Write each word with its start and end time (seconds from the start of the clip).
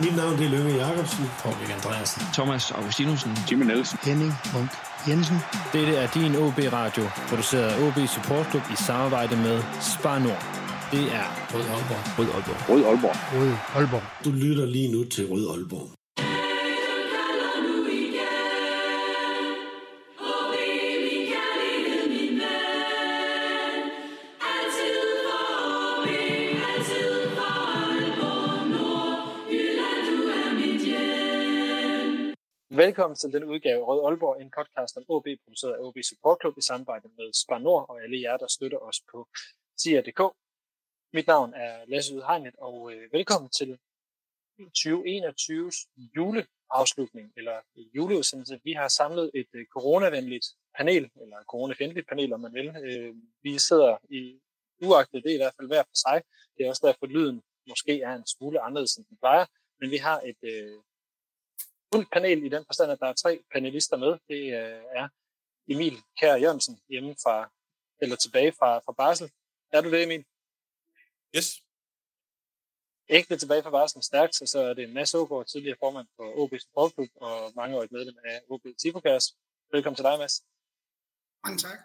Mit 0.00 0.16
navn 0.16 0.42
er 0.42 0.48
Løve 0.48 0.70
Jacobsen. 0.70 1.24
Paul 1.42 1.54
Andreasen. 1.76 2.22
Thomas 2.32 2.70
Augustinusen. 2.70 3.38
Jimmy 3.50 3.64
Nielsen. 3.64 3.98
Henning 4.02 4.32
Munk 4.54 4.70
Jensen. 5.08 5.36
Dette 5.72 5.96
er 5.96 6.06
din 6.06 6.36
OB 6.36 6.58
Radio, 6.72 7.04
produceret 7.28 7.68
af 7.72 7.86
OB 7.86 8.08
Support 8.08 8.46
Club 8.50 8.62
i 8.72 8.76
samarbejde 8.76 9.36
med 9.36 9.62
Spar 9.80 10.18
Nord. 10.18 10.42
Det 10.92 11.02
er 11.14 11.26
Rød 11.54 11.64
Aalborg. 11.74 12.18
Rød 12.18 12.26
Aalborg. 12.34 12.68
Rød 12.68 12.84
Aalborg. 12.84 13.16
Rød 13.40 13.52
Aalborg. 13.74 14.02
Du 14.24 14.30
lytter 14.30 14.66
lige 14.66 14.92
nu 14.92 15.04
til 15.04 15.26
Rød 15.26 15.50
Aalborg. 15.50 15.97
Velkommen 32.84 33.16
til 33.16 33.32
den 33.32 33.44
udgave 33.44 33.84
Rød 33.84 34.00
Aalborg, 34.06 34.40
en 34.42 34.50
podcast 34.58 34.96
om 34.96 35.04
OB, 35.08 35.26
produceret 35.44 35.74
af 35.74 35.82
OB 35.86 35.96
Support 36.10 36.38
Club 36.40 36.58
i 36.58 36.62
samarbejde 36.62 37.08
med 37.18 37.28
Spar 37.42 37.58
Nord 37.58 37.86
og 37.88 38.02
alle 38.02 38.20
jer, 38.20 38.36
der 38.36 38.46
støtter 38.46 38.78
os 38.78 38.98
på 39.10 39.28
SIA.dk. 39.80 40.20
Mit 41.12 41.26
navn 41.26 41.54
er 41.54 41.84
Lasse 41.86 42.14
Udhegnet, 42.14 42.54
og 42.58 42.92
øh, 42.92 43.12
velkommen 43.12 43.50
til 43.50 43.78
2021's 44.82 45.78
juleafslutning, 46.16 47.32
eller 47.36 47.56
juleudsendelse. 47.96 48.60
Vi 48.64 48.72
har 48.72 48.88
samlet 48.88 49.30
et 49.34 49.50
øh, 49.54 49.66
coronavenligt 49.66 50.46
panel, 50.78 51.10
eller 51.22 51.38
coronafjendtligt 51.52 52.08
panel, 52.08 52.32
om 52.32 52.40
man 52.40 52.54
vil. 52.54 52.68
Øh, 52.86 53.14
vi 53.42 53.58
sidder 53.58 53.96
i 54.10 54.40
uagtet 54.82 55.24
det 55.24 55.32
i 55.32 55.40
hvert 55.42 55.54
fald 55.56 55.68
hver 55.68 55.82
for 55.82 55.98
sig. 56.06 56.22
Det 56.56 56.60
er 56.66 56.68
også 56.68 56.86
derfor, 56.86 57.06
lyden 57.06 57.42
måske 57.68 58.00
er 58.00 58.14
en 58.14 58.26
smule 58.26 58.60
anderledes, 58.60 58.96
end 58.96 59.06
den 59.06 59.16
plejer. 59.16 59.46
Men 59.80 59.90
vi 59.90 59.96
har 59.96 60.20
et 60.20 60.40
øh, 60.52 60.78
fuldt 61.94 62.10
panel 62.12 62.44
i 62.44 62.48
den 62.48 62.64
forstand, 62.66 62.92
at 62.92 63.00
der 63.00 63.06
er 63.06 63.12
tre 63.12 63.42
panelister 63.52 63.96
med. 63.96 64.18
Det 64.28 64.42
øh, 64.60 64.82
er 65.00 65.08
Emil 65.68 65.96
Kær 66.20 66.36
Jørgensen 66.36 66.80
hjemme 66.88 67.14
fra, 67.22 67.50
eller 68.02 68.16
tilbage 68.16 68.52
fra, 68.52 68.78
fra 68.78 68.92
Barsel. 68.92 69.30
Er 69.72 69.80
du 69.80 69.90
det, 69.90 70.02
Emil? 70.02 70.24
Yes. 71.36 71.62
Ægte 73.08 73.36
tilbage 73.36 73.62
fra 73.62 73.70
Barsel 73.70 74.02
stærkt, 74.02 74.42
og 74.42 74.48
så 74.48 74.58
er 74.60 74.74
det 74.74 74.90
Mads 74.90 75.14
Ågaard, 75.14 75.46
tidligere 75.46 75.76
formand 75.80 76.06
for 76.16 76.38
OB 76.40 76.52
Support 76.60 76.92
Club 76.92 77.08
og 77.14 77.52
mangeårigt 77.56 77.92
medlem 77.92 78.16
af 78.24 78.40
OB 78.48 78.66
Tifokast. 78.82 79.36
Velkommen 79.72 79.96
til 79.96 80.04
dig, 80.04 80.18
Mads. 80.18 80.44
Mange 81.44 81.58
tak. 81.58 81.78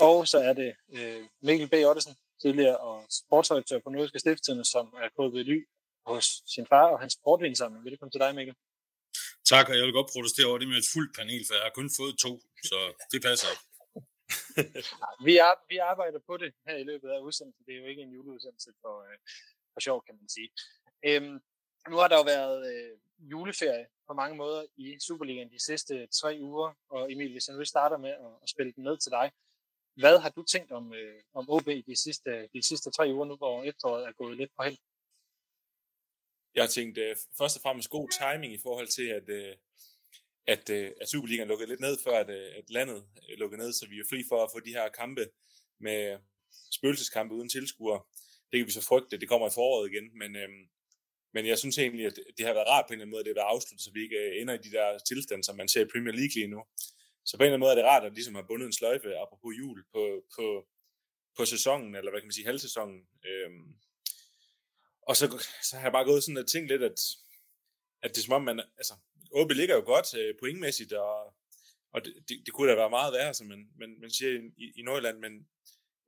Og 0.00 0.28
så 0.28 0.38
er 0.38 0.52
det 0.52 0.76
øh, 0.88 1.28
Mikkel 1.40 1.68
B. 1.68 1.72
Ottesen, 1.72 2.14
tidligere 2.42 2.78
og 2.78 3.04
sportsredaktør 3.10 3.78
på 3.78 3.90
Nordiske 3.90 4.18
Stiftstidende, 4.18 4.64
som 4.64 4.86
er 4.86 5.08
gået 5.16 5.32
ved 5.32 5.44
ly 5.44 5.66
hos 6.06 6.42
sin 6.46 6.66
far 6.66 6.86
og 6.92 7.00
hans 7.00 7.12
sportvinsamling. 7.12 7.84
Velkommen 7.84 8.12
til 8.12 8.20
dig, 8.20 8.34
Mikkel. 8.34 8.54
Tak, 9.52 9.68
og 9.68 9.76
jeg 9.76 9.84
vil 9.84 9.98
godt 9.98 10.10
protestere 10.14 10.46
over 10.50 10.58
det 10.58 10.68
med 10.68 10.78
et 10.82 10.90
fuldt 10.94 11.12
panel, 11.18 11.42
for 11.46 11.54
jeg 11.54 11.62
har 11.68 11.74
kun 11.78 11.90
fået 11.98 12.14
to, 12.24 12.32
så 12.70 12.78
det 13.12 13.20
passer 13.28 13.48
ikke. 13.54 13.64
vi, 15.26 15.34
er, 15.46 15.52
vi 15.70 15.76
arbejder 15.92 16.20
på 16.26 16.36
det 16.36 16.50
her 16.66 16.76
i 16.76 16.84
løbet 16.90 17.08
af 17.08 17.18
udsendelsen. 17.26 17.64
Det 17.66 17.74
er 17.74 17.78
jo 17.78 17.86
ikke 17.92 18.02
en 18.02 18.12
juleudsendelse 18.12 18.70
for, 18.82 18.94
øh, 19.06 19.18
for 19.72 19.80
sjov, 19.80 19.98
kan 20.06 20.14
man 20.20 20.28
sige. 20.28 20.50
Øhm, 21.08 21.36
nu 21.90 21.96
har 21.96 22.08
der 22.08 22.16
jo 22.16 22.22
været 22.22 22.58
øh, 22.72 22.92
juleferie 23.32 23.86
på 24.08 24.12
mange 24.14 24.36
måder 24.36 24.62
i 24.76 24.96
Superligaen 25.06 25.50
de 25.50 25.64
sidste 25.64 26.06
tre 26.06 26.38
uger, 26.40 26.70
og 26.88 27.12
Emil, 27.12 27.32
hvis 27.32 27.48
jeg 27.48 27.56
nu 27.56 27.64
starter 27.64 27.98
med 27.98 28.10
at, 28.10 28.32
at 28.42 28.48
spille 28.48 28.72
den 28.72 28.84
ned 28.84 28.98
til 28.98 29.10
dig, 29.10 29.32
hvad 29.96 30.18
har 30.18 30.30
du 30.30 30.42
tænkt 30.42 30.72
om, 30.72 30.94
øh, 30.94 31.20
om 31.34 31.50
OB 31.50 31.66
de 31.66 31.96
sidste, 31.96 32.48
de 32.54 32.62
sidste 32.62 32.90
tre 32.90 33.04
uger 33.14 33.24
nu, 33.24 33.36
hvor 33.36 33.62
efteråret 33.62 34.06
er 34.06 34.12
gået 34.12 34.36
lidt 34.36 34.50
på 34.56 34.62
held? 34.62 34.78
Jeg 36.54 36.70
tænkte 36.70 37.00
øh, 37.00 37.16
først 37.38 37.56
og 37.56 37.62
fremmest 37.62 37.90
god 37.90 38.08
timing 38.20 38.52
i 38.54 38.62
forhold 38.62 38.88
til, 38.88 39.06
at, 39.18 39.28
øh, 39.28 39.54
at, 40.46 40.70
øh, 40.70 40.92
at 41.00 41.08
Superligaen 41.08 41.48
lukkede 41.48 41.68
lidt 41.68 41.80
ned, 41.80 41.98
før 42.04 42.18
at, 42.18 42.30
at 42.30 42.70
landet 42.70 43.04
lukkede 43.38 43.62
ned, 43.62 43.72
så 43.72 43.86
vi 43.90 43.96
er 43.98 44.08
fri 44.10 44.24
for 44.28 44.44
at 44.44 44.50
få 44.54 44.60
de 44.60 44.76
her 44.78 44.88
kampe 44.88 45.28
med 45.80 46.18
spøgelseskampe 46.72 47.34
uden 47.34 47.48
tilskuere. 47.48 48.00
Det 48.50 48.58
kan 48.58 48.66
vi 48.66 48.72
så 48.72 48.84
frygte, 48.90 49.18
det 49.18 49.28
kommer 49.28 49.48
i 49.48 49.54
foråret 49.54 49.90
igen, 49.90 50.18
men, 50.18 50.36
men 51.34 51.46
jeg 51.46 51.58
synes 51.58 51.78
egentlig, 51.78 52.06
at 52.06 52.18
det 52.38 52.46
har 52.46 52.54
været 52.54 52.68
rart 52.68 52.84
på 52.86 52.92
en 52.92 52.94
eller 52.94 53.02
anden 53.04 53.14
måde, 53.14 53.20
at 53.20 53.26
det 53.26 53.32
har 53.34 53.42
været 53.42 53.54
afsluttet, 53.54 53.84
så 53.84 53.90
vi 53.94 54.02
ikke 54.02 54.40
ender 54.40 54.54
i 54.54 54.64
de 54.66 54.70
der 54.70 54.98
tilstande, 54.98 55.44
som 55.44 55.56
man 55.56 55.68
ser 55.68 55.82
i 55.84 55.92
Premier 55.92 56.14
League 56.20 56.34
lige 56.34 56.54
nu. 56.54 56.60
Så 57.24 57.36
på 57.36 57.42
en 57.42 57.46
eller 57.46 57.54
anden 57.54 57.64
måde 57.64 57.74
er 57.74 57.80
det 57.80 57.90
rart, 57.92 58.04
at 58.04 58.14
ligesom 58.14 58.34
har 58.34 58.46
bundet 58.48 58.66
en 58.66 58.78
sløjfe, 58.80 59.18
apropos 59.24 59.52
jul, 59.60 59.84
på, 59.94 60.02
på, 60.36 60.46
på 61.36 61.44
sæsonen, 61.44 61.94
eller 61.94 62.10
hvad 62.10 62.20
kan 62.20 62.28
man 62.28 62.38
sige, 62.38 62.50
halvsæsonen. 62.50 63.00
Øhm, 63.30 63.66
og 65.08 65.16
så, 65.16 65.46
så 65.62 65.76
har 65.76 65.82
jeg 65.82 65.92
bare 65.92 66.04
gået 66.04 66.24
sådan 66.24 66.36
og 66.36 66.46
tænkt 66.46 66.68
lidt, 66.68 66.82
at, 66.82 67.00
at 68.02 68.10
det 68.10 68.18
er 68.18 68.24
som 68.24 68.34
om, 68.34 68.42
man, 68.42 68.60
altså, 68.76 68.94
OB 69.32 69.50
ligger 69.50 69.74
jo 69.74 69.82
godt 69.84 70.14
øh, 70.14 70.34
pointmæssigt, 70.40 70.92
og, 70.92 71.34
og 71.92 72.04
det, 72.04 72.14
det, 72.28 72.42
det, 72.46 72.54
kunne 72.54 72.70
da 72.70 72.76
være 72.76 72.90
meget 72.90 73.12
værre, 73.12 73.34
som 73.34 73.46
man, 73.46 73.68
man, 73.78 74.00
man 74.00 74.10
siger 74.10 74.50
i, 74.56 74.72
i 74.76 74.82
Nordjylland, 74.82 75.18
men, 75.18 75.32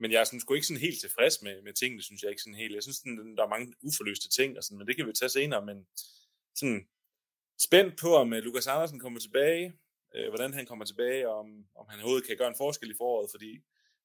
men 0.01 0.13
jeg 0.13 0.21
er 0.21 0.25
sådan, 0.25 0.41
sgu 0.41 0.55
ikke 0.55 0.67
sådan 0.67 0.81
helt 0.81 1.01
tilfreds 1.01 1.43
med, 1.43 1.63
med 1.63 1.73
tingene, 1.73 2.03
synes 2.03 2.23
jeg 2.23 2.31
ikke 2.31 2.43
sådan 2.43 2.63
helt. 2.63 2.75
Jeg 2.75 2.83
synes, 2.83 2.97
sådan, 2.97 3.37
der 3.37 3.45
er 3.45 3.49
mange 3.49 3.75
uforløste 3.83 4.29
ting, 4.29 4.57
og 4.59 4.65
sådan, 4.65 4.79
men 4.79 4.87
det 4.87 4.97
kan 4.97 5.07
vi 5.07 5.13
tage 5.13 5.29
senere, 5.29 5.67
men 5.67 5.87
sådan 6.55 6.89
spændt 7.67 7.99
på, 8.01 8.15
om 8.15 8.33
øh, 8.33 8.43
Lukas 8.43 8.67
Andersen 8.67 9.01
kommer 9.01 9.21
tilbage, 9.21 9.73
øh, 10.15 10.29
hvordan 10.29 10.55
han 10.55 10.67
kommer 10.67 10.85
tilbage, 10.85 11.29
og 11.29 11.39
om, 11.39 11.49
om 11.75 11.87
han 11.89 11.99
overhovedet 11.99 12.27
kan 12.27 12.37
gøre 12.37 12.49
en 12.49 12.63
forskel 12.65 12.91
i 12.91 12.99
foråret, 12.99 13.31
fordi 13.31 13.51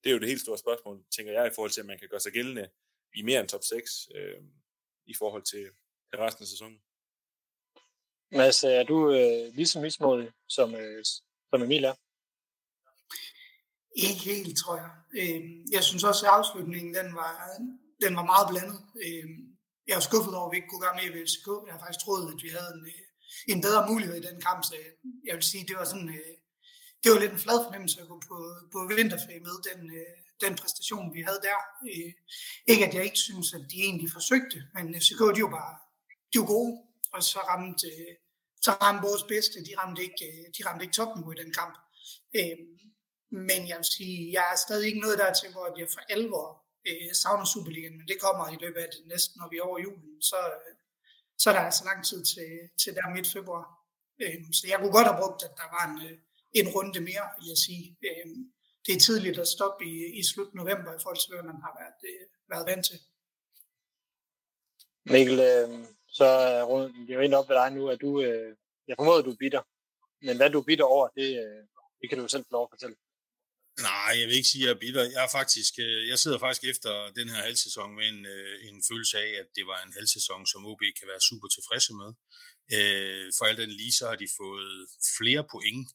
det 0.03 0.09
er 0.09 0.13
jo 0.13 0.19
det 0.19 0.27
helt 0.27 0.41
store 0.41 0.57
spørgsmål, 0.57 1.03
tænker 1.15 1.33
jeg, 1.33 1.47
i 1.47 1.55
forhold 1.55 1.71
til, 1.71 1.81
at 1.81 1.87
man 1.87 1.99
kan 1.99 2.09
gøre 2.09 2.19
sig 2.19 2.31
gældende 2.31 2.69
i 3.15 3.21
mere 3.21 3.39
end 3.39 3.49
top 3.49 3.63
6 3.63 4.09
øh, 4.15 4.41
i 5.05 5.13
forhold 5.13 5.43
til, 5.43 5.65
til 6.09 6.19
resten 6.19 6.43
af 6.43 6.47
sæsonen. 6.47 6.79
Mads, 8.31 8.63
er 8.63 8.83
du 8.83 8.97
øh, 9.11 9.53
lige 9.55 9.67
så 9.67 9.79
mismodig, 9.79 10.31
som, 10.47 10.75
øh, 10.75 11.05
som 11.49 11.63
Emil 11.63 11.83
er? 11.83 11.95
Ikke 13.95 14.23
helt, 14.31 14.57
tror 14.57 14.75
jeg. 14.83 14.91
Øh, 15.19 15.41
jeg 15.71 15.83
synes 15.83 16.03
også, 16.03 16.25
at 16.25 16.31
afslutningen 16.37 16.95
den 16.95 17.15
var, 17.15 17.33
den 18.03 18.15
var 18.15 18.25
meget 18.31 18.47
blandet. 18.51 18.79
Øh, 19.05 19.27
jeg 19.87 19.95
er 19.95 20.07
skuffet 20.09 20.35
over, 20.35 20.47
at 20.47 20.51
vi 20.51 20.57
ikke 20.57 20.71
kunne 20.71 20.85
gøre 20.85 20.99
mere 20.99 21.13
ved 21.13 21.25
FCK. 21.27 21.47
Jeg 21.65 21.73
har 21.73 21.81
faktisk 21.83 22.03
troet, 22.03 22.33
at 22.33 22.43
vi 22.45 22.49
havde 22.57 22.71
en, 22.77 22.85
øh, 22.93 23.05
en 23.53 23.61
bedre 23.65 23.87
mulighed 23.89 24.15
i 24.17 24.27
den 24.29 24.37
kamp, 24.47 24.61
så 24.67 24.73
jeg 25.27 25.35
vil 25.35 25.49
sige, 25.51 25.67
det 25.69 25.75
var 25.79 25.87
sådan, 25.91 26.09
øh, 26.17 26.33
det 27.01 27.07
var 27.11 27.19
lidt 27.19 27.35
en 27.35 27.45
flad 27.45 27.59
fornemmelse 27.65 28.01
at 28.01 28.07
gå 28.11 28.17
på, 28.29 28.37
på 28.73 28.79
vinterferie 28.99 29.45
med 29.47 29.57
den, 29.69 29.81
øh, 29.99 30.24
den 30.41 30.55
præstation, 30.55 31.13
vi 31.13 31.21
havde 31.21 31.41
der. 31.49 31.59
Øh, 31.89 32.13
ikke 32.67 32.85
at 32.87 32.93
jeg 32.95 33.03
ikke 33.03 33.17
synes, 33.17 33.53
at 33.53 33.61
de 33.71 33.77
egentlig 33.87 34.11
forsøgte, 34.11 34.63
men 34.73 34.95
FCK, 35.01 35.21
de 35.35 35.41
var 35.43 35.53
bare 35.59 35.75
de 36.33 36.39
var 36.39 36.45
gode, 36.45 36.81
og 37.13 37.23
så 37.23 37.39
ramte, 37.39 37.87
øh, 37.87 38.15
så 38.61 38.71
ramte 38.71 39.07
vores 39.07 39.23
bedste, 39.23 39.65
de 39.67 39.73
ramte 39.79 40.01
ikke, 40.03 40.25
øh, 40.29 40.45
de 40.57 40.61
ramte 40.67 40.83
ikke 40.85 40.95
toppen 40.99 41.23
i 41.33 41.41
den 41.43 41.53
kamp. 41.59 41.75
Øh, 42.39 42.57
men 43.31 43.61
jeg 43.69 43.77
vil 43.77 43.93
sige, 43.97 44.33
jeg 44.37 44.45
er 44.53 44.57
stadig 44.65 44.87
ikke 44.87 45.05
nået 45.05 45.17
dertil, 45.17 45.51
hvor 45.51 45.65
jeg 45.79 45.87
for 45.93 46.01
alvor 46.15 46.47
øh, 46.87 47.13
savner 47.21 47.45
Superligaen, 47.45 47.97
men 47.97 48.07
det 48.07 48.21
kommer 48.25 48.45
i 48.49 48.57
løbet 48.63 48.81
af 48.85 48.89
det 48.95 49.03
næste, 49.11 49.37
når 49.39 49.47
vi 49.49 49.57
er 49.57 49.67
over 49.69 49.79
julen, 49.79 50.21
så, 50.21 50.39
øh, 50.59 50.75
så 51.37 51.49
er 51.49 51.53
der 51.53 51.63
altså 51.69 51.83
lang 51.89 52.05
tid 52.05 52.19
til, 52.33 52.49
til 52.81 52.95
der 52.95 53.13
midt 53.15 53.27
februar. 53.35 53.65
Øh, 54.21 54.39
så 54.57 54.63
jeg 54.67 54.77
kunne 54.79 54.95
godt 54.97 55.07
have 55.09 55.21
brugt, 55.21 55.43
at 55.47 55.53
der 55.61 55.67
var 55.75 55.83
en, 55.89 55.97
øh, 56.07 56.17
en 56.59 56.67
runde 56.75 57.01
mere, 57.09 57.25
vil 57.37 57.47
jeg 57.53 57.59
sige. 57.67 57.85
Øh, 58.07 58.27
det 58.85 58.95
er 58.95 58.99
tidligt 58.99 59.37
at 59.39 59.47
stoppe 59.47 59.85
i, 59.85 60.19
i 60.19 60.23
slut 60.23 60.53
november 60.53 60.91
i 60.93 61.01
forhold 61.01 61.21
til, 61.21 61.33
hvad 61.33 61.43
man 61.51 61.59
har 61.65 61.73
været, 61.81 61.99
øh, 62.09 62.25
været 62.51 62.65
vant 62.69 62.85
til. 62.89 62.97
Mikkel, 65.13 65.37
øh, 65.49 65.69
så 66.19 66.25
er 66.25 67.05
vi 67.07 67.13
jo 67.13 67.19
ind 67.19 67.33
op 67.33 67.49
ved 67.49 67.55
dig 67.55 67.69
nu, 67.77 67.83
at 67.93 68.01
du, 68.01 68.09
øh, 68.21 68.49
jeg 68.87 68.95
formoder, 68.99 69.19
at 69.19 69.25
du 69.25 69.35
er 69.35 69.43
bitter. 69.43 69.63
Men 70.25 70.37
hvad 70.37 70.49
du 70.49 70.59
er 70.59 70.69
bitter 70.69 70.85
over, 70.95 71.07
det, 71.19 71.29
øh, 71.43 71.61
det 71.99 72.05
kan 72.09 72.17
du 72.19 72.27
selv 72.27 72.45
få 72.45 72.51
lov 72.57 72.63
at 72.67 72.73
fortælle. 72.73 72.95
Nej, 73.89 74.11
jeg 74.19 74.25
vil 74.27 74.39
ikke 74.39 74.53
sige, 74.53 74.63
at 74.63 74.67
jeg 74.67 74.75
er 74.75 74.83
bitter. 74.85 75.03
Jeg, 75.15 75.23
er 75.27 75.31
faktisk, 75.39 75.73
jeg 76.11 76.17
sidder 76.19 76.39
faktisk 76.39 76.63
efter 76.73 76.91
den 77.19 77.27
her 77.33 77.41
halvsæson 77.47 77.95
med 77.97 78.05
en, 78.13 78.21
en 78.69 78.77
følelse 78.89 79.15
af, 79.25 79.31
at 79.41 79.47
det 79.57 79.65
var 79.71 79.79
en 79.81 79.93
halvsæson, 79.97 80.41
som 80.51 80.65
OB 80.69 80.81
kan 80.99 81.07
være 81.11 81.27
super 81.29 81.47
tilfredse 81.47 81.91
med. 82.01 82.09
For 83.37 83.43
alt 83.45 83.61
den 83.63 83.71
lige, 83.81 83.95
så 83.99 84.05
har 84.09 84.17
de 84.23 84.27
fået 84.41 84.71
flere 85.17 85.43
point, 85.53 85.87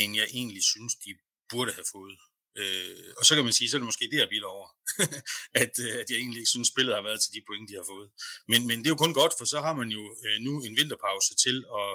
end 0.00 0.10
jeg 0.20 0.26
egentlig 0.38 0.64
synes, 0.72 0.92
de 1.04 1.10
burde 1.50 1.72
have 1.78 1.88
fået. 1.94 2.18
Øh, 2.56 3.14
og 3.18 3.24
så 3.26 3.34
kan 3.34 3.44
man 3.44 3.52
sige, 3.52 3.70
så 3.70 3.76
er 3.76 3.78
det 3.78 3.86
måske 3.86 4.08
det, 4.12 4.18
jeg 4.18 4.28
bitter 4.28 4.48
over, 4.48 4.68
at, 5.62 5.74
øh, 5.84 5.94
at 6.00 6.06
jeg 6.10 6.18
egentlig 6.18 6.40
ikke 6.40 6.54
synes, 6.54 6.68
spillet 6.68 6.94
har 6.94 7.02
været 7.02 7.20
til 7.22 7.32
de 7.34 7.46
point, 7.48 7.68
de 7.70 7.74
har 7.74 7.86
fået. 7.92 8.08
Men, 8.48 8.66
men 8.68 8.78
det 8.78 8.86
er 8.86 8.94
jo 8.96 9.04
kun 9.04 9.14
godt, 9.14 9.32
for 9.38 9.44
så 9.44 9.60
har 9.60 9.74
man 9.80 9.88
jo 9.88 10.02
øh, 10.24 10.38
nu 10.46 10.52
en 10.62 10.76
vinterpause 10.76 11.34
til 11.44 11.56
at 11.80 11.92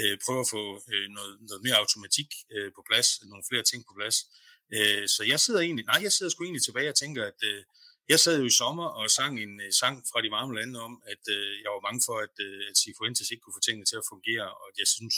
øh, 0.00 0.18
prøve 0.24 0.40
at 0.40 0.50
få 0.54 0.62
øh, 0.92 1.08
noget, 1.16 1.34
noget 1.48 1.62
mere 1.66 1.76
automatik 1.82 2.28
øh, 2.54 2.72
på 2.76 2.82
plads, 2.88 3.08
nogle 3.30 3.44
flere 3.50 3.64
ting 3.70 3.80
på 3.88 3.92
plads. 3.98 4.16
Øh, 4.76 5.04
så 5.14 5.22
jeg 5.32 5.40
sidder 5.40 5.60
egentlig, 5.60 5.84
nej, 5.84 6.00
jeg 6.02 6.12
sidder 6.12 6.30
sgu 6.30 6.44
egentlig 6.44 6.64
tilbage 6.64 6.88
og 6.88 6.98
tænker, 7.02 7.22
at 7.32 7.40
øh, 7.50 7.62
jeg 8.08 8.20
sad 8.20 8.34
jo 8.40 8.46
i 8.46 8.58
sommer 8.60 8.88
og 8.98 9.10
sang 9.10 9.34
en 9.44 9.60
øh, 9.64 9.72
sang 9.80 9.94
fra 10.10 10.22
de 10.24 10.30
varme 10.36 10.54
lande 10.58 10.76
om, 10.88 11.02
at 11.12 11.22
øh, 11.36 11.52
jeg 11.62 11.70
var 11.74 11.86
bange 11.86 12.02
for, 12.06 12.16
at, 12.26 12.34
øh, 12.46 12.60
at 12.70 12.76
Sifuentes 12.80 13.30
ikke 13.30 13.42
kunne 13.42 13.58
få 13.58 13.64
tingene 13.66 13.86
til 13.86 14.00
at 14.00 14.08
fungere, 14.12 14.48
og 14.62 14.68
jeg 14.80 14.88
synes, 14.96 15.16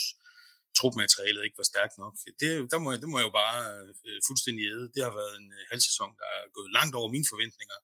trupmaterialet 0.79 1.41
ikke 1.45 1.61
var 1.61 1.69
stærkt 1.73 1.95
nok. 2.03 2.13
Det, 2.41 2.49
der 2.71 2.79
må 2.83 2.87
jeg, 2.91 2.99
det 3.03 3.09
må 3.11 3.17
jeg 3.19 3.27
jo 3.29 3.35
bare 3.43 3.59
øh, 4.07 4.19
fuldstændig 4.27 4.63
æde. 4.71 4.85
Det 4.95 5.01
har 5.07 5.13
været 5.21 5.33
en 5.41 5.47
øh, 5.57 5.57
halv 5.57 5.67
halvsæson, 5.71 6.11
der 6.21 6.27
er 6.37 6.41
gået 6.57 6.69
langt 6.77 6.95
over 6.99 7.09
mine 7.15 7.27
forventninger. 7.33 7.77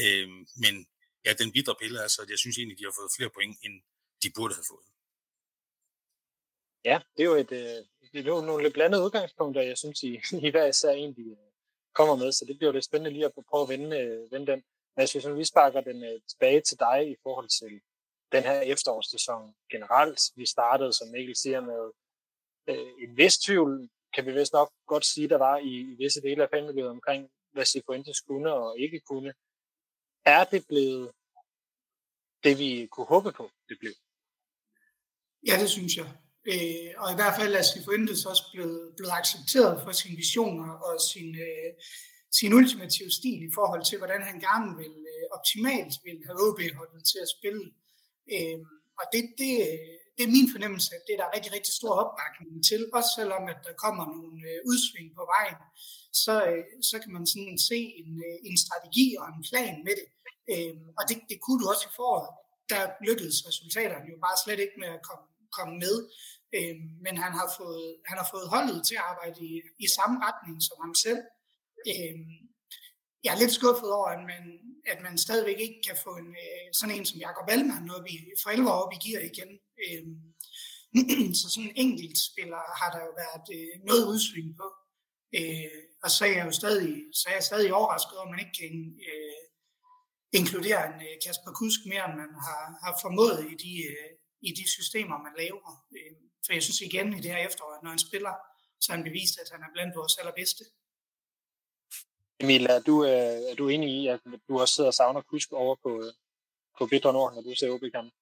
Øh, 0.00 0.28
men 0.62 0.74
ja, 1.26 1.30
den 1.40 1.48
bidre 1.56 1.74
pille 1.80 1.98
er 2.04 2.08
så, 2.14 2.20
at 2.24 2.30
jeg 2.34 2.40
synes 2.42 2.56
egentlig, 2.56 2.78
de 2.78 2.88
har 2.88 2.94
fået 3.00 3.16
flere 3.16 3.32
point, 3.36 3.56
end 3.64 3.74
de 4.22 4.28
burde 4.36 4.54
have 4.58 4.68
fået. 4.72 4.86
Ja, 6.90 6.96
det 7.14 7.22
er 7.22 7.30
jo 7.32 7.36
et, 7.44 7.52
øh, 7.62 7.78
det 8.12 8.20
er 8.26 8.34
jo 8.36 8.40
nogle 8.48 8.62
lidt 8.62 8.74
blandede 8.74 9.04
udgangspunkter, 9.04 9.62
jeg 9.62 9.78
synes, 9.78 10.02
I, 10.02 10.12
I 10.46 10.50
hver 10.50 10.66
især 10.66 10.92
egentlig 11.02 11.28
øh, 11.30 11.50
kommer 11.98 12.16
med, 12.16 12.32
så 12.32 12.44
det 12.48 12.58
bliver 12.58 12.72
lidt 12.72 12.84
spændende 12.84 13.12
lige 13.16 13.24
at 13.24 13.32
prøve 13.50 13.62
at 13.62 13.68
vende, 13.68 13.90
øh, 14.00 14.32
vende 14.32 14.46
den. 14.52 14.60
Men 14.92 15.00
jeg 15.00 15.08
synes, 15.08 15.38
vi 15.42 15.44
sparker 15.44 15.80
den 15.80 16.04
øh, 16.04 16.20
tilbage 16.30 16.60
til 16.68 16.78
dig 16.78 16.98
i 17.10 17.16
forhold 17.22 17.48
til 17.58 17.72
den 18.32 18.42
her 18.42 18.60
efterårssæson 18.60 19.54
generelt. 19.70 20.20
Vi 20.36 20.46
startede, 20.46 20.92
som 20.92 21.08
Mikkel 21.08 21.36
siger, 21.36 21.60
med 21.60 21.82
øh, 22.70 22.88
en 23.02 23.16
vis 23.16 23.38
tvivl, 23.38 23.88
kan 24.14 24.26
vi 24.26 24.32
vist 24.32 24.52
nok 24.52 24.70
godt 24.86 25.06
sige, 25.06 25.28
der 25.28 25.38
var 25.38 25.56
i, 25.58 25.74
i 25.92 25.94
visse 25.98 26.20
dele 26.20 26.42
af 26.42 26.48
fanmiljøet 26.54 26.90
omkring, 26.90 27.30
hvad 27.52 27.64
Sifuentes 27.64 28.20
kunne 28.20 28.52
og 28.52 28.78
ikke 28.78 29.00
kunne. 29.00 29.32
Er 30.24 30.44
det 30.44 30.66
blevet 30.68 31.10
det, 32.44 32.58
vi 32.58 32.88
kunne 32.92 33.06
håbe 33.06 33.32
på, 33.32 33.50
det 33.68 33.76
blev? 33.80 33.92
Ja, 35.46 35.60
det 35.60 35.70
synes 35.70 35.96
jeg. 35.96 36.08
Øh, 36.52 36.90
og 37.02 37.08
i 37.12 37.18
hvert 37.18 37.36
fald 37.38 37.54
er 37.54 37.62
Sifuentes 37.62 38.26
også 38.26 38.44
blevet, 38.52 38.94
blevet 38.96 39.12
accepteret 39.20 39.82
for 39.84 39.92
sine 39.92 40.16
visioner 40.16 40.70
og 40.86 41.00
sin, 41.10 41.28
øh, 41.46 41.70
sin 42.38 42.52
ultimative 42.52 43.10
stil 43.10 43.40
i 43.48 43.52
forhold 43.54 43.84
til, 43.84 43.98
hvordan 43.98 44.22
han 44.22 44.40
gerne 44.40 44.76
vil 44.76 44.94
øh, 45.12 45.24
optimalt 45.36 45.92
vil 46.04 46.18
have 46.26 46.38
OB-holdet 46.46 47.02
til 47.10 47.18
at 47.24 47.32
spille. 47.36 47.64
Øh, 48.34 48.58
og 49.00 49.04
det, 49.12 49.24
det, 49.38 49.54
det 50.16 50.22
er 50.24 50.36
min 50.36 50.48
fornemmelse, 50.54 50.90
at 50.96 51.02
det 51.06 51.12
er 51.14 51.20
der 51.22 51.34
rigtig, 51.36 51.52
rigtig 51.56 51.74
stor 51.80 51.92
opbakning 52.02 52.50
til, 52.68 52.80
også 52.98 53.10
selvom 53.18 53.44
at 53.52 53.60
der 53.66 53.74
kommer 53.84 54.04
nogle 54.14 54.38
øh, 54.50 54.58
udsving 54.70 55.08
på 55.18 55.24
vejen, 55.34 55.58
så, 56.24 56.34
øh, 56.50 56.64
så 56.90 56.96
kan 57.02 57.12
man 57.16 57.24
sådan 57.32 57.58
se 57.70 57.78
en, 58.00 58.10
øh, 58.26 58.36
en 58.48 58.56
strategi 58.64 59.06
og 59.20 59.26
en 59.34 59.42
plan 59.50 59.76
med 59.86 59.94
det. 60.00 60.06
Øh, 60.52 60.74
og 60.98 61.02
det, 61.08 61.16
det 61.30 61.38
kunne 61.44 61.60
du 61.60 61.66
også 61.72 61.86
i 61.88 61.96
foråret. 61.98 62.30
Der 62.72 62.82
lykkedes 63.08 63.38
resultaterne 63.48 64.06
jo 64.12 64.18
bare 64.26 64.42
slet 64.44 64.60
ikke 64.64 64.76
med 64.82 64.90
at 64.96 65.02
komme, 65.08 65.26
komme 65.56 65.74
med. 65.84 65.96
Øh, 66.56 66.76
men 67.04 67.14
han 67.24 67.32
har, 67.38 67.48
fået, 67.58 67.86
han 68.08 68.16
har 68.20 68.28
fået 68.32 68.50
holdet 68.54 68.78
til 68.88 68.96
at 69.00 69.06
arbejde 69.12 69.40
i, 69.50 69.52
i 69.84 69.86
samme 69.96 70.16
retning 70.26 70.56
som 70.68 70.76
ham 70.84 70.94
selv. 71.06 71.22
Øh, 71.90 72.16
jeg 73.24 73.30
er 73.32 73.40
lidt 73.42 73.58
skuffet 73.58 73.90
over, 73.98 74.08
at 74.16 74.22
man, 74.32 74.44
at 74.92 74.98
man 75.06 75.18
stadigvæk 75.18 75.58
ikke 75.66 75.80
kan 75.86 75.96
få 76.04 76.12
en, 76.22 76.30
øh, 76.44 76.66
sådan 76.78 76.94
en 76.96 77.06
som 77.06 77.22
Jakob 77.24 77.48
Wallmann 77.48 77.90
op 77.96 78.06
i, 78.14 78.16
for 78.42 78.50
11 78.50 78.70
år 78.72 78.80
op 78.84 78.92
i 78.96 79.02
gear 79.04 79.22
igen. 79.32 79.50
Øh, 79.84 80.04
så 81.40 81.46
sådan 81.48 81.70
en 81.70 81.76
enkelt 81.84 82.18
spiller 82.30 82.62
har 82.80 82.90
der 82.94 83.00
jo 83.08 83.12
været 83.22 83.46
øh, 83.56 83.74
noget 83.88 84.04
udsving 84.12 84.50
på. 84.60 84.66
Øh, 85.38 85.80
og 86.04 86.10
så 86.14 86.20
er 86.28 86.32
jeg 86.36 86.46
jo 86.48 86.54
stadig, 86.62 86.92
så 87.18 87.24
er 87.28 87.34
jeg 87.38 87.48
stadig 87.50 87.68
overrasket 87.78 88.16
over, 88.18 88.26
at 88.26 88.32
man 88.34 88.42
ikke 88.44 88.56
kan 88.62 88.74
øh, 89.10 89.42
inkludere 90.38 90.82
en 90.90 90.98
øh, 91.06 91.14
Kasper 91.24 91.52
Kusk 91.60 91.80
mere, 91.92 92.04
end 92.08 92.16
man 92.22 92.32
har, 92.46 92.62
har 92.84 92.94
formået 93.04 93.40
i 93.52 93.54
de, 93.64 93.72
øh, 93.92 94.10
i 94.48 94.50
de 94.58 94.64
systemer, 94.76 95.16
man 95.26 95.34
laver. 95.42 95.70
for 96.44 96.52
jeg 96.56 96.62
synes 96.66 96.80
igen 96.80 97.08
i 97.18 97.20
det 97.24 97.30
her 97.34 97.42
efterår, 97.48 97.72
at 97.76 97.82
når 97.82 97.90
han 97.96 98.06
spiller, 98.08 98.34
så 98.80 98.86
har 98.88 98.96
han 98.96 99.08
bevist, 99.10 99.34
at 99.42 99.48
han 99.54 99.62
er 99.66 99.70
blandt 99.74 99.96
vores 100.00 100.14
allerbedste. 100.20 100.64
Emil, 102.42 102.66
er 102.66 102.80
du, 102.88 102.94
øh, 103.04 103.38
er 103.50 103.54
du 103.60 103.68
enig 103.68 103.90
i, 104.00 104.06
at 104.06 104.20
du 104.48 104.60
også 104.60 104.74
sidder 104.74 104.90
og 104.92 104.98
savner 105.00 105.22
Kusk 105.30 105.52
over 105.52 105.76
på, 105.84 105.90
øh, 106.04 106.12
på 106.78 106.86
Bitter 106.90 107.12
Nord, 107.12 107.34
når 107.34 107.42
du 107.42 107.54
ser 107.54 107.70
ob 107.74 107.84
kampen 107.94 108.19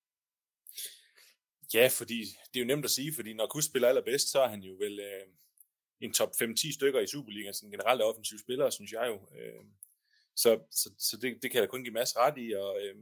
Ja, 1.75 1.89
fordi 1.99 2.21
det 2.21 2.61
er 2.61 2.65
jo 2.65 2.67
nemt 2.67 2.85
at 2.85 2.91
sige, 2.91 3.15
fordi 3.15 3.33
når 3.33 3.47
Kus 3.47 3.65
spiller 3.65 3.89
allerbedst, 3.89 4.31
så 4.31 4.41
er 4.41 4.49
han 4.49 4.61
jo 4.61 4.75
vel 4.75 5.01
øh, 5.01 5.27
en 6.01 6.13
top 6.13 6.31
5-10 6.43 6.75
stykker 6.75 7.01
i 7.01 7.07
Superligaen, 7.07 7.55
sådan 7.55 7.71
generelt 7.71 8.03
offensiv 8.03 8.39
spiller, 8.39 8.71
synes 8.71 8.93
jeg 8.93 9.07
jo. 9.07 9.39
Øh, 9.39 9.65
så 10.37 10.61
så, 10.71 10.91
så 10.99 11.17
det, 11.17 11.43
det 11.43 11.51
kan 11.51 11.61
jeg 11.61 11.69
kun 11.69 11.83
give 11.85 11.95
masser 11.95 12.21
ret 12.21 12.39
i, 12.39 12.53
og, 12.53 12.83
øh, 12.83 12.97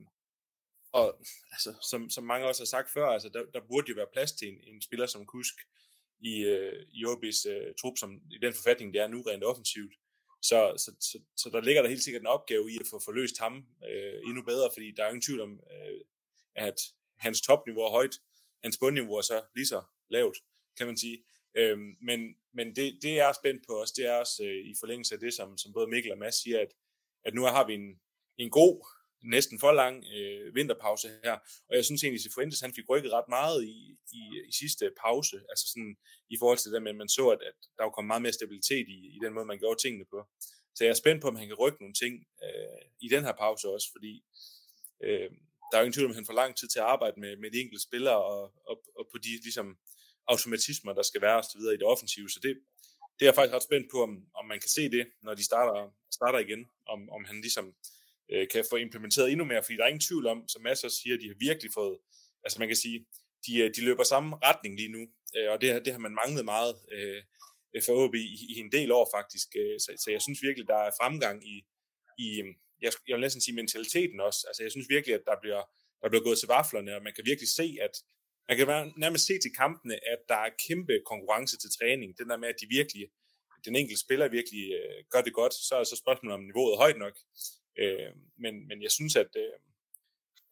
og 0.92 1.18
altså, 1.52 1.74
som, 1.90 2.10
som 2.10 2.24
mange 2.24 2.46
også 2.46 2.62
har 2.62 2.66
sagt 2.66 2.92
før, 2.92 3.06
altså, 3.06 3.28
der, 3.28 3.44
der 3.54 3.60
burde 3.68 3.88
jo 3.88 3.94
være 3.94 4.12
plads 4.12 4.32
til 4.32 4.48
en, 4.48 4.58
en 4.74 4.82
spiller 4.82 5.06
som 5.06 5.26
Kusk 5.26 5.54
i, 6.20 6.34
øh, 6.44 6.86
i 6.90 7.04
OB's 7.04 7.48
øh, 7.50 7.74
trup, 7.80 7.98
som 7.98 8.10
i 8.30 8.38
den 8.42 8.54
forfatning, 8.54 8.94
det 8.94 9.00
er 9.00 9.08
nu 9.08 9.22
rent 9.22 9.44
offensivt. 9.44 9.94
Så, 10.42 10.74
så, 10.76 10.90
så, 11.00 11.18
så 11.36 11.50
der 11.50 11.60
ligger 11.60 11.82
der 11.82 11.88
helt 11.88 12.02
sikkert 12.02 12.22
en 12.22 12.26
opgave 12.26 12.72
i 12.72 12.76
at 12.80 12.86
få 12.90 13.00
forløst 13.04 13.38
ham 13.38 13.66
øh, 13.90 14.20
endnu 14.28 14.42
bedre, 14.42 14.70
fordi 14.74 14.92
der 14.96 15.04
er 15.04 15.08
ingen 15.08 15.22
tvivl 15.22 15.40
om, 15.40 15.60
øh, 15.72 16.00
at 16.54 16.78
hans 17.16 17.40
topniveau 17.40 17.82
er 17.82 17.90
højt, 17.90 18.16
hans 18.64 18.78
bundniveau 18.78 19.14
er 19.14 19.22
så 19.22 19.42
lige 19.54 19.66
så 19.66 19.82
lavt, 20.10 20.36
kan 20.78 20.86
man 20.86 20.96
sige. 20.96 21.24
Øhm, 21.54 21.96
men 22.02 22.36
men 22.56 22.76
det, 22.76 22.98
det 23.02 23.20
er 23.20 23.32
spændt 23.32 23.62
på 23.66 23.74
os, 23.82 23.92
det 23.92 24.06
er 24.06 24.12
også 24.12 24.44
øh, 24.44 24.70
i 24.70 24.74
forlængelse 24.80 25.14
af 25.14 25.20
det, 25.20 25.34
som, 25.34 25.58
som 25.58 25.72
både 25.72 25.86
Mikkel 25.86 26.12
og 26.12 26.18
Mads 26.18 26.42
siger, 26.42 26.60
at, 26.60 26.72
at 27.24 27.34
nu 27.34 27.42
har 27.42 27.66
vi 27.66 27.74
en, 27.74 28.00
en 28.38 28.50
god, 28.50 28.86
næsten 29.22 29.60
for 29.60 29.72
lang 29.72 30.04
øh, 30.16 30.54
vinterpause 30.54 31.08
her, 31.24 31.36
og 31.68 31.76
jeg 31.76 31.84
synes 31.84 32.02
egentlig, 32.02 32.18
at 32.18 32.22
Cifuentes 32.22 32.60
han 32.60 32.74
fik 32.74 32.88
rykket 32.88 33.12
ret 33.12 33.28
meget 33.28 33.64
i, 33.64 33.78
i, 34.12 34.22
i 34.50 34.52
sidste 34.60 34.84
pause, 35.04 35.36
altså 35.50 35.64
sådan 35.72 35.96
i 36.30 36.36
forhold 36.40 36.58
til 36.58 36.72
det 36.72 36.82
med, 36.82 36.90
at 36.90 36.96
man 36.96 37.08
så, 37.08 37.28
at, 37.28 37.42
at 37.50 37.58
der 37.76 37.82
var 37.84 37.90
kommet 37.90 38.12
meget 38.12 38.22
mere 38.22 38.38
stabilitet 38.40 38.86
i, 38.88 38.98
i 39.16 39.18
den 39.24 39.32
måde, 39.34 39.46
man 39.46 39.58
gjorde 39.58 39.82
tingene 39.82 40.06
på. 40.12 40.18
Så 40.74 40.84
jeg 40.84 40.90
er 40.90 41.02
spændt 41.02 41.22
på, 41.22 41.28
om 41.28 41.36
han 41.36 41.48
kan 41.48 41.60
rykke 41.62 41.82
nogle 41.82 41.94
ting 42.02 42.14
øh, 42.44 42.82
i 43.00 43.08
den 43.14 43.22
her 43.24 43.34
pause 43.44 43.68
også, 43.68 43.88
fordi 43.94 44.12
øh, 45.04 45.30
der 45.68 45.74
er 45.76 45.80
jo 45.80 45.84
ingen 45.84 45.96
tvivl 45.96 46.06
om, 46.06 46.10
at 46.10 46.20
han 46.20 46.26
får 46.26 46.40
lang 46.42 46.56
tid 46.56 46.68
til 46.68 46.78
at 46.78 46.84
arbejde 46.94 47.20
med, 47.20 47.36
med 47.36 47.50
de 47.50 47.60
enkelte 47.60 47.82
spillere 47.82 48.24
og, 48.24 48.42
og, 48.70 48.76
og 48.98 49.04
på 49.12 49.18
de 49.18 49.28
ligesom, 49.28 49.78
automatismer, 50.28 50.92
der 50.92 51.02
skal 51.02 51.22
være 51.22 51.38
osv. 51.38 51.60
i 51.60 51.80
det 51.80 51.82
offensive. 51.82 52.28
Så 52.30 52.40
det, 52.42 52.52
det 53.16 53.22
er 53.22 53.26
jeg 53.26 53.34
faktisk 53.34 53.54
ret 53.54 53.62
spændt 53.62 53.86
på, 53.90 54.02
om, 54.02 54.12
om 54.34 54.44
man 54.46 54.60
kan 54.60 54.70
se 54.70 54.90
det, 54.90 55.06
når 55.22 55.34
de 55.34 55.44
starter, 55.44 55.90
starter 56.10 56.38
igen, 56.38 56.66
om, 56.86 57.10
om 57.10 57.24
han 57.24 57.40
ligesom 57.40 57.74
øh, 58.32 58.48
kan 58.52 58.64
få 58.70 58.76
implementeret 58.76 59.30
endnu 59.30 59.44
mere, 59.44 59.62
fordi 59.62 59.76
der 59.76 59.84
er 59.84 59.88
ingen 59.88 60.08
tvivl 60.08 60.26
om, 60.26 60.48
som 60.48 60.62
masser 60.62 60.88
siger, 60.88 61.18
de 61.18 61.28
har 61.28 61.36
virkelig 61.38 61.70
fået, 61.74 61.98
altså 62.44 62.58
man 62.58 62.68
kan 62.68 62.76
sige, 62.76 63.06
de, 63.46 63.58
øh, 63.58 63.70
de 63.76 63.84
løber 63.84 64.04
samme 64.04 64.36
retning 64.36 64.76
lige 64.76 64.92
nu, 64.96 65.02
øh, 65.36 65.50
og 65.52 65.60
det, 65.60 65.84
det 65.84 65.92
har 65.92 66.00
man 66.00 66.14
manglet 66.14 66.44
meget 66.44 66.74
øh, 66.92 67.22
øh 67.74 67.82
for 67.86 67.92
OB 68.04 68.14
i, 68.14 68.36
i 68.48 68.58
en 68.58 68.72
del 68.72 68.92
år 68.92 69.10
faktisk, 69.16 69.48
øh, 69.56 69.80
så, 69.80 69.90
så 70.04 70.10
jeg 70.10 70.22
synes 70.22 70.42
virkelig, 70.42 70.68
der 70.68 70.76
er 70.76 70.90
fremgang 71.00 71.48
i, 71.48 71.56
i 72.18 72.42
jeg, 72.82 72.92
jeg 73.08 73.14
vil 73.14 73.20
næsten 73.20 73.42
sige 73.42 73.54
mentaliteten 73.54 74.20
også, 74.20 74.40
altså 74.48 74.62
jeg 74.62 74.70
synes 74.70 74.88
virkelig, 74.88 75.14
at 75.14 75.24
der 75.26 75.36
bliver, 75.42 75.62
der 76.02 76.08
bliver 76.08 76.24
gået 76.24 76.38
til 76.38 76.48
vaflerne, 76.48 76.96
og 76.96 77.02
man 77.02 77.14
kan 77.14 77.24
virkelig 77.26 77.48
se, 77.48 77.66
at 77.86 77.94
man 78.48 78.56
kan 78.58 78.66
nærmest 78.96 79.26
se 79.26 79.38
til 79.38 79.52
kampene, 79.62 79.94
at 80.12 80.20
der 80.28 80.40
er 80.46 80.50
kæmpe 80.68 80.94
konkurrence 81.06 81.56
til 81.58 81.70
træning. 81.78 82.18
Den 82.18 82.28
der 82.30 82.36
med, 82.36 82.48
at 82.48 82.60
de 82.60 82.66
virkelig, 82.78 83.04
den 83.64 83.76
enkelte 83.76 84.00
spiller 84.00 84.28
virkelig 84.28 84.64
øh, 84.78 85.04
gør 85.12 85.22
det 85.22 85.32
godt, 85.32 85.54
så 85.54 85.74
er 85.80 85.84
så 85.84 85.96
spørgsmålet 85.96 86.34
om 86.34 86.44
niveauet 86.44 86.72
er 86.72 86.82
højt 86.84 86.98
nok. 87.04 87.16
Øh, 87.82 88.10
men, 88.38 88.54
men 88.68 88.82
jeg 88.82 88.92
synes, 88.92 89.16
at, 89.16 89.32
øh, 89.36 89.56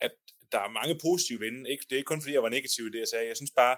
at 0.01 0.15
der 0.53 0.61
er 0.61 0.77
mange 0.79 0.99
positive 1.07 1.41
vinde. 1.41 1.71
Ikke, 1.71 1.85
det 1.89 1.93
er 1.93 1.97
ikke 1.97 2.13
kun 2.13 2.23
fordi, 2.23 2.35
jeg 2.35 2.43
var 2.43 2.57
negativ 2.59 2.87
i 2.87 2.91
det, 2.91 2.99
jeg 2.99 3.09
sagde. 3.09 3.27
Jeg 3.33 3.37
synes 3.37 3.55
bare, 3.63 3.77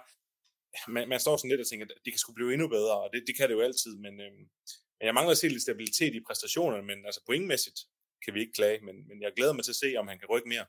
man, 0.88 1.08
man 1.08 1.20
står 1.20 1.36
sådan 1.36 1.50
lidt 1.50 1.60
og 1.60 1.66
tænker, 1.66 1.86
at 1.86 2.04
det 2.04 2.12
kan 2.12 2.18
skulle 2.18 2.38
blive 2.38 2.52
endnu 2.52 2.68
bedre, 2.68 2.96
og 3.02 3.08
det, 3.12 3.24
det 3.26 3.36
kan 3.36 3.48
det 3.48 3.54
jo 3.54 3.60
altid, 3.60 3.92
men, 4.04 4.14
øh, 4.20 4.32
men 4.98 5.04
jeg 5.08 5.14
mangler 5.14 5.32
at 5.32 5.38
se 5.38 5.48
lidt 5.48 5.62
stabilitet 5.62 6.14
i 6.14 6.26
præstationerne, 6.28 6.86
men 6.90 6.98
altså 7.06 7.20
pointmæssigt 7.26 7.78
kan 8.24 8.34
vi 8.34 8.40
ikke 8.40 8.52
klage, 8.52 8.80
men, 8.80 9.08
men 9.08 9.22
jeg 9.22 9.32
glæder 9.36 9.52
mig 9.52 9.64
til 9.64 9.72
at 9.72 9.76
se, 9.76 9.96
om 9.96 10.08
han 10.08 10.18
kan 10.18 10.28
rykke 10.28 10.48
mere. 10.48 10.66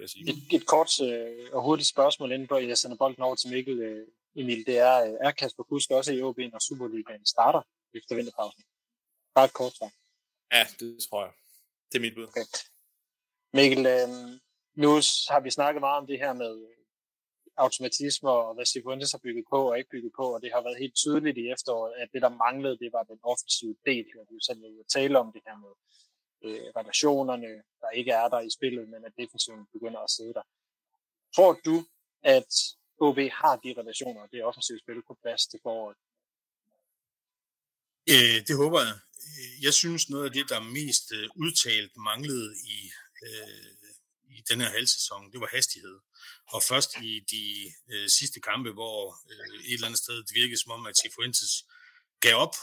Et, 0.00 0.38
et 0.56 0.66
kort 0.66 1.00
øh, 1.00 1.48
og 1.52 1.62
hurtigt 1.62 1.88
spørgsmål 1.88 2.32
inden 2.32 2.48
på, 2.48 2.56
jeg 2.56 2.78
sender 2.78 2.96
bolden 2.96 3.22
over 3.22 3.34
til 3.34 3.50
Mikkel 3.50 3.80
øh, 3.80 4.06
Emil, 4.36 4.66
det 4.66 4.78
er, 4.78 4.96
øh, 5.06 5.14
er 5.20 5.30
Kasper 5.30 5.62
Kusk 5.62 5.90
også 5.90 6.12
i 6.12 6.22
OB, 6.22 6.38
når 6.38 6.58
Superligaen 6.68 7.26
starter 7.26 7.62
efter 7.94 8.14
vinterpausen? 8.14 8.62
Bare 9.34 9.44
et 9.44 9.52
kort 9.52 9.72
svar. 9.76 9.92
Ja, 10.54 10.66
det 10.80 10.98
tror 11.08 11.24
jeg. 11.24 11.32
Det 11.88 11.96
er 11.98 12.04
mit 12.06 12.14
bud. 12.14 12.26
Okay. 12.26 12.46
Mikkel, 13.58 13.86
øh, 13.86 14.08
nu 14.82 14.90
har 15.32 15.40
vi 15.40 15.50
snakket 15.50 15.80
meget 15.80 15.98
om 16.02 16.06
det 16.06 16.18
her 16.18 16.32
med 16.32 16.52
øh, 16.68 16.80
automatismer 17.56 18.30
og 18.30 18.54
hvad 18.54 18.66
Cifuentes 18.66 19.12
har 19.12 19.22
bygget 19.26 19.44
på 19.52 19.60
og 19.70 19.78
ikke 19.78 19.90
bygget 19.90 20.12
på, 20.20 20.26
og 20.34 20.38
det 20.42 20.50
har 20.54 20.62
været 20.66 20.82
helt 20.82 20.96
tydeligt 21.02 21.38
i 21.38 21.50
efteråret, 21.54 21.92
at 22.02 22.08
det, 22.12 22.22
der 22.22 22.38
manglede, 22.44 22.78
det 22.82 22.90
var 22.96 23.02
den 23.02 23.20
offensive 23.32 23.76
del. 23.90 24.06
Og 24.20 24.24
vi 24.30 24.36
selv 24.48 24.60
vil 24.62 24.90
tale 24.96 25.18
om 25.22 25.28
det 25.34 25.42
her 25.46 25.56
med 25.64 25.72
øh, 26.44 26.66
relationerne, 26.80 27.50
der 27.82 27.90
ikke 27.90 28.12
er 28.22 28.28
der 28.28 28.40
i 28.40 28.50
spillet, 28.56 28.88
men 28.88 29.04
at 29.04 29.12
defensiven 29.20 29.66
begynder 29.72 30.00
at 30.00 30.10
sidde 30.10 30.34
der. 30.34 30.46
Tror 31.36 31.52
du, 31.64 31.76
at 32.22 32.52
OB 32.98 33.18
har 33.40 33.56
de 33.64 33.74
relationer 33.80 34.20
og 34.22 34.28
det 34.32 34.44
offensive 34.44 34.78
spil 34.78 35.02
på 35.08 35.14
plads 35.22 35.42
til 35.46 35.60
foråret? 35.62 35.96
Øh, 38.14 38.38
det 38.48 38.56
håber 38.62 38.80
jeg. 38.80 38.96
Jeg 39.62 39.74
synes 39.74 40.10
noget 40.10 40.24
af 40.24 40.32
det, 40.32 40.48
der 40.48 40.60
mest 40.60 41.12
øh, 41.12 41.28
udtalt 41.36 41.92
manglede 41.96 42.50
i, 42.76 42.78
øh, 43.26 43.72
i 44.36 44.38
den 44.48 44.60
her 44.60 44.70
halvsæson, 44.76 45.32
det 45.32 45.40
var 45.40 45.50
hastighed. 45.56 45.98
Og 46.54 46.62
først 46.62 46.90
i 46.96 47.20
de 47.34 47.44
øh, 47.92 48.08
sidste 48.08 48.40
kampe, 48.40 48.70
hvor 48.72 48.98
øh, 49.30 49.64
et 49.68 49.74
eller 49.74 49.86
andet 49.86 50.02
sted 50.04 50.16
det 50.16 50.34
virkede 50.34 50.60
som 50.60 50.72
om, 50.72 50.86
at 50.86 50.94
Tifuentes 51.02 51.52
gav 52.20 52.34
op 52.34 52.54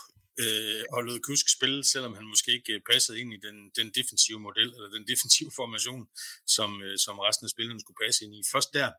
øh, 0.44 0.84
og 0.94 1.04
lod 1.04 1.20
Kusk 1.20 1.50
spille, 1.50 1.84
selvom 1.84 2.14
han 2.14 2.26
måske 2.26 2.52
ikke 2.52 2.74
øh, 2.74 2.82
passede 2.90 3.20
ind 3.20 3.34
i 3.34 3.40
den, 3.46 3.58
den 3.80 3.88
defensive 4.00 4.40
model, 4.40 4.70
eller 4.76 4.90
den 4.90 5.08
defensive 5.08 5.52
formation, 5.60 6.08
som, 6.48 6.82
øh, 6.82 6.98
som 6.98 7.20
resten 7.20 7.46
af 7.46 7.50
spillerne 7.50 7.80
skulle 7.80 8.02
passe 8.06 8.26
ind 8.26 8.36
i. 8.36 8.42
Først 8.52 8.74
der 8.74 8.92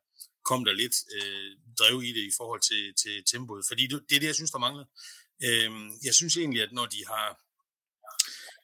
kom 0.45 0.65
der 0.65 0.73
lidt 0.73 0.97
øh, 1.17 1.51
drev 1.79 2.03
i 2.03 2.13
det 2.17 2.25
i 2.31 2.33
forhold 2.37 2.63
til, 2.71 2.83
til 3.03 3.15
tempoet, 3.33 3.65
fordi 3.69 3.87
det, 3.87 4.05
det 4.09 4.17
er 4.17 4.21
det, 4.21 4.27
jeg 4.27 4.35
synes, 4.41 4.51
der 4.51 4.67
mangler. 4.67 4.87
Øh, 5.47 5.71
jeg 6.05 6.15
synes 6.15 6.37
egentlig, 6.37 6.63
at 6.63 6.73
når 6.73 6.87
de 6.87 7.01
har 7.07 7.29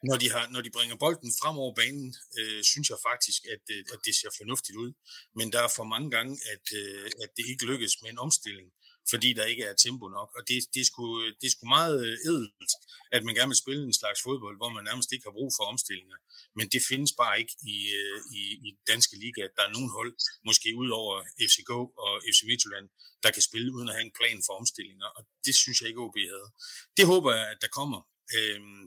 når 0.09 0.17
de, 0.23 0.31
har, 0.31 0.45
når 0.55 0.61
de 0.61 0.71
bringer 0.77 0.97
bolden 0.97 1.33
frem 1.41 1.57
over 1.59 1.75
banen, 1.75 2.15
øh, 2.39 2.63
synes 2.73 2.91
jeg 2.91 2.99
faktisk, 3.11 3.41
at, 3.55 3.65
øh, 3.75 3.85
at 3.93 4.01
det 4.07 4.15
ser 4.21 4.31
fornuftigt 4.41 4.77
ud. 4.85 4.91
Men 5.39 5.53
der 5.53 5.61
er 5.63 5.71
for 5.77 5.85
mange 5.95 6.11
gange, 6.17 6.33
at, 6.53 6.67
øh, 6.81 7.11
at 7.23 7.31
det 7.37 7.45
ikke 7.53 7.67
lykkes 7.71 7.95
med 8.03 8.11
en 8.11 8.19
omstilling 8.19 8.69
fordi 9.11 9.33
der 9.33 9.45
ikke 9.45 9.65
er 9.71 9.75
tempo 9.75 10.07
nok. 10.09 10.31
Og 10.37 10.43
det, 10.49 10.57
det, 10.75 10.81
er, 10.81 10.89
sgu, 10.91 11.05
det 11.41 11.47
er 11.47 11.55
sgu 11.55 11.67
meget 11.67 11.99
øh, 12.07 12.17
edelt, 12.29 12.71
at 13.13 13.25
man 13.25 13.35
gerne 13.35 13.53
vil 13.53 13.65
spille 13.65 13.83
en 13.85 14.01
slags 14.01 14.21
fodbold, 14.27 14.57
hvor 14.61 14.71
man 14.77 14.85
nærmest 14.85 15.13
ikke 15.13 15.27
har 15.27 15.37
brug 15.39 15.51
for 15.57 15.65
omstillinger. 15.73 16.17
Men 16.59 16.67
det 16.73 16.83
findes 16.91 17.13
bare 17.23 17.35
ikke 17.43 17.55
i, 17.75 17.77
øh, 18.01 18.19
i, 18.41 18.43
i 18.67 18.69
danske 18.91 19.17
liga. 19.25 19.43
Der 19.57 19.63
er 19.65 19.73
nogen 19.77 19.91
hold, 19.97 20.13
måske 20.49 20.69
ud 20.83 20.91
over 21.01 21.15
FCK 21.51 21.71
og 22.05 22.13
FC 22.33 22.41
Midtjylland, 22.51 22.87
der 23.23 23.31
kan 23.31 23.43
spille 23.49 23.73
uden 23.77 23.89
at 23.89 23.95
have 23.95 24.07
en 24.11 24.17
plan 24.21 24.39
for 24.47 24.53
omstillinger. 24.61 25.09
Og 25.17 25.23
det 25.47 25.55
synes 25.63 25.81
jeg 25.81 25.89
ikke, 25.89 26.05
OB 26.07 26.17
havde. 26.35 26.49
Det 26.97 27.05
håber 27.13 27.31
jeg, 27.39 27.47
at 27.55 27.59
der 27.65 27.71
kommer. 27.79 28.01
Øhm, 28.39 28.85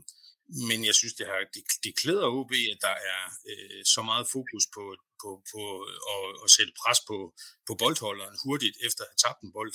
men 0.69 0.79
jeg 0.85 0.95
synes, 0.95 1.13
det, 1.19 1.25
har, 1.31 1.39
det, 1.53 1.63
det 1.83 1.93
klæder 2.01 2.27
OB, 2.37 2.51
at 2.73 2.79
der 2.87 2.95
er 3.13 3.23
øh, 3.51 3.81
så 3.95 4.01
meget 4.09 4.25
fokus 4.35 4.65
på, 4.75 4.83
på, 5.23 5.29
på 5.51 5.61
at, 6.15 6.27
at 6.43 6.49
sætte 6.55 6.73
pres 6.81 6.99
på, 7.09 7.17
på 7.67 7.73
boldholderen 7.81 8.35
hurtigt 8.45 8.75
efter 8.87 9.01
at 9.03 9.09
have 9.11 9.21
tabt 9.25 9.39
en 9.45 9.51
bold. 9.57 9.73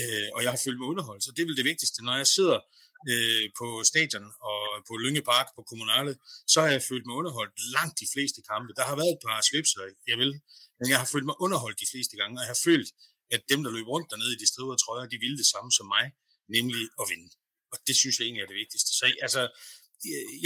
Øh, 0.00 0.28
og 0.34 0.40
jeg 0.44 0.50
har 0.54 0.60
følt 0.64 0.78
mig 0.80 0.88
underholdt, 0.92 1.22
så 1.24 1.30
det 1.32 1.40
er 1.42 1.48
vel 1.50 1.60
det 1.60 1.70
vigtigste. 1.72 1.98
Når 2.06 2.16
jeg 2.22 2.28
sidder 2.36 2.58
øh, 3.10 3.44
på 3.60 3.66
stadion 3.90 4.26
og 4.50 4.60
på 4.88 4.94
Lynge 5.02 5.22
Park 5.30 5.46
på 5.56 5.62
Kommunale, 5.70 6.12
så 6.52 6.56
har 6.62 6.70
jeg 6.76 6.82
følt 6.90 7.06
mig 7.06 7.16
underholdt 7.20 7.54
langt 7.76 7.96
de 8.02 8.08
fleste 8.14 8.40
kampe. 8.50 8.70
Der 8.78 8.84
har 8.90 8.96
været 9.00 9.12
et 9.16 9.24
par 9.26 9.38
svipser, 9.48 9.82
jeg 10.10 10.18
vil, 10.22 10.32
men 10.78 10.86
jeg 10.92 10.98
har 11.02 11.08
følt 11.12 11.26
mig 11.30 11.36
underholdt 11.46 11.78
de 11.84 11.90
fleste 11.92 12.14
gange, 12.20 12.34
og 12.38 12.42
jeg 12.44 12.52
har 12.54 12.62
følt, 12.68 12.88
at 13.34 13.42
dem, 13.50 13.60
der 13.64 13.70
løb 13.76 13.86
rundt 13.94 14.10
dernede 14.10 14.32
i 14.34 14.40
de 14.42 14.48
strider 14.52 14.76
trøjer, 14.76 15.06
de 15.14 15.22
ville 15.24 15.38
det 15.42 15.48
samme 15.54 15.70
som 15.78 15.86
mig, 15.96 16.04
nemlig 16.56 16.84
at 17.00 17.04
vinde. 17.12 17.30
Og 17.72 17.78
det 17.86 17.94
synes 18.00 18.14
jeg 18.16 18.24
egentlig 18.24 18.42
er 18.42 18.50
det 18.52 18.62
vigtigste. 18.64 18.90
Så 18.98 19.04
altså, 19.26 19.42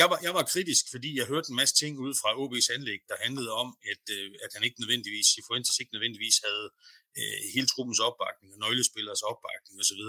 jeg 0.01 0.07
var, 0.11 0.19
jeg 0.27 0.35
var 0.39 0.45
kritisk, 0.53 0.85
fordi 0.95 1.11
jeg 1.19 1.27
hørte 1.33 1.51
en 1.51 1.61
masse 1.61 1.75
ting 1.83 1.93
ud 2.07 2.13
fra 2.21 2.31
OB's 2.43 2.69
anlæg, 2.77 3.01
der 3.11 3.17
handlede 3.25 3.53
om, 3.63 3.69
at, 3.93 4.05
øh, 4.17 4.31
at 4.45 4.51
han 4.55 4.63
ikke 4.67 4.81
nødvendigvis, 4.83 5.29
Fuentes 5.47 5.79
ikke 5.79 5.95
nødvendigvis 5.97 6.37
havde 6.47 6.67
øh, 7.19 7.41
hele 7.55 7.67
truppens 7.73 8.01
opbakning 8.09 8.49
og 8.55 8.59
nøglespillers 8.65 9.23
opbakning 9.31 9.75
osv. 9.83 10.03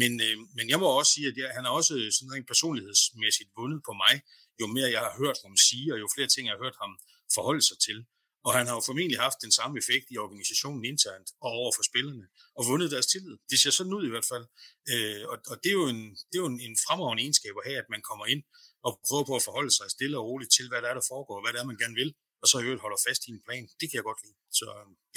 Men, 0.00 0.12
øh, 0.26 0.36
men 0.56 0.64
jeg 0.72 0.78
må 0.82 0.86
også 0.98 1.12
sige, 1.14 1.28
at 1.30 1.36
jeg, 1.40 1.48
han 1.56 1.64
har 1.66 1.72
også 1.80 1.94
sådan 2.16 2.32
rent 2.34 2.48
personlighedsmæssigt 2.52 3.50
vundet 3.58 3.80
på 3.88 3.92
mig, 4.02 4.14
jo 4.60 4.66
mere 4.76 4.88
jeg 4.96 5.02
har 5.06 5.14
hørt 5.22 5.38
ham 5.44 5.54
sige, 5.68 5.86
og 5.94 5.98
jo 6.02 6.06
flere 6.14 6.30
ting 6.30 6.44
jeg 6.46 6.54
har 6.54 6.64
hørt 6.64 6.78
ham 6.82 6.92
forholde 7.36 7.64
sig 7.70 7.78
til. 7.88 7.98
Og 8.46 8.52
han 8.58 8.66
har 8.66 8.74
jo 8.78 8.82
formentlig 8.88 9.18
haft 9.26 9.38
den 9.46 9.52
samme 9.58 9.74
effekt 9.82 10.06
i 10.10 10.16
organisationen 10.26 10.84
internt 10.84 11.28
og 11.44 11.50
over 11.60 11.72
for 11.76 11.84
spillerne, 11.90 12.26
og 12.58 12.62
vundet 12.70 12.90
deres 12.94 13.06
tillid. 13.06 13.36
Det 13.50 13.58
ser 13.58 13.70
sådan 13.70 13.96
ud 13.98 14.04
i 14.06 14.12
hvert 14.12 14.28
fald. 14.32 14.46
Øh, 14.92 15.22
og, 15.32 15.36
og 15.50 15.56
det 15.62 15.68
er 15.72 15.78
jo, 15.80 15.86
en, 15.94 16.02
det 16.28 16.36
er 16.38 16.42
jo 16.44 16.50
en, 16.54 16.60
en 16.68 16.76
fremragende 16.86 17.22
egenskab 17.22 17.54
at 17.60 17.66
have, 17.68 17.78
at 17.82 17.92
man 17.94 18.02
kommer 18.08 18.26
ind 18.34 18.42
og 18.86 18.92
prøve 19.08 19.24
på 19.28 19.34
at 19.36 19.46
forholde 19.48 19.72
sig 19.78 19.86
stille 19.96 20.18
og 20.18 20.24
roligt 20.30 20.52
til, 20.56 20.66
hvad 20.68 20.80
der 20.82 20.88
er, 20.88 20.96
der 21.00 21.06
foregår, 21.12 21.36
og 21.38 21.42
hvad 21.42 21.52
det 21.52 21.60
er, 21.60 21.70
man 21.72 21.82
gerne 21.82 22.00
vil, 22.02 22.10
og 22.42 22.46
så 22.48 22.56
i 22.58 22.64
øvrigt 22.66 22.84
holder 22.86 23.00
fast 23.08 23.22
i 23.26 23.30
en 23.36 23.42
plan. 23.46 23.64
Det 23.80 23.86
kan 23.88 23.98
jeg 23.98 24.06
godt 24.10 24.22
lide. 24.24 24.36
Så 24.58 24.66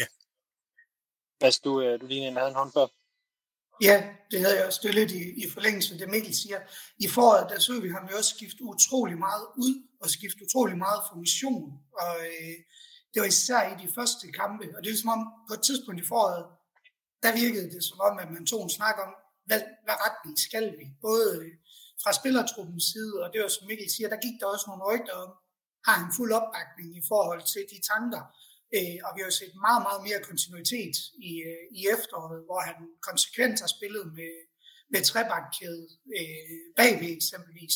ja. 0.01 0.07
Bas, 1.39 1.59
du, 1.65 1.71
øh, 1.81 1.93
du 2.01 2.05
lige 2.07 2.31
havde 2.31 2.51
en 2.53 2.61
hånd 2.61 2.71
før. 2.77 2.87
Ja, 3.81 3.97
det 4.31 4.39
havde 4.43 4.55
jeg 4.57 4.65
også. 4.67 4.79
Det 4.83 4.95
lidt 4.95 5.11
i, 5.11 5.23
i 5.43 5.49
forlængelse 5.55 5.93
af 5.93 5.99
det, 5.99 6.09
Mikkel 6.09 6.35
siger. 6.35 6.59
I 7.05 7.07
foråret, 7.15 7.49
der 7.49 7.59
så 7.59 7.79
vi 7.81 7.89
ham 7.89 8.09
jo 8.11 8.17
også 8.17 8.35
skifte 8.35 8.61
utrolig 8.63 9.17
meget 9.27 9.45
ud, 9.65 9.73
og 10.01 10.09
skifte 10.09 10.39
utrolig 10.45 10.77
meget 10.77 11.01
formation. 11.09 11.63
Og 12.01 12.15
øh, 12.31 12.57
det 13.11 13.19
var 13.21 13.27
især 13.35 13.61
i 13.73 13.75
de 13.83 13.93
første 13.97 14.25
kampe. 14.41 14.65
Og 14.75 14.79
det 14.83 14.91
er 14.91 14.97
som 14.97 15.15
om, 15.17 15.21
på 15.47 15.53
et 15.57 15.63
tidspunkt 15.67 16.01
i 16.01 16.07
foråret, 16.11 16.45
der 17.23 17.39
virkede 17.43 17.71
det 17.75 17.83
som 17.89 17.99
om, 18.07 18.13
at 18.23 18.29
man 18.35 18.45
tog 18.45 18.61
en 18.63 18.75
snak 18.77 18.97
om, 19.05 19.11
hvad, 19.47 19.61
hvad 19.85 19.97
retning 20.05 20.35
skal 20.47 20.65
vi? 20.79 20.85
Både 21.07 21.27
fra 22.03 22.11
spillertruppens 22.19 22.85
side, 22.93 23.15
og 23.23 23.27
det 23.31 23.39
var 23.41 23.47
som 23.47 23.67
Mikkel 23.67 23.89
siger, 23.95 24.09
der 24.09 24.25
gik 24.25 24.37
der 24.39 24.47
også 24.53 24.65
nogle 24.67 24.87
rygter 24.89 25.15
om, 25.25 25.31
har 25.87 25.95
han 26.01 26.11
fuld 26.17 26.31
opbakning 26.39 26.89
i 27.01 27.03
forhold 27.11 27.43
til 27.53 27.63
de 27.71 27.79
tanker. 27.91 28.23
Øh, 28.75 28.97
og 29.05 29.11
vi 29.15 29.21
har 29.25 29.33
set 29.39 29.55
meget, 29.67 29.81
meget 29.87 30.01
mere 30.07 30.25
kontinuitet 30.29 30.95
i, 31.29 31.31
øh, 31.49 31.65
i 31.79 31.81
efteråret, 31.95 32.39
hvor 32.47 32.61
han 32.69 32.77
konsekvent 33.09 33.57
har 33.63 33.71
spillet 33.77 34.05
med, 34.19 34.33
med 34.91 35.01
trebakkæde 35.09 35.85
øh, 36.17 36.63
bagved 36.79 37.11
eksempelvis. 37.19 37.75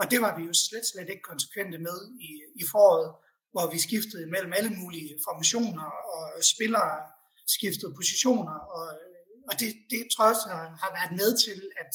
Og 0.00 0.04
det 0.10 0.18
var 0.24 0.32
vi 0.38 0.42
jo 0.50 0.54
slet, 0.66 0.86
slet 0.92 1.08
ikke 1.12 1.30
konsekvente 1.32 1.78
med 1.88 1.98
i, 2.28 2.30
i 2.60 2.64
foråret, 2.72 3.10
hvor 3.52 3.66
vi 3.72 3.78
skiftede 3.86 4.26
mellem 4.34 4.52
alle 4.58 4.72
mulige 4.80 5.12
formationer 5.26 5.88
og 6.14 6.22
spillere 6.54 6.92
skiftede 7.56 7.92
positioner. 7.98 8.56
Og, 8.76 8.86
og 9.48 9.54
det, 9.60 9.70
det 9.92 10.00
tror 10.10 10.24
jeg 10.24 10.34
også 10.34 10.48
har, 10.54 10.64
har 10.82 10.90
været 10.98 11.14
med 11.20 11.30
til, 11.44 11.60
at, 11.82 11.92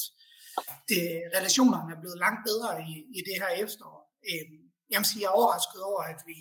det, 0.89 1.01
øh, 1.13 1.23
relationerne 1.37 1.89
er 1.95 2.01
blevet 2.01 2.19
langt 2.25 2.41
bedre 2.49 2.69
i, 2.91 2.93
i 3.17 3.19
det 3.27 3.35
her 3.41 3.51
efterår. 3.65 4.01
Øh, 4.29 4.45
jeg 4.91 4.99
må 4.99 5.05
sige, 5.07 5.21
jeg 5.23 5.31
er 5.31 5.39
overrasket 5.39 5.81
over, 5.89 6.01
at 6.13 6.19
vi, 6.29 6.37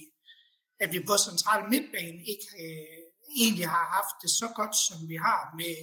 at 0.83 0.89
vi 0.95 0.99
på 1.09 1.15
central 1.29 1.61
midtbane 1.73 2.21
ikke 2.33 2.49
øh, 2.65 3.03
egentlig 3.43 3.69
har 3.75 3.87
haft 3.97 4.15
det 4.23 4.31
så 4.41 4.49
godt, 4.59 4.75
som 4.87 4.99
vi 5.11 5.17
har 5.29 5.41
med, 5.61 5.77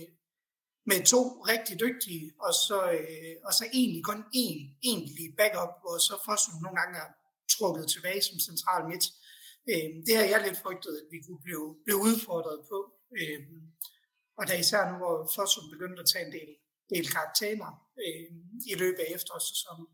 med 0.89 0.99
to 1.13 1.21
rigtig 1.51 1.75
dygtige, 1.85 2.25
og 2.45 2.53
så, 2.67 2.79
øh, 2.97 3.35
og 3.47 3.51
så 3.57 3.63
egentlig 3.79 4.03
kun 4.09 4.19
én 4.43 4.59
egentlig 4.91 5.27
backup, 5.39 5.73
hvor 5.81 5.95
så 6.07 6.15
Fossum 6.25 6.55
nogle 6.63 6.77
gange 6.79 6.95
er 7.03 7.09
trukket 7.55 7.85
tilbage 7.93 8.21
som 8.21 8.37
central 8.49 8.81
midt. 8.91 9.05
Øh, 9.71 9.89
det 10.05 10.13
har 10.17 10.27
jeg 10.33 10.41
lidt 10.45 10.61
frygtet, 10.63 10.93
at 11.01 11.07
vi 11.13 11.19
kunne 11.25 11.43
blive, 11.47 11.67
blive 11.85 11.99
udfordret 12.07 12.59
på. 12.71 12.79
Øh, 13.19 13.41
og 14.39 14.43
da 14.47 14.53
især 14.63 14.81
nu, 14.89 14.95
hvor 15.03 15.15
Fossum 15.35 15.65
begyndte 15.73 16.01
at 16.03 16.09
tage 16.11 16.25
en 16.25 16.33
del 16.37 16.51
del 16.93 17.07
karakterer 17.15 17.71
øh, 18.03 18.27
i 18.71 18.73
løbet 18.81 18.99
af 18.99 19.15
efterårssæsonen. 19.15 19.87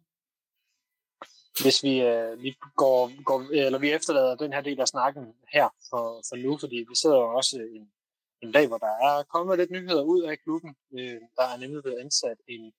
Hvis 1.62 1.84
vi, 1.84 2.02
øh, 2.02 2.44
vi 2.44 2.56
går, 2.76 3.24
går, 3.24 3.40
eller 3.52 3.80
vi 3.80 3.92
efterlader 3.92 4.36
den 4.36 4.54
her 4.54 4.62
del 4.62 4.80
af 4.82 4.88
snakken 4.88 5.24
her 5.54 5.70
for, 5.90 6.06
for 6.30 6.36
nu, 6.36 6.58
fordi 6.58 6.76
vi 6.76 6.96
sidder 7.02 7.18
jo 7.18 7.36
også 7.40 7.56
en, 7.78 7.92
en 8.44 8.52
dag, 8.52 8.68
hvor 8.68 8.78
der 8.78 8.94
er 9.08 9.24
kommet 9.24 9.58
lidt 9.58 9.72
nyheder 9.72 10.04
ud 10.04 10.22
af 10.24 10.40
klubben. 10.40 10.76
Øh, 10.98 11.22
der 11.38 11.46
er 11.52 11.58
nemlig 11.58 11.84
blevet 11.84 12.00
ansat 12.00 12.38
en 12.48 12.74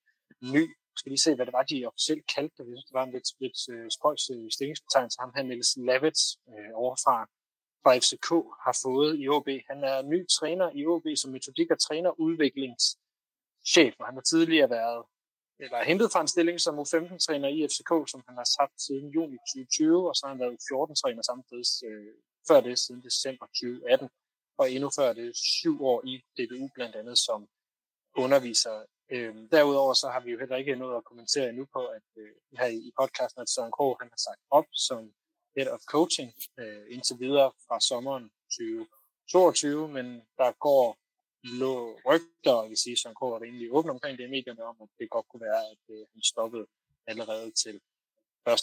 ny, 0.55 0.65
skal 0.97 1.11
lige 1.11 1.27
se, 1.27 1.35
hvad 1.35 1.47
det 1.47 1.53
var, 1.53 1.63
de 1.63 1.87
officielt 1.87 2.25
kaldte 2.35 2.57
det. 2.59 2.69
Jeg 2.69 2.77
synes, 2.77 2.85
det 2.85 2.99
var 2.99 3.05
en 3.05 3.13
lidt, 3.17 3.29
lidt 3.41 3.59
uh, 3.73 3.89
spøjs 3.97 4.31
uh, 4.31 4.47
stillingsbetegnelse. 4.55 5.21
Ham 5.21 5.33
her, 5.37 5.43
Niels 5.43 5.73
Lavets, 5.89 6.23
øh, 6.51 6.71
overfra 6.83 7.17
fra 7.83 7.93
FCK, 8.05 8.31
har 8.65 8.75
fået 8.85 9.11
i 9.23 9.29
OB. 9.29 9.49
Han 9.71 9.79
er 9.93 10.03
ny 10.03 10.19
træner 10.37 10.69
i 10.79 10.87
OB 10.87 11.07
som 11.17 11.31
metodik- 11.37 11.71
og 11.75 11.79
trænerudviklings 11.87 12.85
chef, 13.73 13.95
og 13.99 14.07
han 14.07 14.15
har 14.15 14.23
tidligere 14.23 14.71
været 14.71 15.05
eller 15.61 15.85
hentet 15.85 16.13
fra 16.13 16.21
en 16.21 16.29
stilling 16.29 16.61
som 16.61 16.79
U15-træner 16.79 17.49
i 17.49 17.69
FCK, 17.71 17.93
som 18.13 18.23
han 18.29 18.37
har 18.41 18.49
haft 18.63 18.77
siden 18.87 19.09
juni 19.17 19.37
2020, 19.37 20.09
og 20.09 20.15
så 20.17 20.23
har 20.27 20.33
han 20.35 20.41
været 20.43 20.59
U14-træner 20.63 21.23
samtidig 21.23 21.67
øh, 21.89 22.15
før 22.49 22.61
det, 22.61 22.79
siden 22.79 23.03
december 23.05 23.47
2018, 23.47 24.09
og 24.59 24.71
endnu 24.71 24.91
før 24.99 25.13
det 25.13 25.37
syv 25.37 25.85
år 25.85 26.01
i 26.11 26.15
DBU 26.37 26.69
blandt 26.75 26.97
andet 26.97 27.19
som 27.19 27.49
underviser. 28.17 28.85
Øh, 29.13 29.35
derudover 29.53 29.95
så 29.95 30.09
har 30.09 30.21
vi 30.21 30.31
jo 30.31 30.39
heller 30.39 30.57
ikke 30.57 30.77
noget 30.77 30.97
at 30.97 31.05
kommentere 31.05 31.49
endnu 31.49 31.67
på, 31.73 31.83
at 31.87 32.09
øh, 32.23 32.33
her 32.59 32.67
i 32.67 32.93
podcasten, 33.01 33.43
at 33.43 33.51
Søren 33.51 33.73
Krog, 33.73 33.97
han 34.01 34.09
har 34.13 34.23
sagt 34.27 34.43
op 34.51 34.69
som 34.73 35.13
head 35.57 35.69
of 35.69 35.81
coaching 35.95 36.33
øh, 36.61 36.85
indtil 36.95 37.17
videre 37.21 37.53
fra 37.67 37.81
sommeren 37.81 38.31
2022, 38.51 39.89
men 39.89 40.07
der 40.39 40.51
går 40.67 40.99
lå 41.47 42.01
rygter, 42.07 42.53
og 42.53 42.69
vil 42.69 42.77
sige, 42.77 42.97
Søren 42.97 43.15
Kåre 43.15 43.33
var 43.33 43.41
rimelig 43.41 43.73
åben 43.73 43.91
omkring 43.91 44.19
det 44.19 44.25
i 44.25 44.31
medierne 44.31 44.65
om, 44.65 44.77
at 44.83 44.89
det 44.99 45.11
godt 45.11 45.29
kunne 45.29 45.41
være, 45.41 45.63
at 45.71 45.83
øh, 45.91 46.07
han 46.13 46.23
stoppede 46.23 46.67
allerede 47.07 47.51
til 47.51 47.81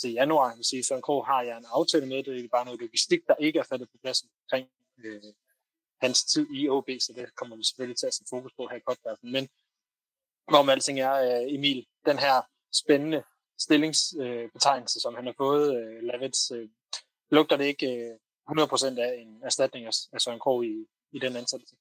1. 0.05 0.13
januar. 0.13 0.49
Jeg 0.49 0.57
vil 0.57 0.65
sige, 0.65 0.83
Søren 0.83 1.01
Kåre 1.01 1.25
har 1.25 1.41
jeg 1.41 1.57
en 1.57 1.65
aftale 1.67 2.05
med, 2.05 2.23
det 2.23 2.45
er 2.45 2.47
bare 2.47 2.65
noget 2.65 2.81
logistik, 2.81 3.21
der 3.27 3.35
ikke 3.39 3.59
er 3.59 3.63
faldet 3.63 3.89
på 3.89 3.97
plads 4.01 4.23
omkring 4.23 4.67
øh, 4.97 5.33
hans 6.01 6.23
tid 6.23 6.47
i 6.55 6.69
OB, 6.69 6.89
så 6.99 7.13
det 7.15 7.35
kommer 7.35 7.55
vi 7.55 7.63
selvfølgelig 7.63 7.97
til 7.97 8.07
at 8.07 8.13
sætte 8.13 8.29
fokus 8.29 8.53
på 8.57 8.67
her 8.67 8.77
i 8.77 8.87
podcasten. 8.87 9.31
Men 9.31 9.49
hvorom 10.47 10.69
alting 10.69 10.99
er, 10.99 11.13
øh, 11.13 11.53
Emil, 11.55 11.87
den 12.05 12.19
her 12.19 12.41
spændende 12.73 13.23
stillingsbetegnelse, 13.59 14.97
øh, 14.97 15.01
som 15.01 15.15
han 15.15 15.25
har 15.25 15.35
fået, 15.37 15.65
øh, 15.77 16.03
Lavets, 16.03 16.51
øh, 16.51 16.69
lugter 17.31 17.57
det 17.57 17.65
ikke 17.65 17.87
øh, 17.87 18.15
100% 18.47 18.99
af 18.99 19.21
en 19.21 19.41
erstatning 19.43 19.85
af 19.85 20.21
Søren 20.21 20.39
Kåre 20.39 20.65
i, 20.65 20.85
i 21.11 21.19
den 21.19 21.35
ansættelse? 21.35 21.75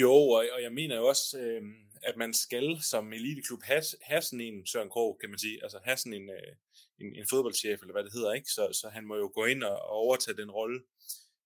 Jo, 0.00 0.14
og, 0.36 0.42
og 0.54 0.62
jeg 0.62 0.72
mener 0.72 0.96
jo 0.96 1.06
også, 1.06 1.38
øh, 1.38 1.62
at 2.02 2.16
man 2.16 2.34
skal 2.34 2.78
som 2.82 3.12
eliteklub 3.12 3.62
have, 3.62 3.82
have 4.02 4.22
sådan 4.22 4.40
en 4.40 4.66
Søren 4.66 4.90
Krog, 4.90 5.18
kan 5.20 5.30
man 5.30 5.38
sige, 5.38 5.62
altså 5.62 5.78
have 5.84 5.96
sådan 5.96 6.12
en, 6.20 6.30
øh, 6.30 6.52
en, 7.00 7.08
en 7.20 7.26
fodboldchef, 7.30 7.80
eller 7.80 7.94
hvad 7.94 8.04
det 8.04 8.12
hedder, 8.12 8.32
ikke? 8.32 8.50
Så, 8.56 8.64
så 8.80 8.88
han 8.88 9.04
må 9.04 9.16
jo 9.16 9.30
gå 9.34 9.44
ind 9.44 9.62
og, 9.62 9.76
og 9.90 9.96
overtage 10.06 10.36
den 10.36 10.50
rolle. 10.50 10.80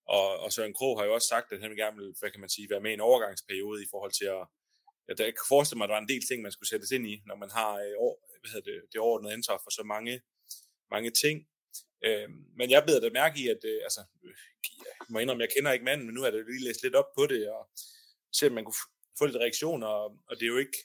Og, 0.09 0.39
og 0.39 0.53
Søren 0.53 0.75
Krog 0.75 0.99
har 0.99 1.05
jo 1.07 1.15
også 1.15 1.29
sagt, 1.29 1.53
at 1.53 1.61
han 1.61 1.71
vil 1.71 1.79
gerne 1.79 1.97
vil, 1.97 2.15
hvad 2.21 2.31
kan 2.31 2.41
man 2.41 2.55
sige, 2.55 2.71
være 2.71 2.81
med 2.81 2.91
i 2.91 2.95
en 2.95 3.09
overgangsperiode 3.11 3.83
i 3.83 3.91
forhold 3.91 4.13
til 4.21 4.29
at, 4.37 4.45
at 5.09 5.21
jeg 5.21 5.27
kan 5.27 5.49
forestille 5.55 5.79
mig, 5.79 5.85
at 5.85 5.89
der 5.89 5.99
var 5.99 6.05
en 6.05 6.15
del 6.15 6.25
ting, 6.27 6.43
man 6.43 6.53
skulle 6.53 6.73
sættes 6.73 6.91
ind 6.91 7.07
i, 7.13 7.15
når 7.29 7.37
man 7.43 7.51
har 7.51 7.73
øh, 7.85 7.95
hvad 8.41 8.51
hedder 8.53 8.71
det, 8.71 8.79
det 8.93 9.01
overordnede 9.01 9.37
ansvar 9.39 9.59
for 9.65 9.71
så 9.79 9.83
mange, 9.95 10.15
mange 10.95 11.11
ting. 11.23 11.37
Øh, 12.07 12.29
men 12.59 12.71
jeg 12.71 12.83
beder 12.87 13.01
da 13.01 13.19
mærke 13.21 13.37
i, 13.43 13.45
at 13.55 13.63
øh, 13.73 13.79
altså, 13.89 14.03
øh, 14.25 14.35
jeg 14.87 15.11
må 15.13 15.19
indrømme, 15.19 15.45
jeg 15.47 15.55
kender 15.57 15.73
ikke 15.73 15.89
manden, 15.89 16.07
men 16.07 16.15
nu 16.15 16.21
har 16.21 16.29
jeg 16.29 16.45
lige 16.45 16.67
læst 16.69 16.83
lidt 16.83 16.95
op 17.01 17.11
på 17.19 17.27
det, 17.33 17.43
og 17.57 17.63
se, 18.33 18.47
om 18.47 18.53
man 18.53 18.65
kunne 18.65 18.83
få 19.19 19.27
lidt 19.27 19.37
reaktioner, 19.37 19.87
og, 19.87 20.19
og 20.29 20.37
det 20.37 20.43
er 20.43 20.53
jo 20.55 20.59
ikke, 20.59 20.79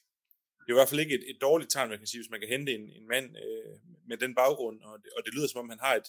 det 0.59 0.69
er 0.69 0.75
i 0.75 0.79
hvert 0.79 0.89
fald 0.89 0.99
ikke 0.99 1.15
et, 1.15 1.29
et 1.29 1.41
dårligt 1.41 1.71
tegn, 1.71 1.89
man 1.89 1.97
kan 1.97 2.07
sige, 2.07 2.21
hvis 2.21 2.31
man 2.31 2.39
kan 2.39 2.49
hente 2.49 2.71
en, 2.75 2.89
en 2.89 3.07
mand 3.07 3.37
øh, 3.45 3.75
med 4.09 4.17
den 4.17 4.35
baggrund, 4.35 4.81
og 4.81 4.99
det, 5.03 5.11
og 5.17 5.25
det 5.25 5.33
lyder 5.33 5.47
som 5.47 5.59
om, 5.59 5.69
han 5.69 5.79
har 5.79 5.95
et, 5.95 6.07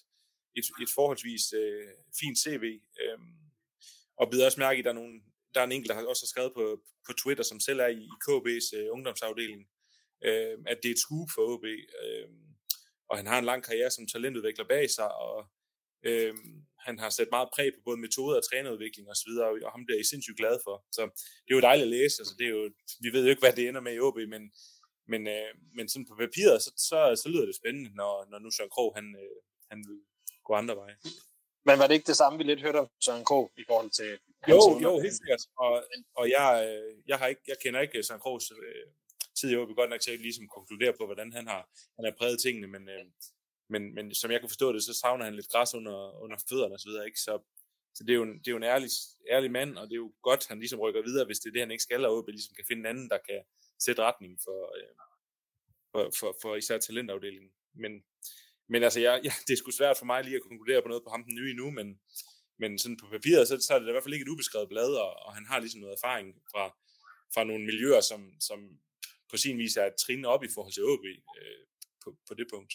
et, 0.58 0.66
et 0.82 0.90
forholdsvis 0.94 1.52
øh, 1.52 1.88
fint 2.20 2.38
CV. 2.38 2.64
Øh, 3.02 3.18
og 4.20 4.30
bider 4.30 4.46
også 4.46 4.60
mærke, 4.60 4.78
at 4.78 4.84
der 4.84 4.90
er, 4.90 5.00
nogle, 5.00 5.20
der 5.54 5.60
er 5.60 5.64
en 5.64 5.72
enkelt, 5.72 5.90
der 5.90 6.06
også 6.06 6.22
har 6.22 6.32
skrevet 6.32 6.52
på, 6.54 6.64
på 7.06 7.12
Twitter, 7.12 7.44
som 7.44 7.60
selv 7.60 7.80
er 7.80 7.86
i, 7.86 8.02
i 8.12 8.16
KB's 8.24 8.68
øh, 8.78 8.86
ungdomsafdeling, 8.90 9.62
øh, 10.24 10.56
at 10.66 10.78
det 10.82 10.88
er 10.88 10.92
et 10.92 11.04
scoop 11.04 11.28
for 11.34 11.42
OB. 11.52 11.64
Øh, 12.02 12.28
og 13.10 13.16
han 13.16 13.26
har 13.26 13.38
en 13.38 13.44
lang 13.44 13.64
karriere 13.64 13.90
som 13.90 14.06
talentudvikler 14.06 14.64
bag 14.68 14.90
sig, 14.90 15.14
og 15.14 15.46
øh, 16.02 16.34
han 16.88 16.98
har 16.98 17.10
sat 17.10 17.30
meget 17.36 17.48
præg 17.54 17.68
på 17.74 17.80
både 17.84 17.98
metode 18.06 18.36
og 18.38 18.44
trænerudvikling 18.48 19.04
osv., 19.12 19.32
og, 19.46 19.52
og 19.66 19.70
ham 19.74 19.84
bliver 19.86 20.00
I 20.00 20.10
sindssygt 20.12 20.40
glad 20.40 20.56
for. 20.66 20.76
Så 20.96 21.02
det 21.44 21.50
er 21.52 21.58
jo 21.58 21.68
dejligt 21.68 21.88
at 21.88 21.94
læse. 21.98 22.16
Altså, 22.20 22.34
det 22.38 22.44
er 22.46 22.52
jo, 22.58 22.62
vi 23.04 23.08
ved 23.14 23.22
jo 23.24 23.30
ikke, 23.32 23.44
hvad 23.44 23.54
det 23.58 23.68
ender 23.68 23.82
med 23.86 23.94
i 23.94 24.00
OB, 24.06 24.18
men, 24.34 24.42
men, 25.12 25.22
øh, 25.36 25.50
men 25.76 25.84
sådan 25.88 26.08
på 26.10 26.14
papiret, 26.24 26.58
så, 26.64 26.70
så, 26.88 26.98
så 27.22 27.26
lyder 27.32 27.46
det 27.46 27.56
spændende, 27.60 27.90
når, 28.00 28.12
når 28.30 28.38
nu 28.38 28.48
Søren 28.50 28.74
Krog, 28.74 28.90
han, 28.98 29.06
øh, 29.22 29.36
han 29.70 29.78
vil 29.88 29.98
gå 30.46 30.52
andre 30.60 30.76
veje. 30.82 30.96
Men 31.66 31.78
var 31.78 31.86
det 31.86 31.94
ikke 31.94 32.10
det 32.12 32.20
samme, 32.22 32.38
vi 32.38 32.44
lidt 32.44 32.64
hørte 32.66 32.80
om 32.84 32.88
Søren 33.06 33.24
Krog 33.30 33.46
i 33.62 33.64
forhold 33.70 33.90
til... 34.00 34.10
Jo, 34.52 34.60
jo, 34.84 34.90
helt 35.04 35.18
sikkert. 35.20 35.42
Og, 35.64 35.72
og 36.20 36.24
jeg, 36.36 36.48
øh, 36.68 36.92
jeg, 37.10 37.16
har 37.20 37.26
ikke, 37.32 37.44
jeg 37.50 37.56
kender 37.62 37.80
ikke 37.80 38.02
Søren 38.02 38.20
Krogs 38.20 38.50
øh, 38.50 38.86
tid 39.38 39.50
i 39.50 39.56
OB 39.56 39.70
godt 39.80 39.90
nok 39.90 40.00
til 40.00 40.10
at 40.16 40.20
ligesom 40.20 40.46
konkludere 40.56 40.92
på, 40.98 41.04
hvordan 41.06 41.32
han 41.32 41.46
har, 41.52 41.62
han 41.96 42.04
har 42.06 42.14
præget 42.18 42.38
tingene, 42.44 42.66
men, 42.74 42.88
øh, 42.88 43.04
men, 43.68 43.94
men 43.94 44.14
som 44.14 44.30
jeg 44.30 44.40
kan 44.40 44.48
forstå 44.48 44.72
det, 44.72 44.82
så 44.84 44.94
savner 44.94 45.24
han 45.24 45.34
lidt 45.34 45.48
græs 45.48 45.74
under, 45.74 46.22
under 46.22 46.36
fødderne 46.48 46.74
osv., 46.74 47.06
ikke? 47.06 47.20
Så, 47.20 47.38
så 47.94 48.04
det 48.04 48.10
er 48.12 48.16
jo 48.16 48.22
en, 48.22 48.38
det 48.38 48.48
er 48.48 48.52
jo 48.52 48.56
en 48.56 48.72
ærlig, 48.74 48.90
ærlig 49.30 49.50
mand, 49.50 49.78
og 49.78 49.86
det 49.86 49.92
er 49.92 50.04
jo 50.06 50.12
godt, 50.22 50.48
han 50.48 50.58
ligesom 50.58 50.80
rykker 50.80 51.02
videre, 51.02 51.26
hvis 51.26 51.38
det 51.38 51.48
er 51.48 51.52
det, 51.52 51.60
han 51.60 51.70
ikke 51.70 51.82
skal, 51.82 52.04
og 52.04 52.16
OB 52.16 52.28
ligesom 52.28 52.54
kan 52.54 52.64
finde 52.68 52.80
en 52.80 52.86
anden, 52.86 53.10
der 53.10 53.18
kan 53.28 53.40
sætte 53.78 54.02
retning 54.02 54.38
for, 54.44 54.60
øh, 54.78 54.94
for, 55.92 56.10
for, 56.18 56.36
for 56.42 56.56
især 56.56 56.78
talentafdelingen. 56.78 57.50
Men, 57.74 57.92
men 58.68 58.82
altså, 58.82 59.00
jeg, 59.00 59.20
ja, 59.24 59.32
det 59.46 59.52
er 59.52 59.56
sgu 59.56 59.70
svært 59.70 59.98
for 59.98 60.06
mig 60.06 60.24
lige 60.24 60.36
at 60.36 60.42
konkludere 60.48 60.82
på 60.82 60.88
noget 60.88 61.04
på 61.04 61.10
ham 61.10 61.24
den 61.24 61.34
nye 61.34 61.50
endnu, 61.50 61.70
men, 61.70 62.00
men 62.58 62.78
sådan 62.78 62.96
på 62.96 63.06
papiret, 63.10 63.48
så, 63.48 63.60
så 63.60 63.74
er 63.74 63.78
det 63.78 63.88
i 63.88 63.92
hvert 63.92 64.04
fald 64.04 64.14
ikke 64.14 64.24
et 64.28 64.34
ubeskrevet 64.34 64.68
blad, 64.68 64.90
og, 65.04 65.10
og 65.26 65.34
han 65.34 65.46
har 65.46 65.58
ligesom 65.60 65.80
noget 65.80 65.96
erfaring 65.98 66.28
fra, 66.52 66.64
fra 67.34 67.44
nogle 67.44 67.64
miljøer, 67.64 68.00
som, 68.00 68.40
som 68.40 68.58
på 69.30 69.36
sin 69.36 69.58
vis 69.58 69.76
er 69.76 69.86
et 69.86 70.00
trin 70.02 70.24
op 70.24 70.44
i 70.44 70.52
forhold 70.54 70.72
til 70.72 70.84
OB 70.84 71.04
øh, 71.40 71.62
på, 72.04 72.16
på 72.28 72.34
det 72.34 72.46
punkt. 72.52 72.72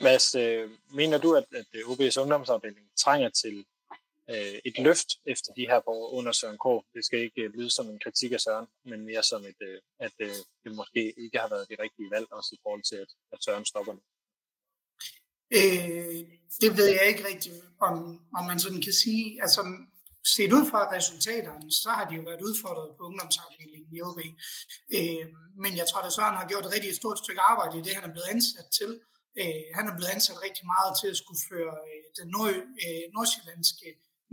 Mads, 0.00 0.34
øh, 0.34 0.70
mener 0.90 1.18
du, 1.18 1.34
at, 1.34 1.44
at 1.54 1.66
øh, 1.72 1.80
OB's 1.80 2.20
ungdomsafdeling 2.20 2.86
trænger 2.96 3.28
til 3.28 3.64
øh, 4.30 4.58
et 4.64 4.78
løft 4.78 5.08
efter 5.26 5.52
de 5.52 5.66
her 5.70 5.88
år 5.88 6.10
under 6.18 6.32
Søren 6.32 6.58
K. 6.64 6.66
Det 6.94 7.04
skal 7.04 7.18
ikke 7.18 7.42
øh, 7.42 7.52
lyde 7.54 7.70
som 7.70 7.86
en 7.90 8.00
kritik 8.04 8.32
af 8.32 8.40
Søren, 8.40 8.66
men 8.84 9.04
mere 9.04 9.22
som 9.22 9.44
et, 9.44 9.60
øh, 9.62 9.78
at 10.00 10.12
øh, 10.20 10.36
det 10.64 10.72
måske 10.74 11.02
ikke 11.24 11.38
har 11.38 11.48
været 11.48 11.68
det 11.68 11.78
rigtige 11.78 12.10
valg, 12.10 12.26
også 12.32 12.50
i 12.52 12.60
forhold 12.62 12.82
til, 12.82 12.96
at, 12.96 13.10
at 13.32 13.38
Søren 13.44 13.64
stopper 13.64 13.92
nu. 13.92 14.02
Øh, 15.58 16.20
det 16.62 16.70
ved 16.78 16.88
jeg 16.98 17.06
ikke 17.08 17.26
rigtigt, 17.28 17.54
om, 17.80 17.94
om 18.38 18.44
man 18.50 18.58
sådan 18.60 18.82
kan 18.82 18.92
sige. 18.92 19.42
Altså, 19.42 19.60
set 20.36 20.52
ud 20.52 20.64
fra 20.70 20.92
resultaterne, 20.96 21.72
så 21.82 21.90
har 21.96 22.04
de 22.08 22.14
jo 22.14 22.22
været 22.22 22.42
udfordret 22.48 22.90
på 22.98 23.02
ungdomsafdelingen 23.08 23.96
i 23.96 24.02
OB. 24.02 24.20
Øh, 24.96 25.26
men 25.62 25.72
jeg 25.80 25.86
tror, 25.90 26.00
at 26.00 26.12
Søren 26.12 26.36
har 26.40 26.48
gjort 26.48 26.66
et 26.66 26.72
rigtig 26.74 26.96
stort 26.96 27.18
stykke 27.18 27.40
arbejde 27.40 27.78
i 27.78 27.82
det, 27.82 27.94
han 27.94 28.04
er 28.08 28.12
blevet 28.14 28.28
ansat 28.34 28.68
til. 28.78 28.90
Øh, 29.40 29.64
han 29.76 29.84
er 29.88 29.94
blevet 29.96 30.14
ansat 30.14 30.42
rigtig 30.46 30.64
meget 30.74 30.92
til 31.00 31.08
at 31.12 31.20
skulle 31.22 31.42
føre 31.50 31.74
øh, 31.88 32.02
den 32.18 32.28
nord, 32.34 32.54
øh, 32.84 33.04
nordsjællandske 33.14 33.88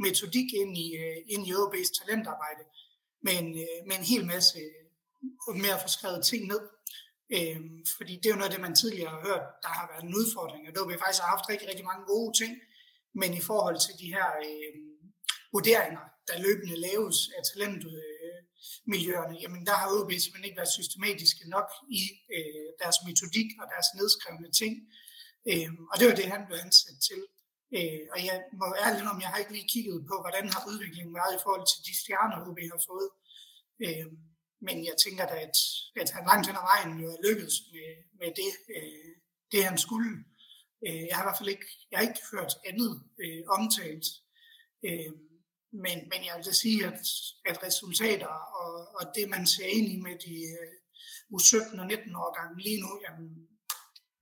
metodik 0.05 0.49
ind 0.61 0.73
i, 0.85 0.87
øh, 1.03 1.17
ind 1.33 1.43
i 1.49 1.53
OB's 1.61 1.91
talentarbejde 1.99 2.63
med 3.25 3.33
en, 3.41 3.49
øh, 3.65 3.79
med 3.87 3.95
en 3.99 4.07
hel 4.11 4.25
masse 4.33 4.59
øh, 4.59 5.55
med 5.63 5.71
at 5.75 5.81
få 5.83 5.89
skrevet 5.97 6.25
ting 6.25 6.41
ned. 6.53 6.61
Øh, 7.35 7.59
fordi 7.97 8.13
det 8.15 8.25
er 8.25 8.33
jo 8.33 8.41
noget 8.41 8.51
af 8.51 8.55
det, 8.55 8.67
man 8.67 8.75
tidligere 8.81 9.13
har 9.15 9.21
hørt, 9.29 9.45
der 9.63 9.71
har 9.77 9.85
været 9.91 10.03
en 10.03 10.17
udfordring, 10.21 10.61
og 10.67 10.73
OB 10.75 10.85
vi 10.91 11.01
faktisk 11.03 11.23
har 11.23 11.33
haft 11.35 11.49
rigtig, 11.51 11.67
rigtig 11.71 11.85
mange 11.91 12.05
gode 12.13 12.31
ting, 12.41 12.53
men 13.21 13.31
i 13.39 13.41
forhold 13.49 13.77
til 13.85 13.93
de 14.01 14.07
her 14.15 14.27
øh, 14.47 14.73
vurderinger, 15.53 16.05
der 16.27 16.43
løbende 16.45 16.77
laves 16.87 17.17
af 17.37 17.41
talent, 17.51 17.81
øh, 17.95 18.16
jamen 19.43 19.61
der 19.67 19.75
har 19.81 19.87
OB 19.95 20.11
simpelthen 20.11 20.47
ikke 20.47 20.61
været 20.61 20.77
systematiske 20.79 21.43
nok 21.55 21.69
i 21.99 22.01
øh, 22.35 22.67
deres 22.81 22.97
metodik 23.07 23.49
og 23.61 23.65
deres 23.73 23.89
nedskrevne 23.97 24.51
ting. 24.61 24.73
Øh, 25.49 25.71
og 25.91 25.95
det 25.99 26.05
var 26.07 26.15
det, 26.19 26.33
han 26.35 26.43
blev 26.47 26.57
ansat 26.65 26.97
til. 27.09 27.21
Øh, 27.77 28.03
og 28.13 28.17
jeg 28.27 28.37
må 28.59 28.65
ærligt 28.85 29.09
om, 29.11 29.21
jeg 29.23 29.31
har 29.31 29.39
ikke 29.41 29.55
lige 29.57 29.71
kigget 29.73 29.97
på, 30.09 30.15
hvordan 30.23 30.45
har 30.53 30.61
udviklingen 30.69 31.13
været 31.19 31.33
i 31.35 31.43
forhold 31.45 31.65
til 31.71 31.79
de 31.87 31.93
stjerner, 32.01 32.45
OB 32.47 32.59
har 32.73 32.81
fået. 32.91 33.09
Øh, 33.85 34.07
men 34.65 34.77
jeg 34.89 34.95
tænker 35.03 35.25
da, 35.31 35.35
at, 35.47 35.57
at 36.01 36.09
han 36.15 36.23
langt 36.29 36.47
hen 36.47 36.61
ad 36.61 36.65
vejen 36.71 36.91
jo 37.03 37.07
er 37.15 37.23
lykkedes 37.27 37.57
med, 37.73 37.89
med 38.19 38.29
det, 38.41 38.51
øh, 38.75 39.11
det, 39.51 39.61
han 39.69 39.77
skulle. 39.85 40.11
Øh, 40.85 41.03
jeg 41.07 41.15
har 41.15 41.23
i 41.23 41.27
hvert 41.27 41.39
fald 41.39 41.55
ikke, 41.55 41.67
jeg 41.89 41.95
har 41.99 42.07
ikke 42.09 42.23
hørt 42.33 42.53
andet 42.69 42.91
øh, 43.23 43.41
omtalt. 43.57 44.05
Øh, 44.87 45.11
men, 45.71 45.97
men 46.11 46.19
jeg 46.25 46.33
vil 46.35 46.45
da 46.45 46.51
sige, 46.51 46.85
at, 46.85 46.99
at 47.45 47.63
resultater 47.63 48.33
og, 48.61 48.73
og 48.95 49.03
det, 49.15 49.29
man 49.29 49.47
ser 49.47 49.65
ind 49.65 49.87
i 49.87 49.97
med 50.01 50.15
de 50.25 50.35
øh, 50.59 50.73
U17 51.33 51.79
og 51.79 51.87
19 51.87 52.15
år 52.15 52.31
gange 52.39 52.63
lige 52.63 52.81
nu, 52.81 53.01
jamen, 53.03 53.47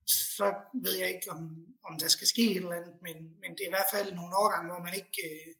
så 0.06 0.54
ved 0.84 0.94
jeg 0.98 1.08
ikke, 1.14 1.30
om, 1.30 1.66
om 1.84 1.98
der 1.98 2.08
skal 2.08 2.26
ske 2.26 2.50
et 2.50 2.56
eller 2.56 2.72
andet, 2.72 2.94
men, 3.02 3.16
men 3.40 3.50
det 3.50 3.60
er 3.62 3.70
i 3.70 3.76
hvert 3.76 3.92
fald 3.92 4.14
nogle 4.14 4.36
årgange, 4.36 4.72
hvor 4.72 4.82
man 4.82 4.94
ikke, 4.94 5.18
øh, 5.28 5.54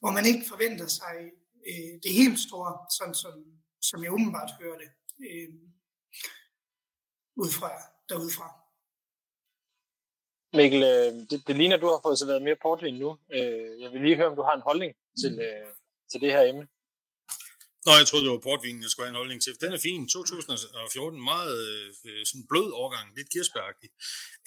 hvor 0.00 0.10
man 0.10 0.26
ikke 0.26 0.48
forventer 0.48 0.86
sig 0.86 1.14
øh, 1.68 1.92
det 2.02 2.12
helt 2.20 2.40
store, 2.46 2.72
sådan 2.98 3.14
som, 3.14 3.34
som 3.82 4.02
jeg 4.02 4.12
åbenbart 4.12 4.50
hører 4.60 4.78
det, 4.78 4.90
øh, 5.28 5.48
ud 7.36 7.50
fra, 7.50 7.70
derudfra. 8.08 8.63
Mikkel, 10.54 10.82
øh, 10.82 11.12
det, 11.30 11.38
det 11.46 11.56
ligner, 11.56 11.76
du 11.76 11.86
har 11.86 12.00
fået 12.02 12.18
så 12.18 12.26
været 12.26 12.42
mere 12.42 12.56
portvin 12.62 12.94
nu. 12.94 13.10
Øh, 13.36 13.80
jeg 13.82 13.88
vil 13.92 14.00
lige 14.00 14.16
høre, 14.16 14.30
om 14.32 14.36
du 14.36 14.42
har 14.42 14.54
en 14.54 14.66
holdning 14.68 14.92
til, 15.20 15.32
øh, 15.46 15.68
til 16.10 16.20
det 16.20 16.30
her 16.32 16.42
emne. 16.50 16.66
Nå, 17.86 17.92
jeg 18.00 18.06
troede, 18.06 18.24
det 18.26 18.32
var 18.36 18.48
portvinen, 18.48 18.82
jeg 18.82 18.90
skulle 18.90 19.06
have 19.06 19.14
en 19.16 19.22
holdning 19.22 19.40
til. 19.42 19.60
Den 19.64 19.72
er 19.76 19.80
fin. 19.88 20.08
2014, 20.08 21.22
meget 21.32 21.58
øh, 22.06 22.26
sådan 22.28 22.46
blød 22.50 22.68
overgang, 22.80 23.06
lidt 23.16 23.32
kirsebæragtig. 23.32 23.88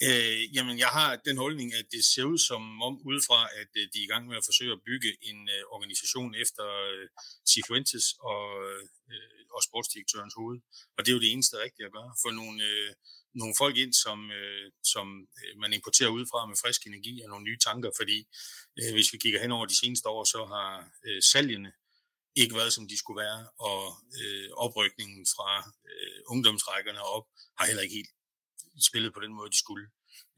Øh, 0.06 0.56
jamen, 0.56 0.76
jeg 0.84 0.90
har 0.98 1.10
den 1.28 1.36
holdning, 1.44 1.68
at 1.80 1.86
det 1.94 2.02
ser 2.12 2.24
ud 2.32 2.38
som 2.50 2.62
om 2.86 2.94
udefra, 3.10 3.40
at 3.60 3.70
øh, 3.80 3.84
de 3.92 3.98
er 4.00 4.06
i 4.06 4.12
gang 4.12 4.24
med 4.28 4.36
at 4.40 4.46
forsøge 4.48 4.72
at 4.76 4.84
bygge 4.88 5.10
en 5.30 5.38
øh, 5.54 5.62
organisation 5.74 6.30
efter 6.44 6.64
øh, 6.90 7.06
Cifuentes 7.50 8.06
og, 8.32 8.44
øh, 8.70 8.84
og 9.56 9.60
sportsdirektørens 9.68 10.34
hoved. 10.40 10.58
Og 10.96 11.00
det 11.00 11.08
er 11.10 11.16
jo 11.16 11.24
det 11.24 11.32
eneste 11.32 11.56
rigtige 11.64 11.86
at 11.86 11.92
gøre. 11.98 12.10
For 12.22 12.30
nogle, 12.40 12.58
øh, 12.70 12.90
nogle 13.34 13.54
folk 13.58 13.76
ind, 13.76 13.92
som, 13.92 14.30
øh, 14.30 14.70
som 14.84 15.06
øh, 15.40 15.58
man 15.60 15.72
importerer 15.72 16.08
udefra 16.08 16.46
med 16.46 16.56
frisk 16.62 16.86
energi 16.86 17.22
og 17.22 17.28
nogle 17.28 17.44
nye 17.44 17.58
tanker, 17.58 17.90
fordi 17.96 18.18
øh, 18.78 18.92
hvis 18.92 19.12
vi 19.12 19.18
kigger 19.18 19.40
hen 19.40 19.52
over 19.52 19.66
de 19.66 19.78
seneste 19.82 20.08
år, 20.08 20.24
så 20.24 20.44
har 20.44 20.70
øh, 21.06 21.22
salgene 21.22 21.72
ikke 22.36 22.54
været, 22.54 22.72
som 22.72 22.88
de 22.88 22.98
skulle 22.98 23.20
være, 23.24 23.40
og 23.68 23.82
øh, 24.20 24.48
oprykningen 24.64 25.26
fra 25.34 25.50
øh, 25.90 26.20
ungdomsrækkerne 26.32 27.02
op 27.02 27.26
har 27.58 27.66
heller 27.66 27.82
ikke 27.82 27.94
helt 27.94 28.12
spillet 28.88 29.14
på 29.14 29.20
den 29.20 29.32
måde, 29.34 29.50
de 29.50 29.58
skulle. 29.58 29.86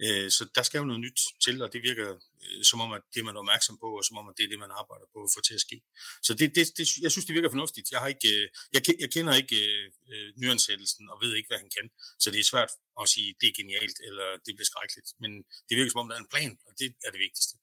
Øh, 0.04 0.30
så 0.30 0.42
der 0.54 0.62
skal 0.62 0.78
jo 0.78 0.84
noget 0.84 1.00
nyt 1.06 1.20
til, 1.44 1.62
og 1.62 1.72
det 1.72 1.82
virker 1.82 2.08
øh, 2.44 2.64
som 2.70 2.80
om, 2.80 2.92
at 2.92 3.02
det 3.14 3.24
man 3.24 3.36
er 3.36 3.40
opmærksom 3.40 3.78
på, 3.78 3.88
og 3.98 4.04
som 4.04 4.16
om, 4.20 4.28
at 4.28 4.34
det 4.36 4.44
er 4.44 4.48
det, 4.48 4.58
man 4.58 4.70
arbejder 4.80 5.06
på 5.14 5.18
at 5.26 5.30
få 5.34 5.40
til 5.48 5.54
at 5.54 5.60
ske. 5.66 5.76
Så 6.22 6.34
det, 6.34 6.46
det, 6.56 6.64
det, 6.78 6.84
jeg 7.04 7.10
synes, 7.12 7.26
det 7.26 7.34
virker 7.34 7.50
fornuftigt. 7.50 7.90
Jeg, 7.90 8.00
har 8.00 8.08
ikke, 8.14 8.28
øh, 8.36 8.48
jeg, 8.74 8.80
jeg 9.02 9.10
kender 9.14 9.34
ikke 9.42 9.58
øh, 9.68 9.84
øh, 10.12 10.28
nyansættelsen 10.42 11.04
og 11.12 11.16
ved 11.22 11.32
ikke, 11.34 11.48
hvad 11.50 11.60
han 11.64 11.70
kan. 11.76 11.86
Så 12.22 12.26
det 12.30 12.40
er 12.40 12.50
svært 12.52 12.70
at 13.00 13.08
sige, 13.14 13.28
det 13.40 13.46
er 13.48 13.54
genialt, 13.60 13.98
eller 14.08 14.26
det 14.44 14.52
bliver 14.56 14.70
skrækkeligt. 14.70 15.08
Men 15.22 15.30
det 15.68 15.74
virker 15.78 15.90
som 15.90 16.02
om, 16.02 16.08
der 16.08 16.16
er 16.16 16.20
en 16.20 16.32
plan, 16.34 16.52
og 16.66 16.72
det 16.78 16.88
er 17.06 17.10
det 17.14 17.20
vigtigste. 17.26 17.54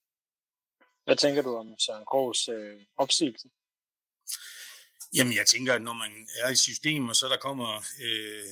Hvad 1.06 1.18
tænker 1.24 1.42
du 1.42 1.52
om 1.56 1.68
Søren 1.80 2.06
Krogs 2.12 2.50
øh, 2.50 2.82
opsigelse? 2.98 3.48
Jamen, 5.16 5.34
jeg 5.40 5.48
tænker, 5.48 5.74
at 5.74 5.82
når 5.82 5.94
man 5.94 6.12
er 6.44 6.50
i 6.50 6.56
systemet, 6.56 7.18
så 7.18 7.26
der 7.34 7.38
kommer 7.48 7.70
øh, 8.06 8.48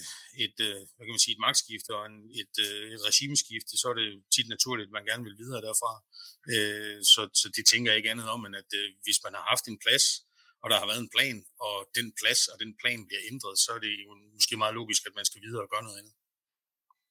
et, 0.45 0.57
øh, 0.67 0.79
hvad 0.93 1.03
kan 1.05 1.15
man 1.15 1.25
sige, 1.25 1.35
et 1.35 1.45
magtskifte 1.47 1.91
og 1.97 2.05
en, 2.05 2.17
et, 2.41 2.55
øh, 2.65 2.91
et 2.93 3.01
regimeskifte, 3.09 3.73
så 3.81 3.85
er 3.89 3.93
det 4.01 4.23
tit 4.35 4.47
naturligt, 4.49 4.87
at 4.87 4.95
man 4.97 5.05
gerne 5.05 5.23
vil 5.23 5.37
videre 5.37 5.61
derfra. 5.67 5.91
Øh, 6.53 6.97
så, 7.13 7.21
så 7.41 7.47
det 7.55 7.63
tænker 7.71 7.91
jeg 7.91 7.97
ikke 7.97 8.11
andet 8.11 8.29
om, 8.35 8.45
end 8.45 8.55
at 8.55 8.71
øh, 8.79 8.87
hvis 9.03 9.19
man 9.25 9.33
har 9.37 9.45
haft 9.51 9.65
en 9.67 9.79
plads, 9.85 10.05
og 10.61 10.67
der 10.69 10.77
har 10.81 10.87
været 10.91 11.01
en 11.05 11.13
plan, 11.15 11.37
og 11.65 11.75
den 11.97 12.07
plads 12.19 12.41
og 12.51 12.55
den 12.63 12.71
plan 12.81 12.99
bliver 13.07 13.23
ændret, 13.31 13.55
så 13.63 13.69
er 13.77 13.81
det 13.85 13.93
jo 14.05 14.11
måske 14.37 14.57
meget 14.57 14.75
logisk, 14.79 15.01
at 15.09 15.15
man 15.19 15.25
skal 15.25 15.41
videre 15.45 15.63
og 15.65 15.69
gøre 15.73 15.83
noget 15.87 15.99
andet. 16.01 16.15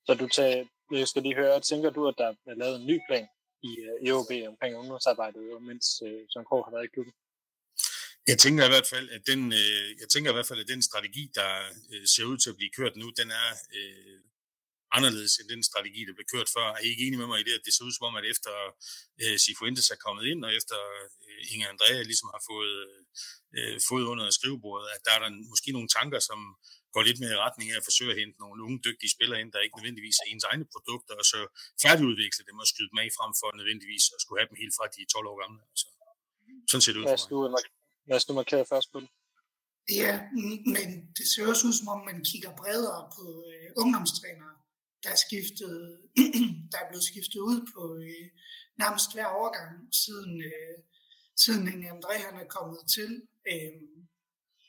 Så 0.06 0.12
du 0.22 0.26
tager, 0.36 0.64
jeg 1.00 1.08
skal 1.08 1.22
lige 1.22 1.40
høre, 1.42 1.60
tænker 1.60 1.90
du, 1.90 2.02
at 2.10 2.14
der 2.18 2.28
er 2.50 2.56
lavet 2.62 2.76
en 2.80 2.86
ny 2.86 2.96
plan 3.08 3.26
i 3.68 3.70
øh, 3.86 4.08
EOB 4.08 4.30
omkring 4.52 4.72
ungdomsarbejdet, 4.80 5.62
mens 5.62 5.86
øh, 6.06 6.20
Søren 6.30 6.46
Krog 6.48 6.64
har 6.64 6.72
været 6.76 6.84
i 6.84 6.92
klubben? 6.94 7.14
Jeg 8.26 8.38
tænker 8.44 8.62
i 8.64 8.72
hvert 8.74 8.88
fald, 8.92 9.08
at 9.16 9.22
den, 9.30 9.40
øh, 9.52 9.86
jeg 10.00 10.08
tænker 10.08 10.30
i 10.30 10.36
hvert 10.36 10.50
fald, 10.50 10.60
at 10.60 10.68
den 10.68 10.82
strategi, 10.82 11.24
der 11.34 11.50
øh, 11.92 12.06
ser 12.14 12.24
ud 12.24 12.38
til 12.38 12.50
at 12.50 12.56
blive 12.56 12.74
kørt 12.78 12.96
nu, 12.96 13.06
den 13.20 13.30
er 13.30 13.48
øh, 13.76 14.20
anderledes 14.96 15.34
end 15.38 15.48
den 15.54 15.62
strategi, 15.70 16.00
der 16.08 16.14
blev 16.16 16.28
kørt 16.34 16.48
før. 16.56 16.66
Er 16.76 16.82
I 16.86 16.88
ikke 16.92 17.04
enige 17.06 17.20
med 17.22 17.30
mig 17.32 17.38
i 17.40 17.46
det, 17.48 17.54
at 17.58 17.64
det 17.66 17.72
ser 17.74 17.84
ud 17.88 17.94
som 17.96 18.08
om, 18.08 18.16
at 18.20 18.26
efter 18.32 18.54
øh, 19.22 19.36
Sifuentes 19.44 19.88
er 19.94 20.00
kommet 20.06 20.24
ind, 20.32 20.40
og 20.46 20.50
efter 20.58 20.78
øh, 21.26 21.52
Inge 21.52 21.66
Andrea 21.72 22.02
ligesom 22.10 22.28
har 22.34 22.42
fået, 22.50 22.76
øh, 23.56 23.76
fået 23.90 24.04
under 24.12 24.26
skrivebordet, 24.38 24.88
at 24.94 25.00
der 25.06 25.12
er 25.16 25.20
der 25.24 25.30
måske 25.52 25.68
nogle 25.76 25.90
tanker, 25.98 26.20
som 26.30 26.40
går 26.94 27.02
lidt 27.08 27.20
mere 27.22 27.34
i 27.36 27.42
retning 27.46 27.66
af 27.72 27.76
at 27.80 27.86
forsøge 27.88 28.12
at 28.14 28.20
hente 28.20 28.36
nogle 28.44 28.58
unge, 28.66 28.78
dygtige 28.88 29.14
spillere 29.16 29.38
ind, 29.42 29.50
der 29.54 29.60
ikke 29.66 29.76
nødvendigvis 29.78 30.16
er 30.22 30.26
ens 30.32 30.44
egne 30.50 30.66
produkter, 30.74 31.14
og 31.20 31.26
så 31.32 31.40
færdigudvikle 31.84 32.42
dem 32.48 32.56
og 32.62 32.66
skyde 32.72 32.90
dem 32.92 32.98
af 33.04 33.08
frem 33.18 33.32
for 33.40 33.48
nødvendigvis 33.60 34.04
at 34.14 34.18
skulle 34.22 34.38
have 34.40 34.50
dem 34.50 34.58
helt 34.62 34.74
fra 34.78 34.86
de 34.94 35.00
12 35.14 35.26
år 35.30 35.36
gamle. 35.42 35.60
Altså, 35.72 35.86
sådan 36.70 36.82
ser 36.84 36.92
det 36.92 37.00
ud 37.02 37.08
for 37.12 37.50
mig. 37.54 37.64
Lad 38.06 38.16
os 38.16 38.28
nu 38.28 38.34
markere 38.34 38.66
først 38.66 38.92
på 38.92 39.00
det. 39.00 39.08
Ja, 40.00 40.20
men 40.74 40.88
det 41.16 41.26
ser 41.28 41.46
også 41.48 41.66
ud 41.66 41.72
som 41.72 41.88
om, 41.88 42.00
man 42.10 42.24
kigger 42.24 42.56
bredere 42.56 43.10
på 43.16 43.24
øh, 43.52 43.70
ungdomstrænere, 43.76 44.54
der 45.02 45.10
er, 45.10 45.20
skiftet, 45.26 45.74
der 46.72 46.78
er 46.82 46.88
blevet 46.90 47.04
skiftet 47.10 47.40
ud 47.50 47.60
på 47.74 47.82
øh, 48.06 48.26
nærmest 48.82 49.08
hver 49.14 49.26
overgang, 49.38 49.70
siden, 50.02 50.42
øh, 50.50 50.76
siden 51.42 51.72
Inge 51.72 51.90
André 51.94 52.14
han 52.26 52.36
er 52.44 52.48
kommet 52.56 52.80
til. 52.96 53.10
Øh, 53.50 53.72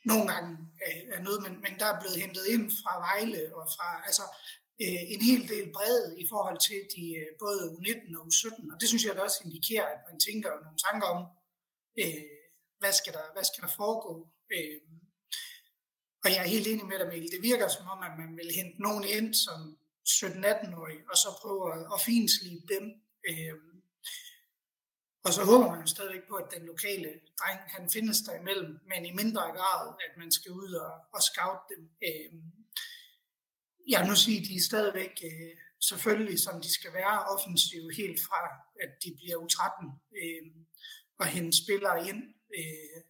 nogle 0.10 0.26
gange 0.32 0.52
øh, 0.86 1.02
er 1.16 1.22
noget, 1.28 1.40
men, 1.46 1.54
men 1.66 1.74
der 1.80 1.88
er 1.90 2.00
blevet 2.02 2.22
hentet 2.24 2.46
ind 2.54 2.66
fra 2.82 2.94
Vejle 3.06 3.42
og 3.58 3.66
fra 3.76 3.88
altså, 4.08 4.26
øh, 4.84 5.04
en 5.14 5.22
hel 5.30 5.42
del 5.52 5.68
bred 5.78 6.00
i 6.24 6.26
forhold 6.32 6.60
til 6.68 6.80
de 6.96 7.06
øh, 7.22 7.30
både 7.44 7.60
U19 7.76 8.08
og 8.20 8.24
U17, 8.30 8.74
og 8.74 8.78
det 8.80 8.88
synes 8.88 9.06
jeg 9.06 9.16
da 9.16 9.22
også 9.28 9.40
indikerer, 9.46 9.88
at 9.94 10.02
man 10.10 10.18
tænker 10.28 10.50
nogle 10.64 10.80
tanker 10.88 11.08
om, 11.16 11.22
øh, 12.02 12.35
hvad, 12.86 12.94
skal 12.94 13.14
der, 13.14 13.26
hvad 13.34 13.44
skal 13.44 13.64
der 13.64 13.74
foregå. 13.82 14.14
Øh, 14.56 14.80
og 16.24 16.28
jeg 16.34 16.42
er 16.44 16.54
helt 16.56 16.68
enig 16.68 16.86
med 16.86 17.00
dig, 17.00 17.08
Mikkel. 17.08 17.32
Det 17.32 17.42
virker 17.52 17.68
som 17.68 17.86
om, 17.94 18.00
at 18.08 18.14
man 18.22 18.32
vil 18.40 18.56
hente 18.60 18.82
nogen 18.82 19.04
ind 19.18 19.34
som 19.46 19.60
17-18-årige, 20.10 21.04
og 21.12 21.18
så 21.24 21.30
prøve 21.42 21.94
at 21.94 22.02
finslige 22.10 22.62
dem. 22.74 22.86
Øh, 23.30 23.58
og 25.26 25.32
så 25.34 25.42
håber 25.50 25.68
man 25.72 25.82
jo 25.82 25.88
stadigvæk 25.88 26.26
på, 26.30 26.36
at 26.36 26.52
den 26.56 26.64
lokale 26.72 27.10
dreng, 27.40 27.60
han 27.76 27.90
findes 27.96 28.20
der 28.26 28.36
imellem, 28.42 28.72
men 28.92 29.06
i 29.06 29.12
mindre 29.22 29.42
grad, 29.42 29.84
at 30.06 30.18
man 30.18 30.32
skal 30.32 30.52
ud 30.52 30.72
og, 30.74 30.92
og 31.16 31.22
scout 31.30 31.62
dem. 31.72 31.82
Øh, 32.08 32.32
jeg 33.92 34.00
vil 34.00 34.10
nu 34.10 34.16
sige, 34.16 34.40
at 34.42 34.48
de 34.48 34.56
er 34.56 34.70
stadigvæk 34.72 35.16
øh, 35.30 35.56
selvfølgelig, 35.90 36.40
som 36.40 36.62
de 36.62 36.74
skal 36.74 36.94
være, 36.94 37.26
offensive 37.34 37.90
helt 38.02 38.20
fra, 38.28 38.42
at 38.84 38.92
de 39.04 39.10
bliver 39.20 39.38
U13 39.46 39.66
øh, 40.22 40.46
og 41.20 41.26
hente 41.26 41.58
spillere 41.64 42.08
ind. 42.10 42.35
Øh, 42.58 43.02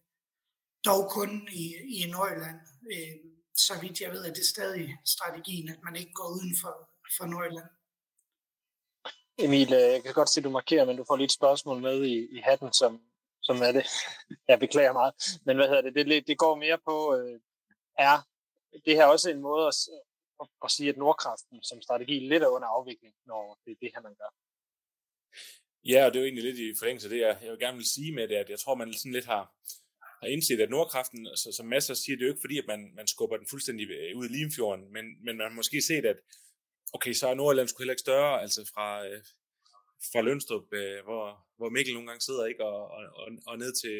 dog 0.86 1.10
kun 1.10 1.48
i, 1.52 1.64
i 1.98 2.10
Nordjylland. 2.10 2.60
Øh, 2.92 3.16
så 3.54 3.80
vidt 3.80 4.00
jeg 4.00 4.10
ved, 4.12 4.24
at 4.24 4.34
det 4.36 4.42
er 4.42 4.54
stadig 4.54 4.96
strategien, 5.04 5.68
at 5.68 5.82
man 5.84 5.96
ikke 5.96 6.12
går 6.12 6.28
uden 6.28 6.56
for, 6.60 6.90
for 7.16 7.26
Nordjylland. 7.26 7.70
Emil, 9.38 9.72
øh, 9.72 9.92
jeg 9.94 10.02
kan 10.02 10.14
godt 10.14 10.30
se, 10.30 10.40
at 10.40 10.44
du 10.44 10.50
markerer, 10.50 10.84
men 10.84 10.96
du 10.96 11.04
får 11.08 11.16
lige 11.16 11.24
et 11.24 11.32
spørgsmål 11.40 11.80
med 11.82 12.04
i, 12.04 12.36
i 12.36 12.40
hatten, 12.40 12.72
som, 12.72 13.02
som 13.42 13.56
er 13.56 13.72
det. 13.72 13.86
Jeg 14.48 14.60
beklager 14.60 14.92
meget. 14.92 15.14
Men 15.46 15.56
hvad 15.56 15.68
hedder 15.68 15.82
det? 15.82 15.94
Det, 15.94 16.26
det 16.26 16.38
går 16.38 16.54
mere 16.54 16.78
på, 16.78 17.16
øh, 17.16 17.40
er 17.98 18.16
det 18.84 18.94
her 18.96 19.06
også 19.06 19.30
en 19.30 19.40
måde 19.40 19.66
at, 19.66 19.74
at, 20.40 20.48
at 20.64 20.70
sige, 20.70 20.88
at 20.88 20.96
Nordkraften 20.96 21.62
som 21.62 21.82
strategi 21.82 22.18
lidt 22.18 22.42
er 22.42 22.48
under 22.48 22.68
afvikling, 22.68 23.14
når 23.26 23.58
det 23.64 23.70
er 23.70 23.76
det 23.80 23.90
her, 23.94 24.00
man 24.00 24.14
gør? 24.14 24.30
Ja, 25.84 26.06
og 26.06 26.12
det 26.12 26.18
er 26.18 26.22
jo 26.22 26.26
egentlig 26.26 26.44
lidt 26.44 26.58
i 26.58 26.78
forlængelse 26.78 27.06
af 27.06 27.10
det, 27.10 27.20
jeg, 27.20 27.38
jeg 27.42 27.50
vil 27.50 27.58
gerne 27.58 27.76
vil 27.76 27.92
sige 27.94 28.12
med 28.12 28.28
det, 28.28 28.34
at 28.34 28.50
jeg 28.50 28.58
tror, 28.58 28.74
man 28.74 28.94
sådan 28.94 29.12
lidt 29.12 29.24
har, 29.24 29.44
har 30.20 30.28
indset, 30.28 30.60
at 30.60 30.70
Nordkraften, 30.70 31.26
altså, 31.26 31.52
som 31.52 31.66
masser 31.66 31.94
siger, 31.94 32.16
det 32.16 32.22
er 32.22 32.26
jo 32.26 32.32
ikke 32.32 32.46
fordi, 32.46 32.58
at 32.58 32.68
man, 32.68 32.92
man 32.94 33.06
skubber 33.06 33.36
den 33.36 33.46
fuldstændig 33.50 33.90
øh, 33.90 34.16
ud 34.18 34.24
i 34.28 34.32
Limfjorden, 34.32 34.92
men, 34.92 35.04
men 35.24 35.36
man 35.36 35.46
har 35.48 35.56
måske 35.56 35.82
set, 35.82 36.04
at 36.04 36.16
okay, 36.92 37.12
så 37.12 37.28
er 37.28 37.34
Nordjylland 37.34 37.68
sgu 37.68 37.78
heller 37.82 37.96
ikke 37.96 38.08
større, 38.08 38.42
altså 38.44 38.70
fra, 38.74 39.06
øh, 39.06 39.22
fra 40.12 40.20
Lønstrup, 40.20 40.66
øh, 40.72 41.04
hvor, 41.04 41.24
hvor 41.56 41.68
Mikkel 41.68 41.94
nogle 41.94 42.08
gange 42.08 42.20
sidder, 42.20 42.44
ikke, 42.46 42.64
og, 42.64 42.80
og, 43.18 43.26
og 43.46 43.58
ned 43.58 43.72
til, 43.82 43.98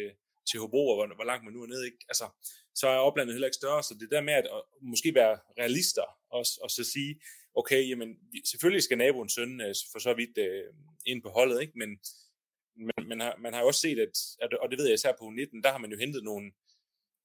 til 0.48 0.60
Hobro, 0.60 0.88
og 0.88 0.96
hvor, 0.96 1.14
hvor 1.14 1.24
langt 1.24 1.44
man 1.44 1.54
nu 1.54 1.62
er 1.62 1.66
nede, 1.66 1.86
ikke? 1.86 1.98
Altså, 2.08 2.26
så 2.74 2.88
er 2.88 3.06
oplandet 3.08 3.34
heller 3.34 3.48
ikke 3.48 3.62
større, 3.62 3.82
så 3.82 3.92
det 4.00 4.10
der 4.10 4.20
med 4.20 4.34
at, 4.34 4.46
at 4.56 4.62
måske 4.92 5.14
være 5.14 5.34
realister, 5.60 6.06
også, 6.30 6.52
og 6.62 6.70
så 6.70 6.84
sige, 6.94 7.20
okay, 7.56 7.88
jamen, 7.90 8.08
selvfølgelig 8.44 8.82
skal 8.82 8.98
naboens 8.98 9.32
søn 9.32 9.60
øh, 9.60 9.74
for 9.92 9.98
så 9.98 10.14
vidt 10.14 10.38
øh, 10.38 10.64
ind 11.06 11.22
på 11.22 11.28
holdet, 11.28 11.60
ikke? 11.62 11.78
men 11.78 11.90
men 12.76 13.08
man 13.08 13.20
har, 13.20 13.36
man 13.38 13.54
har 13.54 13.62
også 13.62 13.80
set, 13.80 13.98
at, 13.98 14.14
at, 14.42 14.54
og 14.62 14.70
det 14.70 14.78
ved 14.78 14.86
jeg 14.86 14.94
især 14.94 15.12
på 15.18 15.24
U19, 15.30 15.60
der 15.64 15.70
har 15.70 15.78
man 15.78 15.90
jo 15.90 15.98
hentet 15.98 16.24
nogle, 16.24 16.46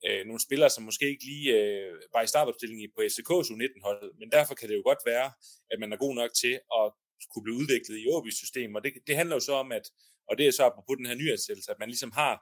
øh, 0.08 0.26
nogle 0.26 0.42
spillere, 0.48 0.70
som 0.70 0.84
måske 0.84 1.10
ikke 1.10 1.26
lige 1.26 1.48
øh, 1.60 1.94
var 2.14 2.22
i 2.22 2.28
startopstillingen 2.28 2.92
på 2.96 3.02
FCK's 3.02 3.50
U19-hold, 3.54 4.14
men 4.20 4.32
derfor 4.32 4.54
kan 4.56 4.70
det 4.70 4.76
jo 4.76 4.84
godt 4.86 5.04
være, 5.06 5.32
at 5.72 5.80
man 5.80 5.94
er 5.94 5.98
god 5.98 6.16
nok 6.16 6.32
til 6.42 6.54
at 6.80 6.86
kunne 7.32 7.44
blive 7.44 7.60
udviklet 7.62 7.98
i 7.98 8.10
Åby's 8.16 8.38
system, 8.44 8.76
og 8.76 8.84
det, 8.84 8.92
det 9.08 9.16
handler 9.16 9.36
jo 9.36 9.40
så 9.40 9.54
om, 9.54 9.72
at, 9.72 9.86
og 10.30 10.38
det 10.38 10.48
er 10.48 10.52
så 10.52 10.84
på 10.88 10.96
den 10.96 11.06
her 11.06 11.16
nyansættelse, 11.16 11.72
at 11.72 11.80
man 11.80 11.90
ligesom 11.90 12.12
har 12.12 12.34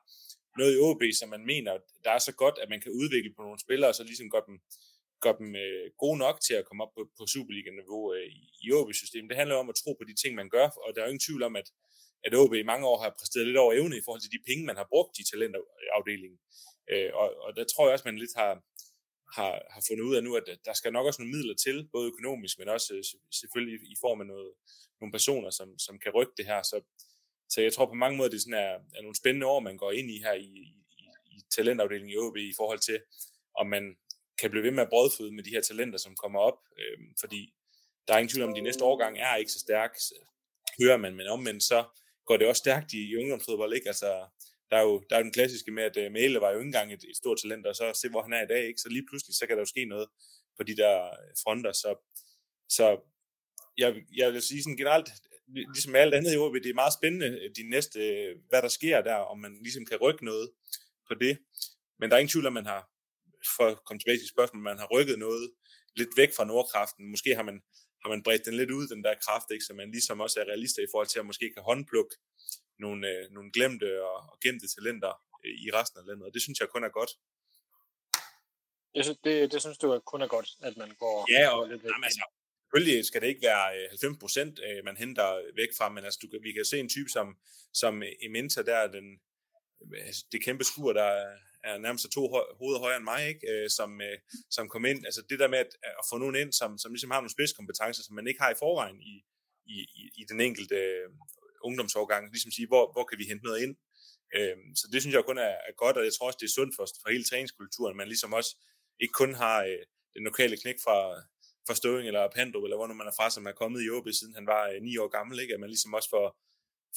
noget 0.59 0.75
i 0.75 0.81
OB, 0.87 1.03
som 1.19 1.29
man 1.29 1.45
mener, 1.45 1.71
der 2.05 2.11
er 2.11 2.23
så 2.27 2.33
godt, 2.43 2.57
at 2.63 2.69
man 2.69 2.81
kan 2.81 2.91
udvikle 2.91 3.33
på 3.35 3.41
nogle 3.41 3.59
spillere, 3.59 3.89
og 3.89 3.95
så 3.95 4.03
ligesom 4.03 4.29
godt 4.29 4.47
dem, 4.47 4.57
gør 5.23 5.33
dem 5.41 5.55
øh, 5.55 5.85
gode 5.97 6.17
nok 6.17 6.37
til 6.47 6.53
at 6.53 6.65
komme 6.65 6.83
op 6.83 6.93
på, 6.97 7.01
på 7.17 7.23
Superliga-niveau 7.33 8.13
øh, 8.15 8.27
i, 8.63 8.71
OB-systemet. 8.77 9.29
Det 9.29 9.37
handler 9.37 9.55
om 9.55 9.69
at 9.69 9.79
tro 9.81 9.91
på 9.93 10.05
de 10.09 10.15
ting, 10.21 10.31
man 10.35 10.49
gør, 10.49 10.67
og 10.83 10.89
der 10.91 10.99
er 11.01 11.05
jo 11.05 11.13
ingen 11.13 11.27
tvivl 11.27 11.43
om, 11.43 11.55
at 11.55 11.67
at 12.23 12.35
OB 12.35 12.53
i 12.53 12.69
mange 12.71 12.87
år 12.87 12.97
har 13.03 13.15
præsteret 13.19 13.47
lidt 13.47 13.57
over 13.57 13.73
evne 13.73 13.97
i 13.97 14.01
forhold 14.05 14.21
til 14.21 14.31
de 14.31 14.45
penge, 14.47 14.65
man 14.65 14.75
har 14.75 14.87
brugt 14.93 15.19
i 15.19 15.23
talentafdelingen. 15.31 16.39
Øh, 16.91 17.11
og, 17.13 17.27
og 17.45 17.55
der 17.55 17.63
tror 17.63 17.85
jeg 17.85 17.93
også, 17.93 18.07
man 18.07 18.19
lidt 18.23 18.35
har, 18.35 18.53
har, 19.37 19.53
har 19.73 19.81
fundet 19.87 20.03
ud 20.09 20.15
af 20.15 20.23
nu, 20.23 20.35
at 20.35 20.45
der 20.65 20.73
skal 20.73 20.93
nok 20.93 21.05
også 21.05 21.21
nogle 21.21 21.35
midler 21.35 21.55
til, 21.55 21.89
både 21.93 22.07
økonomisk, 22.11 22.59
men 22.59 22.69
også 22.69 22.89
øh, 22.95 23.03
selvfølgelig 23.41 23.77
i 23.93 23.95
form 24.03 24.21
af 24.21 24.27
noget, 24.27 24.51
nogle 25.01 25.11
personer, 25.11 25.49
som, 25.49 25.79
som 25.79 25.99
kan 25.99 26.11
rykke 26.17 26.33
det 26.37 26.45
her. 26.45 26.61
Så, 26.61 26.77
så 27.49 27.61
jeg 27.61 27.73
tror 27.73 27.85
på 27.85 28.01
mange 28.03 28.17
måder, 28.17 28.29
det 28.29 28.41
sådan 28.41 28.63
er, 28.65 28.73
er 28.97 29.01
nogle 29.01 29.21
spændende 29.21 29.47
år, 29.47 29.59
man 29.59 29.77
går 29.77 29.91
ind 29.91 30.11
i 30.11 30.17
her 30.25 30.33
i, 30.33 30.51
i, 30.99 31.05
i 31.35 31.37
talentafdelingen 31.55 32.13
i 32.13 32.17
OB 32.17 32.37
i 32.37 32.53
forhold 32.57 32.79
til, 32.79 32.99
om 33.55 33.67
man 33.67 33.95
kan 34.41 34.51
blive 34.51 34.63
ved 34.63 34.71
med 34.71 34.83
at 34.83 34.89
brødføde 34.89 35.31
med 35.31 35.43
de 35.43 35.49
her 35.49 35.61
talenter, 35.61 35.99
som 35.99 36.15
kommer 36.15 36.39
op, 36.39 36.59
øh, 36.79 36.97
fordi 37.19 37.53
der 38.07 38.13
er 38.13 38.17
ingen 38.17 38.29
tvivl 38.29 38.43
om, 38.43 38.49
at 38.49 38.55
de 38.55 38.61
næste 38.61 38.83
årgang 38.83 39.17
er 39.17 39.35
ikke 39.35 39.51
så 39.51 39.59
stærke, 39.59 39.95
hører 40.81 40.97
man, 40.97 41.15
men 41.15 41.27
omvendt 41.27 41.63
så 41.63 41.83
går 42.25 42.37
det 42.37 42.47
også 42.47 42.59
stærkt 42.59 42.93
i, 42.93 43.01
i 43.11 43.15
ungdomsfodbold, 43.15 43.73
ikke? 43.73 43.87
Altså, 43.87 44.27
der 44.69 44.77
er 44.77 44.81
jo 44.81 45.03
der 45.09 45.15
er 45.15 45.23
den 45.23 45.31
klassiske 45.31 45.71
med, 45.71 45.83
at 45.83 45.97
uh, 45.97 46.11
Mæle 46.13 46.41
var 46.41 46.51
jo 46.51 46.57
ikke 46.57 46.65
engang 46.65 46.93
et, 46.93 47.03
et 47.09 47.17
stort 47.17 47.37
talent, 47.41 47.65
og 47.65 47.75
så 47.75 47.91
se, 48.01 48.09
hvor 48.09 48.21
han 48.21 48.33
er 48.33 48.43
i 48.43 48.47
dag, 48.47 48.67
ikke? 48.67 48.81
Så 48.81 48.89
lige 48.89 49.05
pludselig, 49.09 49.35
så 49.35 49.47
kan 49.47 49.55
der 49.55 49.61
jo 49.61 49.73
ske 49.73 49.85
noget 49.85 50.07
på 50.57 50.63
de 50.63 50.75
der 50.75 51.05
øh, 51.05 51.31
fronter, 51.43 51.71
så, 51.71 51.91
så 52.69 52.85
jeg, 53.77 53.95
jeg 54.17 54.33
vil 54.33 54.41
sige 54.41 54.63
sådan 54.63 54.77
generelt, 54.77 55.09
ligesom 55.47 55.95
alt 55.95 56.13
andet 56.13 56.33
i 56.33 56.37
OB, 56.37 56.53
det 56.53 56.69
er 56.69 56.73
meget 56.73 56.93
spændende, 56.93 57.27
øh, 57.27 57.49
de 57.55 57.69
næste, 57.69 57.99
hvad 58.49 58.61
der 58.61 58.67
sker 58.67 59.01
der, 59.01 59.15
om 59.15 59.39
man 59.39 59.53
ligesom 59.61 59.85
kan 59.85 59.97
rykke 59.97 60.25
noget 60.25 60.51
på 61.07 61.13
det. 61.13 61.37
Men 61.99 62.09
der 62.09 62.15
er 62.15 62.19
ingen 62.19 62.31
tvivl, 62.31 62.47
at 62.47 62.53
man 62.53 62.65
har, 62.65 62.89
for 63.57 63.67
at 63.67 63.77
komme 63.85 63.99
tilbage 63.99 64.19
til 64.19 64.33
spørgsmålet, 64.35 64.63
man 64.63 64.79
har 64.79 64.87
rykket 64.95 65.19
noget 65.19 65.51
lidt 65.95 66.09
væk 66.17 66.31
fra 66.35 66.45
Nordkraften. 66.45 67.11
Måske 67.11 67.35
har 67.35 67.43
man 67.43 67.61
har 68.03 68.09
man 68.09 68.23
bredt 68.23 68.45
den 68.45 68.53
lidt 68.53 68.71
ud, 68.71 68.87
den 68.87 69.03
der 69.03 69.15
kraft, 69.25 69.51
ikke? 69.51 69.65
så 69.65 69.73
man 69.73 69.91
ligesom 69.91 70.19
også 70.19 70.39
er 70.39 70.45
realister 70.45 70.81
i 70.83 70.91
forhold 70.91 71.07
til 71.07 71.19
at 71.19 71.25
måske 71.25 71.53
kan 71.53 71.63
håndplukke 71.63 72.15
nogle, 72.79 73.07
øh, 73.11 73.31
nogle 73.31 73.51
glemte 73.51 74.03
og, 74.03 74.17
og 74.31 74.37
gemte 74.43 74.67
talenter 74.75 75.13
øh, 75.45 75.55
i 75.65 75.67
resten 75.77 75.99
af 75.99 76.05
landet, 76.05 76.25
og 76.27 76.33
det 76.33 76.41
synes 76.41 76.59
jeg 76.59 76.69
kun 76.69 76.83
er 76.83 76.89
godt. 76.89 77.11
Jeg 78.95 79.03
synes, 79.03 79.19
det, 79.23 79.51
det 79.51 79.61
synes 79.61 79.77
du 79.77 79.99
kun 80.05 80.21
er 80.21 80.27
godt, 80.27 80.49
at 80.61 80.77
man 80.77 80.91
går 80.99 81.17
ja, 81.31 81.49
og, 81.55 81.67
lidt 81.69 81.83
væk. 81.83 81.91
Jamen, 81.91 82.03
altså, 82.03 82.23
selvfølgelig 82.63 83.05
skal 83.05 83.21
det 83.21 83.27
ikke 83.27 83.41
være 83.41 83.87
90 83.89 84.03
øh, 84.03 84.19
procent, 84.19 84.59
øh, 84.65 84.85
man 84.85 84.97
henter 84.97 85.29
væk 85.55 85.71
fra, 85.77 85.89
men 85.89 86.05
altså, 86.05 86.19
du, 86.21 86.27
vi 86.41 86.51
kan 86.51 86.65
se 86.65 86.79
en 86.79 86.89
type 86.89 87.09
som, 87.09 87.37
som 87.73 88.03
Ementa 88.21 88.61
der, 88.61 88.87
den, 88.87 89.05
Øh, 89.81 90.05
altså, 90.07 90.25
det 90.31 90.43
kæmpe 90.43 90.63
skur, 90.63 90.93
der 90.93 91.11
er 91.63 91.77
nærmest 91.77 92.11
to 92.11 92.21
hoveder 92.59 92.79
højere 92.79 92.97
end 92.97 93.09
mig, 93.13 93.21
ikke? 93.27 93.43
Øh, 93.51 93.69
som, 93.77 94.01
øh, 94.01 94.17
som 94.49 94.69
kom 94.69 94.85
ind. 94.85 95.05
Altså 95.05 95.21
det 95.29 95.39
der 95.39 95.47
med 95.47 95.59
at, 95.65 95.71
at 95.83 96.05
få 96.11 96.17
nogen 96.17 96.35
ind, 96.35 96.51
som, 96.53 96.77
som 96.77 96.91
ligesom 96.93 97.11
har 97.11 97.19
nogle 97.19 97.35
spidskompetencer, 97.35 98.03
som 98.03 98.15
man 98.15 98.27
ikke 98.27 98.41
har 98.41 98.51
i 98.51 98.61
forvejen 98.63 99.01
i, 99.01 99.15
i, 99.65 99.77
i, 100.01 100.03
i 100.21 100.23
den 100.29 100.41
enkelte 100.41 100.75
øh, 100.75 101.09
ungdomsårgang. 101.67 102.23
Ligesom 102.31 102.51
sige, 102.51 102.67
hvor, 102.67 102.91
hvor 102.93 103.03
kan 103.03 103.17
vi 103.19 103.29
hente 103.31 103.45
noget 103.45 103.61
ind? 103.65 103.75
Øh, 104.35 104.57
så 104.79 104.85
det 104.91 105.01
synes 105.01 105.15
jeg 105.15 105.25
kun 105.25 105.37
er, 105.37 105.55
er 105.69 105.75
godt, 105.83 105.97
og 105.97 106.03
jeg 106.05 106.13
tror 106.13 106.27
også, 106.27 106.39
det 106.41 106.47
er 106.47 106.57
sundt 106.59 106.73
for, 106.77 106.85
for 107.01 107.09
hele 107.11 107.23
træningskulturen. 107.29 107.97
Man 107.97 108.07
ligesom 108.07 108.33
også 108.33 108.51
ikke 108.99 109.15
kun 109.21 109.33
har 109.33 109.57
øh, 109.63 109.83
den 110.15 110.23
lokale 110.29 110.57
knæk 110.61 110.79
fra, 110.85 110.99
fra 111.67 111.75
Støving 111.75 112.07
eller 112.07 112.35
Pandrup, 112.35 112.63
eller 112.63 112.77
hvor 112.77 112.87
nu 112.87 112.93
man 112.93 113.11
er 113.11 113.17
fra, 113.19 113.29
som 113.29 113.45
er 113.45 113.59
kommet 113.61 113.79
i 113.83 113.89
OB, 113.89 114.07
siden 114.19 114.35
han 114.39 114.47
var 114.53 114.63
øh, 114.71 114.81
ni 114.81 114.97
år 114.97 115.09
gammel, 115.17 115.39
ikke? 115.39 115.53
at 115.53 115.59
man 115.59 115.69
ligesom 115.69 115.93
også 115.93 116.09
får, 116.15 116.25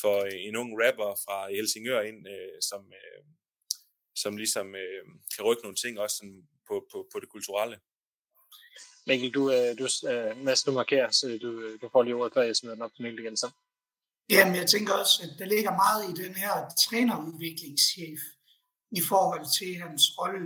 får 0.01 0.25
en 0.25 0.57
ung 0.57 0.73
rapper 0.83 1.21
fra 1.25 1.51
Helsingør 1.51 2.01
ind, 2.01 2.29
øh, 2.29 2.59
som, 2.71 2.93
øh, 3.01 3.25
som 4.15 4.37
ligesom 4.37 4.75
øh, 4.75 5.05
kan 5.35 5.45
rykke 5.45 5.63
nogle 5.63 5.77
ting 5.77 5.99
også 5.99 6.17
sådan 6.17 6.43
på, 6.69 6.87
på, 6.93 7.09
på 7.13 7.21
det 7.21 7.29
kulturelle. 7.29 7.79
Mikkel, 9.07 9.31
du, 9.31 9.51
øh, 9.51 9.79
du, 9.79 9.85
øh, 10.09 10.45
Mads, 10.45 10.63
du 10.63 10.73
markerer, 10.73 11.11
så 11.11 11.39
du, 11.43 11.61
øh, 11.61 11.81
du 11.81 11.89
får 11.93 12.03
lige 12.03 12.15
ordet, 12.15 12.35
før 12.35 12.43
jeg 12.43 12.57
smider 12.57 12.75
den 12.75 12.83
op 12.83 12.95
til 12.95 13.03
Mikkel 13.03 13.25
igen 13.25 13.37
så. 13.37 13.51
Jamen, 14.31 14.57
jeg 14.57 14.67
tænker 14.67 14.93
også, 14.95 15.23
at 15.23 15.39
der 15.39 15.45
ligger 15.45 15.71
meget 15.85 16.03
i 16.11 16.23
den 16.23 16.35
her 16.35 16.55
trænerudviklingschef 16.85 18.21
i 18.91 19.01
forhold 19.01 19.45
til 19.59 19.71
hans 19.83 20.03
rolle, 20.19 20.45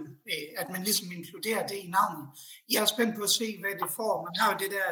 at 0.56 0.68
man 0.70 0.82
ligesom 0.82 1.12
inkluderer 1.12 1.66
det 1.66 1.76
i 1.84 1.90
navnet. 1.96 2.26
Jeg 2.72 2.82
er 2.82 2.94
spændt 2.94 3.16
på 3.16 3.22
at 3.22 3.30
se, 3.30 3.58
hvad 3.60 3.74
det 3.82 3.90
får. 3.98 4.12
Man 4.26 4.36
har 4.40 4.46
jo 4.52 4.58
det 4.62 4.70
der 4.76 4.88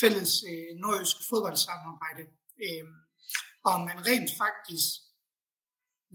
fælles 0.00 0.32
øh, 0.50 0.70
nordjysk 0.82 1.16
fodboldsamarbejde. 1.28 2.24
Øh, 2.64 2.84
og 3.68 3.80
man 3.88 4.06
rent 4.06 4.30
faktisk 4.42 4.88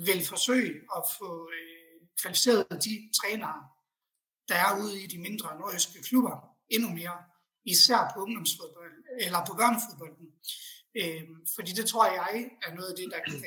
vil 0.08 0.22
forsøge 0.26 0.74
at 0.98 1.04
få 1.18 1.50
øh, 1.58 2.00
kvalificeret 2.22 2.84
de 2.88 2.94
trænere, 3.20 3.60
der 4.50 4.56
er 4.56 4.72
ude 4.82 5.02
i 5.04 5.08
de 5.08 5.20
mindre 5.28 5.60
nordjyske 5.60 6.04
klubber, 6.04 6.36
endnu 6.70 6.90
mere, 6.90 7.18
især 7.66 8.12
på 8.14 8.22
ungdomsfodbold, 8.22 8.96
eller 9.26 9.40
på 9.48 9.54
børnefodbolden. 9.60 10.28
Øh, 11.00 11.24
fordi 11.56 11.72
det 11.80 11.86
tror 11.86 12.06
jeg 12.06 12.50
er 12.66 12.74
noget 12.76 12.90
af 12.92 12.96
det, 12.96 13.08
der 13.14 13.22
kan, 13.28 13.44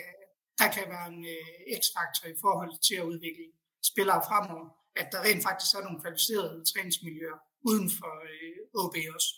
der 0.58 0.68
kan 0.76 0.84
være 0.92 1.06
en 1.14 1.24
øh, 1.34 1.78
x-faktor 1.80 2.26
i 2.28 2.40
forhold 2.40 2.72
til 2.88 2.94
at 2.94 3.08
udvikle 3.12 3.46
spillere 3.90 4.22
fremover, 4.28 4.68
at 5.00 5.08
der 5.12 5.20
rent 5.26 5.42
faktisk 5.42 5.74
er 5.74 5.82
nogle 5.84 6.00
kvalificerede 6.00 6.64
træningsmiljøer 6.70 7.38
uden 7.68 7.90
for 7.98 8.12
øh, 8.32 8.82
OB 8.82 8.96
også. 9.16 9.30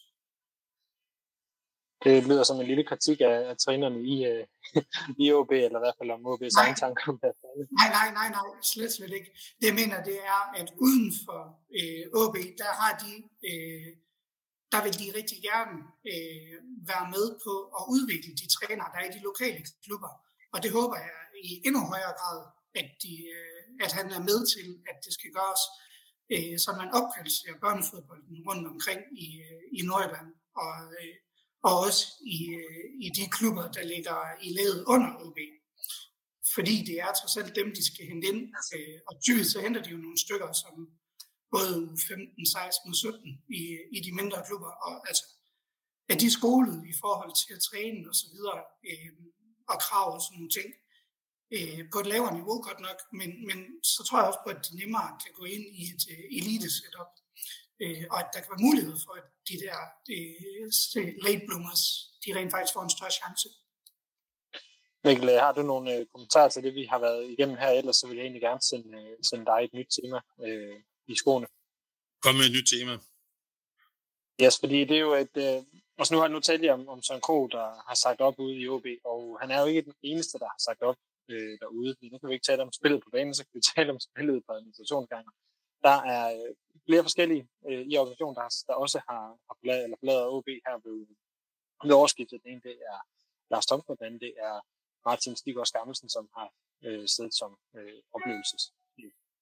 Det 2.05 2.27
lyder 2.29 2.45
som 2.45 2.61
en 2.61 2.67
lille 2.67 2.85
kritik 2.91 3.21
af, 3.21 3.37
af 3.51 3.57
trænerne 3.65 4.01
i, 4.15 4.17
øh, 4.31 4.45
i 5.23 5.25
OB, 5.33 5.51
eller 5.51 5.79
i 5.81 5.85
hvert 5.85 5.99
fald 5.99 6.11
om 6.17 6.27
OB's 6.31 6.57
egen 6.63 6.79
tanker 6.83 7.05
om 7.13 7.19
det. 7.23 7.33
Nej, 7.81 7.89
nej, 7.99 8.09
nej, 8.19 8.29
nej, 8.37 8.49
slet, 8.73 8.93
slet 8.97 9.13
ikke. 9.19 9.31
Det 9.61 9.67
jeg 9.71 9.79
mener, 9.81 9.97
det 10.11 10.19
er, 10.35 10.41
at 10.61 10.69
uden 10.85 11.07
for 11.25 11.41
øh, 11.79 12.05
OB, 12.21 12.37
der 12.63 12.71
har 12.81 12.93
de, 13.05 13.13
øh, 13.49 13.89
der 14.73 14.81
vil 14.85 14.95
de 15.01 15.07
rigtig 15.19 15.39
gerne 15.51 15.77
øh, 16.13 16.57
være 16.91 17.07
med 17.15 17.27
på 17.45 17.53
at 17.79 17.83
udvikle 17.95 18.33
de 18.41 18.47
trænere, 18.57 18.91
der 18.93 18.99
er 19.01 19.09
i 19.11 19.17
de 19.17 19.23
lokale 19.31 19.61
klubber. 19.85 20.13
Og 20.55 20.59
det 20.63 20.71
håber 20.79 20.97
jeg 21.07 21.19
i 21.49 21.51
endnu 21.67 21.81
højere 21.93 22.15
grad, 22.21 22.39
at, 22.81 22.89
de, 23.03 23.15
øh, 23.37 23.63
at 23.85 23.93
han 23.99 24.07
er 24.17 24.23
med 24.31 24.41
til, 24.55 24.67
at 24.91 24.97
det 25.05 25.13
skal 25.19 25.31
gøres, 25.39 25.63
øh, 26.35 26.55
så 26.65 26.71
man 26.81 26.89
opkvalificerer 26.99 27.63
børnefodbolden 27.65 28.37
rundt 28.49 28.67
omkring 28.73 29.01
i, 29.25 29.29
øh, 29.47 29.63
i 29.79 29.81
Nordjylland. 29.89 30.31
Og, 30.63 30.75
øh, 31.01 31.15
og 31.63 31.75
også 31.87 32.07
i, 32.37 32.39
øh, 32.61 32.85
i 33.07 33.09
de 33.17 33.25
klubber, 33.37 33.67
der 33.77 33.85
ligger 33.93 34.19
i 34.47 34.49
ledet 34.59 34.85
under 34.87 35.11
OB. 35.25 35.39
Fordi 36.55 36.77
det 36.89 36.97
er 37.01 37.13
trods 37.13 37.37
alt 37.37 37.57
dem, 37.57 37.69
de 37.79 37.85
skal 37.91 38.07
hente 38.11 38.29
ind. 38.29 38.41
Øh, 38.75 38.99
og 39.09 39.15
typisk 39.27 39.53
så 39.53 39.61
henter 39.61 39.83
de 39.83 39.91
jo 39.91 39.97
nogle 39.97 40.19
stykker, 40.25 40.53
som 40.63 40.75
både 41.55 41.75
15, 42.09 42.47
16 42.47 42.91
og 42.91 42.97
17 42.97 43.43
i, 43.61 43.63
i 43.97 43.99
de 44.07 44.13
mindre 44.21 44.39
klubber. 44.49 44.73
Og 44.87 45.09
altså, 45.09 45.25
er 46.09 46.17
de 46.23 46.31
skolet 46.39 46.79
i 46.93 46.95
forhold 47.03 47.33
til 47.43 47.53
at 47.57 47.65
træne 47.69 48.09
og 48.11 48.15
så 48.21 48.27
videre, 48.35 48.61
øh, 48.91 49.13
og 49.73 49.77
krav 49.87 50.09
og 50.17 50.21
sådan 50.23 50.37
nogle 50.39 50.55
ting, 50.59 50.69
øh, 51.57 51.81
på 51.93 51.99
et 52.03 52.11
lavere 52.13 52.35
niveau 52.39 52.57
godt 52.69 52.81
nok, 52.89 52.99
men, 53.19 53.31
men 53.49 53.59
så 53.93 54.01
tror 54.05 54.19
jeg 54.19 54.29
også 54.31 54.43
på, 54.45 54.51
at 54.55 54.65
de 54.67 54.77
nemmere 54.81 55.11
kan 55.23 55.33
gå 55.39 55.45
ind 55.55 55.67
i 55.81 55.83
et 55.95 56.03
øh, 56.13 56.25
elite 56.39 56.71
setup, 56.79 57.13
øh, 57.83 58.03
og 58.13 58.19
at 58.23 58.29
der 58.33 58.41
kan 58.41 58.51
være 58.53 58.67
mulighed 58.69 58.97
for, 59.05 59.13
at 59.21 59.27
de 59.49 59.57
der 59.65 59.77
øh, 60.15 61.13
late 61.27 61.45
bloomers, 61.49 61.83
de 62.23 62.29
rent 62.37 62.51
faktisk 62.55 62.75
får 62.75 62.83
en 62.83 62.95
større 62.97 63.15
chance. 63.21 63.49
Mikkel, 65.05 65.31
har 65.45 65.53
du 65.53 65.63
nogle 65.63 65.95
øh, 65.95 66.07
kommentarer 66.13 66.49
til 66.49 66.63
det, 66.63 66.75
vi 66.75 66.85
har 66.85 66.99
været 66.99 67.31
igennem 67.31 67.57
her? 67.57 67.69
Ellers 67.69 67.97
så 67.97 68.07
vil 68.07 68.17
jeg 68.17 68.25
egentlig 68.25 68.43
gerne 68.43 68.63
sende, 68.71 68.91
øh, 69.01 69.17
sende 69.29 69.47
dig 69.47 69.61
et 69.65 69.75
nyt 69.79 69.91
tema 69.97 70.21
øh, 70.47 70.77
i 71.07 71.15
skoene. 71.17 71.47
Kom 72.23 72.35
med 72.35 72.45
et 72.45 72.53
nyt 72.53 72.69
tema. 72.75 72.95
Yes, 74.43 74.59
fordi 74.63 74.79
det 74.85 74.97
er 74.97 75.05
jo 75.09 75.15
et... 75.25 75.37
Øh, 75.47 75.59
altså 75.99 76.15
nu 76.15 76.21
har 76.21 76.29
nu 76.29 76.41
talt 76.41 76.71
om, 76.71 76.89
om 76.89 77.03
Søren 77.03 77.21
Krog, 77.21 77.53
der 77.53 77.67
har 77.89 77.97
sagt 78.05 78.21
op 78.21 78.39
ude 78.39 78.57
i 78.63 78.69
OB, 78.69 78.87
og 79.05 79.39
han 79.41 79.51
er 79.51 79.61
jo 79.61 79.67
ikke 79.67 79.83
den 79.83 79.95
eneste, 80.03 80.39
der 80.39 80.49
har 80.55 80.61
sagt 80.67 80.83
op 80.83 80.97
øh, 81.31 81.59
derude. 81.61 81.97
Nu 82.13 82.19
kan 82.19 82.29
vi 82.29 82.35
ikke 82.35 82.49
tale 82.51 82.63
om 82.63 82.73
spillet 82.73 83.01
på 83.05 83.11
banen, 83.11 83.35
så 83.35 83.43
kan 83.45 83.55
vi 83.55 83.63
tale 83.77 83.91
om 83.95 84.01
spillet 84.01 84.43
på 84.47 84.53
administrationsgangen. 84.53 85.33
Der 85.83 85.97
er 86.15 86.25
øh, 86.37 86.55
flere 86.87 87.03
forskellige 87.03 87.49
øh, 87.69 87.85
i 87.91 87.97
organisationen, 87.97 88.37
der, 88.37 88.65
der 88.69 88.75
også 88.75 88.99
har, 89.09 89.25
har 89.49 89.57
bladet, 89.63 89.85
eller 89.85 89.97
bladet 90.05 90.27
OB 90.35 90.49
her 90.67 90.77
ved, 90.85 91.07
ved 91.85 91.95
årsskiftet. 91.95 92.43
Den 92.43 92.51
ene 92.53 92.61
det 92.61 92.77
er 92.93 92.99
Lars 93.51 93.67
Thomsen, 93.67 93.97
den 93.97 94.07
anden 94.07 94.21
det 94.21 94.35
er 94.49 94.55
Martin 95.07 95.37
Stigård 95.37 95.67
Skammelsen, 95.67 96.09
som 96.09 96.29
har 96.37 96.49
øh, 96.87 97.07
siddet 97.15 97.35
som 97.35 97.51
øh, 97.77 97.99
oplevelses 98.15 98.63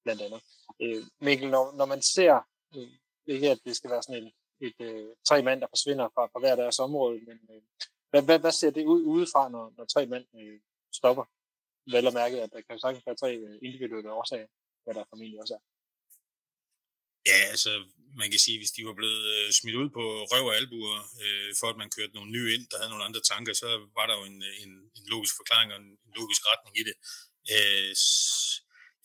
blandt 0.05 0.23
andet. 0.27 0.41
Øh, 0.83 1.03
Mikkel, 1.21 1.51
når, 1.51 1.65
når 1.79 1.87
man 1.93 2.03
ser, 2.03 2.35
øh, 2.77 2.91
ikke 3.27 3.51
at 3.51 3.61
det 3.65 3.77
skal 3.77 3.91
være 3.91 4.03
sådan 4.03 4.23
en, 4.23 4.33
et 4.67 4.79
øh, 4.81 5.09
tre 5.29 5.43
mand, 5.43 5.61
der 5.61 5.67
forsvinder 5.75 6.09
fra, 6.15 6.25
fra 6.33 6.41
hver 6.41 6.57
deres 6.57 6.79
område, 6.79 7.21
men 7.29 7.39
øh, 7.53 7.63
hvad, 8.11 8.23
hvad, 8.23 8.39
hvad 8.39 8.53
ser 8.53 8.71
det 8.71 8.85
ud 8.85 9.03
udefra, 9.03 9.49
når, 9.49 9.73
når 9.77 9.85
tre 9.85 10.07
mænd 10.07 10.27
øh, 10.41 10.61
stopper? 10.93 11.25
Vel 11.93 12.07
at 12.07 12.15
mærke, 12.15 12.43
at 12.43 12.53
der 12.53 12.61
kan 12.61 12.79
sagtens 12.79 13.07
være 13.07 13.17
tre 13.17 13.31
øh, 13.37 13.59
individuelle 13.63 14.13
årsager, 14.13 14.47
hvad 14.85 14.95
der 14.95 15.05
formentlig 15.11 15.41
også 15.41 15.55
er. 15.55 15.63
Ja, 17.27 17.39
altså 17.53 17.73
man 18.21 18.31
kan 18.31 18.41
sige, 18.47 18.59
hvis 18.59 18.75
de 18.77 18.87
var 18.89 18.97
blevet 19.01 19.25
øh, 19.35 19.53
smidt 19.59 19.77
ud 19.83 19.91
på 19.99 20.05
røv 20.33 20.47
og 20.51 20.57
albuer, 20.57 20.99
øh, 21.25 21.51
for 21.61 21.69
at 21.71 21.81
man 21.83 21.91
kørte 21.97 22.15
nogle 22.15 22.31
nye 22.37 22.55
ind, 22.55 22.65
der 22.71 22.77
havde 22.79 22.93
nogle 22.93 23.09
andre 23.09 23.23
tanker, 23.33 23.53
så 23.63 23.69
var 23.99 24.07
der 24.07 24.15
jo 24.19 24.25
en, 24.31 24.39
øh, 24.49 24.63
en, 24.65 24.73
en 24.99 25.05
logisk 25.15 25.35
forklaring 25.41 25.69
og 25.73 25.79
en, 25.85 25.91
en 26.07 26.13
logisk 26.21 26.43
retning 26.51 26.75
i 26.81 26.83
det. 26.89 26.97
Øh, 27.55 27.93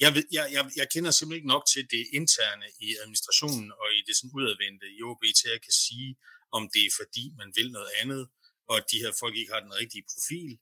jeg, 0.03 0.12
ved, 0.15 0.25
jeg, 0.38 0.45
jeg, 0.55 0.63
jeg 0.79 0.88
kender 0.93 1.12
simpelthen 1.12 1.39
ikke 1.39 1.53
nok 1.55 1.65
til 1.73 1.84
det 1.95 2.03
interne 2.19 2.67
i 2.88 2.89
administrationen 3.03 3.69
og 3.81 3.88
i 3.97 4.01
det 4.07 4.13
sådan 4.15 4.36
udadvendte 4.38 4.88
i 4.97 4.99
OB 5.10 5.23
til 5.38 5.47
at 5.47 5.55
jeg 5.55 5.63
kan 5.67 5.75
sige, 5.86 6.10
om 6.57 6.63
det 6.73 6.84
er 6.86 6.93
fordi, 7.01 7.23
man 7.41 7.49
vil 7.57 7.69
noget 7.77 7.91
andet, 8.01 8.23
og 8.69 8.73
at 8.79 8.86
de 8.91 9.01
her 9.03 9.12
folk 9.21 9.36
ikke 9.38 9.53
har 9.53 9.63
den 9.67 9.77
rigtige 9.81 10.07
profil, 10.13 10.53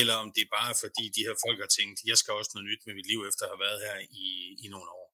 eller 0.00 0.14
om 0.22 0.28
det 0.34 0.42
er 0.42 0.56
bare 0.60 0.74
fordi, 0.84 1.04
de 1.16 1.24
her 1.26 1.36
folk 1.44 1.58
har 1.64 1.70
tænkt, 1.78 1.98
jeg 2.10 2.16
skal 2.18 2.32
også 2.38 2.52
noget 2.54 2.68
nyt 2.70 2.82
med 2.86 2.94
mit 2.98 3.08
liv, 3.12 3.20
efter 3.28 3.42
at 3.44 3.52
have 3.52 3.64
været 3.66 3.80
her 3.86 3.96
i, 4.24 4.26
i 4.64 4.66
nogle 4.74 4.90
år. 5.00 5.08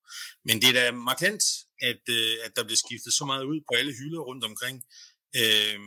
Men 0.46 0.54
det 0.60 0.68
er 0.68 0.76
da 0.80 0.84
markant, 1.10 1.44
at, 1.90 2.04
øh, 2.18 2.34
at 2.44 2.52
der 2.56 2.64
bliver 2.66 2.82
skiftet 2.84 3.12
så 3.18 3.24
meget 3.30 3.44
ud 3.52 3.60
på 3.68 3.72
alle 3.78 3.92
hylder 3.98 4.20
rundt 4.28 4.44
omkring. 4.50 4.76
Øh, 5.40 5.78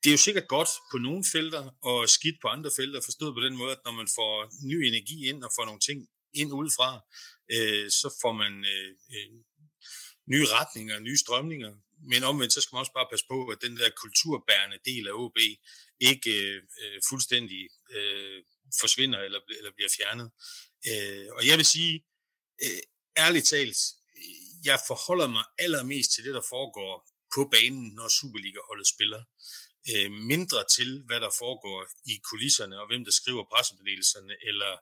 det 0.00 0.08
er 0.08 0.16
jo 0.18 0.26
sikkert 0.26 0.48
godt 0.56 0.72
på 0.90 0.96
nogle 1.06 1.24
felter, 1.34 1.64
og 1.90 2.08
skidt 2.16 2.38
på 2.42 2.48
andre 2.48 2.70
felter, 2.78 3.00
forstået 3.08 3.36
på 3.36 3.42
den 3.46 3.56
måde, 3.60 3.72
at 3.76 3.84
når 3.84 3.94
man 4.00 4.08
får 4.18 4.34
ny 4.70 4.78
energi 4.90 5.18
ind 5.30 5.44
og 5.46 5.50
får 5.56 5.64
nogle 5.64 5.80
ting 5.88 5.98
ind 6.40 6.52
udefra, 6.60 6.90
øh, 7.54 7.86
så 8.00 8.08
får 8.22 8.32
man 8.42 8.52
øh, 8.72 8.90
øh, 9.14 9.30
nye 10.32 10.46
retninger, 10.56 10.98
nye 10.98 11.18
strømninger. 11.24 11.72
Men 12.10 12.22
omvendt, 12.30 12.52
så 12.52 12.60
skal 12.60 12.74
man 12.74 12.84
også 12.84 12.96
bare 12.98 13.10
passe 13.12 13.26
på, 13.32 13.38
at 13.52 13.58
den 13.66 13.76
der 13.76 13.98
kulturbærende 14.02 14.78
del 14.88 15.04
af 15.08 15.14
OB 15.22 15.38
ikke 16.00 16.62
øh, 16.82 17.00
fuldstændig 17.08 17.68
øh, 17.90 18.42
forsvinder 18.80 19.18
eller, 19.18 19.40
eller 19.58 19.72
bliver 19.76 19.90
fjernet. 19.96 20.30
Øh, 20.88 21.26
og 21.36 21.46
jeg 21.46 21.56
vil 21.56 21.66
sige, 21.66 22.04
øh, 22.64 22.80
ærligt 23.16 23.46
talt, 23.46 23.78
jeg 24.64 24.78
forholder 24.86 25.26
mig 25.26 25.44
allermest 25.58 26.10
til 26.12 26.24
det, 26.24 26.34
der 26.34 26.44
foregår 26.48 26.94
på 27.34 27.48
banen, 27.52 27.94
når 27.94 28.08
Superliga-holdet 28.08 28.88
spiller. 28.94 29.22
Øh, 29.90 30.10
mindre 30.32 30.64
til, 30.76 31.02
hvad 31.06 31.20
der 31.20 31.30
foregår 31.38 31.78
i 32.12 32.14
kulisserne, 32.30 32.80
og 32.80 32.86
hvem 32.90 33.04
der 33.04 33.12
skriver 33.20 33.44
pressemeddelelserne, 33.52 34.34
eller, 34.48 34.72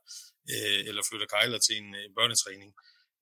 øh, 0.52 0.80
eller 0.88 1.02
flytter 1.08 1.26
kejler 1.26 1.58
til 1.58 1.76
en 1.82 1.94
øh, 1.94 2.06
børnetræning. 2.16 2.70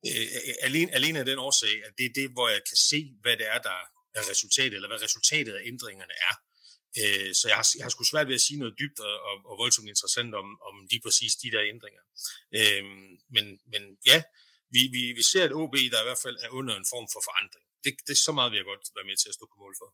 Øh, 0.09 0.27
alene, 0.63 0.95
alene 0.99 1.19
af 1.19 1.25
den 1.25 1.39
årsag, 1.39 1.85
at 1.87 1.93
det 1.99 2.07
er 2.07 2.15
det, 2.21 2.29
hvor 2.31 2.49
jeg 2.49 2.63
kan 2.69 2.77
se, 2.77 2.99
hvad 3.23 3.37
det 3.37 3.47
er, 3.55 3.59
der 3.69 3.79
er 4.15 4.31
resultatet, 4.31 4.75
eller 4.75 4.89
hvad 4.89 5.03
resultatet 5.03 5.53
af 5.53 5.63
ændringerne 5.65 6.13
er. 6.31 6.35
Øh, 7.01 7.31
så 7.39 7.45
jeg 7.51 7.57
har, 7.61 7.67
jeg 7.79 7.85
har 7.87 7.93
sgu 7.93 8.05
svært 8.05 8.29
ved 8.29 8.39
at 8.39 8.47
sige 8.47 8.61
noget 8.63 8.79
dybt 8.81 8.99
og, 9.09 9.15
og, 9.29 9.35
og 9.51 9.55
voldsomt 9.63 9.89
interessant 9.95 10.33
om, 10.43 10.49
om 10.69 10.75
lige 10.91 11.03
præcis 11.07 11.33
de 11.43 11.53
der 11.55 11.63
ændringer. 11.73 12.03
Øh, 12.59 12.85
men, 13.35 13.47
men 13.73 13.83
ja, 14.11 14.19
vi, 14.75 14.81
vi, 14.95 15.03
vi 15.19 15.23
ser 15.33 15.45
et 15.45 15.57
OB, 15.61 15.75
der 15.93 16.01
i 16.03 16.09
hvert 16.09 16.25
fald 16.25 16.37
er 16.45 16.51
under 16.59 16.75
en 16.77 16.91
form 16.93 17.07
for 17.15 17.21
forandring. 17.29 17.67
Det, 17.85 17.93
det 18.07 18.13
er 18.15 18.23
så 18.27 18.33
meget, 18.39 18.53
vi 18.53 18.59
har 18.61 18.71
godt 18.73 18.85
være 18.99 19.09
med 19.11 19.17
til 19.19 19.31
at 19.31 19.37
stå 19.39 19.45
på 19.53 19.57
mål 19.63 19.75
for. 19.81 19.89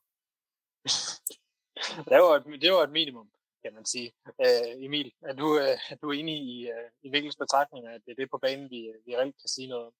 det, 2.10 2.18
var 2.24 2.34
et, 2.38 2.44
det 2.62 2.70
var 2.72 2.82
et 2.84 2.96
minimum, 2.98 3.28
kan 3.64 3.72
man 3.78 3.86
sige. 3.92 4.08
Øh, 4.44 4.84
Emil, 4.86 5.08
er 5.30 5.34
du, 5.40 5.46
uh, 5.64 5.92
er 5.92 5.96
du 6.02 6.06
enig 6.20 6.36
i, 6.52 6.56
øh, 6.74 6.88
i 7.04 7.08
Vikkels 7.14 7.38
betragtninger, 7.42 7.90
at 7.94 8.00
det 8.04 8.10
er 8.12 8.20
det 8.20 8.30
på 8.30 8.38
banen, 8.44 8.66
vi, 8.74 8.80
vi 9.06 9.10
reelt 9.16 9.36
kan 9.42 9.50
sige 9.56 9.68
noget 9.72 9.86
om? 9.86 9.94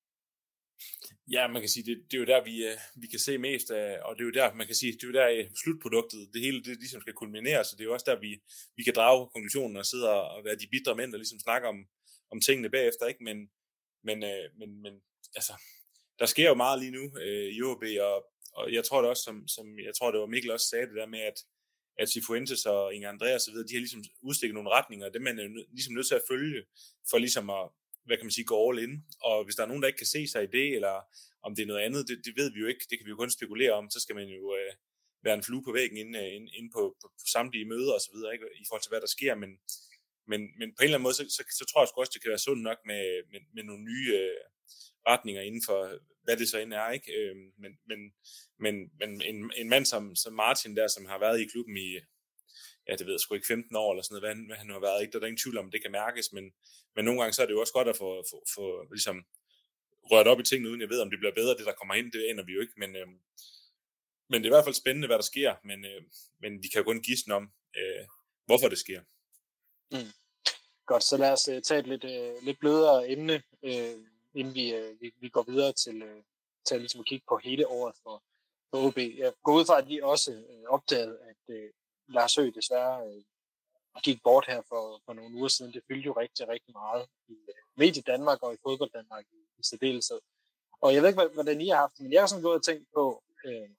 Ja, 1.31 1.49
man 1.49 1.63
kan 1.63 1.69
sige, 1.69 1.85
det, 1.85 1.97
det 2.11 2.15
er 2.17 2.19
jo 2.19 2.25
der, 2.25 2.45
vi, 2.45 2.67
øh, 2.67 2.79
vi 2.97 3.07
kan 3.07 3.19
se 3.19 3.39
mest 3.39 3.71
af, 3.71 3.99
og 4.03 4.17
det 4.17 4.23
er 4.23 4.25
jo 4.25 4.31
der, 4.41 4.55
man 4.55 4.67
kan 4.67 4.77
sige, 4.77 4.93
det 4.93 5.03
er 5.03 5.07
jo 5.07 5.13
der 5.13 5.29
øh, 5.29 5.47
slutproduktet, 5.63 6.31
det 6.35 6.41
hele, 6.43 6.65
det 6.65 6.79
ligesom 6.79 7.01
skal 7.01 7.13
kulminere, 7.13 7.65
så 7.65 7.73
det 7.77 7.81
er 7.81 7.85
jo 7.85 7.93
også 7.93 8.11
der, 8.11 8.21
vi, 8.21 8.43
vi 8.77 8.83
kan 8.83 8.95
drage 8.95 9.29
konklusionen 9.35 9.77
og 9.77 9.87
sidde 9.87 10.11
og 10.11 10.45
være 10.45 10.57
de 10.57 10.69
bidre 10.71 10.95
mænd, 10.97 11.13
der 11.13 11.19
ligesom 11.19 11.39
snakker 11.39 11.69
om, 11.69 11.79
om 12.33 12.41
tingene 12.41 12.71
bagefter, 12.71 13.07
ikke? 13.07 13.25
Men, 13.25 13.51
men, 14.05 14.25
øh, 14.25 14.45
men, 14.59 14.83
men 14.83 14.95
altså, 15.35 15.55
der 16.19 16.27
sker 16.27 16.49
jo 16.49 16.55
meget 16.55 16.81
lige 16.81 16.97
nu 16.99 17.19
øh, 17.19 17.49
i 17.57 17.63
OB, 17.63 17.85
og, 18.01 18.17
og 18.53 18.73
jeg 18.73 18.85
tror 18.85 19.01
det 19.01 19.11
også, 19.11 19.23
som, 19.23 19.49
som 19.49 19.79
jeg 19.79 19.95
tror, 19.99 20.11
det 20.11 20.21
var 20.21 20.27
Mikkel 20.27 20.51
også 20.51 20.69
sagde 20.69 20.87
det 20.87 20.97
der 20.97 21.07
med, 21.07 21.21
at, 21.21 21.39
at 21.99 22.11
Cifuentes 22.11 22.67
og 22.67 22.95
Inge 22.95 23.09
Andreas 23.09 23.35
og 23.35 23.45
så 23.45 23.51
videre, 23.51 23.69
de 23.69 23.75
har 23.75 23.81
ligesom 23.87 24.05
udstikket 24.23 24.55
nogle 24.55 24.71
retninger, 24.71 25.07
og 25.07 25.13
det 25.15 25.23
man 25.23 25.39
er 25.39 25.43
jo 25.43 25.51
ligesom 25.73 25.95
nødt 25.95 26.09
til 26.09 26.15
at 26.15 26.29
følge, 26.31 26.63
for 27.11 27.19
ligesom 27.19 27.51
at, 27.51 27.65
hvad 28.05 28.17
kan 28.17 28.27
man 28.27 28.37
sige, 28.37 28.45
gå 28.45 28.57
all 28.69 28.83
in. 28.85 29.05
Og 29.29 29.45
hvis 29.45 29.57
der 29.57 29.63
er 29.63 29.67
nogen, 29.67 29.83
der 29.83 29.89
ikke 29.89 30.03
kan 30.05 30.15
se 30.17 30.29
sig 30.29 30.43
i 30.43 30.53
det, 30.57 30.69
eller 30.79 30.95
om 31.43 31.55
det 31.55 31.63
er 31.63 31.67
noget 31.67 31.83
andet, 31.87 32.09
det, 32.09 32.17
det 32.25 32.37
ved 32.37 32.53
vi 32.53 32.61
jo 32.61 32.67
ikke, 32.67 32.87
det 32.91 32.99
kan 32.99 33.07
vi 33.07 33.11
jo 33.11 33.17
kun 33.17 33.31
spekulere 33.31 33.73
om, 33.73 33.91
så 33.91 34.01
skal 34.01 34.15
man 34.15 34.29
jo 34.29 34.57
øh, 34.59 34.73
være 35.25 35.35
en 35.35 35.43
flue 35.43 35.65
på 35.65 35.73
væggen 35.73 35.99
inde, 35.99 36.19
øh, 36.19 36.35
inde, 36.37 36.51
inde 36.59 36.71
på, 36.77 36.83
på, 37.01 37.07
på 37.21 37.27
samtlige 37.33 37.71
møder 37.73 37.93
og 37.93 38.01
så 38.01 38.11
videre, 38.15 38.33
ikke? 38.33 38.47
i 38.63 38.65
forhold 38.69 38.83
til, 38.83 38.93
hvad 38.93 39.01
der 39.01 39.15
sker, 39.17 39.35
men, 39.35 39.51
men, 40.31 40.41
men 40.59 40.69
på 40.75 40.81
en 40.81 40.85
eller 40.85 40.99
anden 40.99 41.09
måde, 41.09 41.19
så, 41.21 41.25
så, 41.37 41.43
så 41.59 41.65
tror 41.65 41.81
jeg 41.81 41.89
sgu 41.89 42.01
også, 42.01 42.15
det 42.15 42.23
kan 42.23 42.35
være 42.35 42.47
sundt 42.47 42.63
nok 42.63 42.81
med, 42.91 43.05
med, 43.33 43.41
med 43.55 43.63
nogle 43.63 43.85
nye, 43.91 44.09
øh, 44.21 44.43
retninger 45.07 45.43
inden 45.43 45.63
for, 45.67 45.79
hvad 46.25 46.37
det 46.37 46.49
så 46.49 46.59
end 46.59 46.73
er, 46.73 46.91
ikke? 46.91 47.13
Øh, 47.19 47.37
men, 47.63 47.73
men, 47.89 48.01
men, 48.59 48.75
men 49.01 49.23
en, 49.23 49.53
en 49.57 49.69
mand 49.69 49.85
som, 49.87 50.17
som 50.17 50.33
Martin 50.33 50.77
der, 50.77 50.89
som 50.89 51.07
har 51.07 51.19
været 51.19 51.41
i 51.41 51.51
klubben 51.53 51.77
i, 51.77 51.91
ja, 52.89 52.93
det 52.97 53.07
ved 53.07 53.15
jeg 53.15 53.21
sgu 53.21 53.35
ikke, 53.35 53.47
15 53.47 53.77
år 53.77 53.93
eller 53.93 54.03
sådan 54.03 54.13
noget, 54.15 54.23
hvad 54.23 54.35
han, 54.35 54.47
hvad 54.47 54.57
han 54.57 54.71
har 54.71 54.81
været, 54.81 55.01
ikke? 55.01 55.13
Der 55.13 55.19
er 55.19 55.21
der 55.21 55.27
ingen 55.27 55.45
tvivl 55.45 55.59
om, 55.59 55.71
det 55.71 55.83
kan 55.83 55.93
mærkes, 55.93 56.33
men, 56.33 56.45
men 56.97 57.05
nogle 57.05 57.21
gange 57.21 57.33
så 57.33 57.43
er 57.43 57.47
det 57.47 57.53
jo 57.53 57.61
også 57.61 57.73
godt 57.73 57.89
at 57.89 57.97
få, 57.97 58.25
få, 58.31 58.45
få 58.55 58.87
ligesom, 58.91 59.25
rørt 60.11 60.27
op 60.27 60.41
i 60.41 60.43
tingene, 60.43 60.69
uden 60.71 60.81
jeg 60.81 60.89
ved, 60.89 61.01
om 61.01 61.11
det 61.11 61.19
bliver 61.19 61.35
bedre, 61.35 61.57
det 61.57 61.67
der 61.67 61.73
kommer 61.73 61.95
ind, 61.95 62.13
det 62.13 62.29
aner 62.31 62.43
vi 62.43 62.53
jo 62.53 62.61
ikke, 62.61 62.73
men, 62.77 62.97
øh, 62.97 63.07
men 64.29 64.43
det 64.43 64.45
er 64.45 64.53
i 64.53 64.57
hvert 64.57 64.65
fald 64.65 64.75
spændende, 64.75 65.09
hvad 65.09 65.17
der 65.17 65.23
sker, 65.23 65.55
men, 65.65 65.85
øh, 65.85 66.03
men 66.41 66.63
vi 66.63 66.69
kan 66.69 66.79
jo 66.81 66.85
kun 66.85 67.03
gisne 67.03 67.35
om, 67.35 67.53
øh, 67.77 68.07
hvorfor 68.47 68.69
det 68.69 68.79
sker. 68.79 69.01
Mm. 69.93 70.13
Godt, 70.87 71.05
så 71.05 71.17
lad 71.17 71.33
os 71.33 71.49
uh, 71.49 71.61
tage 71.61 71.81
et 71.81 71.87
lidt, 71.87 72.05
uh, 72.05 72.45
lidt 72.45 72.59
blødere 72.61 73.11
emne, 73.11 73.43
uh, 73.63 73.95
inden 74.35 74.55
vi, 74.55 74.75
uh, 74.79 75.01
vi, 75.01 75.15
vi 75.21 75.29
går 75.29 75.43
videre 75.43 75.73
til, 75.73 76.03
uh, 76.03 76.23
til 76.67 76.79
ligesom 76.79 77.01
at 77.01 77.07
kigge 77.07 77.25
på 77.29 77.41
hele 77.45 77.69
året 77.69 77.95
for, 78.03 78.23
for 78.71 78.87
OB. 78.87 78.99
Jeg 78.99 79.33
går 79.43 79.55
ud 79.55 79.65
fra, 79.65 79.79
at 79.79 79.89
de 79.89 80.05
også 80.05 80.31
uh, 80.33 80.75
opdagede, 80.75 81.19
at 81.31 81.55
uh, 81.55 81.69
Lars 82.15 82.35
Høgh 82.35 82.55
desværre 82.55 83.09
uh, 83.09 83.23
gik 84.01 84.23
bort 84.23 84.47
her 84.47 84.63
for, 84.69 85.01
for 85.05 85.13
nogle 85.13 85.37
uger 85.37 85.49
siden. 85.49 85.73
Det 85.73 85.83
fyldte 85.89 86.07
jo 86.07 86.13
rigtig, 86.13 86.49
rigtig 86.49 86.73
meget 86.73 87.07
i 87.29 87.33
uh, 87.33 87.55
Medie 87.77 88.03
Danmark 88.03 88.43
og 88.43 88.55
i 88.55 88.57
fodbold 88.63 88.91
Danmark 88.91 89.25
i, 89.33 89.41
i 89.59 89.63
særdeleshed. 89.63 90.21
Og 90.81 90.95
jeg 90.95 91.03
ved 91.03 91.09
ikke, 91.09 91.29
hvordan 91.35 91.61
I 91.61 91.69
har 91.69 91.77
haft 91.77 91.97
det, 91.97 92.03
men 92.03 92.13
jeg 92.13 92.23
har 92.23 92.27
sådan 92.27 92.43
gået 92.43 92.55
og 92.55 92.65
tænkt 92.65 92.89
på, 92.95 93.23
uh, 93.45 93.71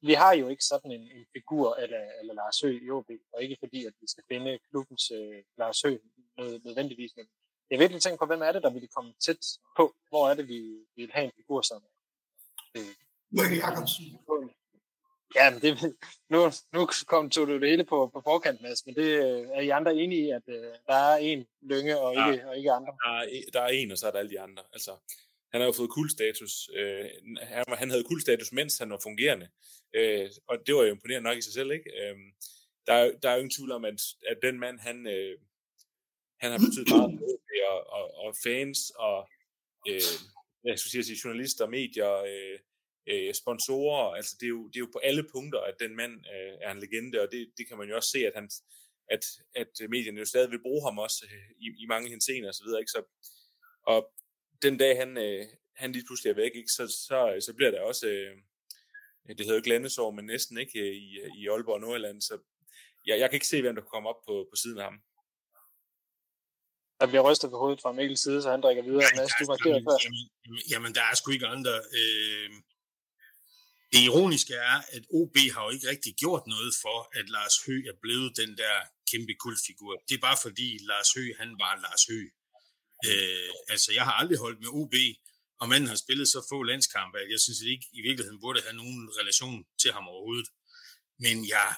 vi 0.00 0.14
har 0.14 0.32
jo 0.32 0.48
ikke 0.48 0.64
sådan 0.64 0.90
en, 0.92 1.00
en 1.00 1.26
figur 1.32 1.74
eller, 1.74 2.02
eller 2.20 2.34
Lars 2.34 2.60
Høgh 2.60 2.82
i 2.82 2.90
OB, 2.90 3.10
og 3.32 3.42
ikke 3.42 3.56
fordi, 3.60 3.84
at 3.84 3.94
vi 4.00 4.06
skal 4.06 4.24
finde 4.28 4.58
klubbens 4.70 5.10
øh, 5.10 5.42
Lars 5.58 5.82
Høgh 5.82 6.00
nød, 6.38 6.60
nødvendigvis, 6.64 7.12
men 7.16 7.26
jeg 7.70 7.78
vil 7.78 7.84
virkelig 7.84 8.02
tænke 8.02 8.18
på, 8.18 8.26
hvem 8.26 8.42
er 8.42 8.52
det, 8.52 8.62
der 8.62 8.70
vil 8.70 8.88
komme 8.88 9.12
tæt 9.20 9.46
på? 9.76 9.94
Hvor 10.08 10.30
er 10.30 10.34
det, 10.34 10.48
vi, 10.48 10.58
vi 10.96 11.02
vil 11.02 11.12
have 11.12 11.24
en 11.24 11.32
figur 11.36 11.60
som? 11.60 11.82
Øh, 12.76 12.94
Mørke 13.30 13.56
Jacobsen. 13.56 14.04
Ja, 15.34 15.50
men 15.50 15.60
det, 15.62 15.96
nu, 16.32 16.38
nu 16.72 16.88
kom, 17.06 17.30
tog 17.30 17.46
du 17.46 17.60
det 17.60 17.68
hele 17.70 17.84
på, 17.84 18.10
på 18.14 18.20
forkant, 18.24 18.62
Mads, 18.62 18.86
men 18.86 18.94
det, 18.94 19.04
øh, 19.04 19.48
er 19.54 19.60
I 19.60 19.68
andre 19.68 19.94
enige 19.94 20.26
i, 20.26 20.30
at 20.30 20.42
uh, 20.46 20.54
der 20.86 20.94
er 20.94 21.16
en 21.16 21.46
lynge 21.62 21.98
og 21.98 22.12
ikke, 22.12 22.42
ja, 22.42 22.48
og 22.48 22.56
ikke 22.56 22.72
andre? 22.72 22.92
Der 23.04 23.10
er, 23.10 23.28
der 23.52 23.60
er 23.60 23.68
en, 23.68 23.90
og 23.90 23.98
så 23.98 24.06
er 24.06 24.10
der 24.10 24.18
alle 24.18 24.30
de 24.30 24.40
andre. 24.40 24.62
Altså, 24.72 24.96
han 25.52 25.60
har 25.60 25.66
jo 25.66 25.72
fået 25.72 25.90
kuldstatus. 25.90 26.70
Øh, 26.74 27.04
han, 27.42 27.64
han 27.68 27.90
havde 27.90 28.04
kuldstatus, 28.04 28.52
mens 28.52 28.78
han 28.78 28.90
var 28.90 29.00
fungerende. 29.02 29.48
Øh, 29.94 30.30
og 30.48 30.66
det 30.66 30.74
var 30.74 30.82
jo 30.82 30.94
imponerende 30.94 31.28
nok 31.28 31.38
i 31.38 31.42
sig 31.42 31.52
selv, 31.52 31.70
ikke? 31.72 31.90
Øh, 32.00 32.16
der, 32.86 32.92
er, 32.92 33.10
der 33.22 33.28
er 33.28 33.34
jo 33.34 33.38
ingen 33.38 33.56
tvivl 33.56 33.72
om, 33.72 33.84
at, 33.84 34.00
at 34.28 34.38
den 34.42 34.58
mand, 34.60 34.78
han, 34.78 35.06
øh, 35.06 35.38
han 36.40 36.50
har 36.50 36.58
betydet 36.58 36.88
meget 36.90 37.18
for 37.18 37.42
og, 37.72 37.86
og, 37.86 38.14
og 38.14 38.34
fans 38.44 38.78
og 38.96 39.28
øh, 39.88 40.00
jeg 40.64 40.78
skulle 40.78 41.04
sige, 41.04 41.20
journalister, 41.24 41.66
medier, 41.66 42.14
øh, 42.14 42.58
øh, 43.06 43.34
sponsorer. 43.34 44.14
Altså, 44.14 44.36
det 44.40 44.46
er, 44.46 44.54
jo, 44.58 44.66
det 44.68 44.76
er 44.76 44.84
jo 44.86 44.90
på 44.92 44.98
alle 44.98 45.24
punkter, 45.34 45.60
at 45.60 45.74
den 45.80 45.96
mand 45.96 46.12
øh, 46.12 46.54
er 46.60 46.70
en 46.70 46.80
legende, 46.80 47.20
og 47.20 47.28
det, 47.32 47.52
det 47.56 47.68
kan 47.68 47.78
man 47.78 47.88
jo 47.88 47.96
også 47.96 48.10
se, 48.10 48.26
at, 48.26 48.32
han, 48.34 48.50
at, 49.10 49.24
at 49.54 49.72
medierne 49.88 50.18
jo 50.18 50.24
stadig 50.24 50.50
vil 50.50 50.62
bruge 50.62 50.86
ham 50.86 50.98
også 50.98 51.26
øh, 51.32 51.50
i, 51.64 51.66
i 51.82 51.86
mange 51.86 52.08
henseender 52.08 52.48
og 52.48 52.54
så 52.54 52.64
videre. 52.64 52.80
Ikke? 52.80 52.90
Så, 52.90 53.02
og 53.86 54.12
den 54.62 54.78
dag, 54.78 54.96
han, 54.96 55.18
øh, 55.18 55.46
han 55.76 55.92
lige 55.92 56.06
pludselig 56.06 56.30
er 56.30 56.34
væk, 56.34 56.54
ikke, 56.54 56.72
så, 56.76 56.84
så, 57.08 57.18
så 57.46 57.54
bliver 57.54 57.70
der 57.70 57.80
også, 57.80 58.06
øh, 58.06 58.36
det 59.28 59.46
hedder 59.46 59.60
jo 59.60 59.64
glændesår, 59.64 60.10
men 60.10 60.24
næsten 60.26 60.58
ikke 60.58 60.92
i, 60.92 61.06
i 61.38 61.48
Aalborg 61.48 61.74
og 61.74 61.80
Nordjylland, 61.80 62.20
så 62.20 62.38
jeg, 63.06 63.18
jeg 63.18 63.30
kan 63.30 63.36
ikke 63.36 63.52
se, 63.52 63.60
hvem 63.60 63.74
der 63.74 63.82
kan 63.82 63.94
komme 63.94 64.08
op 64.08 64.20
på, 64.28 64.34
på 64.50 64.56
siden 64.62 64.78
af 64.78 64.84
ham. 64.84 64.98
Der 67.00 67.06
bliver 67.06 67.24
rystet 67.30 67.50
på 67.50 67.58
hovedet 67.62 67.80
fra 67.82 67.92
Mikkels 67.92 68.22
side, 68.22 68.42
så 68.42 68.50
han 68.50 68.62
drikker 68.64 68.82
videre. 68.82 69.02
Nej, 69.02 69.16
Mads, 69.16 69.32
du 69.38 69.68
jamen, 69.68 69.86
jamen, 70.46 70.62
jamen, 70.72 70.92
der 70.94 71.04
er 71.10 71.14
sgu 71.14 71.30
ikke 71.30 71.46
andre. 71.56 71.74
Øh, 71.98 72.50
det 73.92 74.00
ironiske 74.08 74.54
er, 74.54 74.76
at 74.96 75.04
OB 75.18 75.36
har 75.54 75.62
jo 75.64 75.70
ikke 75.70 75.88
rigtig 75.88 76.12
gjort 76.22 76.44
noget 76.46 76.72
for, 76.82 76.98
at 77.18 77.26
Lars 77.28 77.56
Hø 77.66 77.76
er 77.90 77.96
blevet 78.02 78.36
den 78.36 78.50
der 78.62 78.76
kæmpe 79.10 79.34
kultfigur. 79.44 79.92
Det 80.08 80.14
er 80.14 80.26
bare 80.28 80.38
fordi 80.46 80.68
Lars 80.90 81.10
Hø, 81.16 81.24
han 81.40 81.50
var 81.62 81.72
Lars 81.84 82.04
Hø. 82.10 82.20
Øh, 83.08 83.52
altså, 83.72 83.88
jeg 83.98 84.04
har 84.08 84.14
aldrig 84.20 84.38
holdt 84.38 84.60
med 84.60 84.70
OB, 84.80 84.94
og 85.60 85.68
manden 85.68 85.88
har 85.92 85.98
spillet 86.04 86.28
så 86.28 86.40
få 86.52 86.58
landskampe, 86.62 87.16
at 87.18 87.30
jeg 87.34 87.40
synes 87.40 87.60
at 87.62 87.68
ikke 87.74 87.86
i 87.98 88.00
virkeligheden 88.06 88.40
burde 88.40 88.60
have 88.66 88.76
nogen 88.82 89.02
relation 89.20 89.58
til 89.82 89.90
ham 89.96 90.08
overhovedet. 90.12 90.48
Men 91.24 91.36
jeg 91.54 91.68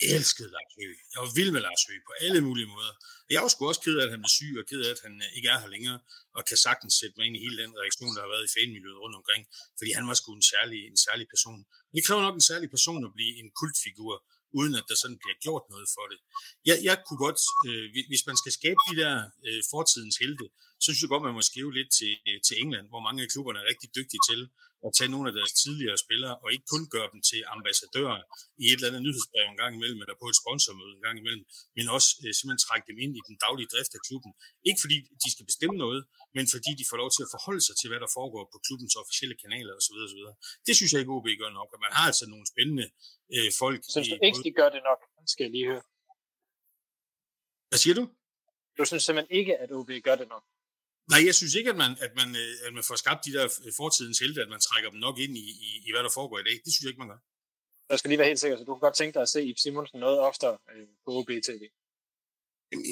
elskede 0.00 0.50
Lars 0.56 0.72
Høgh. 0.78 0.98
Jeg 1.12 1.20
var 1.24 1.32
vild 1.38 1.52
med 1.54 1.62
Lars 1.66 1.82
Høgh 1.88 2.02
på 2.08 2.12
alle 2.24 2.40
mulige 2.48 2.68
måder. 2.74 2.94
Jeg 3.34 3.42
var 3.42 3.50
sgu 3.52 3.60
også 3.68 3.82
ked 3.86 3.96
af, 4.00 4.04
at 4.06 4.12
han 4.14 4.20
blev 4.22 4.34
syg, 4.38 4.54
og 4.60 4.66
ked 4.70 4.80
af, 4.86 4.90
at 4.96 5.00
han 5.06 5.14
øh, 5.24 5.36
ikke 5.36 5.48
er 5.54 5.58
her 5.62 5.70
længere, 5.74 5.98
og 6.36 6.40
kan 6.48 6.58
sagtens 6.66 6.94
sætte 7.00 7.14
mig 7.16 7.24
ind 7.26 7.36
i 7.36 7.44
hele 7.44 7.56
den 7.62 7.72
reaktion, 7.82 8.12
der 8.14 8.20
har 8.24 8.30
været 8.34 8.46
i 8.48 8.54
fanmiljøet 8.56 9.02
rundt 9.02 9.16
omkring, 9.20 9.42
fordi 9.78 9.90
han 9.98 10.04
var 10.08 10.16
sgu 10.18 10.28
en 10.34 10.46
særlig, 10.54 10.80
en 10.92 11.00
særlig 11.06 11.26
person. 11.34 11.58
Det 11.94 12.04
kræver 12.06 12.22
nok 12.26 12.36
en 12.36 12.48
særlig 12.50 12.68
person 12.74 13.00
at 13.08 13.12
blive 13.16 13.34
en 13.40 13.48
kultfigur, 13.60 14.14
uden 14.58 14.74
at 14.80 14.84
der 14.90 14.96
sådan 15.02 15.18
bliver 15.22 15.36
gjort 15.44 15.64
noget 15.72 15.88
for 15.94 16.04
det. 16.10 16.18
Jeg, 16.68 16.76
jeg 16.88 16.96
kunne 17.06 17.20
godt, 17.26 17.40
øh, 17.68 17.86
hvis 18.10 18.24
man 18.28 18.36
skal 18.42 18.52
skabe 18.58 18.80
de 18.88 18.94
der 19.02 19.14
øh, 19.46 19.60
fortidens 19.72 20.16
helte, 20.22 20.46
så 20.82 20.88
synes 20.88 21.02
jeg 21.02 21.12
godt, 21.14 21.26
man 21.28 21.38
må 21.38 21.42
skrive 21.50 21.70
lidt 21.78 21.90
til, 21.98 22.12
øh, 22.28 22.38
til 22.46 22.54
England, 22.62 22.86
hvor 22.92 23.02
mange 23.06 23.20
af 23.22 23.28
klubberne 23.32 23.58
er 23.60 23.70
rigtig 23.72 23.88
dygtige 23.98 24.22
til 24.30 24.40
at 24.86 24.90
tage 24.98 25.10
nogle 25.14 25.26
af 25.30 25.34
deres 25.38 25.52
tidligere 25.62 25.98
spillere, 26.04 26.34
og 26.42 26.48
ikke 26.54 26.66
kun 26.74 26.84
gøre 26.94 27.08
dem 27.12 27.20
til 27.30 27.40
ambassadører 27.56 28.20
i 28.62 28.64
et 28.70 28.78
eller 28.78 28.88
andet 28.90 29.02
nyhedsbrev 29.06 29.44
en 29.52 29.60
gang 29.62 29.72
imellem, 29.78 30.00
eller 30.04 30.16
på 30.22 30.26
et 30.32 30.36
sponsormøde 30.42 30.92
en 30.98 31.04
gang 31.06 31.16
imellem, 31.22 31.44
men 31.76 31.84
også 31.96 32.08
øh, 32.24 32.30
simpelthen 32.36 32.64
trække 32.66 32.86
dem 32.90 32.98
ind 33.04 33.12
i 33.20 33.22
den 33.28 33.36
daglige 33.44 33.68
drift 33.72 33.92
af 33.98 34.02
klubben. 34.06 34.30
Ikke 34.68 34.80
fordi 34.84 34.96
de 35.22 35.28
skal 35.34 35.44
bestemme 35.50 35.76
noget, 35.84 36.00
men 36.36 36.44
fordi 36.54 36.70
de 36.80 36.84
får 36.90 36.98
lov 37.02 37.10
til 37.16 37.22
at 37.26 37.30
forholde 37.34 37.62
sig 37.68 37.74
til, 37.80 37.86
hvad 37.90 38.00
der 38.04 38.10
foregår 38.18 38.44
på 38.52 38.58
klubbens 38.66 38.94
officielle 39.02 39.36
kanaler 39.42 39.72
osv. 39.80 39.96
osv. 40.06 40.22
Det 40.66 40.72
synes 40.78 40.90
jeg 40.92 41.00
ikke, 41.02 41.14
OB 41.16 41.28
gør 41.42 41.52
nok, 41.60 41.68
og 41.74 41.80
man 41.84 41.92
har 41.98 42.06
altså 42.10 42.24
nogle 42.32 42.46
spændende 42.52 42.86
øh, 43.34 43.48
folk. 43.62 43.80
Synes 43.92 44.06
du 44.12 44.16
ikke, 44.28 44.40
de 44.48 44.52
gør 44.60 44.70
det 44.76 44.82
nok? 44.90 45.00
Skal 45.32 45.44
jeg 45.46 45.52
lige 45.56 45.66
høre. 45.72 45.84
Hvad 47.70 47.80
siger 47.84 47.96
du? 48.00 48.04
Du 48.78 48.82
synes 48.88 49.02
simpelthen 49.04 49.36
ikke, 49.40 49.54
at 49.62 49.68
OB 49.78 49.90
gør 50.08 50.16
det 50.22 50.28
nok? 50.34 50.44
Nej, 51.12 51.20
jeg 51.28 51.34
synes 51.34 51.54
ikke, 51.58 51.70
at 51.74 51.78
man, 51.84 51.92
at 52.06 52.12
man, 52.20 52.28
øh, 52.42 52.66
at 52.66 52.72
man 52.76 52.84
får 52.88 52.96
skabt 53.02 53.20
de 53.26 53.32
der 53.36 53.44
øh, 53.66 53.72
fortidens 53.76 54.18
helte, 54.24 54.42
at 54.44 54.50
man 54.54 54.60
trækker 54.68 54.90
dem 54.90 55.00
nok 55.06 55.16
ind 55.24 55.34
i, 55.44 55.46
i, 55.66 55.70
i 55.86 55.88
hvad 55.92 56.02
der 56.06 56.12
foregår 56.18 56.38
i 56.38 56.46
dag. 56.48 56.56
Det 56.64 56.70
synes 56.72 56.82
jeg 56.82 56.90
ikke, 56.92 57.04
man 57.04 57.12
gør. 57.12 57.20
Jeg 57.90 57.98
skal 57.98 58.08
lige 58.08 58.20
være 58.22 58.30
helt 58.32 58.40
sikker, 58.40 58.56
så 58.58 58.64
du 58.64 58.74
kan 58.74 58.86
godt 58.86 58.96
tænke 59.00 59.14
dig 59.14 59.22
at 59.22 59.32
se 59.34 59.40
Ip 59.50 59.58
Simonsen 59.58 59.98
noget 60.00 60.18
oftere 60.30 60.56
øh, 60.72 60.86
på 61.04 61.10
OB-TV. 61.18 61.62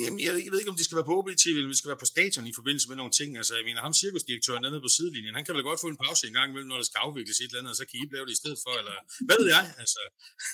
Jamen, 0.05 0.21
jeg, 0.27 0.33
jeg 0.45 0.51
ved 0.53 0.61
ikke, 0.63 0.73
om 0.75 0.79
det 0.81 0.87
skal 0.87 0.99
være 0.99 1.11
på 1.11 1.17
OB-TV, 1.19 1.55
eller 1.59 1.73
det 1.75 1.81
skal 1.81 1.93
være 1.93 2.03
på 2.05 2.11
stadion 2.15 2.45
i 2.53 2.55
forbindelse 2.59 2.87
med 2.91 2.97
nogle 3.01 3.13
ting. 3.19 3.29
Altså, 3.41 3.53
jeg 3.59 3.65
mener, 3.69 3.81
ham 3.87 3.95
cirkusdirektøren 4.03 4.63
nede 4.63 4.81
på 4.87 4.91
sidelinjen, 4.97 5.35
han 5.39 5.45
kan 5.47 5.55
vel 5.57 5.69
godt 5.71 5.81
få 5.85 5.89
en 5.95 6.01
pause 6.05 6.23
en 6.29 6.37
gang 6.39 6.49
imellem, 6.51 6.69
når 6.73 6.79
der 6.83 6.89
skal 6.91 7.01
afvikles 7.07 7.39
et 7.39 7.45
eller 7.45 7.61
andet, 7.61 7.73
og 7.75 7.79
så 7.81 7.85
kan 7.89 7.97
I 8.01 8.05
lave 8.17 8.27
det 8.29 8.35
i 8.37 8.41
stedet 8.43 8.59
for, 8.65 8.73
eller 8.81 8.97
hvad 9.27 9.37
ved 9.41 9.49
jeg? 9.57 9.65
Altså, 9.83 10.01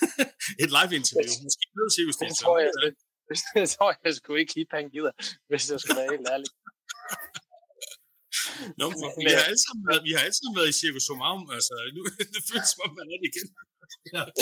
et 0.63 0.71
live-interview. 0.77 1.33
Måske 1.47 1.63
noget 1.79 1.91
cirkusdirektøren. 1.97 2.35
Det 2.35 2.45
tror 2.45 2.57
jeg, 2.63 2.71
det, 2.81 2.91
det 3.55 3.67
tror 3.75 3.89
jeg 4.03 4.11
sgu 4.17 4.31
ikke, 4.41 4.53
Ip 4.61 4.71
han 4.79 4.85
gider, 4.95 5.13
hvis 5.49 5.63
jeg 5.71 5.79
skal 5.83 5.95
være 5.99 6.09
helt 6.13 6.27
ærlig. 6.33 6.49
Nå, 8.79 8.85
men, 8.89 9.09
vi, 9.25 9.31
har 9.37 9.45
alle 9.49 9.61
sammen 9.65 9.83
været, 9.89 10.01
vi 10.07 10.11
har 10.15 10.21
alle 10.25 10.37
sammen 10.39 10.55
været 10.59 10.69
i 10.73 10.77
Circus 10.81 11.03
Somarum, 11.09 11.43
altså 11.57 11.73
nu 11.95 12.01
det 12.35 12.41
føles 12.49 12.69
som 12.71 12.81
om, 12.85 12.91
man 12.99 13.07
er 13.13 13.17
det 13.21 13.27
igen. 13.31 13.47
ja. 14.15 14.23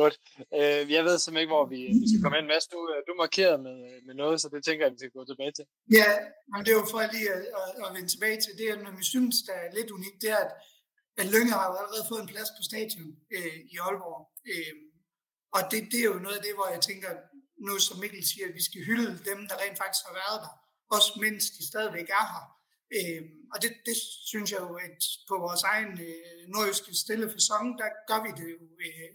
Godt. 0.00 0.16
Øh, 0.58 0.82
jeg 0.96 1.02
ved 1.06 1.14
simpelthen 1.18 1.44
ikke, 1.44 1.54
hvor 1.56 1.66
vi, 1.74 1.80
vi 2.02 2.06
skal 2.10 2.22
komme 2.24 2.38
ind. 2.38 2.48
Mads, 2.52 2.66
du, 2.74 2.80
øh, 2.92 2.98
du 3.08 3.12
markerede 3.24 3.60
med, 3.66 3.78
med 4.06 4.14
noget, 4.22 4.36
så 4.42 4.46
det 4.54 4.60
tænker 4.64 4.82
jeg, 4.84 4.92
vi 4.94 5.00
skal 5.02 5.16
gå 5.18 5.22
tilbage 5.30 5.52
til. 5.58 5.64
Ja, 6.00 6.10
men 6.50 6.58
det 6.64 6.70
er 6.72 6.78
jo 6.82 6.86
for 6.92 7.00
lige 7.14 7.30
at, 7.36 7.42
at, 7.60 7.70
at 7.84 7.88
vende 7.96 8.10
tilbage 8.14 8.38
til 8.44 8.52
det, 8.60 8.66
at 8.72 8.98
vi 9.00 9.06
synes, 9.14 9.36
der 9.48 9.56
er 9.64 9.68
lidt 9.78 9.90
unikt, 9.98 10.18
det 10.22 10.30
er, 10.36 10.40
at, 10.46 10.52
at 11.20 11.26
Lønge 11.34 11.52
har 11.56 11.64
jo 11.68 11.74
allerede 11.80 12.08
fået 12.10 12.22
en 12.22 12.32
plads 12.32 12.50
på 12.56 12.62
stadion 12.70 13.08
øh, 13.36 13.56
i 13.72 13.74
Aalborg. 13.86 14.20
Øh, 14.50 14.72
og 15.56 15.62
det, 15.70 15.80
det 15.92 16.00
er 16.00 16.10
jo 16.12 16.18
noget 16.24 16.38
af 16.38 16.44
det, 16.46 16.54
hvor 16.58 16.68
jeg 16.74 16.82
tænker, 16.90 17.10
nu 17.66 17.72
som 17.86 18.00
Mikkel 18.02 18.24
siger, 18.32 18.46
at 18.48 18.56
vi 18.58 18.62
skal 18.68 18.80
hylde 18.88 19.10
dem, 19.30 19.38
der 19.48 19.56
rent 19.62 19.78
faktisk 19.82 20.04
har 20.08 20.14
været 20.22 20.38
der 20.44 20.52
også 20.96 21.10
mens 21.20 21.44
de 21.50 21.66
stadigvæk 21.70 22.08
er 22.20 22.26
her. 22.34 22.46
Øh, 22.96 23.22
og 23.52 23.62
det, 23.62 23.72
det 23.88 23.96
synes 24.30 24.52
jeg 24.52 24.60
jo, 24.60 24.74
at 24.86 25.02
på 25.28 25.34
vores 25.46 25.62
egen 25.62 25.92
øh, 26.08 26.40
nordjyske 26.52 26.94
stille 27.04 27.26
fasong, 27.34 27.66
der 27.80 27.88
gør 28.08 28.20
vi 28.26 28.30
det 28.38 28.46
jo 28.54 28.60
øh, 28.86 29.10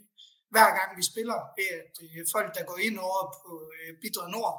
hver 0.54 0.70
gang 0.78 0.90
vi 1.00 1.04
spiller, 1.12 1.40
ved 1.58 1.70
at 1.82 1.94
øh, 2.06 2.20
folk, 2.36 2.50
der 2.58 2.64
går 2.70 2.80
ind 2.88 2.98
over 3.10 3.24
på 3.40 3.52
øh, 3.76 3.92
Bidre 4.02 4.28
Nord, 4.36 4.58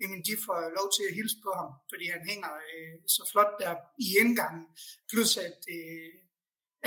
jamen 0.00 0.20
de 0.28 0.34
får 0.46 0.58
lov 0.78 0.88
til 0.96 1.04
at 1.08 1.16
hilse 1.18 1.38
på 1.46 1.50
ham, 1.60 1.70
fordi 1.90 2.06
han 2.14 2.22
hænger 2.30 2.52
øh, 2.72 2.94
så 3.14 3.22
flot 3.32 3.52
der 3.62 3.72
i 4.04 4.06
indgangen. 4.22 4.64
Plus 5.10 5.30
at 5.48 5.60
øh, 5.76 6.12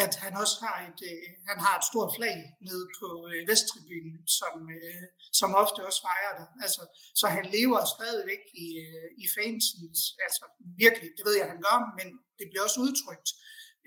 at 0.05 0.13
han 0.23 0.33
også 0.43 0.55
har 0.65 0.77
et, 0.87 1.01
øh, 1.11 1.27
han 1.51 1.59
har 1.65 1.73
et 1.77 1.85
stort 1.91 2.11
flag 2.17 2.37
nede 2.67 2.85
på 2.99 3.07
øh, 3.31 3.41
Vesttribunen, 3.49 4.17
som, 4.39 4.55
øh, 4.77 5.03
som 5.39 5.49
ofte 5.63 5.79
også 5.87 6.01
fejrer 6.09 6.33
det. 6.39 6.47
Altså, 6.65 6.81
så 7.19 7.25
han 7.35 7.45
lever 7.57 7.79
stadigvæk 7.95 8.43
i, 8.65 8.67
øh, 8.85 9.09
i 9.23 9.25
fansens, 9.35 9.99
altså 10.25 10.43
virkelig, 10.83 11.09
det 11.17 11.23
ved 11.27 11.35
jeg, 11.39 11.47
han 11.53 11.61
gør, 11.67 11.77
men 11.99 12.07
det 12.39 12.45
bliver 12.49 12.63
også 12.67 12.79
udtrykt. 12.85 13.29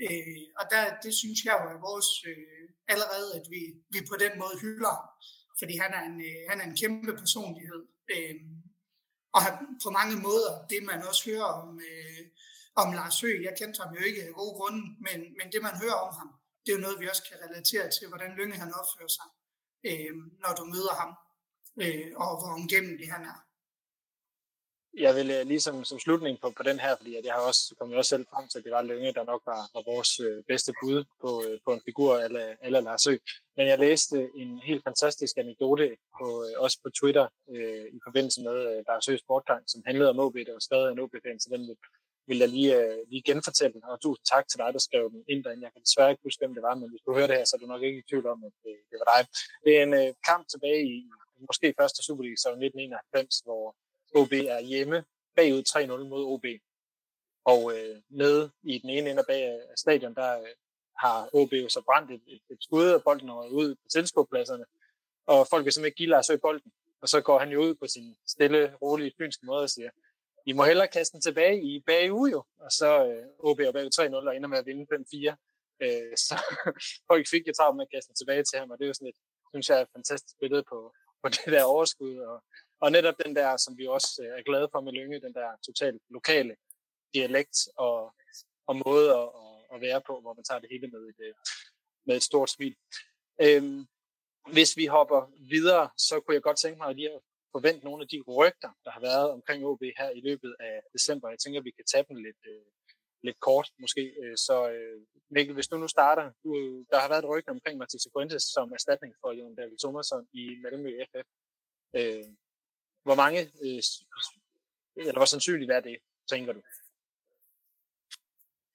Øh, 0.04 0.44
og 0.58 0.64
der, 0.72 0.82
det 1.04 1.12
synes 1.20 1.40
jeg 1.46 1.54
jo 1.60 1.66
er 1.74 1.80
vores, 1.88 2.10
øh, 2.30 2.64
allerede, 2.92 3.30
at 3.38 3.46
vi, 3.54 3.62
vi 3.94 4.00
på 4.10 4.16
den 4.24 4.32
måde 4.42 4.56
hylder 4.64 4.92
ham, 4.98 5.08
fordi 5.60 5.74
han 5.84 5.92
er 5.98 6.02
en, 6.10 6.18
øh, 6.28 6.40
han 6.50 6.58
er 6.60 6.66
en 6.66 6.78
kæmpe 6.82 7.12
personlighed. 7.22 7.82
Øh, 8.14 8.36
og 9.36 9.42
på 9.84 9.90
mange 9.98 10.16
måder, 10.26 10.52
det 10.72 10.80
man 10.90 11.00
også 11.08 11.22
hører 11.30 11.50
om, 11.62 11.68
øh, 11.88 12.22
om 12.82 12.92
Lars 12.98 13.20
Høgh, 13.20 13.42
jeg 13.42 13.54
kendte 13.58 13.82
ham 13.82 13.94
jo 13.94 14.02
ikke 14.08 14.22
af 14.22 14.34
gode 14.34 14.54
grunde, 14.58 14.82
men, 15.06 15.18
men 15.38 15.46
det 15.52 15.62
man 15.62 15.76
hører 15.82 15.98
om 16.06 16.14
ham, 16.20 16.30
det 16.62 16.68
er 16.72 16.76
jo 16.76 16.84
noget, 16.86 17.00
vi 17.00 17.08
også 17.08 17.24
kan 17.28 17.38
relatere 17.46 17.90
til, 17.90 18.08
hvordan 18.08 18.36
Lynge 18.38 18.56
han 18.62 18.74
opfører 18.80 19.12
sig, 19.18 19.28
øh, 19.88 20.14
når 20.42 20.52
du 20.58 20.64
møder 20.74 20.94
ham, 21.02 21.10
øh, 21.84 22.08
og 22.22 22.30
hvor 22.38 22.50
omgængelig 22.58 23.12
han 23.12 23.22
er 23.32 23.38
jeg 24.98 25.14
vil 25.14 25.30
øh, 25.30 25.36
lige 25.36 25.44
ligesom 25.44 25.84
som 25.84 25.98
slutning 25.98 26.40
på, 26.40 26.50
på 26.56 26.62
den 26.62 26.78
her, 26.80 26.96
fordi 26.96 27.16
at 27.16 27.24
jeg 27.24 27.34
har 27.34 27.40
også 27.40 27.74
kommet 27.78 27.98
også 27.98 28.08
selv 28.08 28.26
frem 28.32 28.48
til, 28.48 28.58
at 28.58 28.64
det 28.64 28.72
var 28.72 28.82
Lønge, 28.82 29.12
der 29.12 29.24
nok 29.24 29.42
var, 29.46 29.62
var 29.74 29.82
vores 29.92 30.20
øh, 30.20 30.44
bedste 30.48 30.72
bud 30.82 31.04
på, 31.20 31.30
øh, 31.46 31.58
på 31.64 31.72
en 31.72 31.82
figur 31.84 32.16
eller, 32.16 32.54
eller 32.62 32.80
Lars 32.80 33.04
Høgh. 33.04 33.20
Men 33.56 33.66
jeg 33.66 33.78
læste 33.78 34.30
en 34.34 34.58
helt 34.58 34.84
fantastisk 34.84 35.34
anekdote 35.38 35.96
på, 36.18 36.26
øh, 36.44 36.52
også 36.64 36.78
på 36.84 36.90
Twitter 36.98 37.26
øh, 37.54 37.86
i 37.96 38.00
forbindelse 38.06 38.42
med 38.42 38.56
øh, 38.70 38.84
Lars 38.88 39.06
Høghs 39.06 39.20
sportgang, 39.20 39.62
som 39.66 39.82
handlede 39.86 40.10
om 40.10 40.18
OB, 40.18 40.34
der 40.34 40.52
var 40.52 40.66
skrevet 40.68 40.86
af 40.88 40.92
en 40.92 41.00
OB-fan, 41.00 41.40
så 41.40 41.48
den 41.52 41.60
vil, 41.68 41.76
vil 42.28 42.38
jeg 42.38 42.48
lige, 42.48 42.72
øh, 42.80 42.98
lige 43.10 43.22
genfortælle 43.22 43.72
den. 43.74 43.84
Og 43.84 44.00
tusind 44.00 44.24
tak 44.32 44.44
til 44.48 44.58
dig, 44.62 44.70
der 44.72 44.78
skrev 44.78 45.10
den 45.10 45.24
ind 45.28 45.44
derinde. 45.44 45.64
Jeg 45.66 45.72
kan 45.72 45.82
desværre 45.82 46.10
ikke 46.10 46.26
huske, 46.26 46.40
hvem 46.40 46.54
det 46.54 46.62
var, 46.62 46.74
men 46.74 46.90
hvis 46.90 47.04
du 47.06 47.14
hører 47.16 47.26
det 47.26 47.36
her, 47.36 47.44
så 47.44 47.56
er 47.56 47.60
du 47.60 47.66
nok 47.66 47.82
ikke 47.82 47.98
i 47.98 48.08
tvivl 48.10 48.26
om, 48.26 48.44
at 48.44 48.52
det, 48.64 48.74
det 48.90 48.96
var 49.00 49.08
dig. 49.12 49.22
Det 49.64 49.72
er 49.78 49.82
en 49.82 49.94
øh, 50.00 50.14
kamp 50.28 50.42
tilbage 50.48 50.82
i 50.94 50.96
måske 51.48 51.74
første 51.80 52.00
Superliga, 52.06 52.36
så 52.36 52.48
1991, 52.48 53.38
hvor 53.46 53.64
OB 54.20 54.32
er 54.32 54.60
hjemme 54.60 55.04
bagud 55.36 55.62
3-0 55.68 56.08
mod 56.12 56.22
OB. 56.32 56.46
Og 57.44 57.60
øh, 57.74 57.96
nede 58.08 58.50
i 58.62 58.78
den 58.78 58.90
ene 58.90 59.10
ende 59.10 59.24
bag 59.28 59.42
af 59.72 59.78
stadion, 59.84 60.14
der 60.14 60.30
øh, 60.40 60.54
har 61.04 61.28
OB 61.32 61.52
jo 61.52 61.68
så 61.68 61.80
brændt 61.88 62.10
et, 62.10 62.22
et, 62.26 62.42
et 62.50 62.60
skud, 62.60 62.88
og 62.96 63.02
bolden 63.04 63.28
er 63.28 63.48
ud 63.60 63.74
på 63.74 63.86
tilskuerpladserne. 63.92 64.64
Og 65.26 65.46
folk 65.50 65.64
vil 65.64 65.72
simpelthen 65.72 65.90
ikke 65.90 65.96
give 65.96 66.08
Lars 66.08 66.30
bolden. 66.42 66.72
Og 67.02 67.08
så 67.08 67.20
går 67.20 67.38
han 67.38 67.50
jo 67.50 67.60
ud 67.60 67.74
på 67.74 67.86
sin 67.86 68.16
stille, 68.26 68.74
rolige, 68.82 69.12
fynske 69.18 69.46
måde 69.46 69.62
og 69.62 69.70
siger, 69.70 69.90
vi 70.46 70.52
må 70.52 70.64
hellere 70.64 70.88
kaste 70.88 71.12
den 71.12 71.22
tilbage 71.22 71.62
i 71.62 71.80
bagud 71.86 72.30
jo. 72.30 72.44
Og 72.58 72.70
så 72.72 72.90
øh, 73.08 73.26
OB 73.38 73.60
og 73.68 73.74
bagud 73.74 74.22
3-0 74.24 74.28
og 74.28 74.36
ender 74.36 74.48
med 74.48 74.58
at 74.58 74.66
vinde 74.66 74.86
5-4. 74.94 75.36
Øh, 75.84 76.16
så 76.26 76.34
folk 77.10 77.24
fik 77.30 77.48
jo 77.48 77.52
travlt 77.52 77.76
med 77.76 77.86
at 77.86 77.92
kaste 77.94 78.08
den 78.08 78.16
tilbage 78.16 78.44
til 78.44 78.58
ham, 78.58 78.70
og 78.70 78.78
det 78.78 78.84
er 78.84 78.92
jo 78.92 78.98
sådan 78.98 79.12
et, 79.14 79.20
synes 79.52 79.68
jeg, 79.68 79.80
et 79.80 79.94
fantastisk 79.96 80.36
billede 80.40 80.64
på, 80.72 80.78
på 81.22 81.28
det 81.28 81.46
der 81.54 81.64
overskud, 81.64 82.16
og 82.18 82.42
og 82.82 82.92
netop 82.92 83.14
den 83.24 83.36
der, 83.36 83.56
som 83.56 83.78
vi 83.78 83.86
også 83.86 84.22
øh, 84.24 84.38
er 84.38 84.42
glade 84.42 84.68
for 84.72 84.80
med 84.80 84.92
Lynge, 84.92 85.20
den 85.20 85.34
der 85.34 85.48
totalt 85.66 86.02
lokale 86.10 86.56
dialekt 87.14 87.56
og, 87.76 88.14
og 88.66 88.76
måde 88.86 89.08
at, 89.20 89.28
at 89.74 89.80
være 89.80 90.00
på, 90.06 90.20
hvor 90.20 90.34
man 90.34 90.44
tager 90.44 90.60
det 90.60 90.68
hele 90.72 90.86
med 90.88 91.00
et, 91.00 91.20
øh, 91.26 91.34
med 92.06 92.16
et 92.16 92.22
stort 92.22 92.50
smil. 92.50 92.76
Øhm, 93.42 93.86
hvis 94.52 94.76
vi 94.76 94.86
hopper 94.86 95.20
videre, 95.48 95.90
så 95.96 96.20
kunne 96.20 96.34
jeg 96.34 96.42
godt 96.42 96.58
tænke 96.58 96.78
mig 96.78 96.94
lige 96.94 97.10
at 97.10 97.20
forvente 97.52 97.84
nogle 97.84 98.02
af 98.02 98.08
de 98.08 98.20
rygter, 98.38 98.70
der 98.84 98.90
har 98.90 99.00
været 99.00 99.30
omkring 99.30 99.66
OB 99.66 99.82
her 100.00 100.10
i 100.10 100.20
løbet 100.28 100.52
af 100.60 100.76
december. 100.92 101.28
Jeg 101.28 101.38
tænker, 101.38 101.60
at 101.60 101.64
vi 101.64 101.70
kan 101.78 101.84
tage 101.92 102.04
dem 102.08 102.16
lidt, 102.16 102.42
øh, 102.52 102.66
lidt 103.26 103.40
kort 103.40 103.68
måske. 103.78 104.02
Øh, 104.22 104.36
så 104.36 104.56
øh, 104.70 105.00
Mikkel, 105.34 105.54
hvis 105.54 105.68
du 105.68 105.76
nu 105.76 105.88
starter, 105.88 106.26
du, 106.44 106.50
der 106.90 106.98
har 107.00 107.08
været 107.08 107.22
et 107.24 107.30
rygte 107.32 107.50
omkring 107.56 107.78
Mathis 107.78 108.06
Fuentes 108.12 108.42
som 108.42 108.72
erstatning 108.72 109.14
for 109.20 109.32
Jon 109.38 109.54
David 109.54 109.78
Thomasson 109.78 110.28
i 110.32 110.42
Malmø 110.62 110.90
FF. 111.10 111.28
Øh, 111.98 112.24
hvor 113.06 113.14
mange, 113.22 113.40
øh, 113.64 113.82
eller 114.96 115.18
hvor 115.20 115.30
sandsynligt 115.34 115.70
er 115.70 115.80
det, 115.80 115.96
tænker 116.32 116.52
du? 116.52 116.62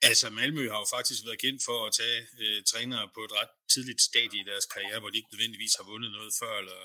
Altså, 0.02 0.30
Malmø 0.30 0.64
har 0.74 0.80
jo 0.84 0.88
faktisk 0.98 1.22
været 1.28 1.44
kendt 1.46 1.62
for 1.68 1.78
at 1.88 1.94
tage 2.02 2.20
øh, 2.42 2.64
trænere 2.72 3.06
på 3.16 3.22
et 3.28 3.34
ret 3.40 3.54
tidligt 3.74 4.02
stadie 4.10 4.42
i 4.42 4.50
deres 4.52 4.66
karriere, 4.74 5.00
hvor 5.00 5.10
de 5.10 5.18
ikke 5.18 5.34
nødvendigvis 5.34 5.76
har 5.80 5.86
vundet 5.92 6.12
noget 6.18 6.32
før. 6.42 6.54
Eller, 6.62 6.80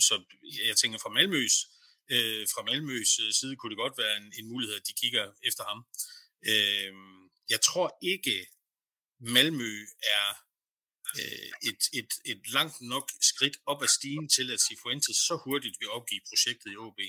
så 0.00 0.24
jeg 0.66 0.76
tænker, 0.76 0.98
fra 0.98 1.14
Malmøs, 1.16 1.54
øh, 2.10 2.46
fra 2.54 2.62
Malmøs 2.62 3.18
øh, 3.18 3.32
side 3.32 3.56
kunne 3.56 3.70
det 3.70 3.82
godt 3.84 3.98
være 3.98 4.16
en, 4.16 4.32
en 4.38 4.48
mulighed, 4.48 4.76
at 4.76 4.86
de 4.88 4.92
kigger 5.00 5.32
efter 5.42 5.64
ham. 5.70 5.78
Øh, 6.50 6.92
jeg 7.50 7.60
tror 7.60 7.98
ikke, 8.02 8.46
Malmø 9.20 9.72
er 10.02 10.28
øh, 11.18 11.50
et, 11.70 11.82
et, 11.92 12.10
et 12.24 12.42
langt 12.48 12.80
nok 12.80 13.10
skridt 13.20 13.56
op 13.66 13.82
ad 13.82 13.88
stigen 13.88 14.28
til, 14.28 14.52
at 14.52 14.60
Sifuentes 14.60 15.16
så 15.16 15.40
hurtigt 15.44 15.76
vil 15.80 15.90
opgive 15.90 16.20
projektet 16.28 16.72
i 16.72 16.76
OB. 16.76 17.00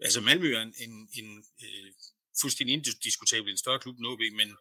Altså 0.00 0.20
Malmø 0.20 0.54
er 0.54 0.62
en, 0.62 0.74
en, 0.78 1.08
en 1.18 1.44
øh, 1.64 1.92
fuldstændig 2.40 2.72
indiskutabel 2.74 3.50
en 3.50 3.58
større 3.64 3.80
klub 3.80 3.96
end 3.98 4.06
OB, 4.06 4.22
men 4.40 4.56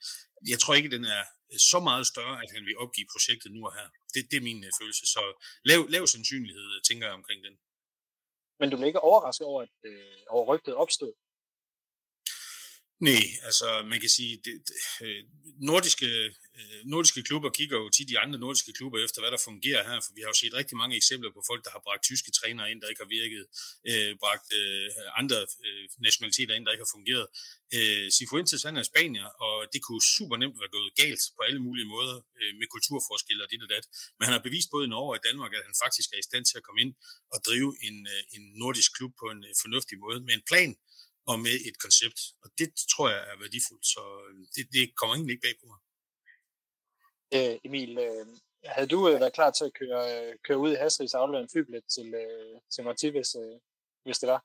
jeg 0.48 0.60
tror 0.60 0.74
ikke, 0.74 0.92
den 0.92 1.06
er 1.06 1.24
så 1.72 1.80
meget 1.80 2.08
større, 2.08 2.44
at 2.44 2.50
han 2.56 2.66
vil 2.66 2.78
opgive 2.78 3.08
projektet 3.14 3.52
nu 3.52 3.66
og 3.68 3.74
her. 3.78 3.88
Det, 4.14 4.22
det 4.32 4.38
er 4.38 4.48
min 4.50 4.64
øh, 4.64 4.72
følelse. 4.82 5.06
Så 5.16 5.22
lav, 5.66 5.80
lav 5.90 6.08
sandsynlighed, 6.08 6.82
tænker 6.90 7.08
jeg 7.08 7.14
omkring 7.14 7.44
den. 7.44 7.56
Men 8.60 8.70
du 8.70 8.78
blev 8.78 8.88
ikke 8.88 9.04
overrasket 9.04 9.48
over, 9.48 9.62
at 9.62 9.70
øh, 9.84 10.18
over 10.30 10.56
rygtet 10.56 10.76
opstod? 10.76 11.14
Nej, 13.10 13.24
altså 13.48 13.68
man 13.92 14.00
kan 14.04 14.10
sige, 14.18 14.34
det, 14.46 14.54
det, 14.68 14.76
øh, 15.06 15.24
nordiske, 15.70 16.08
øh, 16.60 16.80
nordiske 16.94 17.24
klubber 17.30 17.50
kigger 17.50 17.78
jo 17.84 17.88
til 17.90 18.06
de 18.12 18.20
andre 18.24 18.40
nordiske 18.40 18.74
klubber 18.78 19.00
efter, 19.06 19.22
hvad 19.22 19.32
der 19.36 19.42
fungerer 19.50 19.84
her, 19.90 20.00
for 20.06 20.12
vi 20.16 20.22
har 20.22 20.30
jo 20.34 20.38
set 20.42 20.54
rigtig 20.60 20.78
mange 20.82 20.96
eksempler 21.02 21.32
på 21.38 21.42
folk, 21.50 21.62
der 21.66 21.72
har 21.76 21.82
bragt 21.88 22.04
tyske 22.04 22.32
trænere 22.38 22.72
ind, 22.72 22.82
der 22.82 22.88
ikke 22.92 23.04
har 23.06 23.12
virket, 23.20 23.44
øh, 23.90 24.12
bragt 24.24 24.48
øh, 24.60 24.88
andre 25.22 25.40
øh, 25.68 25.84
nationaliteter 26.08 26.54
ind, 26.56 26.66
der 26.66 26.72
ikke 26.74 26.86
har 26.88 26.96
fungeret. 26.98 27.26
Øh, 27.76 28.06
Sifuentes, 28.18 28.64
han 28.68 28.76
er 28.82 28.86
spanier, 28.92 29.28
og 29.46 29.56
det 29.74 29.80
kunne 29.86 30.04
super 30.16 30.38
nemt 30.42 30.58
være 30.62 30.76
gået 30.78 30.92
galt 31.02 31.24
på 31.36 31.42
alle 31.48 31.62
mulige 31.68 31.88
måder 31.96 32.18
øh, 32.40 32.52
med 32.60 32.68
kulturforskelle 32.74 33.44
og 33.46 33.50
det 33.52 33.64
og 33.66 33.70
dat. 33.76 33.86
Men 34.18 34.24
han 34.28 34.34
har 34.38 34.44
bevist 34.48 34.70
både 34.74 34.86
i 34.88 34.92
Norge 34.96 35.12
og 35.14 35.18
i 35.20 35.26
Danmark, 35.30 35.52
at 35.58 35.64
han 35.70 35.76
faktisk 35.84 36.08
er 36.14 36.20
i 36.24 36.28
stand 36.30 36.44
til 36.46 36.58
at 36.60 36.66
komme 36.68 36.82
ind 36.86 36.94
og 37.34 37.40
drive 37.48 37.70
en, 37.88 37.98
øh, 38.14 38.22
en 38.36 38.44
nordisk 38.62 38.90
klub 38.98 39.12
på 39.22 39.26
en 39.34 39.42
øh, 39.50 39.54
fornuftig 39.64 39.96
måde 40.06 40.20
med 40.28 40.34
en 40.40 40.46
plan, 40.52 40.72
og 41.30 41.36
med 41.46 41.56
et 41.70 41.78
koncept. 41.84 42.20
Og 42.44 42.50
det 42.60 42.70
tror 42.92 43.08
jeg 43.10 43.22
er 43.32 43.38
værdifuldt, 43.44 43.86
så 43.94 44.04
øh, 44.30 44.40
det, 44.56 44.64
det 44.76 44.84
kommer 45.00 45.14
egentlig 45.16 45.34
ikke 45.34 45.48
bag 45.48 45.58
på 45.62 45.68
mig. 45.72 45.80
Øh, 47.36 47.56
Emil, 47.68 47.92
øh, 48.06 48.26
havde 48.76 48.90
du 48.94 49.00
øh, 49.10 49.20
været 49.22 49.34
klar 49.34 49.52
til 49.52 49.66
at 49.70 49.74
køre, 49.82 50.02
øh, 50.14 50.34
køre 50.48 50.58
ud 50.58 50.72
i 50.72 50.82
Hasrigs 50.82 51.14
aflevere 51.14 51.44
en 51.44 51.54
flybillet 51.54 51.84
til, 51.96 52.08
øh, 52.22 52.54
til 52.74 52.84
Marti, 52.84 53.08
hvis, 53.16 53.36
øh, 53.36 53.56
hvis 54.06 54.20
det 54.20 54.30
var? 54.34 54.42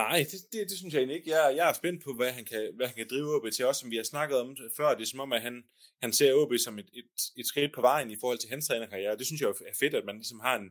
Nej, 0.00 0.18
det, 0.30 0.40
det, 0.52 0.70
det 0.70 0.78
synes 0.78 0.94
jeg 0.94 1.00
egentlig 1.00 1.16
ikke. 1.16 1.30
Jeg, 1.30 1.56
jeg 1.56 1.68
er 1.68 1.72
spændt 1.72 2.04
på, 2.04 2.14
hvad 2.14 2.32
han 2.32 2.44
kan, 2.44 2.72
hvad 2.76 2.86
han 2.86 2.96
kan 2.96 3.08
drive 3.10 3.34
OB 3.36 3.52
til, 3.52 3.66
også 3.66 3.80
som 3.80 3.90
vi 3.90 3.96
har 3.96 4.04
snakket 4.04 4.40
om 4.40 4.56
før. 4.76 4.94
Det 4.94 5.02
er 5.02 5.06
som 5.06 5.20
om, 5.20 5.32
at 5.32 5.42
han, 5.42 5.64
han 6.02 6.12
ser 6.12 6.34
OB 6.34 6.52
som 6.58 6.78
et, 6.78 6.90
et, 6.92 7.10
et 7.36 7.46
skridt 7.46 7.74
på 7.74 7.80
vejen 7.80 8.10
i 8.10 8.16
forhold 8.20 8.38
til 8.38 8.50
hans 8.50 8.66
trænerkarriere. 8.66 9.16
Det 9.16 9.26
synes 9.26 9.40
jeg 9.40 9.48
er 9.48 9.76
fedt, 9.80 9.94
at 9.94 10.04
man 10.04 10.16
ligesom 10.16 10.40
har 10.40 10.56
en, 10.56 10.70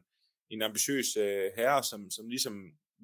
en 0.50 0.62
ambitiøs 0.62 1.18
øh, 1.18 1.52
herre, 1.56 1.84
som, 1.84 2.12
som 2.12 2.30
ligesom 2.30 2.54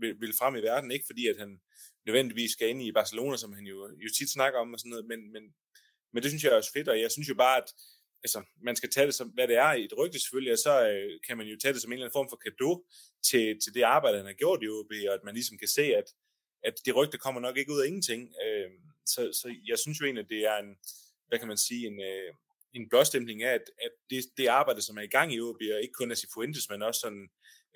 vil, 0.02 0.22
vil 0.22 0.34
frem 0.40 0.56
i 0.56 0.62
verden, 0.62 0.92
ikke 0.92 1.06
fordi 1.06 1.28
at 1.28 1.38
han 1.38 1.62
nødvendigvis 2.06 2.52
skal 2.52 2.70
ind 2.70 2.82
i 2.84 2.92
Barcelona, 2.92 3.38
som 3.38 3.54
han 3.54 3.66
jo, 3.66 3.78
jo 4.04 4.10
tit 4.18 4.30
snakker 4.32 4.60
om 4.60 4.74
og 4.74 4.80
sådan 4.80 4.90
noget, 4.90 5.06
men, 5.06 5.32
men, 5.34 5.44
men 6.14 6.24
det 6.24 6.32
synes 6.32 6.44
jeg 6.44 6.52
er 6.52 6.56
også 6.56 6.72
fedt, 6.74 6.88
og 6.88 7.02
jeg 7.02 7.12
synes 7.12 7.30
jo 7.30 7.36
bare, 7.36 7.58
at 7.58 7.70
altså, 8.24 8.44
man 8.62 8.76
skal 8.76 8.90
tage 8.90 9.08
det 9.08 9.16
som, 9.16 9.28
hvad 9.28 9.48
det 9.48 9.58
er 9.58 9.74
i 9.74 9.84
et 9.84 9.98
rygte 9.98 10.20
selvfølgelig, 10.20 10.54
og 10.54 10.60
så 10.60 10.90
øh, 10.90 11.20
kan 11.28 11.38
man 11.38 11.48
jo 11.48 11.58
tage 11.58 11.74
det 11.74 11.82
som 11.82 11.92
en 11.92 11.94
eller 11.94 12.06
anden 12.06 12.18
form 12.20 12.30
for 12.30 12.42
kado 12.46 12.86
til, 13.30 13.60
til 13.64 13.74
det 13.74 13.84
arbejde, 13.84 14.18
han 14.18 14.26
har 14.26 14.34
gjort 14.44 14.64
i 14.64 14.68
OB, 14.68 14.92
og 15.10 15.14
at 15.14 15.24
man 15.24 15.34
ligesom 15.34 15.58
kan 15.58 15.68
se, 15.68 15.86
at, 16.00 16.08
at 16.64 16.76
det 16.86 16.96
rygte 16.96 17.18
kommer 17.18 17.42
nok 17.42 17.58
ikke 17.58 17.72
ud 17.72 17.82
af 17.82 17.88
ingenting. 17.88 18.22
Øh, 18.46 18.70
så, 19.06 19.22
så 19.40 19.56
jeg 19.68 19.80
synes 19.80 20.00
jo 20.00 20.06
egentlig, 20.06 20.24
at 20.24 20.30
det 20.30 20.42
er 20.52 20.58
en, 20.58 20.72
hvad 21.28 21.40
kan 21.40 21.48
man 21.48 21.58
sige, 21.58 21.88
en, 21.88 22.02
øh, 22.02 22.34
en 22.74 22.90
blåstempling 22.90 23.44
af, 23.44 23.54
at, 23.54 23.66
at 23.86 23.92
det, 24.10 24.26
det 24.38 24.48
arbejde, 24.48 24.82
som 24.82 24.98
er 24.98 25.02
i 25.02 25.14
gang 25.18 25.34
i 25.34 25.42
OB, 25.42 25.62
og 25.76 25.82
ikke 25.82 26.00
kun 26.00 26.12
af 26.12 26.18
Sifuentes, 26.18 26.70
men 26.70 26.82
også 26.82 27.00
sådan 27.00 27.28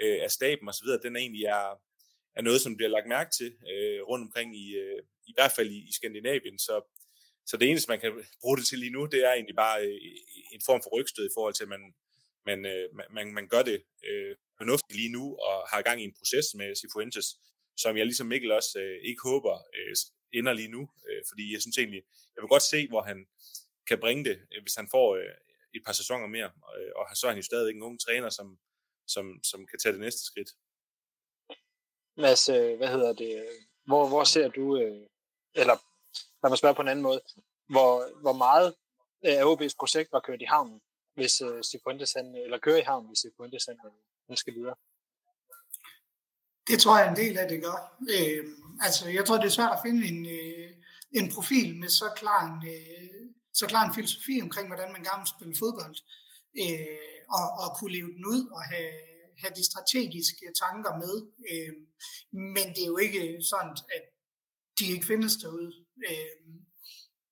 øh, 0.01 0.19
af 0.23 0.31
staben 0.31 0.67
og 0.67 0.73
så 0.73 0.83
videre, 0.83 1.03
den 1.03 1.15
er 1.15 1.19
egentlig 1.19 1.45
er, 1.45 1.81
er 2.35 2.41
noget, 2.41 2.61
som 2.61 2.77
bliver 2.77 2.89
lagt 2.89 3.07
mærke 3.07 3.31
til 3.39 3.49
øh, 3.73 4.01
rundt 4.09 4.23
omkring 4.25 4.57
i, 4.63 4.75
øh, 4.75 4.99
i 5.27 5.33
hvert 5.35 5.51
fald 5.55 5.69
i, 5.71 5.79
i 5.89 5.91
Skandinavien. 5.93 6.59
Så, 6.59 6.75
så 7.45 7.57
det 7.57 7.69
eneste, 7.69 7.91
man 7.91 7.99
kan 7.99 8.11
bruge 8.41 8.57
det 8.57 8.65
til 8.67 8.79
lige 8.79 8.91
nu, 8.91 9.05
det 9.05 9.25
er 9.27 9.33
egentlig 9.33 9.55
bare 9.55 9.85
øh, 9.85 9.97
en 10.51 10.61
form 10.65 10.81
for 10.83 10.89
rygstød 10.97 11.25
i 11.25 11.35
forhold 11.37 11.53
til, 11.53 11.63
at 11.63 11.69
man, 11.69 11.93
man, 12.45 12.65
øh, 12.65 12.85
man, 13.11 13.33
man 13.33 13.47
gør 13.47 13.61
det 13.61 13.83
øh, 14.09 14.35
fornuftigt 14.57 14.95
lige 14.99 15.11
nu 15.17 15.35
og 15.35 15.55
har 15.71 15.81
gang 15.81 16.01
i 16.01 16.03
en 16.03 16.17
proces 16.19 16.47
med 16.55 16.75
Sifuentes, 16.75 17.27
som 17.77 17.97
jeg 17.97 18.05
ligesom 18.05 18.27
Mikkel 18.27 18.51
også 18.51 18.79
øh, 18.79 18.97
ikke 19.09 19.21
håber 19.23 19.55
øh, 19.77 19.95
ender 20.33 20.53
lige 20.53 20.73
nu, 20.75 20.89
øh, 21.09 21.21
fordi 21.29 21.53
jeg 21.53 21.61
synes 21.61 21.77
egentlig, 21.77 22.03
jeg 22.35 22.41
vil 22.41 22.53
godt 22.55 22.63
se, 22.73 22.87
hvor 22.87 23.01
han 23.01 23.27
kan 23.87 23.99
bringe 23.99 24.23
det, 24.29 24.37
øh, 24.51 24.61
hvis 24.61 24.75
han 24.75 24.87
får 24.91 25.15
øh, 25.15 25.35
et 25.73 25.83
par 25.85 25.93
sæsoner 25.93 26.27
mere, 26.27 26.51
øh, 26.77 26.91
og 26.95 27.17
så 27.17 27.27
er 27.27 27.31
han 27.31 27.41
jo 27.41 27.49
stadig 27.51 27.71
en 27.71 27.83
ung 27.83 27.99
træner, 27.99 28.29
som, 28.29 28.59
som, 29.07 29.25
som 29.43 29.67
kan 29.67 29.79
tage 29.79 29.93
det 29.93 30.01
næste 30.01 30.23
skridt. 30.25 30.49
Mads, 32.21 32.49
øh, 32.49 32.77
hvad 32.77 32.87
hedder 32.87 33.13
det, 33.13 33.45
hvor, 33.85 34.07
hvor 34.07 34.23
ser 34.23 34.47
du, 34.47 34.77
øh, 34.77 35.07
eller 35.55 35.75
lad 36.43 36.49
mig 36.49 36.57
spørge 36.57 36.75
på 36.75 36.81
en 36.81 36.87
anden 36.87 37.03
måde, 37.03 37.21
hvor, 37.69 38.21
hvor 38.21 38.33
meget 38.33 38.75
øh, 39.25 39.37
af 39.39 39.43
OB's 39.51 39.75
projekt 39.79 40.11
var 40.11 40.19
kørt 40.19 40.41
i 40.41 40.51
havnen, 40.53 40.81
hvis 41.15 41.41
øh, 41.41 41.63
han, 42.15 42.35
eller 42.35 42.57
kører 42.57 42.77
i 42.77 42.89
havnen, 42.91 43.07
hvis 43.07 43.19
Cifuentes 43.19 43.65
han, 43.65 43.77
han 44.27 44.37
skal 44.37 44.53
videre? 44.53 44.75
Det 46.67 46.81
tror 46.81 46.97
jeg 46.99 47.09
en 47.09 47.15
del 47.15 47.37
af 47.37 47.47
det 47.49 47.63
gør. 47.63 47.77
Øh, 48.15 48.45
altså, 48.81 49.09
jeg 49.09 49.25
tror, 49.25 49.37
det 49.37 49.45
er 49.45 49.57
svært 49.59 49.77
at 49.77 49.83
finde 49.85 50.07
en, 50.07 50.25
øh, 50.25 50.69
en 51.11 51.31
profil 51.35 51.79
med 51.79 51.89
så 51.89 52.07
klar 52.15 52.41
en, 52.49 52.67
øh, 52.73 53.21
så 53.53 53.67
klar 53.67 53.83
en 53.85 53.93
filosofi 53.93 54.39
omkring, 54.41 54.67
hvordan 54.67 54.91
man 54.91 55.03
gerne 55.03 55.21
vil 55.21 55.33
spille 55.35 55.55
fodbold, 55.59 55.95
øh, 56.63 56.97
og, 57.37 57.45
og 57.61 57.67
kunne 57.77 57.93
leve 57.97 58.11
den 58.15 58.25
ud 58.25 58.41
og 58.57 58.61
have, 58.63 58.91
have 59.41 59.53
de 59.59 59.69
strategiske 59.71 60.45
tanker 60.63 60.93
med. 61.03 61.15
Øh, 61.51 61.73
men 62.55 62.67
det 62.75 62.83
er 62.83 62.91
jo 62.93 62.97
ikke 62.97 63.21
sådan, 63.51 63.75
at 63.95 64.03
de 64.79 64.85
ikke 64.93 65.05
findes 65.05 65.35
derude. 65.35 65.71
Øh, 66.09 66.35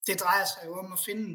det 0.07 0.19
drejer 0.19 0.45
sig 0.45 0.61
jo 0.65 0.73
om 0.83 0.93
at 0.93 0.99
finde, 1.07 1.29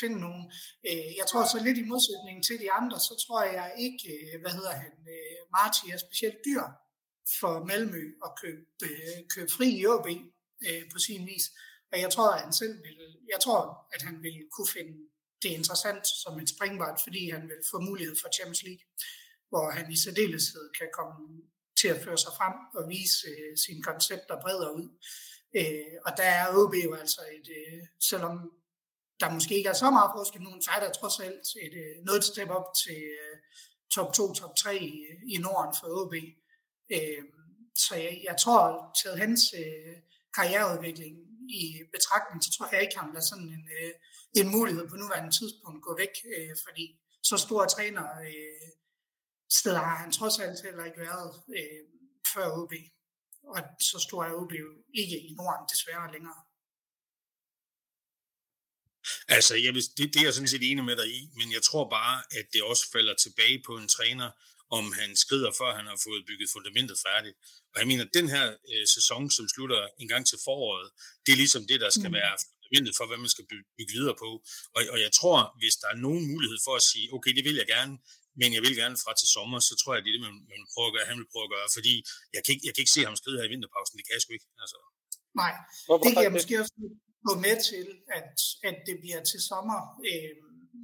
finde 0.00 0.18
nogen. 0.26 0.44
Øh, 0.88 1.10
jeg 1.20 1.26
tror 1.30 1.44
så 1.44 1.58
lidt 1.66 1.78
i 1.78 1.90
modsætning 1.92 2.36
til 2.44 2.58
de 2.62 2.72
andre, 2.72 2.98
så 3.00 3.14
tror 3.24 3.42
jeg 3.42 3.68
ikke, 3.86 4.08
øh, 4.14 4.40
hvad 4.42 4.52
hedder 4.58 4.74
han, 4.84 4.92
øh, 5.14 5.40
Marti 5.56 5.84
er 5.94 5.98
specielt 6.06 6.38
dyr 6.46 6.64
for 7.40 7.64
Malmø 7.68 8.02
at 8.26 8.30
købe, 8.42 8.62
øh, 8.88 9.18
købe 9.34 9.50
fri 9.56 9.68
i 9.80 9.86
OB 9.86 10.06
øh, 10.66 10.82
på 10.92 10.98
sin 10.98 11.26
vis. 11.26 11.44
Og 11.92 12.00
jeg 12.00 12.10
tror, 12.12 12.28
at 12.34 12.40
han 12.40 12.52
selv 12.52 12.74
vil, 12.84 12.98
jeg 13.32 13.40
tror, 13.44 13.60
at 13.94 14.02
han 14.02 14.22
vil 14.22 14.38
kunne 14.52 14.72
finde 14.76 14.96
det 15.42 15.48
interessant 15.48 16.06
som 16.22 16.40
et 16.42 16.48
springbræt, 16.54 16.98
fordi 17.06 17.30
han 17.30 17.42
vil 17.50 17.60
få 17.70 17.78
mulighed 17.80 18.16
for 18.22 18.28
Champions 18.36 18.62
League, 18.62 18.84
hvor 19.48 19.70
han 19.70 19.92
i 19.92 19.96
særdeleshed 19.96 20.70
kan 20.78 20.88
komme 20.92 21.42
til 21.80 21.88
at 21.88 22.04
føre 22.04 22.18
sig 22.18 22.32
frem 22.38 22.54
og 22.74 22.88
vise 22.88 23.28
øh, 23.28 23.56
sine 23.64 23.82
koncepter 23.82 24.40
bredere 24.42 24.74
ud. 24.74 24.88
Øh, 25.56 25.96
og 26.06 26.12
der 26.16 26.28
er 26.40 26.46
OB 26.58 26.74
jo 26.84 26.94
altså 26.94 27.20
et, 27.36 27.48
øh, 27.58 27.82
selvom 28.00 28.52
der 29.20 29.30
måske 29.30 29.56
ikke 29.56 29.68
er 29.68 29.80
så 29.82 29.90
meget 29.90 30.10
forskel 30.16 30.42
nu, 30.42 30.50
så 30.60 30.70
er 30.76 30.80
der 30.80 30.92
trods 30.92 31.20
alt 31.20 31.46
et, 31.66 31.74
øh, 31.74 32.04
noget 32.04 32.24
step 32.24 32.48
op 32.48 32.68
til 32.84 33.00
øh, 33.20 33.36
top 33.94 34.12
2, 34.12 34.32
top 34.32 34.56
3 34.56 34.78
i, 34.78 34.92
i 35.34 35.36
Norden 35.36 35.74
for 35.80 35.86
OB. 36.00 36.14
Øh, 36.96 37.24
så 37.74 37.94
jeg, 37.94 38.20
jeg 38.28 38.36
tror, 38.40 38.60
at 39.10 39.18
hans 39.18 39.42
øh, 39.62 39.96
karriereudvikling 40.34 41.16
i 41.48 41.82
betragtning, 41.92 42.44
så 42.44 42.50
tror 42.52 42.68
jeg 42.72 42.82
ikke, 42.82 42.98
han 42.98 43.12
lader 43.14 43.26
sådan 43.30 43.48
en, 43.56 43.64
øh, 43.78 43.92
en 44.40 44.48
mulighed 44.56 44.88
på 44.88 44.96
nuværende 44.96 45.32
tidspunkt 45.38 45.82
gå 45.82 45.96
væk, 46.02 46.14
øh, 46.36 46.54
fordi 46.64 46.84
så 47.22 47.36
store 47.36 47.66
træner 47.68 48.06
øh, 48.28 48.68
steder 49.60 49.82
har 49.88 49.96
han 50.02 50.12
trods 50.12 50.38
alt 50.38 50.62
heller 50.66 50.84
ikke 50.84 51.00
været 51.00 51.30
øh, 51.58 51.82
før 52.34 52.46
OB. 52.60 52.72
Og 53.54 53.60
så 53.90 53.98
stor 54.06 54.24
er 54.24 54.32
OB 54.40 54.52
jo 54.52 54.68
ikke 54.94 55.18
i 55.28 55.30
Norden 55.38 55.66
desværre 55.72 56.12
længere. 56.12 56.40
Altså, 59.28 59.54
jeg 59.56 59.74
vil, 59.74 59.82
det, 59.96 60.14
det 60.14 60.20
er 60.20 60.24
jeg 60.24 60.34
sådan 60.34 60.48
set 60.54 60.70
enig 60.70 60.84
med 60.84 60.96
dig 60.96 61.08
i, 61.18 61.20
men 61.38 61.52
jeg 61.52 61.62
tror 61.62 61.90
bare, 61.98 62.16
at 62.38 62.46
det 62.52 62.62
også 62.62 62.84
falder 62.92 63.14
tilbage 63.14 63.62
på 63.66 63.72
en 63.76 63.88
træner, 63.88 64.30
om 64.70 64.84
han 65.00 65.16
skrider, 65.16 65.50
før 65.60 65.76
han 65.78 65.86
har 65.86 65.98
fået 66.06 66.26
bygget 66.28 66.48
fundamentet 66.56 66.96
færdigt. 67.06 67.36
Og 67.72 67.76
jeg 67.80 67.86
mener, 67.90 68.04
at 68.04 68.14
den 68.18 68.28
her 68.28 68.46
øh, 68.72 68.86
sæson, 68.94 69.30
som 69.30 69.48
slutter 69.54 69.80
en 70.02 70.08
gang 70.08 70.26
til 70.26 70.38
foråret, 70.44 70.90
det 71.26 71.32
er 71.32 71.36
ligesom 71.36 71.66
det, 71.70 71.80
der 71.80 71.90
skal 71.90 72.10
mm. 72.10 72.18
være 72.20 72.34
fundamentet 72.42 72.94
for, 72.98 73.06
hvad 73.06 73.18
man 73.24 73.32
skal 73.34 73.46
bygge, 73.50 73.68
bygge 73.78 73.92
videre 73.96 74.16
på. 74.24 74.30
Og, 74.76 74.80
og 74.94 74.98
jeg 75.04 75.12
tror, 75.18 75.38
hvis 75.60 75.76
der 75.82 75.88
er 75.94 75.98
nogen 76.06 76.24
mulighed 76.32 76.58
for 76.66 76.74
at 76.80 76.84
sige, 76.90 77.06
okay, 77.16 77.32
det 77.36 77.44
vil 77.44 77.60
jeg 77.62 77.68
gerne, 77.76 77.94
men 78.40 78.48
jeg 78.56 78.62
vil 78.66 78.74
gerne 78.82 78.96
fra 79.02 79.12
til 79.20 79.28
sommer, 79.36 79.58
så 79.68 79.74
tror 79.80 79.92
jeg, 79.94 80.02
det 80.02 80.10
er 80.10 80.16
det, 80.16 80.24
man, 80.28 80.36
man 80.52 80.62
prøver 80.72 80.88
at 80.90 80.94
gøre, 80.96 81.10
han 81.12 81.18
vil 81.20 81.32
prøve 81.32 81.46
at 81.48 81.54
gøre, 81.56 81.68
fordi 81.76 81.94
jeg 82.34 82.40
kan 82.42 82.50
ikke, 82.54 82.64
jeg 82.66 82.72
kan 82.72 82.82
ikke 82.84 82.96
se 82.96 83.02
ham 83.08 83.16
skride 83.20 83.38
her 83.38 83.48
i 83.48 83.52
vinterpausen, 83.54 83.96
det 83.98 84.04
kan 84.06 84.14
jeg 84.16 84.22
sgu 84.22 84.32
ikke. 84.38 84.50
Altså. 84.64 84.78
Nej, 85.42 85.52
det 86.02 86.10
kan 86.14 86.26
jeg 86.26 86.34
måske 86.38 86.54
også 86.62 86.74
gå 87.28 87.34
med 87.46 87.56
til, 87.70 87.86
at, 88.18 88.32
at 88.68 88.76
det 88.88 88.96
bliver 89.02 89.20
til 89.30 89.40
sommer, 89.50 89.80
øh, 90.10 90.34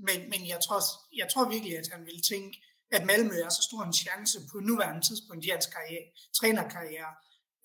men, 0.06 0.18
men 0.32 0.40
jeg, 0.52 0.60
tror, 0.66 0.80
jeg 1.20 1.28
tror 1.32 1.44
virkelig, 1.54 1.74
at 1.82 1.88
han 1.94 2.02
vil 2.08 2.20
tænke, 2.32 2.54
at 2.96 3.06
Malmø 3.08 3.36
er 3.46 3.52
så 3.58 3.62
stor 3.68 3.82
en 3.84 3.98
chance 4.04 4.36
på 4.50 4.56
nuværende 4.68 5.02
tidspunkt 5.08 5.44
i 5.44 5.48
hans 5.54 5.68
karriere, 5.74 6.06
trænerkarriere, 6.38 7.12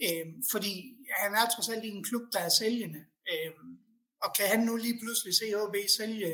øh, 0.05 0.27
fordi 0.51 0.73
han 1.21 1.31
er 1.39 1.45
trods 1.53 1.69
alt 1.73 1.85
i 1.85 1.91
en 1.97 2.03
klub, 2.09 2.25
der 2.33 2.41
er 2.47 2.53
sælgende, 2.59 3.01
øh, 3.31 3.51
og 4.23 4.29
kan 4.37 4.47
han 4.53 4.61
nu 4.67 4.73
lige 4.75 4.99
pludselig 5.01 5.33
se 5.41 5.47
OB 5.61 5.75
sælge 5.97 6.29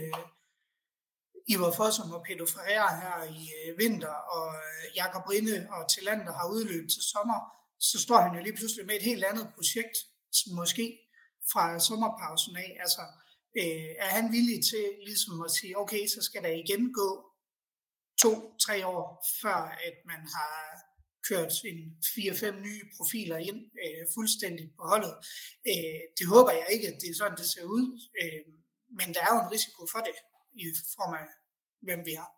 Ivar 1.48 1.72
Fossum 1.72 2.12
og 2.12 2.24
Pedro 2.28 2.46
Ferreira 2.46 2.92
her 3.02 3.18
i 3.24 3.44
øh, 3.60 3.78
vinter, 3.78 4.16
og 4.36 4.48
øh, 4.56 4.96
Jakob 4.96 5.30
Rinde 5.30 5.68
og 5.76 5.90
Tillander 5.92 6.34
har 6.40 6.48
udløbet 6.56 6.92
til 6.92 7.04
sommer, 7.14 7.40
så 7.80 8.00
står 8.06 8.20
han 8.26 8.36
jo 8.38 8.44
lige 8.44 8.58
pludselig 8.60 8.86
med 8.86 8.96
et 8.96 9.10
helt 9.10 9.24
andet 9.24 9.48
projekt, 9.56 9.98
måske 10.60 10.86
fra 11.52 11.80
sommerpausen 11.80 12.56
af. 12.56 12.78
Altså, 12.80 13.02
øh, 13.60 13.90
er 14.06 14.12
han 14.18 14.32
villig 14.32 14.60
til 14.72 14.86
ligesom 15.08 15.42
at 15.46 15.52
sige, 15.52 15.78
okay, 15.78 16.08
så 16.08 16.22
skal 16.22 16.44
der 16.44 16.54
igen 16.64 16.94
gå 16.94 17.10
to-tre 18.22 18.88
år, 18.88 19.26
før 19.42 19.60
at 19.88 19.96
man 20.06 20.22
har 20.36 20.54
kørt 21.30 21.54
en 21.72 21.80
fire-fem 22.14 22.56
nye 22.68 22.84
profiler 22.98 23.38
ind 23.38 23.62
øh, 23.84 24.04
fuldstændigt 24.16 24.72
på 24.78 24.84
holdet. 24.92 25.14
Øh, 25.70 26.02
det 26.18 26.26
håber 26.34 26.52
jeg 26.52 26.68
ikke, 26.74 26.88
at 26.88 26.98
det 27.02 27.10
er 27.10 27.18
sådan, 27.22 27.38
det 27.38 27.50
ser 27.54 27.66
ud, 27.78 27.86
øh, 28.22 28.44
men 28.98 29.08
der 29.14 29.22
er 29.26 29.32
jo 29.36 29.40
en 29.42 29.52
risiko 29.56 29.82
for 29.94 30.00
det 30.08 30.16
i 30.62 30.64
form 30.96 31.14
af, 31.22 31.28
hvem 31.88 32.02
vi 32.08 32.14
er. 32.24 32.30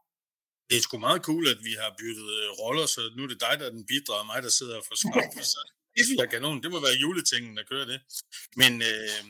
Det 0.69 0.77
er 0.77 0.81
sgu 0.81 0.97
meget 0.97 1.21
cool, 1.29 1.47
at 1.47 1.59
vi 1.67 1.73
har 1.81 1.95
byttet 1.99 2.27
øh, 2.39 2.49
roller, 2.61 2.85
så 2.85 3.01
nu 3.15 3.23
er 3.23 3.27
det 3.27 3.39
dig, 3.47 3.53
der 3.59 3.65
er 3.65 3.73
den 3.77 3.85
bidre, 3.91 4.19
og 4.21 4.25
mig, 4.25 4.43
der 4.43 4.49
sidder 4.49 4.77
og 4.77 4.85
forsvarer. 4.89 5.29
det 5.95 6.01
synes 6.05 6.17
jeg 6.19 6.25
er 6.25 6.35
kanon. 6.35 6.63
Det 6.63 6.71
må 6.71 6.79
være 6.79 7.01
juletingen, 7.03 7.57
der 7.57 7.63
kører 7.71 7.87
det. 7.93 7.99
Men 8.61 8.71
øh, 8.91 9.21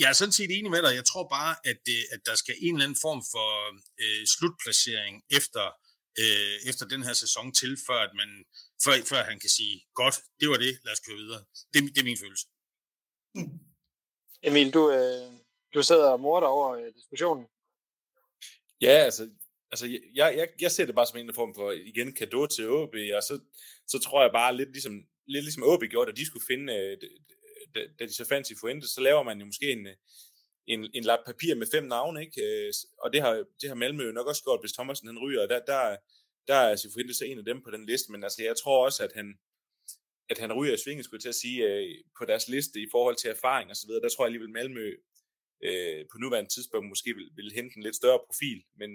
jeg 0.00 0.08
er 0.08 0.12
sådan 0.12 0.32
set 0.32 0.50
enig 0.58 0.70
med 0.70 0.82
dig. 0.82 0.94
Jeg 1.00 1.06
tror 1.10 1.28
bare, 1.38 1.56
at, 1.70 1.78
det, 1.86 2.00
at 2.14 2.20
der 2.26 2.34
skal 2.34 2.54
en 2.58 2.74
eller 2.74 2.84
anden 2.86 3.00
form 3.06 3.22
for 3.34 3.50
øh, 4.02 4.22
slutplacering 4.34 5.14
efter, 5.38 5.64
øh, 6.22 6.56
efter 6.70 6.84
den 6.92 7.02
her 7.02 7.12
sæson 7.12 7.52
til, 7.60 7.72
før, 7.86 8.00
at 8.08 8.12
man, 8.20 8.30
før, 8.84 8.92
før 9.12 9.22
han 9.30 9.40
kan 9.40 9.50
sige, 9.58 9.74
godt, 9.94 10.16
det 10.40 10.48
var 10.48 10.58
det, 10.64 10.72
lad 10.84 10.92
os 10.92 11.00
køre 11.06 11.16
videre. 11.16 11.42
Det, 11.72 11.78
det 11.94 12.00
er 12.00 12.10
min 12.10 12.22
følelse. 12.24 12.46
Emil, 14.48 14.68
du, 14.76 14.82
øh, 14.92 15.30
du 15.74 15.82
sidder 15.82 16.08
og 16.10 16.20
morder 16.20 16.46
over 16.46 16.68
øh, 16.78 16.94
diskussionen. 16.98 17.46
Ja, 18.80 18.88
altså, 19.08 19.30
altså 19.72 19.86
jeg, 20.14 20.36
jeg, 20.36 20.48
jeg 20.60 20.70
ser 20.70 20.86
det 20.86 20.94
bare 20.94 21.06
som 21.06 21.18
en 21.18 21.34
form 21.34 21.54
for, 21.54 21.70
igen, 21.70 22.12
kado 22.12 22.46
til 22.46 22.70
OB, 22.70 22.94
og 23.16 23.22
så, 23.22 23.40
så 23.86 23.98
tror 23.98 24.22
jeg 24.22 24.32
bare 24.32 24.56
lidt 24.56 24.72
ligesom, 24.72 24.94
lidt 25.26 25.44
ligesom 25.44 25.62
OB 25.62 25.82
gjorde, 25.90 26.10
at 26.10 26.16
de 26.16 26.26
skulle 26.26 26.46
finde, 26.46 26.74
øh, 26.76 26.96
da, 27.74 27.80
da 27.98 28.06
de 28.06 28.14
så 28.14 28.24
fandt 28.28 28.46
sig 28.46 28.56
Fuentes, 28.60 28.90
så 28.90 29.00
laver 29.00 29.22
man 29.22 29.38
jo 29.38 29.46
måske 29.46 29.72
en, 29.72 29.86
en, 30.66 30.90
en 30.94 31.04
lap 31.04 31.18
papir 31.26 31.54
med 31.54 31.66
fem 31.74 31.84
navne, 31.84 32.20
ikke? 32.20 32.42
Øh, 32.44 32.72
og 32.98 33.12
det 33.12 33.20
har, 33.20 33.44
det 33.60 33.68
har 33.68 33.74
Malmø 33.74 34.06
jo 34.06 34.12
nok 34.12 34.26
også 34.26 34.42
gjort, 34.42 34.62
hvis 34.62 34.72
Thomasen 34.72 35.08
han 35.08 35.18
ryger, 35.18 35.42
og 35.42 35.48
der, 35.48 35.60
der, 35.66 35.96
der 36.48 36.54
er 36.54 36.76
Cifuentes 36.76 37.16
så 37.16 37.24
en 37.24 37.38
af 37.38 37.44
dem 37.44 37.62
på 37.62 37.70
den 37.70 37.86
liste, 37.86 38.12
men 38.12 38.24
altså 38.24 38.42
jeg 38.42 38.56
tror 38.62 38.84
også, 38.84 39.04
at 39.04 39.12
han, 39.14 39.38
at 40.30 40.38
han 40.38 40.52
ryger 40.52 40.74
i 40.74 40.78
svinget, 40.84 41.04
skulle 41.04 41.18
jeg 41.18 41.22
til 41.22 41.36
at 41.36 41.42
sige, 41.44 41.58
øh, 41.68 41.88
på 42.18 42.24
deres 42.24 42.48
liste 42.48 42.80
i 42.80 42.88
forhold 42.90 43.16
til 43.16 43.30
erfaring 43.30 43.70
og 43.70 43.76
så 43.76 43.86
videre, 43.86 44.02
der 44.02 44.08
tror 44.08 44.24
jeg 44.24 44.28
alligevel 44.28 44.50
Malmø 44.50 44.96
øh, 45.62 46.04
på 46.12 46.18
nuværende 46.18 46.50
tidspunkt 46.50 46.88
måske 46.88 47.14
vil, 47.14 47.30
vil 47.36 47.52
hente 47.54 47.76
en 47.76 47.82
lidt 47.82 47.96
større 47.96 48.20
profil, 48.26 48.64
men, 48.80 48.90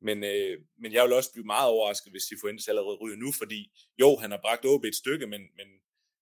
men, 0.00 0.24
øh, 0.24 0.60
men 0.78 0.92
jeg 0.92 1.04
vil 1.04 1.12
også 1.12 1.32
blive 1.32 1.52
meget 1.54 1.70
overrasket, 1.70 2.12
hvis 2.12 2.22
Cifuentes 2.22 2.68
allerede 2.68 2.96
ryger 3.02 3.16
nu, 3.16 3.32
fordi 3.32 3.72
jo, 4.00 4.16
han 4.16 4.30
har 4.30 4.40
bragt 4.44 4.64
OB 4.64 4.84
et 4.84 4.94
stykke, 5.02 5.26
men, 5.26 5.40
men, 5.58 5.68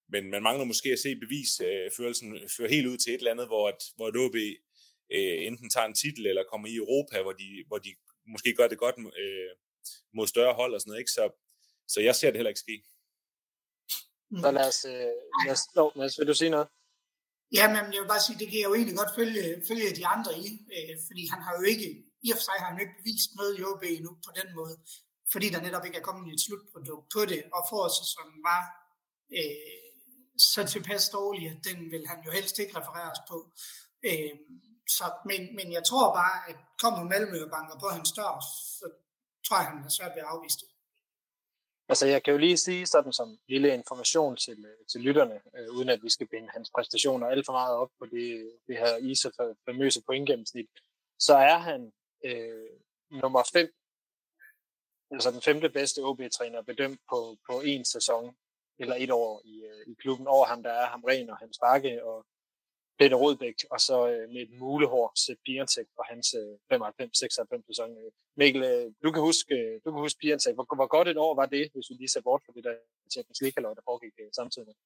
men 0.09 0.31
man 0.31 0.43
mangler 0.43 0.65
måske 0.65 0.89
at 0.93 0.99
se 0.99 1.17
bevisførelsen 1.17 2.37
øh, 2.37 2.49
føre 2.57 2.69
helt 2.69 2.87
ud 2.87 2.97
til 2.99 3.15
et 3.15 3.19
eller 3.19 3.31
andet, 3.31 3.47
hvor, 3.47 3.69
at, 3.69 3.81
hvor 3.97 4.09
et 4.09 4.17
OB 4.17 4.37
øh, 5.17 5.47
enten 5.49 5.71
tager 5.71 5.87
en 5.87 5.95
titel 5.95 6.27
eller 6.27 6.45
kommer 6.51 6.69
i 6.69 6.77
Europa, 6.77 7.23
hvor 7.23 7.33
de, 7.33 7.65
hvor 7.67 7.79
de 7.79 7.95
måske 8.27 8.55
gør 8.55 8.69
det 8.69 8.79
godt 8.79 8.97
øh, 8.99 9.51
mod 10.15 10.27
større 10.27 10.55
hold 10.55 10.75
og 10.75 10.81
sådan 10.81 10.91
noget. 10.91 11.01
Ikke? 11.01 11.11
Så, 11.11 11.25
så 11.89 12.01
jeg 12.01 12.15
ser 12.15 12.31
det 12.31 12.37
heller 12.37 12.55
ikke 12.55 12.67
ske. 12.67 12.77
Så 14.43 14.51
lad 14.51 14.69
os, 14.69 14.85
øh, 14.85 15.13
lad 15.47 15.53
os, 15.53 15.65
no, 15.77 15.91
lad 15.97 16.07
os, 16.07 16.19
vil 16.19 16.27
du 16.27 16.35
sige 16.35 16.51
noget? 16.51 16.69
Jamen, 17.59 17.93
jeg 17.95 18.01
vil 18.03 18.13
bare 18.15 18.27
sige, 18.27 18.39
det 18.39 18.49
kan 18.51 18.59
jeg 18.61 18.69
jo 18.71 18.75
egentlig 18.75 18.97
godt 19.03 19.15
følge, 19.21 19.45
følge 19.69 19.97
de 19.99 20.07
andre 20.15 20.33
i, 20.47 20.49
øh, 20.77 20.95
fordi 21.07 21.23
han 21.33 21.41
har 21.47 21.53
jo 21.59 21.63
ikke, 21.73 21.89
i 22.27 22.29
og 22.33 22.37
for 22.39 22.45
sig 22.49 22.57
har 22.59 22.69
han 22.71 22.79
jo 22.79 22.85
ikke 22.85 22.99
bevist 23.01 23.31
noget 23.39 23.53
i 23.59 23.65
OB 23.69 23.83
endnu 23.99 24.13
på 24.27 24.31
den 24.41 24.49
måde, 24.59 24.75
fordi 25.33 25.47
der 25.55 25.61
netop 25.67 25.85
ikke 25.85 25.99
er 25.99 26.09
kommet 26.09 26.35
et 26.35 26.45
slutprodukt 26.47 27.07
på 27.15 27.21
det, 27.31 27.41
og 27.55 27.61
forårssæsonen 27.71 28.41
var 28.51 28.63
øh, 29.39 29.91
så 30.53 30.61
tilpas 30.75 31.09
dårlig, 31.09 31.45
at 31.55 31.61
den 31.69 31.79
vil 31.93 32.05
han 32.11 32.19
jo 32.27 32.31
helst 32.39 32.59
ikke 32.59 32.79
refereres 32.79 33.21
på. 33.31 33.39
Øh, 34.09 34.35
så, 34.97 35.05
men, 35.31 35.41
men 35.59 35.73
jeg 35.77 35.85
tror 35.85 36.15
bare, 36.21 36.37
at 36.51 36.57
kommer 36.83 37.03
Malmø 37.13 37.39
og 37.47 37.51
banker 37.57 37.77
på 37.83 37.89
hans 37.97 38.13
dør, 38.19 38.33
så 38.79 38.87
tror 39.47 39.57
jeg, 39.57 39.67
han 39.67 39.83
har 39.83 39.93
svært 39.99 40.13
ved 40.15 40.23
at 40.25 40.33
afvise 40.35 40.59
det. 40.63 40.70
Altså, 41.91 42.07
jeg 42.07 42.23
kan 42.23 42.33
jo 42.33 42.39
lige 42.39 42.57
sige 42.57 42.87
sådan 42.87 43.13
som 43.13 43.39
lille 43.49 43.75
information 43.75 44.37
til, 44.37 44.65
øh, 44.65 44.87
til 44.93 45.01
lytterne, 45.01 45.41
øh, 45.57 45.71
uden 45.77 45.89
at 45.89 46.03
vi 46.03 46.11
skal 46.11 46.29
binde 46.29 46.49
hans 46.49 46.71
præstationer 46.75 47.27
alt 47.27 47.47
for 47.47 47.53
meget 47.53 47.75
op 47.77 47.91
på 47.99 48.07
det, 48.07 48.53
det 48.67 48.77
her 48.79 48.97
ISA 48.97 49.31
famøse 49.65 50.03
pointgennemsnit, 50.07 50.71
så 51.19 51.35
er 51.35 51.59
han 51.59 51.93
øh, 52.25 52.71
nummer 53.11 53.43
5, 53.53 53.73
altså 55.11 55.31
den 55.31 55.43
femte 55.43 55.71
bedste 55.71 56.01
OB-træner, 56.03 56.63
bedømt 56.63 57.01
på, 57.11 57.37
på 57.51 57.61
en 57.61 57.85
sæson 57.85 58.37
eller 58.79 58.97
et 58.99 59.11
år 59.11 59.43
i, 59.45 59.65
øh, 59.65 59.93
i 59.93 59.95
klubben. 60.03 60.27
Over 60.27 60.47
ham, 60.47 60.63
der 60.63 60.71
er 60.71 60.87
Hamren 60.87 61.31
og 61.31 61.37
Hans 61.37 61.59
Bakke 61.63 62.05
og 62.05 62.27
Peter 63.01 63.17
Rodbæk, 63.23 63.59
og 63.75 63.81
så 63.89 63.97
øh, 64.13 64.25
med 64.33 64.41
et 64.47 64.53
mulehår, 64.63 65.07
Sepp 65.23 65.41
Biertek 65.47 65.89
for 65.97 66.05
hans 66.11 66.27
øh, 66.41 66.55
95-96 66.73 67.67
sæson. 67.71 67.91
Mikkel, 68.41 68.63
øh, 68.71 68.87
du 69.05 69.09
kan 69.15 69.23
huske, 69.29 69.55
øh, 69.61 69.75
du 69.85 69.89
kan 69.93 70.01
huske 70.07 70.19
Biertek. 70.23 70.55
Hvor, 70.55 70.67
hvor 70.79 70.91
godt 70.97 71.09
et 71.09 71.19
år 71.27 71.35
var 71.41 71.47
det, 71.55 71.65
hvis 71.75 71.91
vi 71.91 71.95
lige 71.95 72.13
ser 72.15 72.27
bort 72.29 72.43
fra 72.45 72.53
det 72.57 72.65
der 72.69 72.77
Champions 73.15 73.41
League, 73.43 73.59
der 73.77 73.89
foregik 73.89 74.15
øh, 74.23 74.31
samtidig 74.39 74.67
med? 74.69 74.77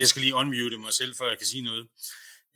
Jeg 0.00 0.08
skal 0.08 0.22
lige 0.22 0.38
unmute 0.40 0.78
mig 0.86 0.94
selv, 1.00 1.12
før 1.18 1.28
jeg 1.32 1.38
kan 1.38 1.50
sige 1.52 1.64
noget. 1.70 1.84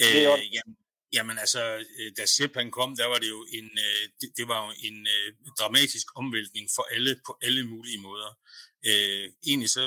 Øh, 0.02 0.22
jamen, 0.56 0.76
Jamen 1.16 1.38
altså, 1.38 1.62
øh, 1.98 2.12
da 2.16 2.26
Sepp 2.26 2.54
han 2.56 2.70
kom, 2.70 2.96
der 2.96 3.06
var 3.06 3.18
det 3.18 3.30
jo 3.36 3.46
en, 3.58 3.70
øh, 3.86 4.04
det, 4.20 4.28
det 4.36 4.48
var 4.48 4.58
jo 4.66 4.70
en 4.88 5.06
øh, 5.14 5.28
dramatisk 5.58 6.06
omvæltning 6.20 6.66
for 6.76 6.84
alle 6.94 7.20
på 7.26 7.38
alle 7.42 7.62
mulige 7.72 8.00
måder. 8.00 8.30
Øh, 8.88 9.24
egentlig 9.46 9.70
så 9.70 9.84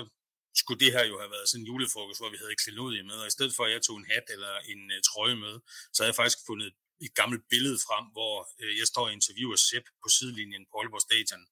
skulle 0.61 0.79
det 0.83 0.91
her 0.95 1.05
jo 1.11 1.15
have 1.21 1.31
været 1.35 1.49
sådan 1.49 1.61
en 1.61 1.69
julefrokost, 1.71 2.19
hvor 2.19 2.29
vi 2.29 2.41
havde 2.41 2.61
klenodie 2.63 3.03
med, 3.09 3.17
og 3.21 3.27
i 3.27 3.35
stedet 3.35 3.53
for 3.55 3.63
at 3.65 3.71
jeg 3.71 3.81
tog 3.81 3.97
en 3.97 4.11
hat 4.11 4.27
eller 4.35 4.53
en 4.71 4.81
uh, 4.95 4.99
trøje 5.09 5.37
med, 5.45 5.55
så 5.93 5.97
havde 5.99 6.11
jeg 6.11 6.19
faktisk 6.21 6.39
fundet 6.49 6.67
et 7.05 7.13
gammelt 7.19 7.43
billede 7.53 7.79
frem, 7.87 8.05
hvor 8.15 8.35
uh, 8.63 8.73
jeg 8.79 8.87
står 8.87 9.05
og 9.07 9.13
interviewer 9.17 9.55
Sepp 9.55 9.85
på 10.03 10.07
sidelinjen 10.15 10.65
på 10.69 10.73
Aalborg 10.79 11.03
Stadion. 11.07 11.43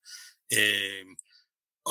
Uh, 0.58 1.06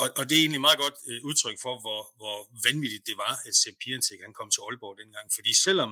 og, 0.01 0.07
og 0.17 0.23
det 0.27 0.35
er 0.35 0.43
egentlig 0.45 0.65
meget 0.67 0.79
godt 0.85 0.97
uh, 1.09 1.19
udtryk 1.29 1.57
for, 1.65 1.73
hvor, 1.83 2.01
hvor 2.19 2.37
vanvittigt 2.67 3.07
det 3.09 3.17
var, 3.25 3.33
at 3.47 3.53
Sepp 3.61 3.77
Piantek 3.83 4.21
han 4.25 4.37
kom 4.39 4.49
til 4.51 4.61
Aalborg 4.65 4.95
dengang. 5.01 5.27
Fordi 5.37 5.51
selvom 5.65 5.91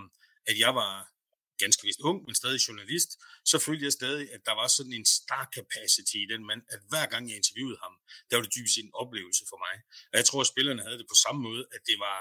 at 0.50 0.56
jeg 0.60 0.76
var 0.82 1.13
ganske 1.64 1.84
vist 1.88 2.02
ung, 2.10 2.18
men 2.26 2.36
stadig 2.36 2.60
journalist, 2.68 3.10
så 3.46 3.60
følte 3.66 3.86
jeg 3.86 3.94
stadig, 3.94 4.34
at 4.36 4.42
der 4.46 4.56
var 4.62 4.68
sådan 4.68 4.94
en 4.94 5.06
star 5.06 5.50
capacity 5.58 6.16
i 6.26 6.28
den 6.34 6.46
mand, 6.46 6.62
at 6.74 6.80
hver 6.90 7.06
gang 7.06 7.24
jeg 7.30 7.38
interviewede 7.38 7.78
ham, 7.84 7.94
der 8.30 8.36
var 8.38 8.44
det 8.44 8.56
dybest 8.56 8.78
en 8.78 8.92
oplevelse 8.94 9.44
for 9.50 9.58
mig. 9.66 9.76
Og 10.12 10.16
jeg 10.20 10.26
tror, 10.26 10.42
at 10.42 10.48
spillerne 10.54 10.82
havde 10.86 10.98
det 11.02 11.08
på 11.10 11.18
samme 11.26 11.42
måde, 11.48 11.64
at 11.76 11.82
det 11.90 11.98
var 12.08 12.20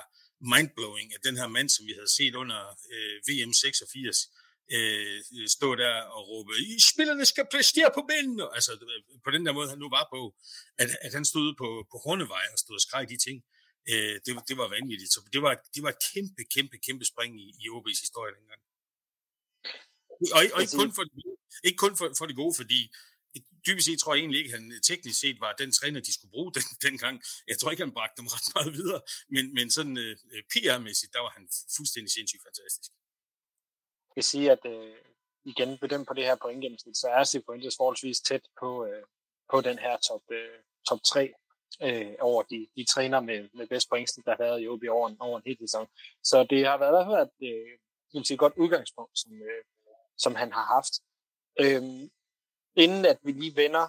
mindblowing, 0.54 1.08
at 1.14 1.20
den 1.28 1.36
her 1.40 1.48
mand, 1.56 1.68
som 1.68 1.86
vi 1.88 1.92
havde 1.98 2.12
set 2.18 2.34
under 2.42 2.60
øh, 2.92 3.16
VM 3.28 3.52
86, 3.52 4.30
øh, 4.74 5.18
stå 5.56 5.68
der 5.82 5.94
og 6.16 6.22
råbe, 6.28 6.52
I 6.76 6.80
spillerne 6.92 7.24
skal 7.32 7.46
præstere 7.52 7.90
på 7.96 8.02
benene, 8.10 8.44
altså 8.54 8.72
på 9.24 9.30
den 9.30 9.46
der 9.46 9.52
måde, 9.52 9.68
han 9.68 9.78
nu 9.78 9.88
var 9.98 10.06
på, 10.14 10.20
at, 10.82 10.90
at 11.06 11.12
han 11.16 11.24
stod 11.24 11.54
på, 11.60 11.68
på 11.90 11.96
Hornevej 12.04 12.44
og 12.52 12.58
stod 12.58 12.76
og 12.80 12.84
skreg 12.86 13.04
de 13.12 13.18
ting, 13.26 13.38
øh, 13.90 14.14
det, 14.24 14.32
det 14.48 14.56
var 14.60 14.68
vanvittigt. 14.76 15.12
Så 15.12 15.18
det 15.32 15.42
var, 15.42 15.52
det 15.74 15.82
var 15.84 15.90
et 15.96 16.02
kæmpe, 16.12 16.42
kæmpe, 16.54 16.76
kæmpe 16.86 17.04
spring 17.12 17.32
i, 17.44 17.46
i 17.62 17.64
OB's 17.74 18.00
historie 18.06 18.34
dengang. 18.38 18.60
Og, 20.36 20.40
og 20.54 20.60
ikke, 20.62 20.76
kun 20.82 20.92
for, 20.98 21.04
ikke 21.68 21.80
kun 21.84 21.96
for, 21.96 22.06
for 22.18 22.26
det 22.26 22.36
gode, 22.36 22.54
fordi 22.60 22.80
dybest 23.66 23.86
set 23.86 23.98
tror 23.98 24.14
jeg 24.14 24.20
egentlig 24.20 24.38
ikke, 24.40 24.54
at 24.54 24.60
han 24.60 24.80
teknisk 24.82 25.20
set 25.20 25.40
var 25.40 25.52
den 25.52 25.72
træner, 25.72 26.00
de 26.00 26.14
skulle 26.14 26.30
bruge 26.30 26.52
den, 26.56 26.62
dengang. 26.86 27.22
Jeg 27.48 27.58
tror 27.58 27.70
ikke, 27.70 27.82
han 27.82 27.94
bragte 27.98 28.16
dem 28.20 28.26
ret 28.34 28.48
meget 28.54 28.72
videre, 28.78 29.00
men, 29.34 29.54
men 29.54 29.70
sådan 29.70 29.96
uh, 29.96 30.12
øh, 30.32 30.42
PR-mæssigt, 30.52 31.12
der 31.12 31.20
var 31.20 31.32
han 31.36 31.48
fuldstændig 31.76 32.10
sindssygt 32.12 32.42
fantastisk. 32.48 32.90
Jeg 34.08 34.16
vil 34.20 34.24
sige, 34.24 34.50
at 34.56 34.62
uh, 34.74 34.96
igen 35.44 35.78
bedømt 35.78 36.08
på 36.08 36.14
det 36.14 36.24
her 36.24 36.36
pointgennemsnit, 36.42 36.96
så 36.96 37.08
er 37.08 37.24
Cifuentes 37.24 37.76
forholdsvis 37.76 38.20
tæt 38.20 38.44
på, 38.60 38.70
uh, 38.84 39.02
på 39.52 39.60
den 39.60 39.78
her 39.78 39.96
top, 40.08 40.24
uh, 40.30 40.58
top 40.88 41.00
3 41.04 41.32
uh, 41.86 42.14
over 42.20 42.42
de, 42.42 42.66
de 42.76 42.84
træner 42.84 43.20
med, 43.20 43.48
med 43.54 43.66
bedst 43.66 43.88
pointsnit, 43.88 44.26
der 44.26 44.32
har 44.32 44.44
været 44.44 44.62
i 44.62 44.68
OB 44.68 44.82
over 44.90 45.08
en, 45.08 45.16
over 45.20 45.36
en 45.38 45.46
hel 45.46 45.58
sæson. 45.60 45.86
Så 46.24 46.46
det 46.50 46.66
har 46.66 46.78
været 46.78 46.92
i 46.92 46.94
hvert 46.94 47.10
fald 47.18 47.30
et, 48.14 48.30
et 48.32 48.38
godt 48.38 48.54
udgangspunkt, 48.56 49.18
som, 49.18 49.32
uh, 49.32 49.62
som 50.18 50.34
han 50.34 50.52
har 50.52 50.64
haft. 50.74 50.94
Øhm, 51.60 52.10
inden 52.76 53.04
at 53.04 53.18
vi 53.22 53.32
lige 53.32 53.56
vender 53.56 53.86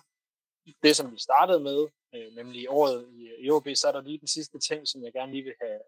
det, 0.83 0.95
som 0.95 1.11
vi 1.11 1.19
startede 1.19 1.59
med, 1.59 1.87
øh, 2.15 2.35
nemlig 2.35 2.69
året 2.69 3.09
i, 3.39 3.49
OB, 3.49 3.67
så 3.75 3.87
er 3.87 3.91
der 3.91 4.01
lige 4.01 4.19
den 4.19 4.27
sidste 4.27 4.59
ting, 4.59 4.87
som 4.87 5.03
jeg 5.03 5.13
gerne 5.13 5.31
lige 5.31 5.43
vil 5.43 5.55
have, 5.61 5.79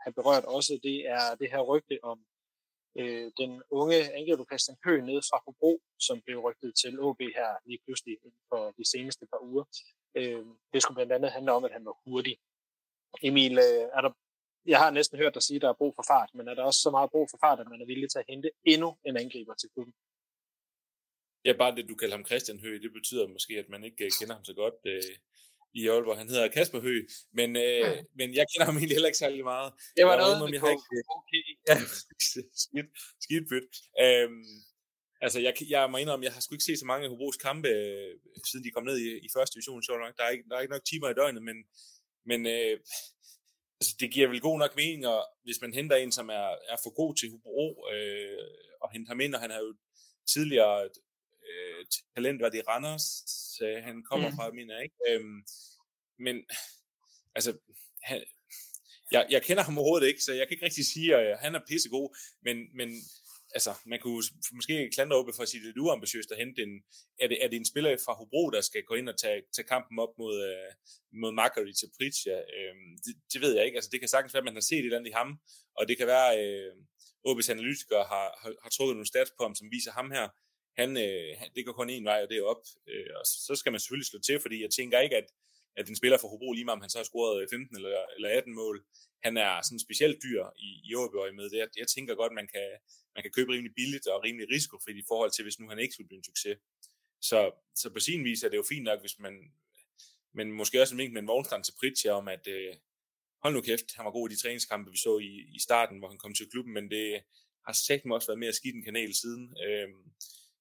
have 0.00 0.12
berørt 0.12 0.44
også. 0.44 0.80
Det 0.82 1.06
er 1.06 1.34
det 1.40 1.50
her 1.50 1.60
rygte 1.60 1.98
om 2.02 2.18
øh, 2.98 3.30
den 3.40 3.62
unge 3.70 4.12
angriber 4.18 4.44
Christian 4.44 4.76
Høgh 4.84 5.04
nede 5.04 5.22
fra 5.30 5.42
Hobro, 5.44 5.80
som 5.98 6.22
blev 6.22 6.38
rygtet 6.38 6.72
til 6.82 7.00
OB 7.00 7.20
her 7.20 7.50
lige 7.66 7.80
pludselig 7.84 8.16
for 8.48 8.62
de 8.78 8.84
seneste 8.90 9.26
par 9.26 9.42
uger. 9.42 9.64
Øh, 10.14 10.44
det 10.72 10.82
skulle 10.82 10.96
blandt 10.96 11.12
andet 11.12 11.32
handle 11.32 11.52
om, 11.52 11.64
at 11.64 11.72
han 11.72 11.84
var 11.84 11.96
hurtig. 12.04 12.36
Emil, 13.22 13.52
øh, 13.58 13.84
er 13.96 14.00
der, 14.00 14.12
jeg 14.66 14.78
har 14.78 14.90
næsten 14.90 15.18
hørt 15.18 15.34
dig 15.34 15.42
sige, 15.42 15.56
at 15.56 15.62
der 15.62 15.68
er 15.68 15.80
brug 15.80 15.94
for 15.96 16.04
fart, 16.08 16.30
men 16.34 16.48
er 16.48 16.54
der 16.54 16.62
også 16.62 16.80
så 16.80 16.90
meget 16.90 17.10
brug 17.10 17.26
for 17.30 17.38
fart, 17.44 17.60
at 17.60 17.68
man 17.70 17.80
er 17.80 17.86
villig 17.86 18.10
til 18.10 18.18
at 18.18 18.24
hente 18.28 18.50
endnu 18.64 18.96
en 19.04 19.16
angriber 19.16 19.54
til 19.54 19.68
klubben? 19.74 19.94
Ja, 21.44 21.52
bare 21.52 21.76
det, 21.76 21.88
du 21.88 21.94
kalder 21.94 22.16
ham 22.16 22.26
Christian 22.26 22.60
Høgh, 22.60 22.82
det 22.82 22.92
betyder 22.92 23.28
måske, 23.28 23.52
at 23.62 23.68
man 23.68 23.84
ikke 23.84 24.04
øh, 24.04 24.10
kender 24.18 24.34
ham 24.34 24.44
så 24.44 24.54
godt 24.54 24.74
øh, 24.86 25.14
i 25.74 25.88
Aalborg. 25.88 26.18
Han 26.18 26.28
hedder 26.28 26.48
Kasper 26.48 26.80
Høgh, 26.80 27.04
men, 27.32 27.56
øh, 27.56 27.62
ja. 27.62 28.02
men 28.18 28.34
jeg 28.34 28.46
kender 28.50 28.66
ham 28.68 28.76
egentlig 28.76 28.96
heller 28.96 29.10
ikke 29.10 29.22
særlig 29.24 29.44
meget. 29.44 29.72
Det 29.96 30.04
var 30.06 30.16
noget, 30.16 30.38
med 30.40 30.48
jeg 30.52 30.60
har 30.60 30.70
ikke, 30.76 30.90
okay. 31.18 31.42
Ja, 31.68 31.76
skidt, 32.64 32.90
skidt 33.24 33.46
pyt. 33.50 33.68
Øhm, 34.04 34.44
altså, 35.24 35.38
jeg, 35.46 35.52
jeg 35.74 35.90
må 35.90 35.96
indrømme, 35.96 36.24
jeg 36.26 36.32
har 36.32 36.40
sgu 36.40 36.54
ikke 36.54 36.68
set 36.70 36.78
så 36.78 36.86
mange 36.92 37.08
Hobros 37.08 37.36
kampe, 37.36 37.68
øh, 37.68 38.12
siden 38.50 38.64
de 38.64 38.74
kom 38.76 38.84
ned 38.84 38.98
i, 39.06 39.08
i 39.26 39.28
første 39.36 39.54
division, 39.54 39.82
så 39.82 39.92
nok. 39.92 40.16
Der 40.18 40.24
er, 40.24 40.32
ikke, 40.34 40.44
der 40.48 40.56
er 40.56 40.60
ikke 40.60 40.74
nok 40.74 40.84
timer 40.84 41.08
i 41.08 41.18
døgnet, 41.20 41.42
men, 41.48 41.56
men 42.30 42.40
øh, 42.46 42.74
altså, 43.82 43.96
det 44.00 44.12
giver 44.12 44.28
vel 44.28 44.40
god 44.40 44.58
nok 44.58 44.76
mening, 44.76 45.06
og 45.06 45.20
hvis 45.44 45.60
man 45.60 45.74
henter 45.74 45.96
en, 45.96 46.12
som 46.12 46.28
er, 46.28 46.48
er 46.72 46.78
for 46.82 46.92
god 47.00 47.14
til 47.16 47.30
Hobro, 47.30 47.66
øh, 47.94 48.48
og 48.82 48.92
henter 48.92 49.10
ham 49.10 49.20
ind, 49.20 49.34
og 49.34 49.40
han 49.40 49.50
har 49.50 49.58
jo 49.58 49.74
tidligere 50.32 50.88
øh, 51.48 51.86
talent, 52.14 52.42
var 52.42 52.48
det 52.48 52.68
Randers, 52.68 53.06
øh, 53.62 53.84
han 53.84 54.02
kommer 54.10 54.28
mm. 54.30 54.36
fra, 54.36 54.50
mener 54.50 54.74
jeg 54.74 54.84
ikke. 54.84 55.00
Øhm, 55.08 55.38
men 56.18 56.36
altså, 57.34 57.50
han, 58.02 58.24
jeg, 59.12 59.26
jeg 59.30 59.42
kender 59.42 59.62
ham 59.62 59.78
overhovedet 59.78 60.08
ikke, 60.08 60.22
så 60.22 60.32
jeg 60.32 60.46
kan 60.46 60.54
ikke 60.54 60.64
rigtig 60.64 60.86
sige, 60.86 61.16
at 61.16 61.38
han 61.38 61.54
er 61.54 61.68
pissegod, 61.68 62.08
men, 62.42 62.56
men 62.78 62.88
altså, 63.54 63.72
man 63.86 63.98
kunne 64.00 64.22
måske 64.52 64.90
klandre 64.94 65.16
op 65.16 65.28
for 65.36 65.42
at 65.42 65.48
sige, 65.48 65.62
det 65.62 65.76
er 65.76 65.80
uambitiøst 65.80 66.30
at 66.32 66.38
hente 66.38 66.62
en, 66.62 66.72
er 67.20 67.28
det, 67.28 67.44
er 67.44 67.48
det 67.48 67.56
en 67.56 67.70
spiller 67.72 67.96
fra 68.04 68.14
Hobro, 68.14 68.50
der 68.50 68.60
skal 68.60 68.82
gå 68.82 68.94
ind 68.94 69.08
og 69.08 69.18
tage, 69.18 69.42
tage 69.56 69.68
kampen 69.74 69.98
op 69.98 70.12
mod, 70.18 70.34
øh, 70.50 70.70
mod 71.22 71.32
Makari 71.32 71.74
til 71.74 71.88
Pritja? 71.96 72.36
Øhm, 72.56 72.90
det, 73.04 73.14
det, 73.32 73.40
ved 73.40 73.52
jeg 73.56 73.64
ikke, 73.64 73.76
altså 73.76 73.90
det 73.92 74.00
kan 74.00 74.08
sagtens 74.08 74.34
være, 74.34 74.44
at 74.44 74.50
man 74.50 74.58
har 74.58 74.66
set 74.68 74.78
et 74.78 74.84
eller 74.84 74.98
andet 74.98 75.10
i 75.10 75.18
ham, 75.20 75.30
og 75.78 75.88
det 75.88 75.98
kan 75.98 76.06
være, 76.06 76.30
øh, 76.42 76.72
at 77.24 77.28
OB's 77.28 77.50
analytikere 77.50 78.04
har, 78.12 78.26
har, 78.42 78.52
har 78.62 78.70
trukket 78.70 78.96
nogle 78.96 79.12
stats 79.12 79.30
på 79.36 79.42
ham, 79.46 79.54
som 79.54 79.70
viser 79.70 79.92
ham 79.92 80.10
her, 80.10 80.28
han, 80.80 80.90
øh, 80.96 81.30
det 81.54 81.66
går 81.66 81.72
kun 81.72 81.90
en 81.90 82.04
vej, 82.04 82.18
og 82.22 82.28
det 82.30 82.38
er 82.38 82.50
op, 82.52 82.62
og 83.20 83.26
så 83.46 83.52
skal 83.60 83.72
man 83.72 83.80
selvfølgelig 83.80 84.10
slå 84.10 84.18
til, 84.20 84.40
fordi 84.40 84.62
jeg 84.62 84.70
tænker 84.70 85.00
ikke, 85.00 85.16
at 85.16 85.28
at 85.76 85.88
en 85.88 85.96
spiller 85.96 86.18
fra 86.18 86.28
Hobro, 86.28 86.52
lige 86.52 86.64
meget 86.64 86.78
om 86.78 86.80
han 86.80 86.90
så 86.90 86.98
har 86.98 87.04
scoret 87.04 87.50
15 87.50 87.76
eller, 87.76 88.04
eller 88.16 88.28
18 88.28 88.54
mål, 88.54 88.84
han 89.24 89.36
er 89.36 89.62
sådan 89.62 89.84
specielt 89.86 90.22
dyr 90.22 90.44
i, 90.58 90.70
i 90.84 90.94
Åbjørg 90.94 91.34
med 91.34 91.50
det. 91.50 91.58
Jeg, 91.58 91.68
jeg 91.76 91.88
tænker 91.88 92.14
godt, 92.14 92.32
man 92.32 92.48
kan, 92.54 92.68
man 93.14 93.22
kan 93.22 93.32
købe 93.32 93.52
rimelig 93.52 93.74
billigt 93.74 94.06
og 94.06 94.24
rimelig 94.24 94.48
risikofrit 94.50 94.96
i 94.96 95.08
forhold 95.08 95.30
til, 95.30 95.42
hvis 95.42 95.58
nu 95.58 95.68
han 95.68 95.78
ikke 95.78 95.94
skulle 95.94 96.08
blive 96.08 96.18
en 96.18 96.24
succes. 96.24 96.56
Så, 97.20 97.40
så 97.74 97.90
på 97.92 98.00
sin 98.00 98.24
vis 98.24 98.42
er 98.42 98.48
det 98.48 98.56
jo 98.56 98.64
fint 98.68 98.84
nok, 98.84 99.00
hvis 99.00 99.18
man, 99.18 99.34
men 100.34 100.52
måske 100.52 100.80
også 100.80 100.94
en 100.94 100.98
vink 100.98 101.12
med 101.12 101.22
en 101.22 101.28
vognstand 101.28 101.64
til 101.64 101.74
Pritja 101.80 102.10
om, 102.10 102.28
at 102.28 102.48
øh, 102.48 102.74
hold 103.42 103.54
nu 103.54 103.60
kæft, 103.60 103.94
han 103.96 104.04
var 104.04 104.10
god 104.10 104.30
i 104.30 104.34
de 104.34 104.40
træningskampe, 104.40 104.90
vi 104.90 104.98
så 104.98 105.18
i, 105.18 105.32
i 105.56 105.60
starten, 105.60 105.98
hvor 105.98 106.08
han 106.08 106.18
kom 106.18 106.34
til 106.34 106.50
klubben, 106.50 106.74
men 106.74 106.90
det 106.90 107.22
har 107.66 107.72
sagt 107.72 108.02
også 108.12 108.28
været 108.28 108.38
mere 108.38 108.52
skidt 108.52 108.76
en 108.76 108.84
kanal 108.84 109.14
siden. 109.14 109.56
Øh, 109.66 109.88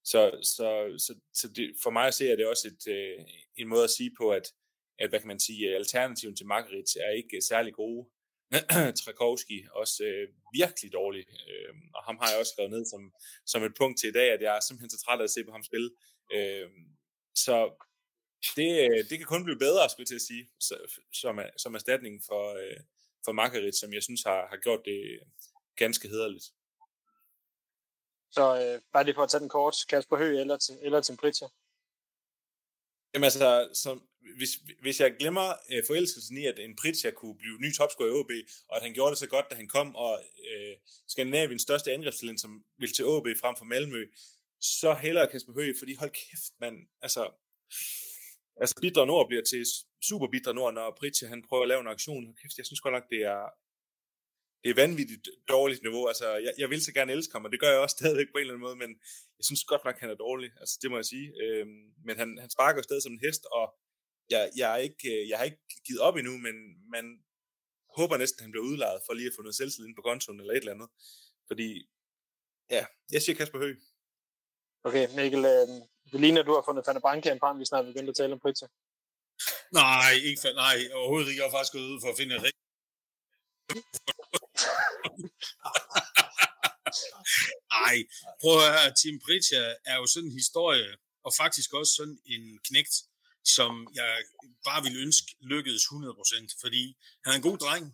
så 0.03 0.39
så, 0.43 0.95
så, 0.97 1.16
så 1.34 1.47
det, 1.55 1.76
for 1.84 1.89
mig 1.89 2.07
at 2.07 2.14
se, 2.14 2.30
er 2.30 2.36
det 2.36 2.47
også 2.47 2.68
et, 2.68 2.93
øh, 2.93 3.26
en 3.57 3.68
måde 3.68 3.84
at 3.84 3.89
sige 3.89 4.12
på, 4.18 4.30
at, 4.30 4.53
at 4.99 5.09
hvad 5.09 5.20
kan 5.20 5.28
man 5.28 5.39
sige, 5.39 5.76
alternativen 5.76 6.36
til 6.36 6.45
Margaret 6.45 6.95
er 6.95 7.12
ikke 7.12 7.41
særlig 7.41 7.74
gode. 7.74 8.09
Trakowski 9.03 9.65
også 9.71 10.03
øh, 10.03 10.27
virkelig 10.53 10.93
dårlig, 10.93 11.25
øh, 11.49 11.73
og 11.95 12.03
ham 12.03 12.17
har 12.21 12.29
jeg 12.29 12.39
også 12.39 12.51
skrevet 12.51 12.71
ned 12.71 12.85
som, 12.85 13.13
som 13.45 13.63
et 13.63 13.73
punkt 13.77 13.99
til 13.99 14.09
i 14.09 14.11
dag, 14.11 14.31
at 14.31 14.41
jeg 14.41 14.55
er 14.55 14.59
simpelthen 14.59 14.89
så 14.89 14.99
træt 15.05 15.19
af 15.19 15.23
at 15.23 15.29
se 15.29 15.43
på 15.43 15.51
ham 15.51 15.63
spille. 15.63 15.89
Øh, 16.33 16.69
så 17.35 17.55
det, 18.55 18.67
det 19.09 19.17
kan 19.17 19.27
kun 19.27 19.43
blive 19.43 19.59
bedre, 19.59 19.89
skulle 19.89 20.03
jeg 20.03 20.07
til 20.07 20.21
at 20.23 20.29
sige, 20.31 20.49
så, 20.59 20.75
som, 21.13 21.39
som 21.57 21.75
erstatning 21.75 22.21
for, 22.27 22.43
øh, 22.63 22.79
for 23.25 23.31
Margaret, 23.31 23.75
som 23.75 23.93
jeg 23.93 24.03
synes 24.03 24.23
har, 24.23 24.47
har 24.49 24.57
gjort 24.57 24.81
det 24.85 25.19
ganske 25.75 26.07
hederligt. 26.07 26.45
Så 28.31 28.43
øh, 28.61 28.81
bare 28.93 29.03
lige 29.03 29.15
for 29.15 29.23
at 29.23 29.29
tage 29.29 29.41
den 29.41 29.49
kort, 29.49 29.75
Kasper 29.89 30.17
Høgh 30.17 30.39
eller, 30.39 30.77
eller 30.81 31.01
til 31.01 31.17
Pritja? 31.17 31.47
Jamen 33.13 33.23
altså, 33.23 33.69
som, 33.73 34.07
hvis, 34.38 34.59
hvis 34.82 34.99
jeg 34.99 35.15
glemmer 35.19 35.53
øh, 35.72 35.84
forelskelsen 35.88 36.38
i, 36.38 36.45
at 36.45 36.59
en 36.59 36.76
Pritja 36.76 37.11
kunne 37.11 37.38
blive 37.38 37.57
ny 37.59 37.74
topscorer 37.74 38.09
i 38.09 38.11
OB, 38.11 38.32
og 38.67 38.76
at 38.78 38.84
han 38.84 38.93
gjorde 38.93 39.11
det 39.11 39.17
så 39.17 39.28
godt, 39.28 39.45
da 39.49 39.55
han 39.55 39.67
kom, 39.67 39.95
og 39.95 40.24
øh, 40.51 40.76
Skandinaviens 41.07 41.61
største 41.61 41.93
angrebstalent, 41.93 42.41
som 42.41 42.63
vil 42.78 42.93
til 42.93 43.05
OB 43.05 43.28
frem 43.41 43.55
for 43.57 43.65
Malmø, 43.65 44.05
så 44.61 44.93
hellere 44.93 45.32
Kasper 45.32 45.53
Høgh, 45.53 45.76
fordi 45.80 45.93
hold 45.95 46.09
kæft, 46.09 46.51
mand, 46.59 46.78
altså, 47.01 47.32
altså 48.61 48.76
Bidre 48.82 49.07
Nord 49.07 49.28
bliver 49.28 49.43
til 49.43 49.65
super 50.01 50.28
bitter 50.28 50.53
Nord, 50.53 50.74
når 50.74 50.97
Pritja 50.99 51.28
han 51.28 51.43
prøver 51.49 51.63
at 51.63 51.67
lave 51.67 51.82
en 51.82 51.88
aktion. 51.88 52.26
Hold 52.26 52.36
kæft, 52.36 52.57
jeg 52.57 52.65
synes 52.65 52.82
godt 52.82 52.93
nok, 52.93 53.09
det 53.09 53.22
er, 53.22 53.41
det 54.63 54.69
er 54.69 54.82
vanvittigt 54.84 55.30
dårligt 55.49 55.82
niveau. 55.82 56.07
Altså, 56.07 56.28
jeg, 56.36 56.53
jeg 56.57 56.69
vil 56.69 56.84
så 56.84 56.93
gerne 56.93 57.11
elske 57.11 57.34
ham, 57.34 57.45
og 57.45 57.51
det 57.51 57.59
gør 57.59 57.69
jeg 57.69 57.80
også 57.80 57.95
stadigvæk 57.99 58.28
på 58.32 58.38
en 58.38 58.41
eller 58.41 58.53
anden 58.53 58.67
måde, 58.67 58.76
men 58.76 58.89
jeg 59.38 59.45
synes 59.45 59.63
godt 59.63 59.86
nok, 59.86 59.99
han 59.99 60.09
er 60.09 60.15
dårlig. 60.15 60.51
Altså, 60.59 60.80
det 60.82 60.91
må 60.91 60.97
jeg 60.97 61.05
sige. 61.05 61.28
Øhm, 61.41 61.84
men 62.05 62.17
han, 62.17 62.38
han 62.38 62.49
sparker 62.49 62.80
jo 62.80 62.84
stadig 62.84 63.03
som 63.03 63.13
en 63.13 63.26
hest, 63.26 63.45
og 63.45 63.65
jeg, 64.32 64.51
jeg, 64.55 64.67
er 64.73 64.77
ikke, 64.88 65.21
øh, 65.21 65.29
jeg 65.29 65.38
har 65.38 65.45
ikke 65.45 65.61
givet 65.88 66.01
op 66.07 66.15
endnu, 66.15 66.38
men 66.38 66.55
man 66.95 67.05
håber 67.97 68.17
næsten, 68.17 68.39
at 68.39 68.43
han 68.45 68.51
bliver 68.51 68.65
udlejet 68.69 69.01
for 69.05 69.13
lige 69.13 69.27
at 69.27 69.38
få 69.38 69.41
noget 69.41 69.55
selvtillid 69.55 69.95
på 69.95 70.01
kontoen 70.01 70.39
eller 70.39 70.53
et 70.53 70.57
eller 70.57 70.75
andet. 70.75 70.89
Fordi, 71.49 71.67
ja, 72.69 72.86
jeg 73.11 73.21
siger 73.21 73.36
Kasper 73.36 73.59
Høgh. 73.59 73.77
Okay, 74.84 75.05
Mikkel, 75.15 75.45
øh, 75.45 75.67
det 76.11 76.19
ligner, 76.23 76.41
at 76.41 76.47
du 76.47 76.53
har 76.53 76.63
fundet 76.67 76.86
Fanny 76.86 77.01
Branke 77.05 77.32
en 77.32 77.59
vi 77.59 77.65
snart 77.65 77.86
begynder 77.86 78.09
at 78.09 78.15
tale 78.15 78.34
om 78.34 78.39
Pritja. 78.39 78.67
Nej, 79.82 80.11
ikke, 80.29 80.41
nej, 80.63 80.77
overhovedet 80.97 81.29
ikke. 81.29 81.41
Jeg 81.41 81.47
har 81.49 81.57
faktisk 81.57 81.73
gået 81.73 81.91
ud 81.93 81.99
for 82.03 82.09
at 82.11 82.17
finde 82.19 82.36
et 82.36 82.41
Ej, 87.86 87.95
prøv 88.41 88.53
at 88.57 88.63
høre, 88.67 88.93
Tim 89.01 89.17
Pritja 89.25 89.63
er 89.91 89.95
jo 90.01 90.05
sådan 90.13 90.29
en 90.29 90.39
historie, 90.41 90.89
og 91.25 91.32
faktisk 91.41 91.69
også 91.79 91.93
sådan 91.99 92.17
en 92.34 92.43
knægt, 92.67 92.95
som 93.45 93.87
jeg 93.95 94.23
bare 94.63 94.83
ville 94.83 94.99
ønske 94.99 95.35
lykkedes 95.41 95.83
100%, 95.83 96.57
fordi 96.61 96.97
han 97.23 97.31
er 97.33 97.37
en 97.37 97.47
god 97.49 97.57
dreng, 97.57 97.93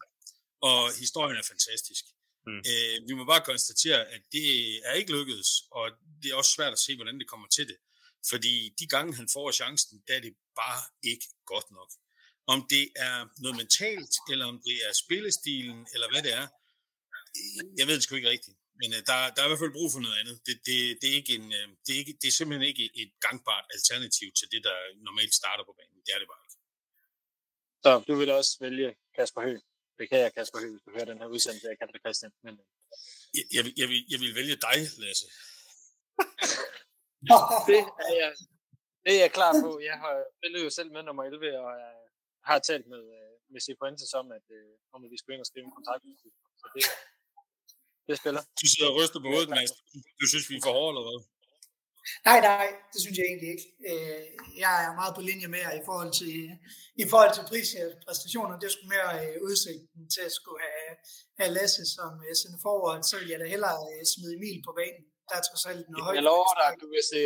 og 0.62 0.80
historien 1.00 1.38
er 1.38 1.46
fantastisk. 1.54 2.04
Mm. 2.48 2.62
Øh, 2.72 2.98
vi 3.08 3.14
må 3.14 3.24
bare 3.26 3.48
konstatere, 3.52 4.02
at 4.16 4.22
det 4.32 4.48
er 4.88 4.94
ikke 4.94 5.12
lykkedes, 5.18 5.50
og 5.72 5.86
det 6.22 6.32
er 6.32 6.36
også 6.36 6.52
svært 6.52 6.74
at 6.74 6.80
se, 6.80 6.96
hvordan 6.96 7.20
det 7.20 7.28
kommer 7.28 7.48
til 7.48 7.68
det. 7.68 7.78
Fordi 8.30 8.74
de 8.80 8.88
gange, 8.88 9.16
han 9.16 9.28
får 9.34 9.52
chancen, 9.52 10.04
der 10.08 10.14
er 10.16 10.20
det 10.20 10.34
bare 10.56 10.82
ikke 11.12 11.28
godt 11.46 11.72
nok. 11.72 11.92
Om 12.54 12.68
det 12.70 12.86
er 12.96 13.16
noget 13.42 13.58
mentalt, 13.58 14.14
eller 14.32 14.46
om 14.46 14.62
det 14.68 14.78
er 14.88 14.94
spillestilen, 15.04 15.88
eller 15.94 16.08
hvad 16.12 16.24
det 16.24 16.34
er, 16.34 16.48
jeg 17.78 17.88
ved 17.88 17.96
det 17.96 18.04
sgu 18.04 18.16
ikke 18.16 18.30
rigtigt. 18.30 18.58
Men 18.82 18.90
uh, 18.96 19.00
der, 19.08 19.16
der 19.34 19.40
er 19.42 19.48
i 19.48 19.52
hvert 19.52 19.64
fald 19.64 19.78
brug 19.78 19.90
for 19.96 20.02
noget 20.06 20.18
andet. 20.22 20.36
Det, 20.48 20.56
det, 20.68 20.78
det, 21.02 21.08
er 21.12 21.16
ikke 21.22 21.34
en, 21.40 21.48
uh, 21.60 21.68
det, 21.84 21.92
er 21.96 22.00
ikke, 22.04 22.16
det 22.22 22.28
er 22.30 22.36
simpelthen 22.38 22.68
ikke 22.72 22.86
et 23.02 23.12
gangbart 23.26 23.66
alternativ 23.76 24.28
til 24.40 24.48
det, 24.54 24.62
der 24.68 24.78
normalt 25.08 25.34
starter 25.42 25.64
på 25.68 25.74
banen. 25.80 26.00
Det 26.06 26.12
er 26.16 26.20
det 26.22 26.30
bare 26.34 26.44
ikke. 26.46 26.58
Så 27.84 27.92
du 28.08 28.14
vil 28.20 28.30
også 28.40 28.54
vælge 28.66 28.90
Kasper 29.18 29.42
Høgh. 29.48 29.62
Beklager 30.02 30.30
Kasper 30.38 30.60
Høgh, 30.62 30.74
hvis 30.74 30.84
du 30.86 30.92
hører 30.96 31.10
den 31.12 31.20
her 31.22 31.30
udsendelse, 31.36 31.68
jeg 31.72 31.78
kalder 31.80 31.94
det 31.96 32.04
Christian. 32.06 32.32
Men... 32.46 32.54
øh. 32.62 32.66
Jeg, 33.38 33.46
jeg, 33.56 33.64
vil, 33.66 33.74
jeg, 33.82 33.88
vil, 33.92 34.02
jeg 34.14 34.20
vil 34.24 34.32
vælge 34.40 34.56
dig, 34.68 34.80
Lasse. 35.04 35.28
det, 37.70 37.82
er 38.10 38.16
jeg, 38.22 38.32
det 39.04 39.12
er 39.16 39.20
jeg 39.26 39.32
klar 39.38 39.54
på. 39.64 39.70
Jeg 39.90 39.98
har 40.04 40.14
spillet 40.38 40.60
jo 40.66 40.70
selv 40.78 40.90
med 40.96 41.04
nummer 41.04 41.24
11, 41.24 41.60
og 41.66 41.72
jeg 41.86 41.96
har 42.50 42.60
talt 42.70 42.88
med, 42.94 43.04
øh, 43.18 43.34
med 43.54 43.62
Cifuentes 43.66 44.14
om, 44.22 44.28
at, 44.38 44.48
om 44.94 45.00
at 45.06 45.10
vi 45.12 45.18
skulle 45.18 45.36
ind 45.36 45.46
og 45.46 45.50
skrive 45.52 45.66
en 45.66 45.78
kontrakt. 45.78 46.04
Så 46.62 46.66
det, 46.76 46.84
det 48.08 48.16
spiller. 48.22 48.42
Du 48.62 48.66
sidder 48.74 48.90
og 48.92 48.96
ryster 49.00 49.20
på 49.24 49.28
hovedet, 49.34 49.50
Mads. 49.56 49.72
Du 50.22 50.26
synes, 50.32 50.46
vi 50.50 50.56
er 50.58 50.64
for 50.68 50.74
hårde, 50.78 50.92
eller 50.94 51.06
hvad? 51.08 51.20
Nej, 52.30 52.40
nej, 52.52 52.68
det 52.92 53.00
synes 53.04 53.16
jeg 53.18 53.26
egentlig 53.32 53.50
ikke. 53.56 53.68
Øh, 53.90 54.22
jeg 54.64 54.74
er 54.86 54.92
meget 55.02 55.14
på 55.18 55.22
linje 55.30 55.48
med 55.54 55.62
jer 55.66 55.74
i 55.82 55.84
forhold 55.90 56.12
til, 56.22 56.36
i 57.04 57.06
forhold 57.12 57.34
til 57.36 57.44
prispræstationer. 57.52 58.56
Det 58.64 58.70
skulle 58.72 58.92
mere 58.96 59.12
øh, 59.24 59.36
udsigten 59.48 60.04
til 60.14 60.24
at 60.30 60.34
skulle 60.40 60.62
have, 60.68 60.92
have 61.40 61.52
Lasse 61.58 61.84
som 61.96 62.12
uh, 62.28 62.34
sende 62.42 62.60
forward, 62.66 63.00
så 63.10 63.14
vil 63.20 63.30
jeg 63.34 63.40
da 63.42 63.46
hellere 63.56 63.78
smide 64.14 64.34
Emil 64.38 64.60
på 64.68 64.72
banen. 64.80 65.04
Der 65.30 65.36
er 65.40 65.44
trods 65.50 65.66
alt 65.72 65.86
noget 65.92 66.04
højt. 66.06 66.16
Jeg 66.18 66.26
lover 66.32 66.54
dig, 66.62 66.72
du 66.84 66.88
vil 66.96 67.04
se, 67.12 67.20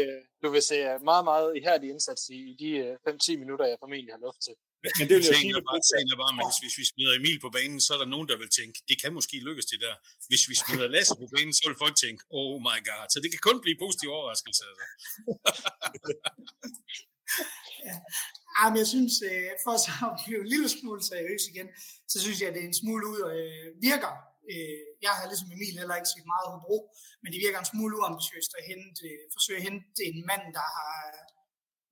du 0.44 0.48
vil 0.56 0.64
se 0.72 0.78
meget, 1.12 1.26
meget 1.32 1.50
ihærdig 1.60 1.88
indsats 1.94 2.24
i, 2.38 2.40
i 2.52 2.54
de 2.62 2.70
5-10 3.08 3.42
minutter, 3.44 3.66
jeg 3.72 3.78
formentlig 3.84 4.14
har 4.16 4.22
luft 4.28 4.42
til. 4.48 4.56
Men 4.98 5.06
det 5.10 5.16
vil 5.18 5.26
jeg 5.30 5.38
sige, 5.42 5.54
bare, 5.70 5.82
tænker 5.94 6.16
bare, 6.24 6.34
at 6.46 6.58
hvis 6.64 6.76
vi 6.80 6.86
smider 6.92 7.14
Emil 7.20 7.38
på 7.46 7.50
banen, 7.58 7.80
så 7.86 7.90
er 7.96 8.00
der 8.04 8.10
nogen, 8.14 8.28
der 8.32 8.38
vil 8.42 8.50
tænke, 8.60 8.78
det 8.90 8.96
kan 9.02 9.12
måske 9.18 9.36
lykkes 9.48 9.66
det 9.72 9.80
der. 9.86 9.96
Hvis 10.30 10.44
vi 10.50 10.56
smider 10.62 10.88
Lasse 10.96 11.14
på 11.22 11.28
banen, 11.36 11.54
så 11.58 11.64
vil 11.70 11.78
folk 11.84 11.96
tænke, 12.04 12.22
oh 12.40 12.56
my 12.68 12.78
god. 12.90 13.06
Så 13.14 13.18
det 13.24 13.30
kan 13.32 13.42
kun 13.48 13.58
blive 13.66 13.78
positiv 13.84 14.08
overraskelse. 14.18 14.64
Altså. 14.70 14.86
ja. 17.88 17.96
men 18.70 18.78
jeg 18.84 18.90
synes, 18.96 19.14
øh, 19.30 19.52
for 19.64 19.74
så 19.86 19.94
at 20.14 20.18
blive 20.22 20.42
en 20.46 20.52
lille 20.54 20.70
smule 20.76 21.02
seriøs 21.12 21.44
igen, 21.52 21.68
så 22.12 22.18
synes 22.24 22.38
jeg, 22.40 22.48
at 22.50 22.56
det 22.56 22.62
er 22.64 22.70
en 22.72 22.82
smule 22.84 23.04
ud 23.14 23.20
og 23.28 23.34
øh, 23.44 23.68
virker. 23.90 24.14
Øh, 24.52 24.82
jeg 25.06 25.14
har 25.18 25.26
ligesom 25.32 25.50
Emil 25.56 25.76
heller 25.82 25.98
ikke 26.00 26.12
set 26.14 26.32
meget 26.34 26.52
Hobro, 26.54 26.78
men 27.22 27.30
det 27.34 27.40
virker 27.46 27.60
en 27.60 27.72
smule 27.74 27.94
uambitiøst 28.00 28.52
at 28.60 28.64
hente, 28.72 29.06
forsøge 29.36 29.60
at 29.60 29.66
hente 29.68 30.02
en 30.10 30.20
mand, 30.30 30.46
der 30.58 30.68
har 30.78 30.94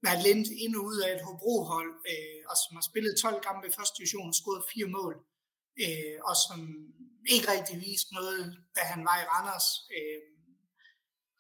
været 0.05 0.23
lidt 0.27 0.49
ind 0.63 0.75
og 0.79 0.83
ud 0.89 0.97
af 1.05 1.09
et 1.15 1.25
Hobro-hold, 1.25 1.93
øh, 2.11 2.39
og 2.49 2.55
som 2.61 2.71
har 2.77 2.85
spillet 2.89 3.21
12 3.21 3.41
kampe 3.47 3.67
i 3.67 3.75
første 3.77 3.97
division 3.97 4.31
og 4.31 4.37
scoret 4.39 4.69
fire 4.73 4.89
mål, 4.97 5.15
øh, 5.83 6.17
og 6.29 6.35
som 6.45 6.59
ikke 7.33 7.51
rigtig 7.55 7.75
viste 7.87 8.11
noget, 8.17 8.41
da 8.75 8.81
han 8.91 9.01
var 9.07 9.17
i 9.19 9.29
Randers. 9.31 9.67
Øh, 9.95 10.21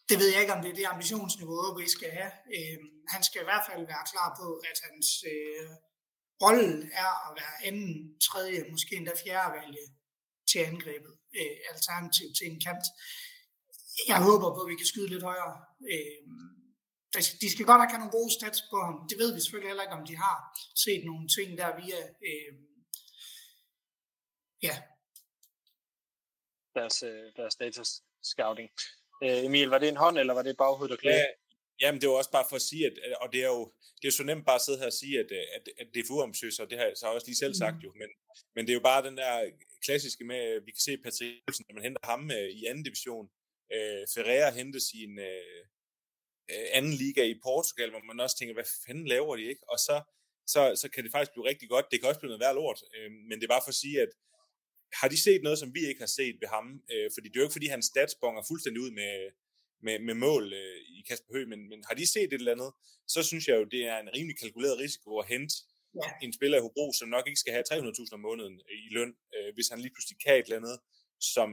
det 0.09 0.17
ved 0.19 0.29
jeg 0.31 0.41
ikke, 0.41 0.55
om 0.57 0.61
det 0.63 0.71
er 0.71 0.79
det 0.79 0.93
ambitionsniveau, 0.95 1.77
vi 1.81 1.87
skal 1.97 2.11
have. 2.19 2.31
Øh, 2.55 2.79
han 3.13 3.21
skal 3.27 3.41
i 3.41 3.49
hvert 3.49 3.65
fald 3.69 3.83
være 3.91 4.09
klar 4.11 4.29
på, 4.39 4.47
at 4.69 4.77
hans 4.87 5.07
øh, 5.31 5.69
rolle 6.43 6.69
er 7.03 7.11
at 7.27 7.31
være 7.39 7.55
anden, 7.67 7.93
tredje, 8.27 8.59
måske 8.73 8.95
endda 8.95 9.13
fjerde 9.23 9.53
valg 9.57 9.75
til 10.49 10.59
angrebet, 10.69 11.13
øh, 11.39 11.55
alternativt 11.71 12.33
til 12.37 12.45
en 12.51 12.59
kant. 12.65 12.85
Jeg 14.11 14.19
håber 14.27 14.49
på, 14.53 14.61
at 14.63 14.69
vi 14.71 14.79
kan 14.81 14.91
skyde 14.91 15.09
lidt 15.13 15.27
højere. 15.29 15.55
Øh, 15.93 16.19
de 17.41 17.47
skal 17.51 17.65
godt 17.65 17.79
nok 17.81 17.89
have 17.89 18.01
nogle 18.03 18.17
gode 18.19 18.33
stats 18.37 18.61
på 18.71 18.77
ham. 18.85 18.95
Det 19.09 19.17
ved 19.21 19.33
vi 19.33 19.39
selvfølgelig 19.41 19.69
heller 19.69 19.85
ikke, 19.85 19.97
om 19.99 20.05
de 20.05 20.15
har 20.25 20.37
set 20.83 21.01
nogle 21.05 21.27
ting 21.35 21.57
der 21.57 21.69
via 21.81 22.01
øh, 22.29 22.51
ja. 24.67 24.75
deres, 26.77 27.03
øh, 27.03 27.25
deres 27.39 27.55
data 27.55 27.83
scouting. 28.31 28.69
Øh, 29.23 29.45
Emil, 29.45 29.69
var 29.69 29.79
det 29.79 29.89
en 29.89 30.03
hånd, 30.05 30.17
eller 30.17 30.33
var 30.33 30.43
det 30.43 30.57
baghoved, 30.57 30.89
der 30.89 30.95
klæder? 30.95 31.17
Ja, 31.17 31.25
jamen, 31.81 32.01
det 32.01 32.09
var 32.09 32.15
også 32.15 32.31
bare 32.31 32.45
for 32.49 32.55
at 32.55 32.67
sige, 32.69 32.85
at, 32.85 32.93
og 33.21 33.33
det 33.33 33.41
er 33.43 33.51
jo 33.57 33.73
det 34.01 34.07
er 34.07 34.11
så 34.11 34.23
nemt 34.23 34.45
bare 34.45 34.55
at 34.55 34.65
sidde 34.65 34.79
her 34.79 34.91
og 34.93 34.99
sige, 35.01 35.19
at, 35.19 35.31
at, 35.57 35.63
at 35.81 35.87
det 35.93 35.99
er 35.99 36.07
for 36.07 36.21
og 36.63 36.69
det 36.69 36.77
har 36.79 36.85
jeg 36.85 36.97
så 36.97 37.07
også 37.07 37.27
lige 37.27 37.43
selv 37.43 37.53
sagt 37.53 37.75
mm. 37.75 37.85
jo, 37.85 37.91
men, 38.01 38.09
men 38.55 38.61
det 38.65 38.71
er 38.71 38.79
jo 38.79 38.87
bare 38.91 39.07
den 39.07 39.17
der 39.17 39.51
klassiske 39.85 40.23
med, 40.23 40.35
at 40.35 40.65
vi 40.65 40.71
kan 40.71 40.81
se 40.87 40.97
Patrick 40.97 41.33
Olsen, 41.47 41.65
når 41.67 41.75
man 41.75 41.83
henter 41.83 42.03
ham 42.03 42.31
øh, 42.31 42.49
i 42.59 42.65
anden 42.65 42.83
division, 42.83 43.25
øh, 43.75 44.03
Ferreira 44.13 44.49
hentes 44.59 44.85
i 44.97 44.99
en, 45.03 45.19
øh, 45.19 45.61
anden 46.77 46.93
liga 46.93 47.23
i 47.23 47.39
Portugal, 47.43 47.89
hvor 47.89 48.03
man 48.09 48.19
også 48.19 48.37
tænker, 48.37 48.53
hvad 48.53 48.69
fanden 48.85 49.07
laver 49.07 49.35
de 49.35 49.43
ikke? 49.43 49.63
Og 49.73 49.77
så, 49.87 49.95
så, 50.53 50.61
så 50.81 50.89
kan 50.93 51.03
det 51.03 51.11
faktisk 51.11 51.31
blive 51.33 51.49
rigtig 51.51 51.69
godt. 51.69 51.85
Det 51.91 51.99
kan 51.99 52.09
også 52.09 52.19
blive 52.19 52.31
noget 52.33 52.45
værd 52.45 52.55
lort, 52.55 52.79
øh, 52.95 53.11
men 53.27 53.35
det 53.37 53.43
er 53.45 53.55
bare 53.55 53.65
for 53.65 53.73
at 53.75 53.81
sige, 53.83 54.01
at 54.05 54.11
har 54.99 55.07
de 55.13 55.23
set 55.25 55.41
noget, 55.43 55.59
som 55.59 55.73
vi 55.73 55.81
ikke 55.89 56.01
har 56.05 56.13
set 56.19 56.35
ved 56.41 56.49
ham? 56.55 56.65
Øh, 56.91 57.07
fordi 57.15 57.27
det 57.27 57.35
er 57.35 57.41
jo 57.41 57.47
ikke, 57.47 57.57
fordi 57.59 57.67
hans 57.75 57.85
stats 57.85 58.15
bonger 58.21 58.43
fuldstændig 58.49 58.81
ud 58.85 58.91
med, 58.91 59.13
med, 59.85 59.99
med 60.07 60.15
mål 60.27 60.53
øh, 60.53 60.77
i 60.97 61.03
Kasper 61.07 61.33
Høgh, 61.33 61.49
men, 61.53 61.61
men 61.69 61.79
har 61.87 61.95
de 61.95 62.11
set 62.13 62.33
et 62.33 62.41
eller 62.43 62.55
andet, 62.57 62.71
så 63.07 63.19
synes 63.29 63.47
jeg 63.47 63.55
jo, 63.59 63.63
det 63.63 63.81
er 63.91 63.97
en 63.99 64.13
rimelig 64.15 64.37
kalkuleret 64.39 64.77
risiko 64.85 65.09
at 65.21 65.27
hente 65.33 65.55
ja. 65.95 66.09
en 66.25 66.33
spiller 66.33 66.57
i 66.57 66.61
Hobro, 66.61 66.85
som 66.99 67.09
nok 67.09 67.27
ikke 67.27 67.39
skal 67.43 67.53
have 67.53 67.65
300.000 67.73 68.13
om 68.17 68.19
måneden 68.19 68.55
i 68.87 68.89
løn, 68.97 69.13
øh, 69.35 69.53
hvis 69.53 69.67
han 69.71 69.79
lige 69.79 69.93
pludselig 69.95 70.17
kan 70.25 70.35
et 70.35 70.43
eller 70.43 70.61
andet, 70.61 70.77
som 71.33 71.49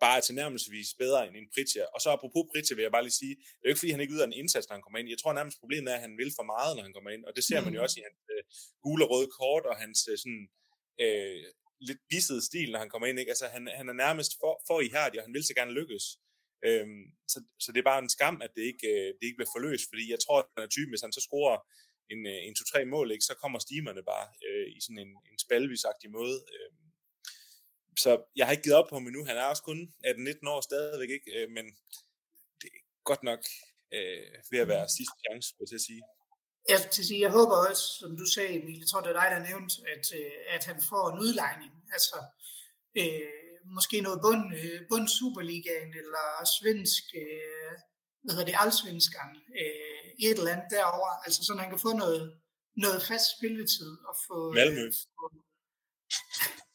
bare 0.00 0.16
er 0.16 0.24
tilnærmelsesvis 0.28 0.88
bedre 1.02 1.20
end 1.26 1.36
en 1.36 1.48
Pritja. 1.54 1.84
Og 1.94 2.00
så 2.00 2.08
apropos 2.16 2.44
Pritja 2.52 2.74
vil 2.74 2.86
jeg 2.86 2.94
bare 2.96 3.06
lige 3.06 3.20
sige, 3.22 3.34
det 3.36 3.62
er 3.62 3.66
jo 3.68 3.72
ikke 3.72 3.82
fordi, 3.82 3.94
han 3.94 4.04
ikke 4.04 4.14
yder 4.14 4.26
en 4.26 4.40
indsats, 4.42 4.68
når 4.68 4.74
han 4.76 4.82
kommer 4.82 4.98
ind. 4.98 5.08
Jeg 5.08 5.18
tror 5.20 5.32
nærmest 5.32 5.60
problemet 5.62 5.88
er, 5.92 5.96
at 5.96 6.06
han 6.06 6.18
vil 6.20 6.32
for 6.38 6.46
meget, 6.54 6.72
når 6.76 6.82
han 6.86 6.94
kommer 6.96 7.10
ind. 7.10 7.24
Og 7.28 7.32
det 7.36 7.44
ser 7.44 7.60
man 7.64 7.72
jo 7.74 7.80
mm. 7.80 7.84
også 7.84 7.96
i 8.00 8.06
hans 8.06 8.20
øh, 8.34 8.42
gule 8.84 9.04
og 9.04 9.10
røde 9.12 9.30
kort 9.38 9.64
og 9.70 9.76
hans 9.82 9.98
øh, 10.10 10.16
sådan, 10.22 10.44
øh, 11.04 11.44
lidt 11.88 12.00
bissede 12.10 12.42
stil, 12.48 12.68
når 12.72 12.78
han 12.78 12.90
kommer 12.90 13.06
ind. 13.08 13.18
Ikke? 13.18 13.32
Altså, 13.34 13.46
han, 13.54 13.62
han 13.80 13.88
er 13.88 13.96
nærmest 14.04 14.32
for, 14.40 14.54
for 14.68 14.80
ihærdig, 14.80 15.16
og 15.20 15.24
han 15.26 15.34
vil 15.34 15.44
så 15.46 15.54
gerne 15.54 15.76
lykkes. 15.80 16.04
Øhm, 16.68 17.04
så, 17.32 17.38
så 17.64 17.68
det 17.72 17.78
er 17.80 17.90
bare 17.90 18.02
en 18.02 18.14
skam, 18.16 18.36
at 18.46 18.52
det 18.56 18.64
ikke, 18.72 18.88
øh, 18.94 19.08
det 19.16 19.24
ikke 19.26 19.38
bliver 19.38 19.54
forløst, 19.56 19.86
fordi 19.90 20.04
jeg 20.14 20.20
tror, 20.24 20.38
at 20.40 20.46
han 20.56 20.64
er 20.64 20.72
typen, 20.74 20.92
hvis 20.92 21.06
han 21.06 21.16
så 21.16 21.22
scorer 21.28 21.58
en, 22.12 22.20
øh, 22.32 22.40
en 22.48 22.54
to-tre 22.54 22.80
mål, 22.94 23.06
ikke, 23.10 23.28
så 23.30 23.34
kommer 23.42 23.58
stimerne 23.58 24.02
bare 24.12 24.26
øh, 24.48 24.66
i 24.76 24.78
sådan 24.84 25.02
en, 25.04 25.12
en 25.30 25.38
spalvisagtig 25.44 26.10
måde. 26.18 26.36
Øh, 26.54 26.70
så 27.98 28.10
jeg 28.36 28.44
har 28.46 28.52
ikke 28.52 28.66
givet 28.66 28.80
op 28.80 28.88
på 28.88 28.94
ham 28.96 29.06
endnu. 29.06 29.24
Han 29.24 29.36
er 29.36 29.44
også 29.44 29.62
kun 29.62 29.80
18-19 30.04 30.48
år 30.54 30.60
stadigvæk, 30.60 31.10
ikke? 31.10 31.28
Øh, 31.36 31.50
men 31.56 31.64
det 32.60 32.68
er 32.74 32.80
godt 33.04 33.22
nok 33.22 33.42
øh, 33.96 34.26
ved 34.50 34.58
at 34.64 34.68
være 34.68 34.88
sidste 34.98 35.16
chance, 35.24 35.48
vil 35.58 35.68
jeg 35.76 35.80
sige. 35.88 36.02
Jeg, 36.68 36.90
til 36.94 37.04
sige, 37.06 37.20
jeg 37.26 37.32
håber 37.38 37.56
også, 37.68 37.84
som 38.00 38.10
du 38.20 38.26
sagde, 38.34 38.52
Emil, 38.58 38.78
jeg 38.78 38.88
tror, 38.88 39.00
det 39.00 39.10
er 39.10 39.20
dig, 39.22 39.28
der 39.34 39.48
nævnte, 39.50 39.74
at, 39.94 40.04
øh, 40.20 40.32
at 40.56 40.62
han 40.70 40.78
får 40.90 41.04
en 41.10 41.18
udlejning. 41.24 41.72
Altså, 41.96 42.18
øh, 43.00 43.46
måske 43.76 43.96
noget 44.00 44.20
bund, 44.24 44.44
øh, 44.58 44.78
bund 44.90 45.08
Superligaen, 45.18 45.90
eller 46.00 46.26
svensk, 46.58 47.04
øh, 47.22 47.72
hvad 48.22 48.32
hedder 48.34 48.50
det, 48.50 48.60
allsvenskan, 48.62 49.30
øh, 49.60 50.06
et 50.26 50.38
eller 50.38 50.54
andet 50.54 50.70
derovre. 50.76 51.14
Altså, 51.24 51.40
så 51.46 51.52
han 51.62 51.70
kan 51.70 51.84
få 51.86 51.92
noget, 52.02 52.22
noget 52.84 53.00
fast 53.08 53.26
spilletid. 53.36 53.92
Og 54.08 54.14
få, 54.26 54.36
Malmø. 54.58 54.84
Øh, 54.86 54.92
få, 55.16 55.24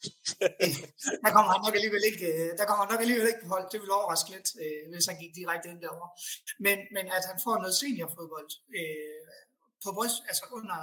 der 1.23 1.31
kommer 1.35 1.51
han 1.53 1.61
nok 1.65 1.75
alligevel 1.79 2.03
ikke, 2.11 2.27
øh, 2.33 2.49
der 2.57 2.65
kommer 2.65 2.83
han 2.83 2.91
nok 2.93 3.03
alligevel 3.03 3.27
ikke 3.31 3.43
på 3.43 3.51
hold. 3.55 3.65
Det 3.71 3.79
vil 3.81 3.97
overraske 3.99 4.29
lidt, 4.35 4.49
øh, 4.63 4.83
hvis 4.91 5.05
han 5.09 5.17
gik 5.21 5.33
direkte 5.39 5.69
ind 5.71 5.81
derover. 5.85 6.09
Men, 6.65 6.77
men 6.95 7.05
at 7.17 7.23
han 7.29 7.37
får 7.45 7.55
noget 7.63 7.75
seniorfodbold 7.81 8.51
øh, 8.79 9.27
på 9.83 9.89
bryst, 9.97 10.19
altså 10.29 10.43
under, 10.57 10.79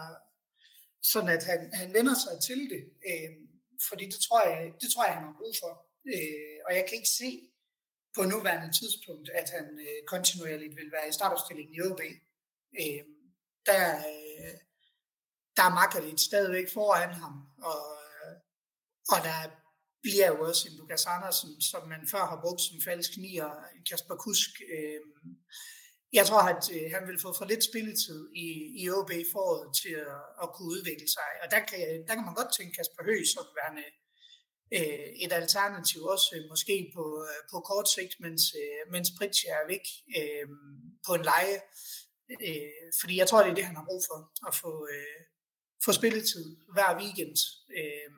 sådan 1.13 1.33
at 1.37 1.45
han, 1.51 1.61
han 1.81 1.89
vender 1.97 2.17
sig 2.25 2.35
til 2.49 2.61
det. 2.73 2.83
Øh, 3.11 3.31
fordi 3.89 4.05
det 4.15 4.21
tror, 4.27 4.41
jeg, 4.49 4.61
det 4.83 4.89
tror 4.91 5.05
jeg, 5.05 5.15
han 5.19 5.29
har 5.29 5.37
brug 5.41 5.55
for. 5.63 5.73
Øh, 6.13 6.59
og 6.67 6.71
jeg 6.77 6.85
kan 6.87 6.97
ikke 7.01 7.17
se 7.23 7.31
på 8.17 8.23
nuværende 8.23 8.71
tidspunkt, 8.81 9.29
at 9.41 9.49
han 9.57 9.67
øh, 9.87 9.99
kontinuerligt 10.13 10.77
vil 10.77 10.93
være 10.93 11.09
i 11.09 11.17
startopstillingen 11.19 11.75
i 11.75 11.81
OB. 11.89 12.01
Øh, 12.83 13.03
der, 13.69 13.85
øh, 14.13 14.55
der 15.57 15.63
er 15.69 15.77
Margaret 15.79 16.21
stadigvæk 16.21 16.69
foran 16.73 17.13
ham, 17.23 17.35
og 17.63 17.83
og 19.13 19.19
der 19.29 19.39
bliver 20.03 20.29
jo 20.33 20.39
også 20.49 20.69
en 20.69 20.77
Lukas 20.79 21.07
Andersen, 21.07 21.61
som 21.71 21.89
man 21.89 22.03
før 22.13 22.25
har 22.33 22.41
brugt 22.45 22.61
som 22.63 22.79
falsk 22.89 23.13
nier, 23.17 23.51
Kasper 23.89 24.17
Kusk. 24.25 24.53
Øh, 24.75 25.01
jeg 26.13 26.27
tror, 26.27 26.43
at 26.55 26.65
øh, 26.75 26.87
han 26.95 27.03
vil 27.09 27.23
få 27.25 27.31
for 27.39 27.45
lidt 27.45 27.65
spilletid 27.71 28.21
i, 28.47 28.49
i 28.81 28.91
OB 28.91 29.13
foråret 29.33 29.69
til 29.81 29.95
at, 30.09 30.23
at 30.43 30.49
kunne 30.55 30.73
udvikle 30.77 31.09
sig. 31.17 31.31
Og 31.43 31.47
der 31.55 31.61
kan, 31.71 31.79
der 32.07 32.15
kan 32.15 32.25
man 32.29 32.39
godt 32.41 32.55
tænke 32.57 32.77
Kasper 32.77 33.03
Høgh 33.09 33.27
som 33.35 33.47
værende 33.59 33.87
øh, 34.77 35.09
et 35.25 35.33
alternativ 35.33 36.01
også 36.15 36.29
øh, 36.37 36.43
måske 36.53 36.77
på, 36.97 37.05
øh, 37.29 37.41
på 37.53 37.57
kort 37.71 37.89
sigt, 37.95 38.15
mens, 38.25 38.43
øh, 38.63 38.93
mens 38.93 39.09
Pritja 39.19 39.51
er 39.61 39.67
væk 39.73 39.87
øh, 40.19 40.49
på 41.07 41.13
en 41.19 41.25
leje. 41.31 41.59
Øh, 42.49 42.89
fordi 43.01 43.15
jeg 43.19 43.29
tror, 43.29 43.43
det 43.43 43.51
er 43.51 43.59
det, 43.59 43.71
han 43.71 43.77
har 43.81 43.89
brug 43.91 44.03
for, 44.09 44.19
at 44.49 44.55
få, 44.63 44.73
øh, 44.95 45.21
få 45.85 45.91
spilletid 45.93 46.47
hver 46.75 46.91
weekend, 47.03 47.37
øh, 47.79 48.11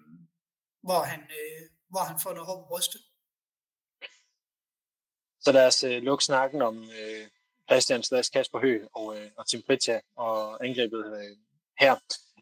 hvor, 0.83 1.03
han, 1.03 1.21
øh, 1.21 1.63
hvor 1.89 2.01
han 2.01 2.21
får 2.23 2.33
noget 2.33 2.47
håb 2.47 2.59
på 2.63 2.69
brystet. 2.69 3.01
Så 5.41 5.53
lad 5.53 5.67
os 5.67 5.85
øh, 5.85 6.03
lukke 6.03 6.25
snakken 6.25 6.63
om 6.63 6.77
øh, 6.83 7.29
Christian 7.71 8.03
Slags 8.03 8.29
Kasper 8.29 8.61
Høgh 8.61 8.87
og, 8.93 9.19
øh, 9.19 9.31
og 9.37 9.47
Tim 9.49 9.63
Pritja 9.67 10.01
og 10.17 10.65
angrebet 10.67 11.05
øh, 11.21 11.37
her. 11.79 11.95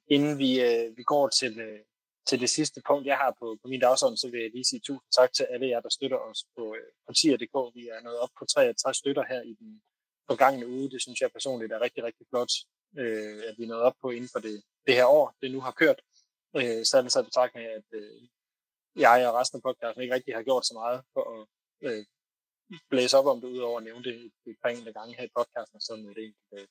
Inden 0.09 0.39
vi, 0.39 0.51
øh, 0.61 0.97
vi 0.97 1.03
går 1.03 1.28
til, 1.28 1.61
øh, 1.61 1.80
til 2.28 2.41
det 2.41 2.51
sidste 2.51 2.82
punkt, 2.86 3.07
jeg 3.07 3.16
har 3.16 3.36
på, 3.41 3.57
på 3.62 3.68
min 3.68 3.80
dagsorden, 3.80 4.16
så 4.16 4.30
vil 4.30 4.41
jeg 4.41 4.51
lige 4.51 4.64
sige 4.64 4.80
tusind 4.80 5.12
tak 5.18 5.32
til 5.32 5.45
alle 5.51 5.68
jer, 5.68 5.80
der 5.80 5.89
støtter 5.89 6.16
os 6.16 6.45
på, 6.57 6.74
øh, 6.74 6.89
partier.dk. 7.07 7.57
Vi 7.74 7.89
er 7.89 8.01
nået 8.05 8.18
op 8.18 8.32
på 8.39 8.45
63 8.45 8.97
støtter 8.97 9.24
her 9.28 9.43
i 9.43 9.55
den 9.61 9.82
forgangne 10.30 10.66
uge. 10.66 10.91
Det 10.91 11.03
synes 11.03 11.20
jeg 11.20 11.32
personligt 11.32 11.72
er 11.72 11.80
rigtig, 11.80 12.05
rigtig 12.05 12.26
flot, 12.30 12.53
øh, 12.99 13.43
at 13.49 13.55
vi 13.59 13.64
er 13.64 13.68
nået 13.68 13.82
op 13.82 13.97
på 14.03 14.11
inden 14.11 14.30
for 14.32 14.41
det, 14.41 14.62
det 14.86 14.95
her 14.95 15.07
år, 15.07 15.34
det 15.43 15.51
nu 15.51 15.61
har 15.61 15.70
kørt. 15.70 16.01
Øh, 16.57 16.84
sådan 16.84 17.11
så 17.11 17.22
betragtning 17.22 17.66
af, 17.66 17.74
at 17.74 17.88
øh, 17.92 18.22
jeg 18.96 19.28
og 19.28 19.34
resten 19.34 19.57
af 19.57 19.62
podcasten 19.62 20.03
ikke 20.03 20.14
rigtig 20.14 20.34
har 20.34 20.42
gjort 20.42 20.66
så 20.66 20.74
meget 20.74 21.03
for 21.12 21.24
at 21.40 21.46
øh, 21.88 22.05
blæse 22.90 23.18
op 23.18 23.26
om 23.26 23.40
det, 23.40 23.49
udover 23.49 23.78
at 23.78 23.84
nævne 23.84 24.05
det 24.05 24.32
et, 24.46 24.57
par 24.62 24.68
enkelte 24.68 24.92
gange 24.92 25.16
her 25.16 25.24
i 25.24 25.34
podcasten, 25.36 25.80
som 25.80 25.99
et 25.99 26.18
enkelt 26.18 26.36
øh, 26.53 26.66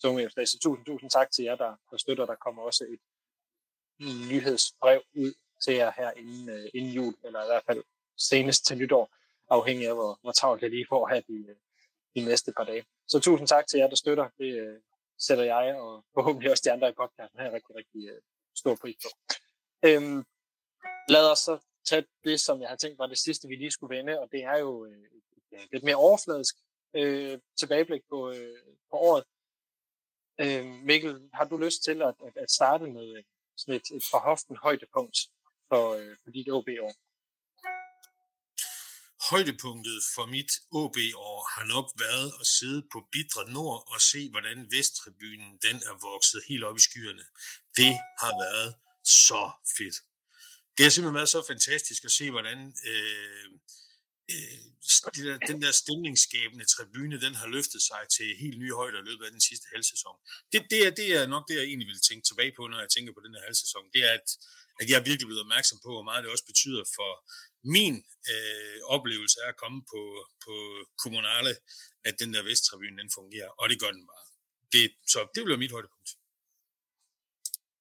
sungeefslag. 0.00 0.48
Så 0.48 0.56
altså, 0.56 0.58
tusind, 0.58 0.86
tusind 0.86 1.10
tak 1.10 1.30
til 1.30 1.44
jer, 1.44 1.56
der, 1.56 1.76
der 1.90 1.96
støtter. 1.96 2.26
Der 2.26 2.34
kommer 2.34 2.62
også 2.62 2.84
et 2.84 3.00
nyhedsbrev 4.30 5.02
ud 5.14 5.32
til 5.64 5.74
jer 5.74 5.92
her 5.96 6.10
inden, 6.10 6.48
øh, 6.50 6.68
inden 6.74 6.92
jul, 6.92 7.14
eller 7.24 7.42
i 7.42 7.46
hvert 7.46 7.64
fald 7.66 7.82
senest 8.16 8.66
til 8.66 8.78
nytår, 8.78 9.14
afhængig 9.50 9.88
af, 9.88 9.94
hvor, 9.94 10.18
hvor 10.22 10.32
travlt 10.32 10.62
jeg 10.62 10.70
lige 10.70 10.86
får 10.88 11.08
her 11.08 11.20
de, 11.20 11.36
øh, 11.48 11.56
de 12.14 12.24
næste 12.24 12.52
par 12.56 12.64
dage. 12.64 12.84
Så 13.08 13.20
tusind 13.20 13.48
tak 13.48 13.66
til 13.66 13.78
jer, 13.78 13.88
der 13.88 13.96
støtter. 13.96 14.28
Det 14.38 14.60
øh, 14.60 14.80
sætter 15.18 15.44
jeg 15.44 15.76
og 15.76 16.04
forhåbentlig 16.14 16.50
også 16.50 16.62
de 16.66 16.72
andre 16.72 16.88
i 16.88 16.92
podcasten 16.92 17.40
her 17.40 17.52
rigtig, 17.52 17.76
rigtig 17.76 18.08
øh, 18.08 18.22
stor 18.54 18.74
pris 18.74 18.96
på. 19.04 19.34
Øhm, 19.84 20.24
lad 21.08 21.30
os 21.30 21.38
så 21.38 21.58
tage 21.84 22.04
det, 22.24 22.40
som 22.40 22.60
jeg 22.60 22.68
har 22.68 22.76
tænkt 22.76 22.98
var 22.98 23.06
det 23.06 23.18
sidste, 23.18 23.48
vi 23.48 23.54
lige 23.54 23.70
skulle 23.70 23.96
vende, 23.96 24.20
og 24.20 24.28
det 24.32 24.44
er 24.44 24.56
jo 24.58 24.84
øh, 24.84 25.04
et 25.52 25.68
lidt 25.72 25.84
mere 25.84 25.96
overfladisk 25.96 26.54
øh, 26.94 27.38
tilbageblik 27.58 28.02
på, 28.08 28.30
øh, 28.30 28.58
på 28.90 28.96
året. 28.96 29.24
Øh, 30.40 30.66
Mikkel, 30.66 31.30
har 31.34 31.44
du 31.44 31.56
lyst 31.56 31.82
til 31.84 32.02
at, 32.02 32.14
at, 32.26 32.36
at 32.36 32.50
starte 32.50 32.84
med 32.86 33.16
øh, 33.16 33.22
sådan 33.56 33.74
et, 33.74 33.96
et 33.96 34.04
forhoften 34.10 34.56
højdepunkt 34.56 35.18
for, 35.68 35.94
øh, 35.94 36.16
for 36.24 36.30
dit 36.30 36.48
OB-år? 36.50 36.92
Højdepunktet 39.28 40.02
for 40.14 40.26
mit 40.26 40.52
OB-år 40.70 41.40
har 41.54 41.64
nok 41.64 41.88
været 41.98 42.32
at 42.40 42.46
sidde 42.46 42.82
på 42.92 42.98
Bidre 43.12 43.50
Nord 43.50 43.92
og 43.92 44.00
se, 44.00 44.30
hvordan 44.30 44.58
Vesttribunen 44.74 45.58
den 45.66 45.76
er 45.76 45.96
vokset 46.10 46.40
helt 46.48 46.64
op 46.64 46.76
i 46.76 46.80
skyerne. 46.80 47.24
Det 47.76 47.92
har 48.22 48.32
været 48.44 48.74
så 49.04 49.42
fedt. 49.78 49.96
Det 50.74 50.82
har 50.84 50.90
simpelthen 50.90 51.20
været 51.20 51.34
så 51.36 51.42
fantastisk 51.52 52.04
at 52.04 52.12
se, 52.18 52.30
hvordan 52.30 52.58
øh, 52.90 53.46
øh, 54.32 54.58
den 55.50 55.58
der 55.62 55.72
stemningsskabende 55.82 56.66
tribune, 56.74 57.20
den 57.24 57.34
har 57.40 57.48
løftet 57.56 57.82
sig 57.90 58.02
til 58.16 58.28
helt 58.42 58.58
nye 58.62 58.74
højder 58.80 58.98
i 59.00 59.08
løbet 59.10 59.24
af 59.24 59.32
den 59.36 59.44
sidste 59.48 59.66
halvsæson. 59.72 60.16
Det, 60.52 60.60
det, 60.70 60.80
er, 60.86 60.90
det 61.00 61.08
er 61.18 61.26
nok 61.34 61.44
det, 61.48 61.54
jeg 61.60 61.66
egentlig 61.70 61.88
vil 61.92 62.06
tænke 62.08 62.24
tilbage 62.26 62.52
på, 62.56 62.62
når 62.66 62.80
jeg 62.84 62.90
tænker 62.94 63.12
på 63.14 63.22
den 63.24 63.34
her 63.34 63.42
halvsæson. 63.48 63.84
Det 63.94 64.00
er, 64.08 64.12
at, 64.18 64.28
at 64.80 64.86
jeg 64.90 64.96
er 64.98 65.08
virkelig 65.08 65.26
blevet 65.28 65.44
opmærksom 65.46 65.78
på, 65.84 65.90
hvor 65.96 66.06
meget 66.08 66.24
det 66.24 66.32
også 66.34 66.46
betyder 66.52 66.84
for 66.96 67.10
min 67.64 67.94
øh, 68.32 68.80
oplevelse 68.84 69.36
af 69.44 69.48
at 69.48 69.56
komme 69.56 69.82
på, 69.92 70.02
på 70.44 70.54
kommunale, 71.02 71.52
at 72.04 72.14
den 72.20 72.34
der 72.34 72.42
vesttribune, 72.42 72.98
den 73.02 73.10
fungerer, 73.14 73.48
og 73.48 73.68
det 73.68 73.80
gør 73.80 73.90
den 73.90 74.06
bare. 74.06 74.24
Det, 74.72 74.92
så 75.06 75.18
det 75.34 75.44
bliver 75.44 75.58
mit 75.58 75.72
højdepunkt. 75.76 76.10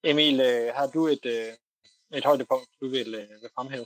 Emil, 0.04 0.40
øh, 0.40 0.74
har 0.76 0.88
du 0.88 1.08
et, 1.08 1.26
øh, 1.26 1.54
et 2.18 2.26
højdepunkt, 2.26 2.70
du 2.82 2.88
vil, 2.90 3.16
øh, 3.16 3.30
vil 3.42 3.50
fremhæve? 3.56 3.86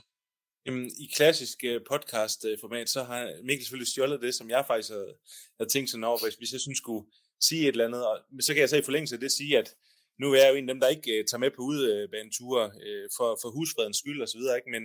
Jamen, 0.66 0.86
i 0.86 1.06
klassisk 1.16 1.58
uh, 1.70 1.82
podcast-format, 1.90 2.88
så 2.88 3.02
har 3.02 3.42
Mikkel 3.42 3.64
selvfølgelig 3.64 3.88
stjålet 3.88 4.22
det, 4.22 4.34
som 4.34 4.50
jeg 4.50 4.64
faktisk 4.66 4.90
havde, 4.90 5.14
havde 5.58 5.70
tænkt 5.70 5.90
sådan 5.90 6.04
over, 6.04 6.36
hvis 6.38 6.52
jeg 6.52 6.60
synes 6.60 6.78
skulle 6.78 7.06
sige 7.40 7.62
et 7.62 7.68
eller 7.68 7.84
andet. 7.84 8.06
Og, 8.06 8.18
så 8.40 8.52
kan 8.52 8.60
jeg 8.60 8.68
så 8.68 8.76
i 8.76 8.82
forlængelse 8.82 9.14
af 9.14 9.20
det 9.20 9.32
sige, 9.32 9.58
at 9.58 9.74
nu 10.20 10.32
er 10.32 10.42
jeg 10.42 10.50
jo 10.50 10.56
en 10.56 10.68
af 10.68 10.74
dem, 10.74 10.80
der 10.80 10.88
ikke 10.88 11.20
uh, 11.20 11.24
tager 11.26 11.38
med 11.38 11.50
på 11.50 11.62
udebaneture 11.62 12.64
uh, 12.66 13.06
for, 13.16 13.38
for 13.42 13.50
husfredens 13.50 13.96
skyld 13.96 14.22
og 14.22 14.28
så 14.28 14.38
videre, 14.38 14.56
ikke? 14.56 14.70
Men, 14.70 14.84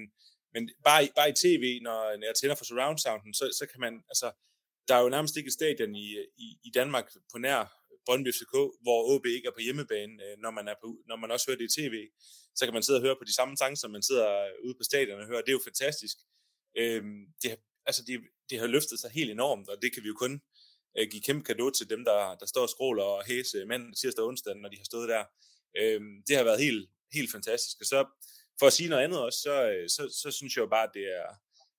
men 0.54 0.70
bare, 0.84 1.06
i, 1.06 1.10
bare 1.16 1.30
i 1.30 1.34
tv, 1.44 1.80
når, 1.82 2.18
når 2.20 2.26
jeg 2.26 2.36
tænder 2.36 2.56
for 2.56 2.66
surround 2.66 2.98
sounden, 2.98 3.34
så, 3.34 3.46
så 3.60 3.66
kan 3.72 3.80
man, 3.80 3.94
altså, 4.12 4.32
der 4.88 4.96
er 4.96 5.02
jo 5.02 5.10
nærmest 5.10 5.38
ikke 5.38 5.48
et 5.48 5.54
stadion 5.54 5.96
i, 5.96 6.08
i, 6.38 6.48
i 6.68 6.72
Danmark 6.74 7.08
på 7.32 7.38
nær 7.38 7.76
Brøndby 8.06 8.32
FCK, 8.34 8.56
hvor 8.84 9.00
OB 9.16 9.26
ikke 9.26 9.48
er 9.48 9.52
på 9.52 9.64
hjemmebane, 9.68 10.14
øh, 10.26 10.38
når 10.38 10.52
man, 10.52 10.68
er 10.68 10.76
på, 10.84 10.88
når 11.08 11.16
man 11.16 11.32
også 11.32 11.46
hører 11.48 11.58
det 11.58 11.72
i 11.72 11.82
tv 11.82 11.96
så 12.60 12.66
kan 12.66 12.74
man 12.74 12.84
sidde 12.84 12.98
og 12.98 13.04
høre 13.04 13.16
på 13.20 13.28
de 13.30 13.36
samme 13.36 13.58
sange, 13.58 13.78
som 13.78 13.92
man 13.92 14.04
sidder 14.04 14.30
øh, 14.46 14.66
ude 14.66 14.76
på 14.80 14.84
stadion 14.84 15.22
og 15.22 15.28
hører. 15.28 15.42
Det 15.42 15.50
er 15.50 15.60
jo 15.60 15.70
fantastisk. 15.70 16.18
Øhm, 16.78 17.22
det, 17.42 17.50
altså 17.86 18.02
det, 18.08 18.16
det 18.50 18.60
har 18.60 18.68
løftet 18.68 19.00
sig 19.00 19.12
helt 19.12 19.32
enormt, 19.32 19.70
og 19.70 19.82
det 19.82 19.94
kan 19.94 20.04
vi 20.04 20.08
jo 20.08 20.14
kun 20.14 20.42
øh, 20.98 21.08
give 21.12 21.22
kæmpe 21.22 21.44
kado 21.44 21.70
til 21.70 21.90
dem, 21.90 22.06
der, 22.06 22.36
der 22.40 22.46
står 22.46 22.62
og 22.62 22.70
skråler 22.70 23.04
og 23.04 23.26
hæse 23.26 23.66
mænd 23.66 23.96
tirsdag 23.96 24.24
og 24.24 24.28
onsdag, 24.28 24.56
når 24.56 24.70
de 24.70 24.78
har 24.78 24.86
stået 24.92 25.10
der. 25.10 25.24
Øhm, 25.80 26.24
det 26.28 26.36
har 26.38 26.44
været 26.44 26.64
helt, 26.66 26.90
helt 27.14 27.32
fantastisk. 27.32 27.78
Og 27.82 27.86
så 27.86 28.00
for 28.60 28.68
at 28.68 28.74
sige 28.74 28.90
noget 28.90 29.04
andet 29.04 29.20
også, 29.20 29.40
så, 29.40 29.56
øh, 29.72 29.90
så, 29.90 30.20
så 30.22 30.32
synes 30.32 30.56
jeg 30.56 30.62
jo 30.62 30.68
bare, 30.68 30.88
at 30.88 30.94
det, 30.94 31.06
er, 31.20 31.30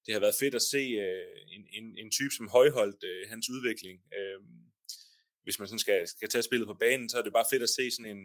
det 0.07 0.15
har 0.15 0.21
været 0.21 0.41
fedt 0.41 0.55
at 0.55 0.63
se 0.63 0.83
øh, 1.07 1.37
en, 1.57 1.63
en, 1.79 1.99
en 1.99 2.11
type 2.11 2.35
som 2.37 2.49
Højholdt, 2.49 3.05
øh, 3.05 3.29
hans 3.29 3.51
udvikling. 3.51 3.97
Øh, 4.19 4.41
hvis 5.45 5.59
man 5.59 5.69
sådan 5.69 5.85
skal, 5.87 6.09
skal 6.09 6.29
tage 6.29 6.43
spillet 6.43 6.67
på 6.67 6.75
banen, 6.75 7.09
så 7.09 7.19
er 7.19 7.23
det 7.23 7.33
bare 7.33 7.51
fedt 7.53 7.63
at 7.63 7.75
se 7.79 7.91
sådan 7.91 8.17
en, 8.17 8.23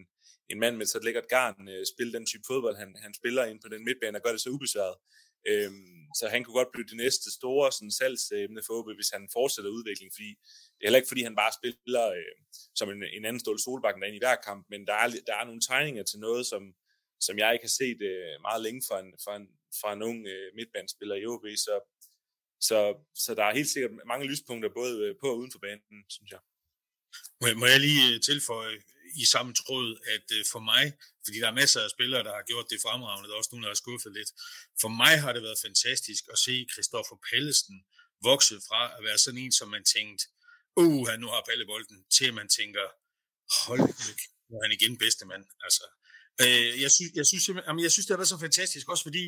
en 0.49 0.59
mand 0.59 0.75
med 0.77 0.85
så 0.85 0.99
lækkert 0.99 1.27
garn 1.27 1.67
øh, 1.67 1.85
spille 1.93 2.13
den 2.13 2.25
type 2.25 2.43
fodbold, 2.47 2.77
han, 2.77 2.95
han 3.05 3.13
spiller 3.13 3.45
ind 3.45 3.59
på 3.61 3.69
den 3.73 3.83
midtbane 3.85 4.17
og 4.17 4.23
gør 4.23 4.31
det 4.31 4.41
så 4.41 4.49
ubesværet. 4.49 4.95
Øhm, 5.51 6.01
så 6.19 6.27
han 6.33 6.43
kunne 6.43 6.59
godt 6.61 6.73
blive 6.73 6.87
det 6.91 6.97
næste 6.97 7.27
store 7.37 7.71
sådan, 7.71 7.91
salgsemne 7.91 8.61
for 8.65 8.73
OB, 8.77 8.87
hvis 8.99 9.09
han 9.15 9.23
fortsætter 9.37 9.71
udviklingen, 9.77 10.15
fordi 10.17 10.31
det 10.75 10.81
er 10.81 10.87
heller 10.87 11.01
ikke, 11.01 11.13
fordi 11.13 11.23
han 11.23 11.35
bare 11.41 11.51
spiller 11.59 12.05
øh, 12.17 12.35
som 12.79 12.89
en, 12.89 13.03
en 13.17 13.25
anden 13.25 13.39
stål 13.43 13.59
solbakken 13.59 14.01
derinde 14.01 14.19
i 14.19 14.25
hver 14.25 14.37
kamp, 14.47 14.61
men 14.69 14.87
der 14.87 14.93
er, 14.93 15.07
der 15.29 15.35
er 15.39 15.45
nogle 15.45 15.61
tegninger 15.69 16.03
til 16.03 16.19
noget, 16.19 16.45
som, 16.51 16.61
som 17.20 17.38
jeg 17.38 17.53
ikke 17.53 17.68
har 17.70 17.78
set 17.82 18.01
øh, 18.01 18.41
meget 18.41 18.61
længe 18.66 18.82
fra 18.88 18.99
en, 18.99 19.13
fra 19.24 19.36
en, 19.36 19.47
fra 19.82 19.93
en 19.93 20.01
ung 20.01 20.28
øh, 20.28 20.55
midtbanespiller 20.55 21.16
i 21.16 21.26
OB, 21.26 21.45
så, 21.66 21.76
så, 22.61 22.78
så 23.16 23.36
der 23.36 23.43
er 23.43 23.53
helt 23.59 23.70
sikkert 23.70 23.91
mange 24.05 24.26
lyspunkter 24.32 24.70
både 24.80 24.93
øh, 25.05 25.16
på 25.22 25.28
og 25.30 25.38
uden 25.38 25.51
for 25.51 25.59
banen, 25.59 26.05
synes 26.09 26.32
jeg. 26.32 26.39
Må 27.41 27.47
jeg, 27.47 27.57
må 27.57 27.66
jeg 27.66 27.80
lige 27.80 28.13
øh, 28.13 28.22
tilføje 28.22 28.78
i 29.24 29.26
samme 29.34 29.53
tråd, 29.53 29.88
at 30.16 30.28
øh, 30.38 30.45
for 30.53 30.61
mig, 30.72 30.84
fordi 31.26 31.38
der 31.41 31.47
er 31.49 31.61
masser 31.61 31.82
af 31.82 31.89
spillere, 31.89 32.24
der 32.28 32.34
har 32.38 32.43
gjort 32.51 32.68
det 32.70 32.80
fremragende, 32.86 33.28
der 33.28 33.34
er 33.34 33.41
også 33.41 33.53
nogen, 33.53 33.63
der 33.63 33.74
har 33.74 33.84
skuffet 33.84 34.11
lidt. 34.20 34.32
For 34.82 34.89
mig 35.01 35.13
har 35.24 35.32
det 35.34 35.43
været 35.47 35.63
fantastisk 35.68 36.24
at 36.34 36.39
se 36.45 36.55
Christoffer 36.74 37.18
Pallesen 37.30 37.78
vokse 38.30 38.55
fra 38.68 38.82
at 38.97 39.01
være 39.07 39.18
sådan 39.18 39.41
en, 39.43 39.53
som 39.59 39.68
man 39.76 39.84
tænkte, 39.95 40.24
uh, 40.84 41.07
nu 41.22 41.28
har 41.34 41.43
Palle 41.47 41.66
bolden, 41.72 41.99
til 42.16 42.34
man 42.34 42.49
tænker, 42.59 42.86
hold 43.66 43.82
nu 44.47 44.53
er 44.57 44.63
han 44.66 44.78
igen 44.78 44.97
bedste 44.97 45.26
mand. 45.32 45.45
Altså, 45.66 45.84
øh, 46.43 46.81
jeg, 46.83 46.91
synes, 46.95 47.11
jeg, 47.19 47.25
synes, 47.25 47.43
jamen, 47.67 47.83
jeg 47.83 47.91
synes, 47.91 48.05
det 48.05 48.13
har 48.13 48.21
været 48.21 48.33
så 48.36 48.39
fantastisk, 48.47 48.89
også 48.89 49.03
fordi 49.09 49.25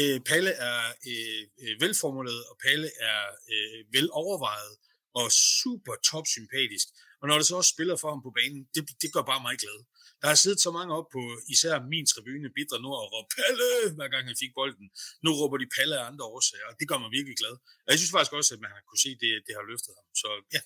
øh, 0.00 0.20
Palle 0.30 0.52
er 0.68 0.80
øh, 1.10 1.42
øh 1.62 1.74
velformuleret, 1.82 2.42
og 2.50 2.56
Palle 2.64 2.88
er 3.10 3.20
øh, 3.52 3.78
velovervejet, 3.94 4.74
og 5.20 5.26
super 5.62 5.94
top 6.10 6.26
sympatisk. 6.36 6.86
Og 7.20 7.24
når 7.28 7.36
det 7.38 7.46
så 7.46 7.54
også 7.60 7.72
spiller 7.74 7.96
for 8.02 8.08
ham 8.12 8.22
på 8.26 8.32
banen, 8.38 8.60
det, 8.74 8.82
det 9.02 9.08
gør 9.14 9.24
bare 9.30 9.42
mig 9.46 9.56
glad. 9.64 9.78
Der 10.20 10.26
har 10.32 10.38
siddet 10.42 10.60
så 10.66 10.70
mange 10.78 10.92
op 10.98 11.08
på 11.16 11.22
især 11.54 11.74
min 11.92 12.06
tribune, 12.12 12.48
Bidre 12.56 12.78
Nord, 12.84 12.98
og 13.02 13.08
råbt 13.12 13.30
Palle, 13.36 13.70
hver 13.96 14.08
gang 14.14 14.24
han 14.30 14.36
fik 14.42 14.52
bolden. 14.58 14.86
Nu 15.24 15.30
råber 15.40 15.56
de 15.62 15.68
Palle 15.76 15.94
af 16.00 16.04
andre 16.10 16.24
årsager, 16.34 16.66
og 16.70 16.76
det 16.80 16.86
gør 16.90 16.98
mig 17.02 17.10
virkelig 17.18 17.36
glad. 17.42 17.54
Og 17.84 17.88
jeg 17.92 17.98
synes 17.98 18.14
faktisk 18.14 18.34
også, 18.38 18.50
at 18.54 18.60
man 18.64 18.70
har 18.74 18.80
kunne 18.88 19.02
se, 19.04 19.10
at 19.16 19.20
det, 19.24 19.30
det 19.46 19.52
har 19.58 19.64
løftet 19.70 19.92
ham. 19.98 20.06
Så 20.22 20.28
ja, 20.54 20.60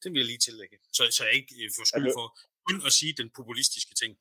det 0.00 0.08
vil 0.10 0.20
jeg 0.22 0.28
lige 0.32 0.42
tillægge. 0.48 0.76
Så, 0.96 1.02
så 1.16 1.20
jeg 1.28 1.34
ikke 1.40 1.54
øh, 1.62 1.68
får 1.76 1.84
skyld 1.90 2.08
for 2.18 2.26
kun 2.68 2.76
at 2.88 2.92
sige 2.98 3.12
den 3.20 3.28
populistiske 3.38 3.94
ting. 4.00 4.12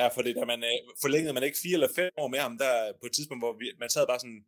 Ja, 0.00 0.06
for 0.14 0.22
det, 0.22 0.36
da 0.40 0.44
man 0.52 0.60
øh, 0.70 0.78
forlængede 1.04 1.34
man 1.36 1.42
ikke 1.48 1.62
fire 1.64 1.76
eller 1.78 1.96
fem 1.98 2.12
år 2.22 2.28
med 2.34 2.40
ham, 2.46 2.54
der 2.62 2.72
øh, 2.88 2.94
på 3.00 3.06
et 3.06 3.14
tidspunkt, 3.16 3.42
hvor 3.44 3.54
vi, 3.60 3.66
man 3.82 3.90
sad 3.90 4.04
bare 4.06 4.22
sådan, 4.24 4.42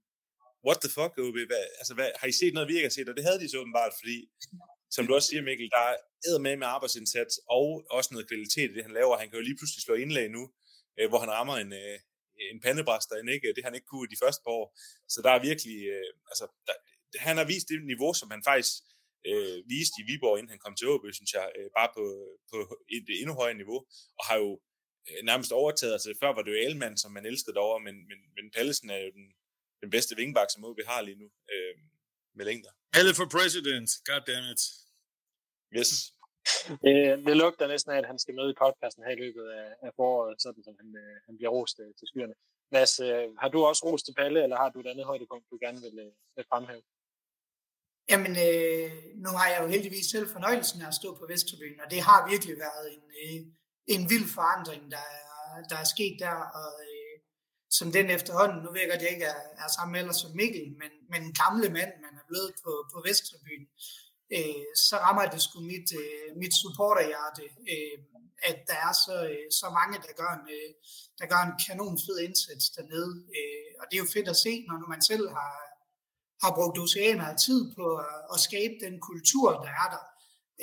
what 0.66 0.78
the 0.84 0.90
fuck, 0.96 1.12
OB? 1.24 1.38
Hvad, 1.50 1.64
altså, 1.80 1.94
hvad, 1.98 2.08
har 2.20 2.28
I 2.28 2.34
set 2.40 2.54
noget, 2.54 2.68
vi 2.68 2.74
ikke 2.76 2.88
har 2.90 2.96
set? 2.98 3.08
Og 3.10 3.16
det 3.16 3.24
havde 3.26 3.40
de 3.42 3.48
så 3.50 3.58
åbenbart, 3.62 3.92
fordi 4.00 4.16
som 4.94 5.06
du 5.06 5.14
også 5.14 5.28
siger, 5.28 5.42
Mikkel, 5.48 5.70
der 5.76 5.82
er 5.88 6.38
med 6.46 6.56
med 6.56 6.66
arbejdsindsats 6.76 7.34
og 7.56 7.66
også 7.96 8.10
noget 8.12 8.28
kvalitet 8.30 8.70
i 8.70 8.74
det, 8.74 8.86
han 8.86 8.96
laver. 8.98 9.20
Han 9.22 9.28
kan 9.28 9.38
jo 9.38 9.44
lige 9.48 9.58
pludselig 9.60 9.82
slå 9.82 9.94
indlæg 9.94 10.28
nu, 10.36 10.42
øh, 10.98 11.08
hvor 11.10 11.20
han 11.24 11.30
rammer 11.36 11.56
en, 11.64 11.72
øh, 11.82 11.96
en 12.52 12.60
pandebræst 12.66 13.10
derinde, 13.10 13.32
ikke? 13.36 13.48
Øh, 13.48 13.54
det 13.56 13.64
han 13.64 13.74
ikke 13.74 13.90
kunne 13.92 14.12
de 14.12 14.22
første 14.22 14.42
par 14.44 14.54
år. 14.60 14.66
Så 15.14 15.18
der 15.24 15.30
er 15.34 15.46
virkelig, 15.50 15.78
øh, 15.94 16.10
altså, 16.32 16.44
der, 16.66 16.74
han 17.26 17.36
har 17.36 17.46
vist 17.52 17.68
det 17.68 17.86
niveau, 17.92 18.10
som 18.20 18.30
han 18.34 18.42
faktisk 18.50 18.74
øh, 19.30 19.58
viste 19.74 19.96
i 20.00 20.06
Viborg, 20.08 20.36
inden 20.38 20.54
han 20.54 20.62
kom 20.64 20.74
til 20.76 20.88
Åbø, 20.92 21.08
synes 21.12 21.32
jeg, 21.38 21.46
øh, 21.58 21.68
bare 21.78 21.90
på, 21.96 22.04
på 22.50 22.58
et 22.96 23.06
endnu 23.20 23.34
højere 23.40 23.60
niveau, 23.62 23.78
og 24.18 24.24
har 24.28 24.36
jo 24.44 24.50
nærmest 25.24 25.52
overtaget, 25.52 25.92
altså 25.92 26.14
før 26.20 26.32
var 26.34 26.42
det 26.42 26.50
jo 26.50 26.56
Elman, 26.66 26.96
som 26.96 27.12
man 27.12 27.26
elskede 27.26 27.54
derovre, 27.54 27.80
men, 27.80 27.94
men, 28.08 28.18
men 28.36 28.50
Pallesen 28.54 28.90
er 28.90 28.98
jo 28.98 29.10
den, 29.10 29.26
den 29.82 29.90
bedste 29.90 30.16
vingbak, 30.16 30.48
som 30.50 30.64
OB 30.64 30.78
har 30.86 31.00
lige 31.02 31.18
nu 31.22 31.28
øh, 31.52 31.74
med 32.34 32.44
længder. 32.44 32.72
Alle 32.98 33.14
for 33.14 33.26
president, 33.36 33.90
goddammit. 34.08 34.62
Yes. 35.78 35.90
Øh, 36.88 37.14
det 37.26 37.36
lugter 37.42 37.66
næsten 37.66 37.92
af, 37.92 37.98
at 37.98 38.06
han 38.10 38.18
skal 38.18 38.34
med 38.34 38.50
i 38.50 38.60
podcasten 38.62 39.04
her 39.04 39.12
i 39.16 39.22
løbet 39.24 39.46
af, 39.60 39.68
af 39.86 39.90
foråret, 39.96 40.42
sådan 40.42 40.64
som 40.64 40.74
han, 40.80 40.88
øh, 41.02 41.16
han 41.26 41.36
bliver 41.36 41.50
rost 41.56 41.76
øh, 41.80 41.90
til 41.98 42.06
skyerne. 42.10 42.34
Mads, 42.72 43.00
øh, 43.00 43.26
har 43.42 43.48
du 43.48 43.58
også 43.70 43.82
rost 43.88 44.04
til 44.04 44.14
Palle, 44.18 44.42
eller 44.42 44.56
har 44.56 44.68
du 44.70 44.80
et 44.80 44.86
andet 44.92 45.06
højdepunkt, 45.10 45.50
du 45.50 45.58
gerne 45.64 45.80
vil, 45.86 45.96
øh, 46.04 46.12
vil 46.36 46.44
fremhæve? 46.50 46.82
Jamen, 48.10 48.32
øh, 48.46 48.90
nu 49.24 49.28
har 49.38 49.46
jeg 49.52 49.58
jo 49.62 49.66
heldigvis 49.74 50.06
selv 50.14 50.28
fornøjelsen 50.34 50.82
af 50.82 50.88
at 50.88 50.98
stå 51.00 51.08
på 51.20 51.24
Vesterbyen, 51.32 51.80
og 51.84 51.90
det 51.92 52.00
har 52.08 52.28
virkelig 52.32 52.56
været 52.66 52.84
en, 52.94 53.04
øh, 53.22 53.40
en 53.86 54.10
vild 54.10 54.28
forandring, 54.34 54.90
der 54.90 55.04
er, 55.20 55.62
der 55.70 55.76
er 55.76 55.84
sket 55.94 56.16
der, 56.20 56.36
og 56.60 56.72
øh, 56.88 57.14
som 57.70 57.92
den 57.92 58.06
efterhånden, 58.10 58.62
nu 58.62 58.70
virker 58.72 58.94
jeg 59.00 59.10
ikke 59.14 59.24
er, 59.24 59.40
er 59.62 59.68
samme 59.76 59.98
alder 59.98 60.12
som 60.12 60.30
Mikkel, 60.40 60.66
men, 60.80 60.92
men 61.10 61.20
en 61.22 61.34
gamle 61.42 61.68
mand, 61.78 61.92
man 62.04 62.14
er 62.20 62.26
blevet 62.30 62.52
på, 62.64 62.72
på 62.92 62.98
Vestrebyen, 63.06 63.66
øh, 64.36 64.66
så 64.86 64.96
rammer 65.04 65.24
det 65.34 65.42
sgu 65.42 65.60
mit, 65.60 65.88
øh, 66.02 66.28
mit 66.42 66.54
supporterhjerte, 66.62 67.44
øh, 67.72 67.96
at 68.50 68.58
der 68.70 68.78
er 68.88 68.94
så, 69.06 69.16
øh, 69.32 69.46
så 69.60 69.66
mange, 69.78 69.96
der 70.06 70.12
gør, 70.20 70.32
en, 70.38 70.46
øh, 70.56 70.70
der 71.18 71.26
gør 71.32 71.40
en 71.44 71.58
kanon 71.64 71.98
fed 72.04 72.18
indsats 72.26 72.66
dernede. 72.76 73.12
Øh, 73.38 73.70
og 73.80 73.84
det 73.86 73.94
er 73.96 74.04
jo 74.04 74.14
fedt 74.16 74.28
at 74.34 74.42
se, 74.46 74.52
når 74.68 74.88
man 74.94 75.02
selv 75.10 75.26
har, 75.38 75.56
har 76.44 76.52
brugt 76.58 76.78
oceaner 76.84 77.26
af 77.32 77.36
tid 77.46 77.60
på 77.76 77.86
at, 78.08 78.18
at 78.34 78.38
skabe 78.48 78.74
den 78.84 78.94
kultur, 79.08 79.48
der 79.64 79.72
er 79.82 79.88
der. 79.94 80.04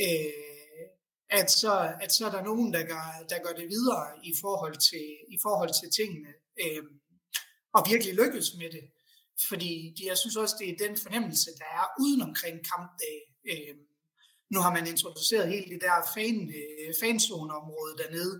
Øh, 0.04 0.51
at, 1.40 1.52
så, 1.52 1.74
at 2.02 2.12
så 2.14 2.26
er 2.26 2.32
der 2.32 2.44
nogen, 2.44 2.74
der 2.74 2.84
gør, 2.84 3.06
der 3.30 3.40
gør 3.46 3.54
det 3.60 3.68
videre 3.76 4.08
i 4.24 4.34
forhold 4.42 4.78
til, 4.90 5.06
i 5.36 5.38
forhold 5.46 5.72
til 5.80 5.90
tingene, 6.00 6.32
øh, 6.64 6.84
og 7.76 7.82
virkelig 7.92 8.14
lykkes 8.22 8.48
med 8.60 8.70
det. 8.76 8.86
Fordi 9.50 9.96
jeg 10.10 10.18
synes 10.18 10.36
også, 10.36 10.56
det 10.60 10.70
er 10.70 10.88
den 10.88 10.98
fornemmelse, 11.04 11.50
der 11.62 11.70
er 11.80 11.86
uden 12.04 12.22
omkring 12.22 12.58
kampdag. 12.72 13.18
Øh, 13.52 13.76
nu 14.54 14.60
har 14.60 14.72
man 14.78 14.88
introduceret 14.88 15.54
hele 15.54 15.70
det 15.74 15.82
der 15.82 15.98
fan, 16.16 16.38
øh, 16.60 16.94
fanzoneområde 17.02 17.94
dernede, 18.02 18.36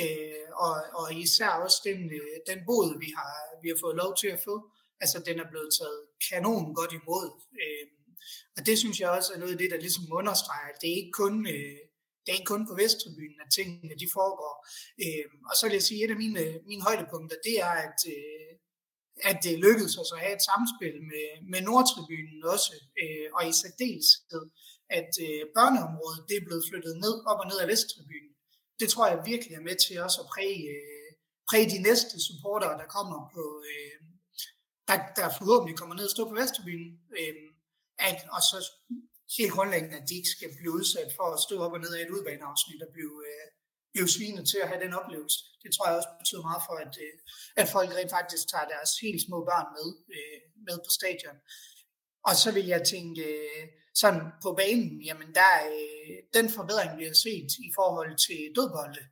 øh, 0.00 0.48
og, 0.64 0.74
og 1.00 1.06
især 1.14 1.50
også 1.64 1.78
den, 1.88 2.00
øh, 2.18 2.36
den 2.50 2.58
bod, 2.68 2.88
vi 3.04 3.08
har, 3.18 3.34
vi 3.62 3.68
har 3.68 3.78
fået 3.84 3.96
lov 4.02 4.12
til 4.20 4.28
at 4.36 4.40
få. 4.44 4.54
Altså, 5.02 5.18
den 5.28 5.40
er 5.40 5.50
blevet 5.50 5.70
taget 5.78 6.00
kanon 6.28 6.74
godt 6.74 6.92
imod. 7.00 7.28
Øh, 7.62 7.86
og 8.56 8.66
det 8.66 8.78
synes 8.78 9.00
jeg 9.00 9.10
også 9.10 9.32
er 9.34 9.38
noget 9.38 9.52
af 9.52 9.58
det, 9.58 9.70
der 9.70 9.80
ligesom 9.86 10.04
understreger, 10.12 10.68
at 10.72 10.80
det 10.80 10.90
er 10.90 10.96
ikke 11.00 11.18
kun, 11.22 11.34
øh, 11.46 11.78
det 12.28 12.34
er 12.34 12.40
ikke 12.40 12.54
kun 12.54 12.68
på 12.70 12.78
Vesttribunen, 12.82 13.40
at 13.44 13.50
tingene 13.56 13.94
de 14.02 14.08
foregår. 14.18 14.54
Øh, 15.02 15.24
og 15.50 15.54
så 15.56 15.62
vil 15.66 15.78
jeg 15.78 15.86
sige, 15.88 16.00
at 16.00 16.06
et 16.06 16.14
af 16.14 16.20
mine, 16.24 16.44
mine 16.70 16.86
højdepunkter, 16.88 17.36
det 17.48 17.56
er, 17.68 17.74
at, 17.86 18.00
øh, 18.14 18.50
at 19.30 19.36
det 19.44 19.62
lykkedes 19.66 19.94
os 20.02 20.14
at 20.14 20.22
have 20.24 20.34
et 20.38 20.46
samspil 20.50 20.96
med, 21.10 21.26
med 21.52 21.60
Nordtribunen 21.66 22.40
også, 22.54 22.72
øh, 23.02 23.26
og 23.36 23.42
i 23.50 23.52
særdeleshed, 23.60 24.44
at 24.98 25.12
øh, 25.26 25.42
børneområdet 25.56 26.26
det 26.28 26.36
er 26.36 26.46
blevet 26.48 26.64
flyttet 26.68 26.94
ned, 27.04 27.14
op 27.30 27.40
og 27.42 27.48
ned 27.50 27.58
af 27.62 27.68
Vesttribunen. 27.72 28.32
Det 28.80 28.88
tror 28.90 29.06
jeg 29.08 29.28
virkelig 29.32 29.54
er 29.54 29.66
med 29.68 29.76
til 29.84 29.94
også 30.06 30.18
at 30.24 30.30
præge, 30.34 30.64
øh, 30.76 31.10
præge 31.48 31.72
de 31.74 31.80
næste 31.88 32.14
supportere, 32.26 32.78
der 32.80 32.94
kommer 32.96 33.18
på, 33.36 33.44
øh, 33.70 33.96
der, 34.88 34.96
der 35.18 35.36
forhåbentlig 35.38 35.76
kommer 35.78 35.94
ned 35.96 36.06
og 36.08 36.14
står 36.14 36.28
på 36.28 36.38
Vesttribunen. 36.40 36.90
Øh, 37.20 37.34
at, 38.08 38.18
og 38.36 38.42
så 38.50 38.58
helt 39.36 39.52
grundlæggende, 39.56 39.96
at 40.00 40.08
de 40.08 40.16
ikke 40.20 40.34
skal 40.36 40.50
blive 40.58 40.72
udsat 40.78 41.10
for 41.18 41.26
at 41.34 41.40
stå 41.46 41.54
op 41.64 41.72
og 41.76 41.80
ned 41.80 41.92
af 41.94 42.02
et 42.02 42.14
udbaneafsnit 42.16 42.82
og 42.86 42.90
blive, 42.96 43.16
øh, 43.30 43.46
blive 43.92 44.08
svinet 44.16 44.44
til 44.48 44.58
at 44.62 44.68
have 44.70 44.84
den 44.84 44.92
oplevelse. 45.00 45.38
Det 45.62 45.70
tror 45.72 45.86
jeg 45.88 45.96
også 45.96 46.12
betyder 46.20 46.42
meget 46.48 46.62
for, 46.68 46.76
at, 46.84 46.94
øh, 47.04 47.14
at 47.60 47.68
folk 47.74 47.90
rent 47.90 48.14
faktisk 48.18 48.44
tager 48.48 48.68
deres 48.74 48.90
helt 49.04 49.22
små 49.26 49.38
børn 49.48 49.68
med, 49.76 49.88
øh, 50.16 50.40
med 50.66 50.76
på 50.86 50.90
stadion. 50.98 51.38
Og 52.28 52.34
så 52.42 52.48
vil 52.56 52.66
jeg 52.74 52.82
tænke, 52.92 53.22
øh, 53.32 53.64
sådan 54.02 54.22
på 54.44 54.50
banen, 54.60 55.02
jamen 55.08 55.28
der 55.40 55.52
øh, 55.78 56.16
den 56.36 56.46
forbedring, 56.56 56.98
vi 57.00 57.04
har 57.04 57.18
set 57.26 57.50
i 57.68 57.70
forhold 57.78 58.12
til 58.26 58.40
dødbolde, 58.56 59.04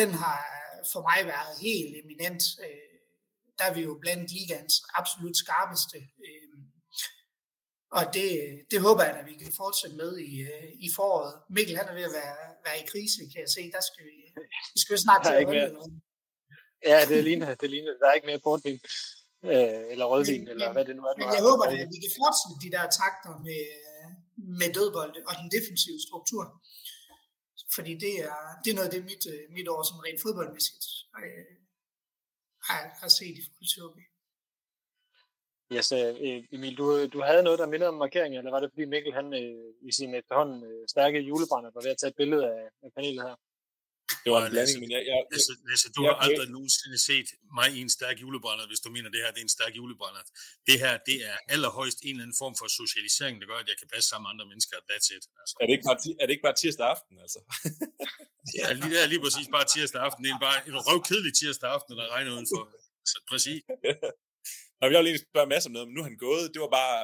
den 0.00 0.10
har 0.22 0.40
for 0.92 1.02
mig 1.08 1.20
været 1.32 1.54
helt 1.66 1.94
eminent. 2.02 2.42
Øh, 2.66 2.94
der 3.58 3.64
er 3.64 3.74
vi 3.74 3.82
jo 3.88 3.98
blandt 4.02 4.32
ligans 4.32 4.72
absolut 4.98 5.36
skarpeste. 5.36 5.98
Øh, 6.24 6.43
og 7.98 8.04
det, 8.16 8.28
det 8.70 8.78
håber 8.86 9.02
jeg, 9.04 9.16
at 9.20 9.26
vi 9.30 9.34
kan 9.42 9.52
fortsætte 9.62 9.96
med 10.02 10.12
i, 10.18 10.32
øh, 10.50 10.68
i 10.86 10.88
foråret. 10.96 11.34
Mikkel 11.56 11.76
han 11.80 11.88
er 11.88 11.96
ved 11.98 12.06
at 12.10 12.14
være, 12.20 12.36
være 12.66 12.78
i 12.82 12.86
krise, 12.92 13.20
kan 13.32 13.40
jeg 13.44 13.52
se. 13.56 13.62
Der 13.76 13.82
skal 13.88 14.02
vi, 14.10 14.16
vi 14.74 14.78
skal 14.82 14.94
jo 14.96 15.00
snart 15.06 15.20
til 15.26 15.32
at 15.32 15.48
mere. 15.48 15.70
Ja, 16.90 16.98
det 17.10 17.24
ligner, 17.28 17.54
det 17.62 17.68
ligner. 17.74 17.92
Der 18.00 18.06
er 18.08 18.14
ikke 18.18 18.30
mere 18.30 18.44
portvin 18.46 18.78
øh, 19.50 19.82
eller 19.92 20.04
rødvin, 20.12 20.40
men, 20.40 20.50
eller 20.52 20.68
hvad 20.74 20.84
det 20.88 20.94
nu 20.98 21.02
er. 21.08 21.14
Men 21.20 21.26
jeg 21.36 21.42
håber, 21.48 21.64
at 21.64 21.88
vi 21.94 21.98
kan 22.04 22.12
fortsætte 22.22 22.56
de 22.64 22.70
der 22.76 22.84
takter 23.02 23.32
med, 23.48 23.62
med 24.60 24.68
dødbold 24.76 25.12
og 25.28 25.34
den 25.40 25.48
defensive 25.56 26.00
struktur. 26.08 26.44
Fordi 27.76 27.92
det 28.04 28.14
er, 28.28 28.38
det 28.62 28.68
er 28.70 28.76
noget 28.78 28.88
af 28.90 28.94
det, 28.96 29.02
mit, 29.12 29.24
øh, 29.32 29.42
mit 29.56 29.68
år 29.74 29.82
som 29.88 29.96
rent 30.06 30.20
fodboldmæssigt 30.24 30.84
øh, 31.22 31.44
har, 32.68 32.80
har 33.00 33.10
set 33.18 33.36
i 33.40 33.42
forhold 33.46 33.68
til. 33.74 34.13
Yes, 35.72 35.92
øh, 35.92 36.44
Emil, 36.52 36.76
du, 36.76 37.06
du 37.06 37.22
havde 37.28 37.42
noget, 37.42 37.58
der 37.58 37.66
mindede 37.66 37.88
om 37.88 37.94
markeringen, 38.04 38.38
eller 38.38 38.50
var 38.50 38.60
det 38.60 38.70
fordi 38.72 38.84
Mikkel 38.84 39.12
han 39.12 39.34
øh, 39.34 39.88
i 39.88 39.92
sin 39.92 40.14
efterhånden 40.14 40.64
øh, 40.70 40.88
stærke 40.88 41.18
julebrænder 41.20 41.70
var 41.74 41.82
ved 41.82 41.90
at 41.90 41.98
tage 42.00 42.10
et 42.10 42.16
billede 42.16 42.44
af, 42.54 42.62
af 42.84 42.90
panelet 42.96 43.22
her? 43.26 43.36
Det 44.24 44.30
var 44.32 44.40
en 44.46 44.52
blanding, 44.54 44.78
men 44.82 44.90
jeg... 44.94 45.02
jeg, 45.10 45.18
Lasse, 45.32 45.52
Lasse, 45.70 45.86
du 45.96 46.00
jeg, 46.02 46.10
har 46.10 46.16
aldrig 46.26 46.48
nogensinde 46.56 46.98
set 47.08 47.28
mig 47.58 47.68
i 47.76 47.78
en 47.86 47.90
stærk 47.98 48.16
julebrænder, 48.24 48.64
hvis 48.70 48.80
du 48.84 48.88
mener, 48.96 49.08
det 49.14 49.20
her 49.24 49.30
det 49.34 49.40
er 49.42 49.46
en 49.50 49.56
stærk 49.58 49.72
julebrænder. 49.80 50.22
Det 50.68 50.76
her, 50.82 50.92
det 51.08 51.16
er 51.30 51.36
allerhøjst 51.54 51.98
en 52.02 52.08
eller 52.08 52.24
anden 52.24 52.38
form 52.42 52.54
for 52.60 52.66
socialisering, 52.80 53.34
der 53.40 53.46
gør, 53.50 53.58
at 53.64 53.68
jeg 53.72 53.78
kan 53.80 53.88
passe 53.94 54.06
sammen 54.10 54.24
med 54.24 54.30
andre 54.34 54.46
mennesker. 54.52 54.76
That's 54.90 55.08
it. 55.16 55.24
Altså. 55.40 55.54
Er, 55.60 55.64
det 55.66 55.72
ikke 55.76 55.86
bare, 55.90 55.98
er 56.20 56.24
det 56.26 56.32
ikke 56.36 56.46
bare 56.48 56.58
tirsdag 56.62 56.86
aften, 56.94 57.14
altså? 57.24 57.40
ja, 58.58 58.64
lige, 58.78 58.90
det 58.94 59.00
er 59.04 59.08
lige 59.12 59.22
præcis 59.26 59.46
bare 59.56 59.66
tirsdag 59.74 60.00
aften. 60.06 60.20
Det 60.24 60.30
er 60.36 60.42
bare 60.48 60.58
en 60.70 60.76
røvkedelig 60.88 61.32
tirsdag 61.40 61.68
aften, 61.76 61.90
når 61.90 62.02
der 62.02 62.10
regner 62.16 62.30
udenfor. 62.36 62.62
Så, 63.10 63.16
præcis. 63.30 63.60
Nå, 64.84 64.90
jeg 64.92 65.00
vil 65.00 65.08
lige 65.10 65.26
spørge 65.30 65.48
masser 65.54 65.68
om 65.70 65.74
noget, 65.76 65.86
men 65.88 65.94
nu 65.96 66.00
er 66.02 66.08
han 66.10 66.18
gået. 66.28 66.44
Det 66.54 66.60
var 66.64 66.72
bare, 66.80 66.96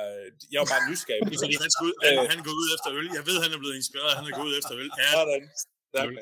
jeg 0.52 0.58
var 0.62 0.68
bare 0.74 0.84
nysgerrig. 0.90 1.22
Fordi 1.42 1.56
han, 1.64 1.70
skulle 1.76 1.94
han, 2.04 2.14
han 2.34 2.40
går 2.46 2.54
ud 2.62 2.68
efter 2.76 2.88
øl. 2.98 3.08
Jeg 3.18 3.24
ved, 3.28 3.36
han 3.44 3.50
er 3.56 3.60
blevet 3.62 3.76
inspireret. 3.82 4.12
Han 4.18 4.24
er 4.28 4.32
gået 4.38 4.48
ud 4.50 4.56
efter 4.60 4.74
øl. 4.82 4.90
Ja, 5.02 5.10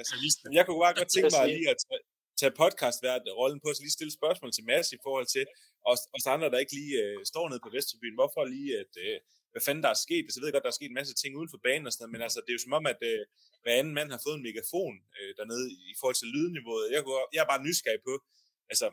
Sådan. 0.09 0.47
Men 0.47 0.55
jeg 0.59 0.65
kunne 0.65 0.81
bare 0.87 0.97
godt 1.01 1.11
tænke 1.15 1.31
mig 1.37 1.45
lige 1.55 1.69
at 1.73 1.79
tage, 1.87 2.01
tage 2.41 2.53
podcastvært 2.61 3.23
rollen 3.41 3.61
på, 3.63 3.69
så 3.75 3.81
lige 3.85 3.97
stille 3.99 4.15
spørgsmål 4.21 4.51
til 4.57 4.65
Mads 4.71 4.89
i 4.97 5.01
forhold 5.07 5.27
til 5.35 5.45
os, 5.91 6.03
os 6.17 6.27
andre, 6.35 6.47
der 6.53 6.59
ikke 6.65 6.75
lige 6.81 6.95
øh, 7.05 7.19
står 7.33 7.45
nede 7.51 7.63
på 7.67 7.71
Vesterbyen. 7.77 8.19
Hvorfor 8.21 8.43
lige, 8.57 8.71
at, 8.83 8.93
øh, 9.05 9.17
hvad 9.53 9.63
fanden 9.67 9.83
der 9.85 9.93
er 9.95 10.01
sket? 10.07 10.25
Altså, 10.27 10.37
jeg 10.37 10.45
ved 10.45 10.55
godt, 10.55 10.67
der 10.67 10.73
er 10.75 10.81
sket 10.81 10.91
en 10.93 11.01
masse 11.01 11.15
ting 11.21 11.33
uden 11.39 11.51
for 11.53 11.61
banen 11.67 11.87
og 11.89 11.93
sådan 11.93 12.03
noget, 12.03 12.15
men 12.15 12.23
altså, 12.27 12.39
det 12.45 12.51
er 12.51 12.59
jo 12.59 12.65
som 12.67 12.79
om, 12.79 12.85
at 12.93 13.01
øh, 13.11 13.23
hver 13.63 13.75
anden 13.81 13.95
mand 13.99 14.09
har 14.15 14.21
fået 14.27 14.37
en 14.39 14.45
megafon 14.47 14.97
øh, 15.19 15.31
dernede 15.39 15.67
i 15.93 15.95
forhold 16.01 16.19
til 16.19 16.29
lydniveauet. 16.35 16.87
Jeg, 16.95 17.01
kunne, 17.05 17.23
jeg 17.35 17.41
er 17.45 17.51
bare 17.53 17.65
nysgerrig 17.67 18.03
på, 18.09 18.15
altså, 18.73 18.87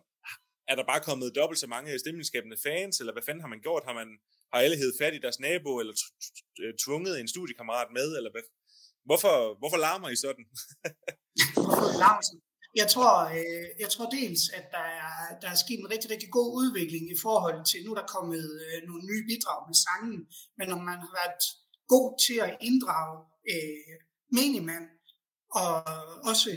er 0.70 0.76
der 0.76 0.86
bare 0.92 1.06
kommet 1.08 1.36
dobbelt 1.36 1.60
så 1.60 1.68
mange 1.68 2.00
stemningsskabende 2.00 2.58
fans, 2.66 3.00
eller 3.00 3.14
hvad 3.14 3.26
fanden 3.26 3.42
har 3.42 3.52
man 3.54 3.62
gjort? 3.66 3.84
Har 3.88 3.94
man 4.02 4.10
har 4.54 4.60
alle 4.62 4.78
hed 4.78 4.92
fat 5.02 5.14
i 5.16 5.24
deres 5.26 5.40
nabo, 5.40 5.72
eller 5.82 5.94
øh, 6.62 6.74
tvunget 6.86 7.20
en 7.20 7.28
studiekammerat 7.28 7.90
med, 7.98 8.18
eller 8.18 8.32
hvad, 8.34 8.46
Hvorfor, 9.10 9.36
hvorfor 9.60 9.80
larmer 9.86 10.10
I 10.16 10.18
sådan? 10.26 10.46
jeg 12.82 12.88
tror, 12.94 13.14
øh, 13.38 13.68
jeg 13.84 13.90
tror 13.94 14.08
dels, 14.20 14.44
at 14.60 14.66
der 14.76 14.88
er, 15.04 15.12
der 15.42 15.50
er 15.54 15.64
sket 15.64 15.80
en 15.80 15.92
rigtig, 15.94 16.10
rigtig 16.14 16.32
god 16.38 16.50
udvikling 16.62 17.06
i 17.16 17.18
forhold 17.26 17.60
til, 17.70 17.80
nu 17.82 17.90
er 17.92 18.00
der 18.00 18.14
kommet 18.18 18.46
øh, 18.66 18.80
nogle 18.88 19.04
nye 19.10 19.24
bidrag 19.30 19.60
med 19.70 19.78
sangen, 19.86 20.22
men 20.58 20.66
når 20.72 20.80
man 20.90 20.98
har 21.06 21.12
været 21.22 21.44
god 21.94 22.08
til 22.26 22.38
at 22.48 22.58
inddrage 22.70 23.16
øh, 23.54 23.96
menigmand 24.38 24.88
og 25.62 25.72
også 26.32 26.50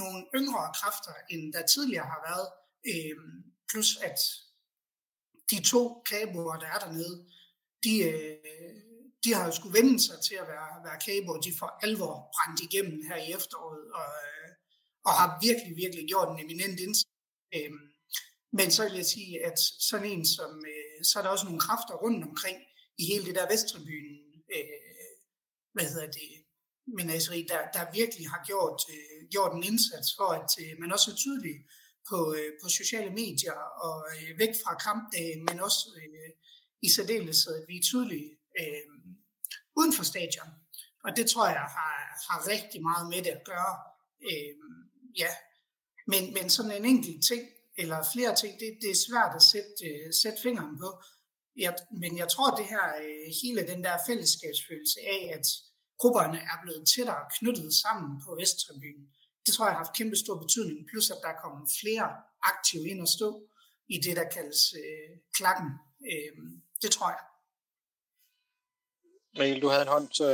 nogle 0.00 0.20
yngre 0.38 0.64
kræfter, 0.78 1.14
end 1.32 1.42
der 1.56 1.72
tidligere 1.74 2.08
har 2.14 2.20
været, 2.28 2.48
øh, 2.90 3.16
plus 3.70 3.96
at 3.96 4.18
de 5.50 5.62
to 5.62 6.02
kaboer, 6.10 6.56
der 6.56 6.66
er 6.66 6.78
dernede, 6.78 7.26
de, 7.84 7.92
øh, 8.10 8.38
de 9.24 9.34
har 9.34 9.46
jo 9.46 9.52
skulle 9.52 9.78
vende 9.78 10.00
sig 10.06 10.18
til 10.26 10.34
at 10.34 10.48
være, 10.48 10.70
være 10.86 10.98
kæber, 11.06 11.40
de 11.46 11.58
får 11.58 11.78
alvor 11.82 12.14
brændt 12.34 12.60
igennem 12.60 13.02
her 13.08 13.16
i 13.16 13.32
efteråret, 13.38 13.84
og, 14.00 14.10
øh, 14.26 14.48
og 15.06 15.12
har 15.20 15.28
virkelig, 15.46 15.76
virkelig 15.76 16.08
gjort 16.08 16.28
en 16.28 16.44
eminent 16.44 16.80
indsats. 16.80 17.14
Øhm, 17.56 17.84
men 18.58 18.70
så 18.70 18.82
vil 18.84 18.94
jeg 19.00 19.06
sige, 19.06 19.46
at 19.48 19.58
sådan 19.88 20.10
en 20.12 20.26
som, 20.26 20.52
øh, 20.74 21.04
så 21.04 21.18
er 21.18 21.22
der 21.22 21.30
også 21.30 21.44
nogle 21.44 21.60
kræfter 21.66 21.94
rundt 22.04 22.24
omkring 22.28 22.58
i 22.98 23.04
hele 23.10 23.24
det 23.26 23.34
der 23.34 23.50
Vesttribyen, 23.52 24.10
øh, 24.54 24.64
hvad 25.74 25.86
hedder 25.92 26.10
det, 26.18 26.30
menageri, 26.98 27.46
der, 27.52 27.60
der 27.76 27.92
virkelig 28.00 28.28
har 28.28 28.42
gjort, 28.46 28.80
øh, 28.94 29.28
gjort 29.34 29.52
en 29.56 29.62
indsats 29.70 30.08
for, 30.18 30.28
at 30.40 30.50
øh, 30.62 30.72
man 30.80 30.92
også 30.92 31.10
er 31.10 31.16
tydelig 31.16 31.56
på, 32.08 32.34
øh, 32.38 32.50
på 32.62 32.68
sociale 32.68 33.10
medier 33.10 33.58
og 33.86 33.96
øh, 34.14 34.38
væk 34.38 34.54
fra 34.62 34.74
kampdagen, 34.86 35.40
øh, 35.40 35.46
men 35.48 35.60
også 35.60 35.80
øh, 35.96 36.30
i 36.82 36.88
særdeleshed, 36.96 37.54
at 37.60 37.68
vi 37.68 37.76
er 37.76 37.88
tydelige 37.90 38.30
øh, 38.60 38.86
uden 39.78 39.92
for 39.92 40.04
stadion. 40.04 40.50
Og 41.04 41.10
det 41.16 41.30
tror 41.30 41.46
jeg 41.46 41.66
har, 41.78 41.94
har 42.28 42.48
rigtig 42.54 42.82
meget 42.82 43.08
med 43.12 43.20
det 43.26 43.32
at 43.38 43.44
gøre. 43.44 43.74
Øh, 44.28 44.52
ja. 45.22 45.32
men, 46.12 46.22
men 46.36 46.50
sådan 46.50 46.76
en 46.76 46.84
enkelt 46.84 47.24
ting, 47.30 47.42
eller 47.82 47.98
flere 48.14 48.34
ting. 48.40 48.52
Det, 48.60 48.70
det 48.82 48.90
er 48.90 49.04
svært 49.08 49.32
at 49.38 49.44
sætte, 49.52 49.72
øh, 49.90 50.06
sætte 50.22 50.38
fingeren 50.42 50.76
på. 50.82 50.90
Jeg, 51.64 51.72
men 52.02 52.12
jeg 52.22 52.28
tror, 52.28 52.56
det 52.60 52.66
her, 52.74 52.86
øh, 53.04 53.26
hele 53.42 53.62
den 53.70 53.80
der 53.84 54.04
fællesskabsfølelse 54.08 54.98
af, 55.14 55.22
at 55.36 55.46
grupperne 56.00 56.38
er 56.52 56.58
blevet 56.62 56.88
tættere 56.94 57.24
knyttet 57.38 57.70
sammen 57.82 58.10
på 58.24 58.30
Vesttribunen, 58.40 59.06
det 59.48 59.54
tror 59.54 59.66
jeg 59.66 59.74
har 59.76 59.84
haft 59.84 59.98
kæmpe 59.98 60.16
stor 60.24 60.36
betydning. 60.44 60.78
Plus 60.90 61.10
at 61.14 61.20
der 61.22 61.30
er 61.34 61.40
kommet 61.44 61.64
flere 61.80 62.06
aktive 62.50 62.84
ind 62.92 63.00
og 63.06 63.10
stå 63.16 63.28
i 63.94 63.96
det, 64.04 64.14
der 64.20 64.26
kaldes 64.36 64.60
uh, 64.82 65.10
klakken. 65.38 65.68
Uh, 66.10 66.36
det 66.82 66.90
tror 66.96 67.08
jeg. 67.16 67.22
Mikkel, 69.38 69.62
du 69.62 69.68
havde 69.72 69.86
en 69.88 69.94
hånd, 69.96 70.08
så 70.20 70.26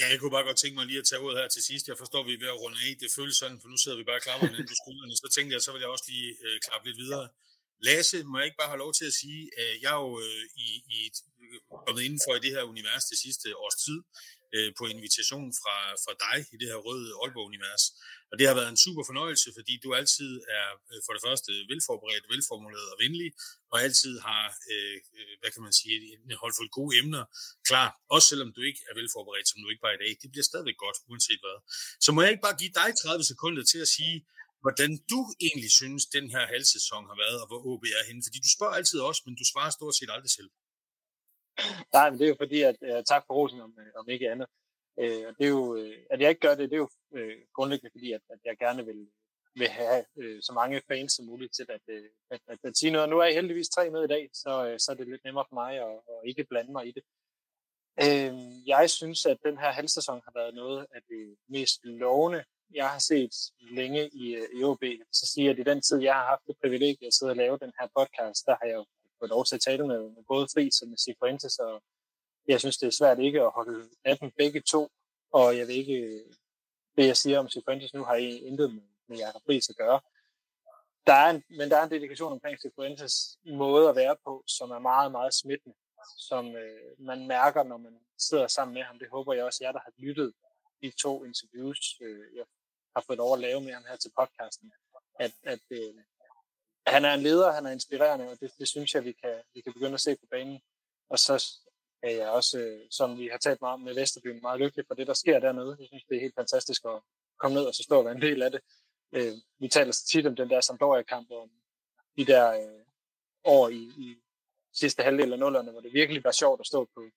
Ja, 0.00 0.06
jeg 0.12 0.18
kunne 0.18 0.36
bare 0.36 0.48
godt 0.48 0.60
tænke 0.60 0.76
mig 0.78 0.86
lige 0.86 1.02
at 1.02 1.08
tage 1.10 1.24
ud 1.26 1.32
her 1.40 1.48
til 1.48 1.62
sidst. 1.68 1.88
Jeg 1.90 1.98
forstår, 2.02 2.20
at 2.20 2.28
vi 2.28 2.34
er 2.34 2.42
ved 2.44 2.54
at 2.54 2.60
runde 2.64 2.78
af. 2.86 2.90
Det 3.02 3.16
føles 3.18 3.36
sådan, 3.42 3.58
for 3.60 3.68
nu 3.68 3.76
sidder 3.78 3.98
vi 4.00 4.04
bare 4.08 4.20
og 4.20 4.24
klapper 4.26 4.46
hinanden 4.46 4.70
på 4.72 4.76
skuldrene. 4.82 5.16
Så 5.22 5.28
tænkte 5.36 5.52
jeg, 5.54 5.62
så 5.62 5.70
vil 5.72 5.82
jeg 5.84 5.90
også 5.94 6.06
lige 6.12 6.28
øh, 6.44 6.56
klappe 6.64 6.84
lidt 6.88 6.98
videre. 7.04 7.26
Lasse, 7.86 8.16
må 8.30 8.34
jeg 8.38 8.46
ikke 8.48 8.60
bare 8.62 8.72
have 8.74 8.84
lov 8.84 8.92
til 8.98 9.06
at 9.10 9.16
sige, 9.22 9.42
at 9.62 9.72
jeg 9.82 9.92
er 9.96 10.00
jo 10.06 10.12
øh, 10.26 10.44
i, 10.64 10.68
i, 10.96 10.98
kommet 11.86 12.02
indenfor 12.06 12.32
i 12.36 12.42
det 12.44 12.52
her 12.56 12.62
univers 12.72 13.04
det 13.12 13.18
sidste 13.24 13.46
års 13.62 13.78
tid 13.84 13.98
øh, 14.54 14.68
på 14.78 14.84
invitation 14.94 15.48
fra, 15.60 15.76
fra 16.04 16.14
dig 16.24 16.38
i 16.54 16.56
det 16.60 16.68
her 16.70 16.80
røde 16.86 17.10
Aalborg-univers. 17.20 17.84
Og 18.30 18.34
det 18.38 18.46
har 18.48 18.54
været 18.60 18.70
en 18.74 18.82
super 18.86 19.04
fornøjelse, 19.10 19.48
fordi 19.58 19.74
du 19.84 19.88
altid 20.00 20.30
er 20.58 20.68
øh, 20.90 21.00
for 21.06 21.12
det 21.16 21.22
første 21.26 21.50
velforberedt, 21.70 22.24
velformuleret 22.34 22.88
og 22.94 22.98
venlig, 23.04 23.30
og 23.72 23.76
altid 23.86 24.14
har, 24.26 24.44
øh, 24.72 24.98
øh 25.18 25.34
hvad 25.40 25.50
kan 25.54 25.62
man 25.66 25.74
sige, 25.80 25.96
en 26.24 26.32
holdfuld 26.42 26.70
gode 26.78 26.92
emner 27.00 27.24
klar, 27.68 27.88
også 28.14 28.26
selvom 28.32 28.50
du 28.56 28.60
ikke 28.68 28.80
er 28.90 28.94
velforberedt, 29.00 29.48
som 29.48 29.58
du 29.62 29.68
ikke 29.72 29.86
var 29.86 29.94
i 29.94 30.00
dag. 30.02 30.10
Det 30.22 30.28
bliver 30.32 30.46
stadigvæk 30.50 30.78
godt, 30.84 30.98
uanset 31.10 31.40
hvad. 31.44 31.56
Så 32.04 32.08
må 32.12 32.18
jeg 32.22 32.30
ikke 32.32 32.46
bare 32.48 32.60
give 32.62 32.74
dig 32.80 32.90
30 33.02 33.24
sekunder 33.32 33.62
til 33.72 33.80
at 33.86 33.90
sige, 33.96 34.16
hvordan 34.64 34.90
du 35.12 35.20
egentlig 35.46 35.72
synes, 35.80 36.02
den 36.16 36.26
her 36.34 36.44
halvsæson 36.52 37.04
har 37.10 37.16
været, 37.24 37.38
og 37.42 37.46
hvor 37.48 37.60
OB 37.70 37.84
er 37.98 38.04
henne. 38.08 38.22
Fordi 38.26 38.38
du 38.46 38.50
spørger 38.56 38.74
altid 38.80 38.98
også, 39.08 39.20
men 39.26 39.34
du 39.40 39.44
svarer 39.52 39.72
stort 39.78 39.94
set 39.98 40.10
aldrig 40.16 40.32
selv. 40.38 40.50
Nej, 41.92 42.10
men 42.10 42.18
det 42.18 42.24
er 42.24 42.28
jo 42.28 42.36
fordi, 42.38 42.62
at 42.62 42.76
uh, 42.82 43.02
tak 43.08 43.24
for 43.26 43.34
rosen 43.34 43.60
om, 43.60 43.74
øh, 43.78 43.92
om 43.96 44.08
ikke 44.08 44.30
andet. 44.30 44.46
Uh, 44.96 45.28
det 45.36 45.44
er 45.44 45.48
jo, 45.48 45.74
uh, 45.74 45.96
at 46.10 46.20
jeg 46.20 46.28
ikke 46.28 46.40
gør 46.40 46.54
det, 46.54 46.70
det 46.70 46.76
er 46.76 46.84
jo 46.86 46.90
uh, 47.10 47.38
grundlæggende 47.54 47.90
fordi, 47.94 48.12
at, 48.12 48.20
at 48.30 48.38
jeg 48.44 48.56
gerne 48.58 48.84
vil, 48.86 49.08
vil 49.54 49.68
have 49.68 50.04
uh, 50.16 50.38
så 50.40 50.52
mange 50.54 50.82
fans 50.88 51.12
som 51.12 51.24
muligt 51.24 51.54
til 51.54 51.66
at, 51.68 51.80
uh, 51.88 52.04
at, 52.30 52.40
at, 52.48 52.58
at 52.64 52.76
sige 52.76 52.92
noget. 52.92 53.08
Nu 53.08 53.18
er 53.18 53.24
jeg 53.24 53.34
heldigvis 53.34 53.68
tre 53.68 53.90
med 53.90 54.04
i 54.04 54.12
dag, 54.14 54.30
så, 54.32 54.70
uh, 54.70 54.76
så 54.78 54.86
er 54.92 54.96
det 54.96 55.08
lidt 55.08 55.24
nemmere 55.24 55.44
for 55.48 55.54
mig 55.54 55.72
at, 55.74 55.96
at 56.12 56.28
ikke 56.28 56.44
blande 56.44 56.72
mig 56.72 56.86
i 56.86 56.92
det. 56.92 57.04
Uh, 58.04 58.68
jeg 58.68 58.90
synes, 58.90 59.26
at 59.26 59.38
den 59.44 59.58
her 59.58 59.70
halvsæson 59.72 60.20
har 60.24 60.32
været 60.34 60.54
noget 60.54 60.86
af 60.94 61.00
det 61.08 61.36
mest 61.48 61.80
lovende, 61.84 62.44
jeg 62.74 62.88
har 62.88 62.98
set 62.98 63.34
længe 63.60 64.08
i, 64.08 64.26
i 64.58 64.64
OB. 64.64 64.84
Så 65.12 65.26
siger 65.32 65.44
jeg, 65.44 65.52
at 65.52 65.58
i 65.58 65.70
den 65.70 65.82
tid, 65.82 65.98
jeg 65.98 66.14
har 66.14 66.26
haft 66.26 66.46
det 66.46 66.56
privilegie 66.62 67.06
at 67.06 67.14
sidde 67.14 67.32
og 67.32 67.36
lave 67.36 67.58
den 67.58 67.72
her 67.80 67.88
podcast, 67.96 68.46
der 68.46 68.56
har 68.60 68.66
jeg 68.66 68.74
jo 68.74 68.86
fået 69.18 69.30
lov 69.30 69.44
til 69.44 69.54
at 69.54 69.60
tale 69.60 69.86
med, 69.86 70.02
med 70.02 70.24
både 70.28 70.46
Friis 70.54 70.82
og 70.82 70.88
med 70.88 70.98
Sifuentes, 70.98 71.58
og 71.58 71.82
jeg 72.48 72.60
synes, 72.60 72.78
det 72.78 72.86
er 72.86 72.90
svært 72.90 73.18
ikke 73.18 73.40
at 73.42 73.50
holde 73.50 73.88
af 74.04 74.18
dem 74.18 74.30
begge 74.38 74.60
to, 74.60 74.88
og 75.32 75.58
jeg 75.58 75.66
vil 75.66 75.76
ikke, 75.76 76.24
det 76.96 77.06
jeg 77.06 77.16
siger 77.16 77.38
om 77.38 77.48
Sifuentes 77.48 77.94
nu, 77.94 78.04
har 78.04 78.14
I 78.14 78.38
intet 78.38 78.74
med, 78.74 78.82
med 79.08 79.18
Jacob 79.18 79.42
Friis 79.46 79.68
at 79.68 79.76
gøre. 79.76 80.00
Der 81.06 81.12
er 81.12 81.30
en, 81.30 81.42
men 81.48 81.70
der 81.70 81.76
er 81.76 81.84
en 81.84 81.90
dedikation 81.90 82.32
omkring 82.32 82.60
Sifuentes 82.60 83.38
måde 83.46 83.88
at 83.88 83.96
være 83.96 84.16
på, 84.24 84.44
som 84.46 84.70
er 84.70 84.78
meget, 84.78 85.12
meget 85.12 85.34
smittende, 85.34 85.76
som 86.18 86.56
øh, 86.56 86.92
man 86.98 87.26
mærker, 87.26 87.62
når 87.62 87.76
man 87.76 88.00
sidder 88.18 88.46
sammen 88.46 88.74
med 88.74 88.82
ham. 88.82 88.98
Det 88.98 89.08
håber 89.10 89.32
jeg 89.32 89.44
også, 89.44 89.64
jer, 89.64 89.72
der 89.72 89.80
har 89.80 89.92
lyttet 89.96 90.32
de 90.82 90.90
to 90.90 91.24
interviews, 91.24 92.00
øh, 92.00 92.36
jeg 92.36 92.44
har 92.96 93.04
fået 93.06 93.18
lov 93.18 93.32
at 93.34 93.40
lave 93.40 93.60
med 93.60 93.72
ham 93.72 93.84
her 93.88 93.96
til 93.96 94.10
podcasten, 94.18 94.72
at, 95.20 95.32
at 95.42 95.60
øh, 95.70 95.94
han 96.86 97.04
er 97.04 97.14
en 97.14 97.20
leder, 97.20 97.52
han 97.52 97.66
er 97.66 97.70
inspirerende, 97.70 98.30
og 98.30 98.40
det, 98.40 98.50
det 98.58 98.68
synes 98.68 98.94
jeg, 98.94 99.04
vi 99.04 99.12
kan, 99.12 99.42
vi 99.54 99.60
kan 99.60 99.72
begynde 99.72 99.94
at 99.94 100.00
se 100.00 100.16
på 100.16 100.26
banen. 100.30 100.60
Og 101.08 101.18
så 101.18 101.44
er 102.02 102.10
jeg 102.10 102.28
også, 102.28 102.58
øh, 102.58 102.80
som 102.90 103.18
vi 103.18 103.28
har 103.28 103.38
talt 103.38 103.60
meget 103.60 103.74
om 103.74 103.80
med 103.80 103.94
Vesterbyen, 103.94 104.42
meget 104.42 104.60
lykkelig 104.60 104.84
for 104.88 104.94
det, 104.94 105.06
der 105.06 105.14
sker 105.14 105.38
dernede. 105.38 105.76
Jeg 105.80 105.86
synes, 105.86 106.04
det 106.04 106.16
er 106.16 106.20
helt 106.20 106.34
fantastisk 106.34 106.84
at 106.84 107.00
komme 107.38 107.54
ned 107.54 107.64
og 107.66 107.74
så 107.74 107.82
stå 107.82 107.98
og 107.98 108.04
være 108.04 108.14
en 108.14 108.22
del 108.22 108.42
af 108.42 108.50
det. 108.50 108.60
Øh, 109.12 109.32
vi 109.58 109.68
taler 109.68 109.92
så 109.92 110.06
tit 110.06 110.26
om 110.26 110.36
den 110.36 110.50
der 110.50 110.60
Sampdoria-kamp, 110.60 111.30
om 111.30 111.50
de 112.16 112.24
der 112.24 112.52
øh, 112.52 112.84
år 113.44 113.68
i, 113.68 113.82
i 113.98 114.16
sidste 114.72 115.02
halvdel 115.02 115.32
af 115.32 115.38
nullerne, 115.38 115.70
hvor 115.70 115.80
det 115.80 115.92
virkelig 115.92 116.24
var 116.24 116.32
sjovt 116.32 116.60
at 116.60 116.66
stå 116.66 116.84
på, 116.94 117.10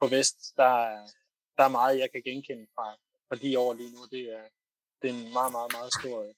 på 0.00 0.06
Vest. 0.06 0.56
Der, 0.56 0.72
der 1.56 1.64
er 1.64 1.68
meget, 1.68 1.98
jeg 1.98 2.12
kan 2.12 2.22
genkende 2.22 2.66
fra, 2.74 2.96
fra 3.28 3.36
de 3.36 3.58
år 3.58 3.72
lige 3.74 3.92
nu. 3.92 4.04
Det 4.10 4.32
er, 4.32 4.44
det 5.02 5.10
er 5.10 5.14
en 5.14 5.32
meget, 5.32 5.52
meget, 5.52 5.72
meget 5.72 5.92
stor, 5.94 6.32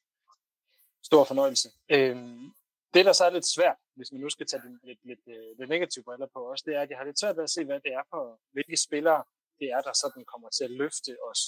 stor 1.05 1.25
fornøjelse. 1.25 1.68
Øhm, 1.89 2.53
det, 2.95 3.05
der 3.07 3.12
så 3.12 3.24
er 3.24 3.30
lidt 3.30 3.55
svært, 3.57 3.76
hvis 3.97 4.12
man 4.12 4.20
nu 4.20 4.30
skal 4.30 4.47
tage 4.47 4.62
den 4.62 4.80
lidt, 4.82 4.99
lidt, 5.05 5.20
øh, 5.28 5.59
lidt 5.59 5.68
negative 5.68 6.05
briller 6.05 6.26
på 6.34 6.41
også, 6.51 6.64
det 6.66 6.74
er, 6.74 6.82
at 6.82 6.91
jeg 6.91 6.99
har 6.99 7.05
lidt 7.05 7.20
svært 7.20 7.36
ved 7.36 7.45
at 7.45 7.51
se, 7.51 7.64
hvad 7.64 7.80
det 7.80 7.93
er 7.93 8.03
for, 8.11 8.41
hvilke 8.53 8.76
spillere 8.76 9.24
det 9.61 9.68
er, 9.76 9.80
der 9.80 9.93
sådan 9.93 10.24
kommer 10.24 10.49
til 10.49 10.64
at 10.64 10.70
løfte 10.70 11.16
os 11.30 11.41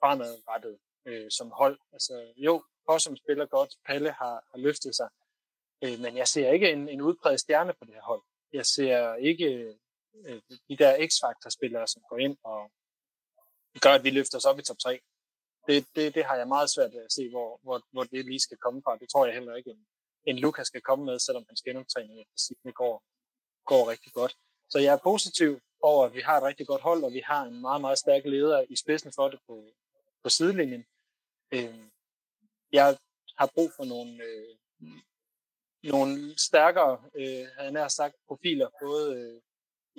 fremadrettet 0.00 0.78
øh, 1.06 1.30
som 1.30 1.50
hold. 1.50 1.78
Altså 1.92 2.32
jo, 2.36 2.64
som 2.98 3.16
spiller 3.16 3.46
godt, 3.46 3.74
Palle 3.86 4.12
har, 4.12 4.34
har 4.50 4.58
løftet 4.58 4.94
sig, 4.96 5.08
øh, 5.84 6.00
men 6.00 6.16
jeg 6.16 6.28
ser 6.28 6.52
ikke 6.52 6.70
en, 6.72 6.88
en 6.88 7.00
udpræget 7.00 7.40
stjerne 7.40 7.72
på 7.78 7.84
det 7.84 7.94
her 7.94 8.02
hold. 8.02 8.22
Jeg 8.52 8.66
ser 8.66 9.14
ikke 9.14 9.44
øh, 9.44 9.74
øh 10.26 10.40
de 10.68 10.76
der 10.76 11.06
X-Factor-spillere, 11.08 11.86
som 11.86 12.02
går 12.08 12.18
ind 12.18 12.36
og 12.44 12.70
gør, 13.80 13.94
at 13.94 14.04
vi 14.04 14.10
løfter 14.10 14.36
os 14.38 14.44
op 14.44 14.58
i 14.58 14.62
top 14.62 14.78
3. 14.78 15.00
Det, 15.68 15.86
det, 15.96 16.14
det 16.14 16.24
har 16.24 16.36
jeg 16.36 16.48
meget 16.48 16.70
svært 16.70 16.92
ved 16.92 17.04
at 17.04 17.12
se, 17.12 17.30
hvor, 17.30 17.60
hvor, 17.62 17.82
hvor 17.92 18.04
det 18.04 18.24
lige 18.24 18.40
skal 18.40 18.58
komme 18.58 18.82
fra. 18.84 18.96
Det 18.96 19.08
tror 19.08 19.26
jeg 19.26 19.34
heller 19.34 19.54
ikke, 19.54 19.70
en, 19.70 19.86
end 20.26 20.38
Lukas 20.38 20.66
skal 20.66 20.80
komme 20.80 21.04
med, 21.04 21.18
selvom 21.18 21.44
hans 21.48 21.62
genoptræning 21.62 22.20
efter 22.20 22.36
sigende 22.36 22.72
går, 22.72 23.02
går 23.64 23.90
rigtig 23.90 24.12
godt. 24.12 24.36
Så 24.70 24.78
jeg 24.78 24.92
er 24.94 24.98
positiv 25.04 25.60
over, 25.82 26.06
at 26.06 26.14
vi 26.14 26.20
har 26.20 26.36
et 26.36 26.42
rigtig 26.42 26.66
godt 26.66 26.82
hold, 26.82 27.04
og 27.04 27.12
vi 27.12 27.22
har 27.26 27.42
en 27.42 27.60
meget, 27.60 27.80
meget 27.80 27.98
stærk 27.98 28.24
leder 28.24 28.64
i 28.68 28.76
spidsen 28.76 29.12
for 29.16 29.28
det 29.28 29.40
på, 29.46 29.64
på 30.22 30.28
sidelinjen. 30.28 30.84
Øh, 31.54 31.78
jeg 32.72 32.98
har 33.38 33.50
brug 33.54 33.70
for 33.76 33.84
nogle, 33.84 34.24
øh, 34.24 34.56
nogle 35.82 36.38
stærkere, 36.38 37.02
øh, 37.14 37.46
havde 37.58 37.80
jeg 37.80 37.90
sagt, 37.90 38.14
profiler, 38.28 38.68
både 38.82 39.16
øh, 39.16 39.40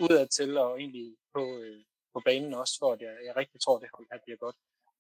udad 0.04 0.28
til 0.28 0.58
og 0.58 0.80
egentlig 0.80 1.16
på, 1.34 1.58
øh, 1.58 1.84
på 2.14 2.22
banen 2.26 2.54
også, 2.54 2.76
for 2.80 2.94
at 2.94 3.02
jeg, 3.02 3.16
jeg 3.26 3.36
rigtig 3.36 3.62
tror, 3.62 3.76
at 3.76 3.82
det 3.82 3.90
hold 3.94 4.08
her 4.12 4.20
bliver 4.26 4.38
godt. 4.38 4.56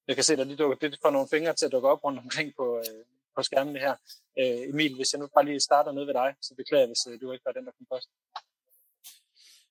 Jeg 0.07 0.15
kan 0.15 0.23
se, 0.23 0.33
at 0.33 0.47
de 0.47 0.55
dukker, 0.55 0.77
det 0.77 0.99
får 1.01 1.09
nogle 1.09 1.27
fingre 1.27 1.53
til 1.53 1.65
at 1.65 1.71
dukke 1.71 1.89
op 1.89 2.03
rundt 2.03 2.19
omkring 2.19 2.53
på, 2.55 2.77
øh, 2.77 3.05
på 3.35 3.43
skærmen 3.43 3.75
her. 3.75 3.95
Øh, 4.39 4.69
Emil, 4.69 4.95
hvis 4.95 5.13
jeg 5.13 5.19
nu 5.19 5.27
bare 5.35 5.45
lige 5.45 5.59
starter 5.59 5.91
ned 5.91 6.05
ved 6.05 6.13
dig, 6.13 6.29
så 6.41 6.55
beklager 6.55 6.81
jeg, 6.81 6.87
hvis 6.87 7.07
øh, 7.09 7.21
du 7.21 7.31
ikke 7.31 7.45
var 7.45 7.51
den, 7.51 7.65
der 7.65 7.71
kom 7.77 7.87
først. 7.93 8.09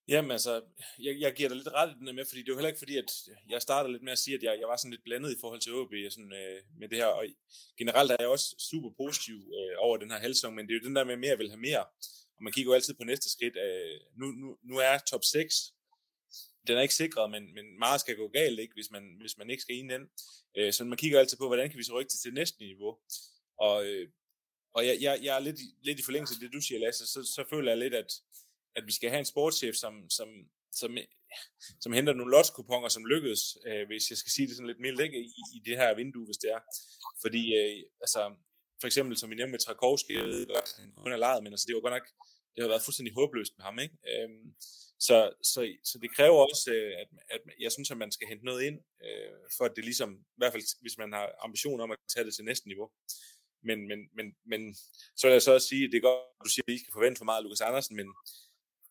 Jamen 0.09 0.31
altså, 0.31 0.63
jeg, 0.99 1.15
jeg 1.21 1.33
giver 1.35 1.49
dig 1.49 1.59
lidt 1.59 1.75
ret 1.79 1.91
i 1.91 1.99
den 1.99 2.17
med, 2.17 2.25
fordi 2.25 2.41
det 2.41 2.49
er 2.49 2.53
jo 2.53 2.59
heller 2.59 2.73
ikke 2.73 2.85
fordi, 2.85 2.97
at 2.97 3.11
jeg 3.49 3.63
starter 3.63 3.91
lidt 3.91 4.03
med 4.03 4.13
at 4.13 4.19
sige, 4.19 4.35
at 4.37 4.43
jeg, 4.43 4.55
jeg 4.61 4.69
var 4.69 4.77
sådan 4.77 4.91
lidt 4.91 5.05
blandet 5.05 5.31
i 5.33 5.41
forhold 5.41 5.61
til 5.61 5.75
OB 5.75 5.93
sådan, 6.11 6.33
øh, 6.33 6.59
med 6.81 6.89
det 6.89 6.99
her, 6.99 7.07
og 7.07 7.25
generelt 7.79 8.11
er 8.11 8.17
jeg 8.21 8.29
også 8.29 8.49
super 8.71 8.91
positiv 9.03 9.37
øh, 9.59 9.75
over 9.79 9.97
den 9.97 10.11
her 10.11 10.19
halvsæson, 10.19 10.55
men 10.55 10.67
det 10.67 10.73
er 10.75 10.79
jo 10.81 10.87
den 10.89 10.97
der 10.97 11.05
med, 11.05 11.13
at 11.13 11.25
mere 11.27 11.39
vil 11.39 11.51
have 11.51 11.67
mere, 11.69 11.85
og 12.37 12.41
man 12.45 12.53
kigger 12.53 12.71
jo 12.71 12.75
altid 12.75 12.95
på 12.95 13.05
næste 13.05 13.31
skridt. 13.31 13.57
Øh, 13.57 14.01
nu, 14.21 14.27
nu, 14.27 14.49
nu 14.63 14.75
er 14.77 14.99
top 14.99 15.25
6 15.25 15.73
den 16.67 16.77
er 16.77 16.81
ikke 16.81 16.95
sikret, 16.95 17.31
men, 17.31 17.55
men 17.55 17.79
meget 17.79 18.01
skal 18.01 18.17
gå 18.17 18.29
galt, 18.29 18.61
ikke, 18.61 18.75
hvis, 18.75 18.91
man, 18.91 19.17
hvis 19.21 19.39
man 19.39 19.51
ikke 19.51 19.63
skal 19.63 19.77
ind 19.77 19.91
den. 19.91 20.03
Øh, 20.57 20.73
så 20.73 20.85
man 20.85 20.99
kigger 20.99 21.19
altid 21.19 21.39
på, 21.39 21.47
hvordan 21.47 21.71
kan 21.71 21.79
vi 21.79 21.85
så 21.85 21.95
rykke 21.99 22.11
til, 22.11 22.21
til 22.21 22.35
næste 22.35 22.59
niveau. 22.59 22.99
Og, 23.69 23.77
øh, 23.87 24.09
og 24.77 24.87
jeg, 24.87 24.97
jeg, 25.01 25.15
jeg 25.23 25.37
er 25.37 25.41
lidt, 25.49 25.61
lidt 25.83 25.99
i 25.99 26.03
forlængelse 26.03 26.35
af 26.35 26.41
det, 26.41 26.53
du 26.53 26.61
siger, 26.61 26.79
Lasse, 26.79 27.07
så, 27.07 27.21
så 27.37 27.45
føler 27.51 27.71
jeg 27.71 27.79
lidt, 27.79 27.95
at, 27.95 28.11
at 28.77 28.87
vi 28.87 28.93
skal 28.93 29.11
have 29.11 29.19
en 29.19 29.33
sportschef, 29.33 29.75
som, 29.75 29.95
som, 30.11 30.29
som, 30.73 30.91
som 31.81 31.93
henter 31.93 32.13
nogle 32.13 32.35
lotskuponger, 32.37 32.89
som 32.89 33.07
lykkedes, 33.07 33.43
øh, 33.67 33.87
hvis 33.87 34.11
jeg 34.11 34.19
skal 34.19 34.33
sige 34.33 34.47
det 34.49 34.57
sådan 34.57 34.67
lidt 34.67 34.81
mildt, 34.81 35.01
ikke, 35.01 35.19
i, 35.21 35.43
i 35.57 35.59
det 35.67 35.77
her 35.77 35.95
vindue, 35.95 36.27
hvis 36.27 36.43
det 36.43 36.51
er. 36.57 36.61
Fordi, 37.23 37.43
øh, 37.61 37.83
altså, 38.05 38.21
for 38.81 38.87
eksempel, 38.87 39.17
som 39.17 39.31
vi 39.31 39.35
nævnte 39.35 39.51
med 39.51 39.59
Trakowski, 39.59 40.13
jeg 40.15 40.25
ved 40.25 40.47
godt, 40.47 40.71
han 40.79 40.93
kun 40.93 41.13
er 41.13 41.17
lejet, 41.27 41.43
men 41.43 41.53
altså, 41.53 41.67
det 41.67 41.75
var 41.75 41.81
godt 41.81 41.97
nok, 41.99 42.09
det 42.55 42.63
har 42.63 42.69
været 42.69 42.85
fuldstændig 42.85 43.15
håbløst 43.15 43.53
med 43.57 43.65
ham, 43.65 43.79
ikke? 43.79 43.97
Øhm, 44.13 44.55
så, 45.09 45.17
så, 45.53 45.61
så 45.85 45.99
det 46.03 46.15
kræver 46.17 46.41
også, 46.51 46.73
øh, 46.77 46.93
at, 47.03 47.09
at 47.35 47.41
jeg 47.61 47.73
synes, 47.73 47.91
at 47.91 47.97
man 47.97 48.13
skal 48.13 48.29
hente 48.29 48.45
noget 48.45 48.63
ind, 48.69 48.79
øh, 49.07 49.33
for 49.57 49.65
at 49.65 49.73
det 49.77 49.85
ligesom, 49.85 50.11
i 50.15 50.39
hvert 50.41 50.53
fald 50.53 50.81
hvis 50.81 50.99
man 50.99 51.13
har 51.13 51.27
ambition 51.47 51.81
om 51.81 51.91
at 51.91 51.99
tage 52.15 52.27
det 52.27 52.35
til 52.35 52.45
næste 52.45 52.69
niveau. 52.69 52.91
Men, 53.69 53.89
men, 53.89 53.99
men, 54.17 54.27
men 54.47 54.75
så 55.17 55.27
vil 55.27 55.33
jeg 55.33 55.43
så 55.43 55.53
også 55.55 55.69
sige, 55.69 55.85
at 55.85 55.91
det 55.93 55.99
er 55.99 56.09
godt, 56.11 56.21
at 56.41 56.45
du 56.45 56.51
siger, 56.51 56.63
at 56.65 56.69
vi 56.69 56.73
ikke 56.73 56.85
skal 56.85 56.99
forvente 56.99 57.19
for 57.19 57.25
meget 57.25 57.41
af 57.41 57.45
Lukas 57.45 57.61
Andersen, 57.61 57.97
men, 57.97 58.09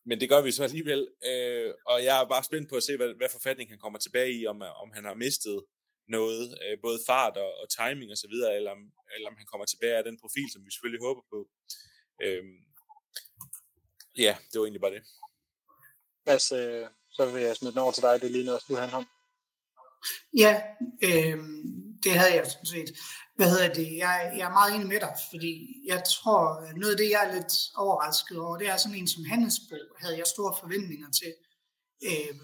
men 0.08 0.20
det 0.20 0.28
gør 0.28 0.42
vi 0.42 0.52
så 0.52 0.62
alligevel. 0.64 1.02
Øh, 1.30 1.74
og 1.86 2.04
jeg 2.04 2.14
er 2.20 2.28
bare 2.34 2.44
spændt 2.44 2.68
på 2.70 2.76
at 2.76 2.82
se, 2.82 2.96
hvad, 2.96 3.14
hvad 3.20 3.28
forfatning 3.36 3.70
han 3.70 3.78
kommer 3.78 3.98
tilbage 3.98 4.32
i, 4.38 4.46
om, 4.46 4.62
om 4.82 4.90
han 4.96 5.04
har 5.04 5.14
mistet 5.14 5.64
noget, 6.08 6.58
øh, 6.64 6.78
både 6.82 6.98
fart 7.06 7.36
og, 7.36 7.50
og 7.60 7.66
timing 7.78 8.10
og 8.10 8.18
så 8.18 8.28
videre, 8.32 8.56
eller 8.56 8.70
om, 8.70 8.82
eller 9.14 9.28
om 9.28 9.36
han 9.36 9.46
kommer 9.46 9.66
tilbage 9.66 9.96
af 9.96 10.04
den 10.04 10.20
profil, 10.22 10.48
som 10.52 10.64
vi 10.64 10.70
selvfølgelig 10.70 11.04
håber 11.06 11.22
på. 11.32 11.38
Øh, 12.24 12.44
ja, 14.18 14.36
det 14.48 14.56
var 14.58 14.64
egentlig 14.66 14.84
bare 14.86 14.94
det. 14.96 15.04
Mads, 16.26 16.52
øh, 16.52 16.86
så 17.16 17.22
vil 17.32 17.42
jeg 17.42 17.56
smide 17.56 17.72
den 17.72 17.84
over 17.84 17.92
til 17.92 18.02
dig. 18.02 18.20
Det 18.22 18.30
ligner 18.30 18.52
også 18.52 18.66
du 18.68 18.74
handler 18.74 18.98
om. 18.98 19.06
Ja, 20.36 20.62
øh, 21.08 21.38
det 22.04 22.12
havde 22.12 22.34
jeg 22.34 22.46
sådan 22.46 22.66
set. 22.66 22.90
Hvad 23.36 23.50
hedder 23.50 23.74
det? 23.74 23.88
Jeg, 24.04 24.16
jeg 24.38 24.46
er 24.48 24.58
meget 24.58 24.74
enig 24.74 24.88
med 24.88 25.00
dig, 25.00 25.14
fordi 25.30 25.52
jeg 25.86 26.02
tror, 26.14 26.44
noget 26.80 26.92
af 26.94 27.00
det, 27.02 27.10
jeg 27.10 27.20
er 27.26 27.34
lidt 27.34 27.54
overrasket 27.76 28.38
over, 28.38 28.58
det 28.58 28.68
er 28.68 28.76
sådan 28.76 28.98
en 28.98 29.08
som 29.08 29.24
Hannesbo, 29.24 29.76
havde 30.02 30.16
jeg 30.18 30.26
store 30.34 30.54
forventninger 30.60 31.10
til. 31.20 31.32
Øh, 32.08 32.34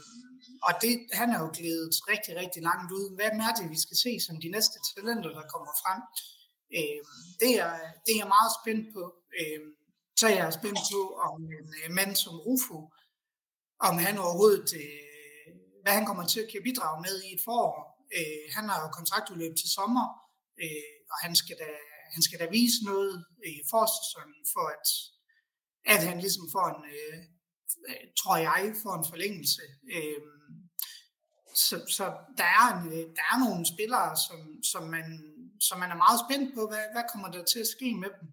og 0.66 0.72
det, 0.82 0.94
han 1.12 1.28
er 1.34 1.38
jo 1.44 1.50
glædet 1.58 1.94
rigtig, 2.12 2.32
rigtig 2.42 2.62
langt 2.62 2.90
ud. 2.98 3.04
Hvad 3.16 3.30
er 3.48 3.54
det, 3.58 3.70
vi 3.74 3.80
skal 3.84 3.96
se 4.04 4.12
som 4.26 4.40
de 4.44 4.48
næste 4.56 4.78
talenter, 4.88 5.30
der 5.38 5.52
kommer 5.52 5.72
frem? 5.82 6.00
Øh, 6.76 7.00
det, 7.42 7.52
er, 7.66 7.74
det 8.04 8.12
er 8.14 8.20
jeg 8.22 8.34
meget 8.36 8.52
spændt 8.58 8.86
på. 8.96 9.02
Øh, 9.40 9.60
så 10.18 10.24
er 10.28 10.36
jeg 10.40 10.58
spændt 10.60 10.80
på, 10.92 11.00
om 11.26 11.40
en 11.58 11.68
øh, 11.80 11.90
mand 11.98 12.12
som 12.22 12.34
Rufo, 12.46 12.78
om 13.88 13.94
han 14.04 14.18
overhovedet, 14.24 14.68
øh, 14.84 15.07
hvad 15.88 15.98
han 16.00 16.08
kommer 16.10 16.26
til 16.26 16.40
at 16.40 16.50
kan 16.52 16.66
bidrage 16.68 16.98
med 17.06 17.16
i 17.26 17.28
et 17.36 17.42
forår. 17.46 17.76
Øh, 18.16 18.44
han 18.56 18.64
har 18.70 18.78
jo 18.84 18.88
kontraktudløb 18.98 19.54
til 19.56 19.70
sommer, 19.78 20.06
øh, 20.62 20.94
og 21.12 21.16
han 21.24 21.32
skal, 21.40 21.56
da, 21.62 21.68
han 22.14 22.22
skal 22.26 22.38
da 22.42 22.46
vise 22.58 22.80
noget 22.90 23.12
i 23.52 23.54
forsæsonen, 23.72 24.40
for 24.54 24.66
at, 24.76 24.86
at 25.94 26.00
han 26.08 26.18
ligesom 26.24 26.46
får 26.54 26.66
en, 26.74 26.82
øh, 26.96 27.18
tror 28.20 28.36
jeg, 28.48 28.60
får 28.82 28.94
en 29.00 29.10
forlængelse. 29.12 29.64
Øh, 29.94 30.20
så, 31.66 31.76
så 31.96 32.04
der, 32.40 32.48
er, 32.58 32.66
en, 32.74 32.84
der 33.18 33.24
er 33.32 33.38
nogle 33.44 33.64
spillere, 33.74 34.10
som, 34.26 34.40
som, 34.72 34.84
man, 34.94 35.06
som 35.68 35.76
man 35.82 35.90
er 35.94 36.02
meget 36.04 36.18
spændt 36.24 36.48
på. 36.56 36.62
Hvad, 36.70 36.84
hvad 36.94 37.04
kommer 37.12 37.28
der 37.34 37.44
til 37.52 37.60
at 37.64 37.72
ske 37.76 37.88
med 38.02 38.10
dem? 38.16 38.26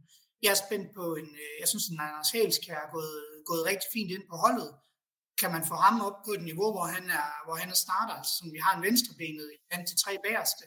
Jeg 0.43 0.51
er 0.55 0.63
spændt 0.65 0.89
på 0.97 1.05
en, 1.21 1.29
øh, 1.43 1.53
jeg 1.61 1.67
synes, 1.71 1.85
at 1.87 2.05
Anders 2.07 2.31
Halskær 2.35 2.79
er 2.85 2.91
gået, 2.97 3.19
gået 3.49 3.67
rigtig 3.69 3.89
fint 3.95 4.11
ind 4.15 4.25
på 4.31 4.37
holdet. 4.45 4.71
Kan 5.39 5.51
man 5.51 5.67
få 5.71 5.75
ham 5.85 6.01
op 6.01 6.17
på 6.25 6.31
et 6.31 6.43
niveau, 6.49 6.69
hvor 6.71 6.87
han 6.95 7.05
er, 7.09 7.27
hvor 7.45 7.55
han 7.55 7.69
er 7.69 7.79
starter, 7.85 8.19
som 8.35 8.53
vi 8.53 8.59
har 8.65 8.73
en 8.77 8.83
venstrebenet 8.87 9.49
blandt 9.69 9.89
de 9.91 10.01
tre 10.03 10.17
bagerste? 10.25 10.65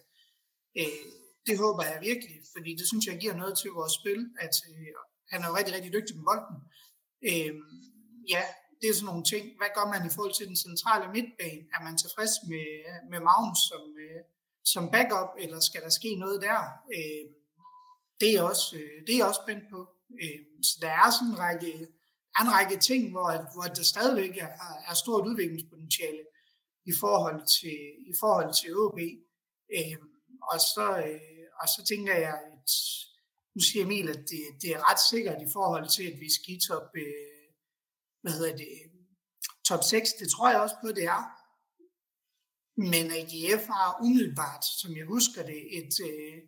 Øh, 0.81 1.07
det 1.47 1.59
håber 1.59 1.83
jeg 1.91 1.99
virkelig, 2.11 2.37
fordi 2.55 2.71
det 2.79 2.87
synes 2.89 3.07
jeg 3.07 3.19
giver 3.23 3.37
noget 3.43 3.59
til 3.59 3.71
vores 3.71 3.95
spil, 4.01 4.21
at 4.45 4.55
øh, 4.71 4.95
han 5.31 5.43
er 5.43 5.49
jo 5.49 5.57
rigtig, 5.59 5.75
rigtig 5.75 5.93
dygtig 5.93 6.17
med 6.17 6.25
bolden. 6.29 6.57
Øh, 7.31 7.55
ja, 8.35 8.43
det 8.81 8.87
er 8.89 8.95
sådan 8.95 9.11
nogle 9.13 9.25
ting. 9.33 9.45
Hvad 9.59 9.71
gør 9.77 9.87
man 9.95 10.03
i 10.07 10.15
forhold 10.15 10.35
til 10.37 10.47
den 10.51 10.59
centrale 10.67 11.07
midtbane? 11.15 11.63
Er 11.77 11.81
man 11.87 11.97
tilfreds 11.99 12.35
med, 12.51 12.69
med 13.11 13.21
Magnus 13.29 13.61
som, 13.71 13.83
øh, 14.05 14.21
som 14.73 14.85
backup, 14.95 15.31
eller 15.43 15.61
skal 15.69 15.83
der 15.87 15.93
ske 16.01 16.11
noget 16.25 16.39
der? 16.49 16.61
Øh, 16.97 17.25
det, 18.21 18.31
er 18.37 18.43
også, 18.51 18.67
øh, 18.81 18.97
det 19.05 19.13
er 19.13 19.21
jeg 19.21 19.31
også 19.31 19.45
spændt 19.45 19.65
på. 19.73 19.81
Øh, 20.23 20.41
så 20.69 20.75
der 20.85 20.91
er 21.03 21.09
sådan 21.11 21.33
en 21.33 21.39
række, 21.45 21.73
en 22.45 22.53
række 22.53 22.79
ting, 22.79 23.11
hvor, 23.11 23.53
hvor 23.55 23.67
der 23.75 23.83
stadigvæk 23.83 24.37
er, 24.37 24.51
er 24.91 24.95
stort 24.95 25.27
udviklingspotentiale 25.29 26.23
i 26.87 26.93
forhold 27.01 27.41
til, 27.59 27.79
i 28.13 28.15
forhold 28.21 28.51
til 28.61 28.77
OB. 28.83 28.99
Øh, 29.77 29.99
og, 30.53 30.59
så, 30.75 30.87
øh, 31.07 31.45
og 31.61 31.69
så 31.69 31.81
tænker 31.89 32.15
jeg, 32.15 32.35
at 32.55 32.71
nu 33.55 33.61
siger 33.61 33.85
Emil, 33.85 34.09
at 34.09 34.23
det, 34.31 34.43
det 34.63 34.71
er 34.71 34.91
ret 34.91 35.03
sikkert 35.11 35.43
i 35.43 35.53
forhold 35.53 35.89
til, 35.97 36.05
at 36.13 36.21
vi 36.21 36.29
skal 36.37 36.55
i 36.55 36.61
top, 36.69 36.89
øh, 37.05 37.47
hvad 38.23 38.33
hedder 38.33 38.57
det, 38.57 38.69
top 39.69 39.83
6. 39.85 40.13
Det 40.21 40.31
tror 40.31 40.51
jeg 40.51 40.61
også 40.61 40.77
på, 40.83 40.89
det 40.99 41.05
er. 41.05 41.23
Men 42.91 43.05
AGF 43.19 43.67
har 43.67 43.99
umiddelbart, 44.05 44.65
som 44.81 44.97
jeg 44.97 45.07
husker 45.07 45.43
det, 45.43 45.61
et, 45.79 45.95
øh, 46.09 46.39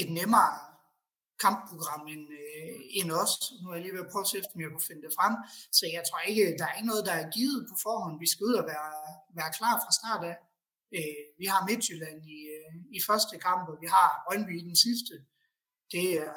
et 0.00 0.10
nemmere 0.18 0.67
kampprogram 1.44 2.02
end, 2.12 2.24
øh, 2.40 2.74
end 2.98 3.08
os. 3.22 3.32
Nu 3.60 3.64
er 3.68 3.74
jeg 3.74 3.82
lige 3.84 3.96
ved 3.96 4.04
at 4.06 4.12
prøve 4.12 4.24
at 4.26 4.30
se, 4.32 4.38
om 4.54 4.60
jeg 4.60 4.70
kunne 4.70 4.88
finde 4.90 5.02
det 5.06 5.16
frem. 5.18 5.34
Så 5.78 5.84
jeg 5.96 6.02
tror 6.08 6.20
ikke, 6.30 6.44
der 6.58 6.66
er 6.66 6.74
ikke 6.78 6.92
noget, 6.92 7.08
der 7.08 7.16
er 7.22 7.30
givet 7.38 7.60
på 7.70 7.74
forhånd. 7.86 8.14
Vi 8.24 8.28
skal 8.32 8.44
ud 8.50 8.56
og 8.62 8.66
være, 8.72 8.92
være 9.38 9.50
klar 9.58 9.74
fra 9.84 9.92
start 10.00 10.22
af. 10.30 10.36
Øh, 10.96 11.22
vi 11.40 11.46
har 11.52 11.60
Midtjylland 11.68 12.18
i, 12.36 12.38
øh, 12.56 12.72
i 12.96 12.98
første 13.08 13.34
kamp, 13.46 13.64
og 13.72 13.76
vi 13.82 13.88
har 13.96 14.08
Brøndby 14.24 14.54
i 14.60 14.64
den 14.68 14.76
sidste. 14.86 15.14
Det 15.94 16.06
er, 16.24 16.34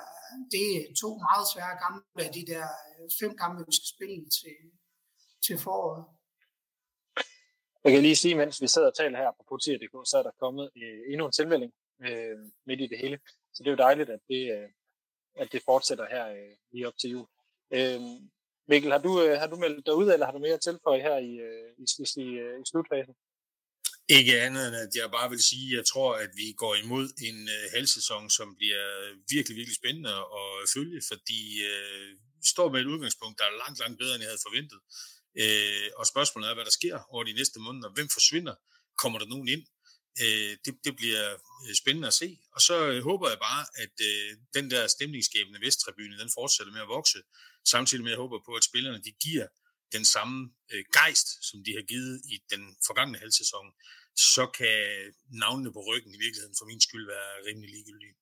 det 0.53 0.65
er 0.75 0.81
to 1.01 1.09
meget 1.27 1.45
svære 1.53 1.75
kampe 1.85 2.21
af 2.27 2.31
de 2.37 2.43
der 2.51 2.65
øh, 2.89 3.07
fem 3.21 3.31
kampe, 3.41 3.59
vi 3.69 3.73
skal 3.79 3.89
spille 3.95 4.21
til, 4.39 4.57
til 5.45 5.55
foråret. 5.65 6.03
Jeg 7.83 7.91
kan 7.91 8.01
lige 8.01 8.15
sige, 8.23 8.35
mens 8.35 8.61
vi 8.61 8.67
sidder 8.67 8.87
og 8.87 8.97
taler 8.97 9.17
her 9.17 9.31
på 9.37 9.43
politiet.dk, 9.49 9.95
så 10.11 10.15
er 10.19 10.23
der 10.23 10.39
kommet 10.43 10.65
øh, 10.81 10.99
endnu 11.11 11.25
en 11.25 11.31
tilmelding 11.31 11.71
øh, 12.05 12.37
midt 12.67 12.81
i 12.81 12.87
det 12.87 12.97
hele. 13.03 13.19
Så 13.53 13.63
det 13.63 13.67
er 13.67 13.71
jo 13.71 13.85
dejligt, 13.87 14.09
at 14.09 14.19
det, 14.29 14.41
øh, 14.55 14.69
at 15.35 15.51
det 15.51 15.61
fortsætter 15.65 16.05
her 16.15 16.25
øh, 16.27 16.53
lige 16.71 16.87
op 16.87 16.97
til 17.01 17.09
jul. 17.09 17.27
Øh, 17.73 18.01
Mikkel, 18.67 18.91
har 18.91 19.01
du, 19.07 19.21
øh, 19.23 19.39
har 19.39 19.47
du 19.47 19.55
meldt 19.55 19.85
dig 19.85 19.95
ud, 19.95 20.07
eller 20.13 20.25
har 20.25 20.33
du 20.33 20.39
mere 20.39 20.53
at 20.59 20.61
tilføje 20.61 21.01
her 21.07 21.17
i, 21.17 21.33
øh, 21.47 21.69
i, 21.83 21.85
i, 22.23 22.27
i 22.61 22.63
slutfasen? 22.71 23.15
Ikke 24.17 24.41
andet 24.45 24.63
end, 24.67 24.75
at 24.85 24.93
jeg 24.99 25.11
bare 25.17 25.29
vil 25.33 25.43
sige, 25.51 25.67
at 25.71 25.77
jeg 25.77 25.85
tror, 25.91 26.09
at 26.23 26.31
vi 26.41 26.47
går 26.63 26.73
imod 26.83 27.05
en 27.27 27.37
øh, 27.55 27.63
halvsæson, 27.75 28.29
som 28.29 28.47
bliver 28.59 28.85
virkelig, 29.35 29.55
virkelig 29.59 29.77
spændende 29.81 30.13
at 30.41 30.69
følge, 30.75 31.01
fordi 31.11 31.41
øh, 31.71 32.09
vi 32.41 32.45
står 32.53 32.67
med 32.71 32.79
et 32.81 32.91
udgangspunkt, 32.93 33.39
der 33.39 33.45
er 33.45 33.59
langt, 33.63 33.79
langt 33.83 33.97
bedre, 34.01 34.13
end 34.15 34.23
jeg 34.23 34.31
havde 34.31 34.45
forventet. 34.47 34.79
Øh, 35.41 35.87
og 35.99 36.05
spørgsmålet 36.13 36.49
er, 36.49 36.55
hvad 36.57 36.67
der 36.69 36.79
sker 36.79 36.95
over 37.13 37.23
de 37.23 37.33
næste 37.39 37.59
måneder. 37.59 37.89
Hvem 37.97 38.09
forsvinder? 38.17 38.55
Kommer 39.01 39.17
der 39.19 39.27
nogen 39.33 39.47
ind? 39.55 39.63
Uh, 40.25 40.51
det, 40.65 40.73
det 40.85 40.93
bliver 40.99 41.25
øh, 41.65 41.75
spændende 41.81 42.07
at 42.07 42.13
se. 42.13 42.29
Og 42.55 42.61
så 42.61 42.75
øh, 42.91 43.03
håber 43.09 43.29
jeg 43.29 43.39
bare, 43.49 43.63
at 43.83 43.95
uh, 44.09 44.29
den 44.57 44.65
der 44.71 44.87
stemningsskabende 44.87 45.61
Vesttribune, 45.65 46.19
den 46.23 46.31
fortsætter 46.37 46.73
med 46.73 46.81
at 46.81 46.93
vokse. 46.97 47.19
Samtidig 47.73 48.03
med, 48.03 48.11
at 48.11 48.15
jeg 48.15 48.23
håber 48.23 48.39
på, 48.47 48.51
at 48.59 48.63
spillerne 48.63 49.01
de 49.07 49.11
giver 49.11 49.47
den 49.95 50.05
samme 50.05 50.37
øh, 50.73 50.83
gejst, 50.97 51.27
som 51.49 51.57
de 51.65 51.71
har 51.77 51.85
givet 51.91 52.15
i 52.33 52.35
den 52.53 52.63
forgangne 52.87 53.17
halvsæson, 53.17 53.67
så 54.35 54.43
kan 54.59 54.77
navnene 55.43 55.73
på 55.73 55.81
ryggen 55.89 56.11
i 56.13 56.21
virkeligheden 56.25 56.55
for 56.59 56.65
min 56.65 56.81
skyld 56.81 57.05
være 57.13 57.29
rimelig 57.47 57.69
ligegyldige. 57.69 58.15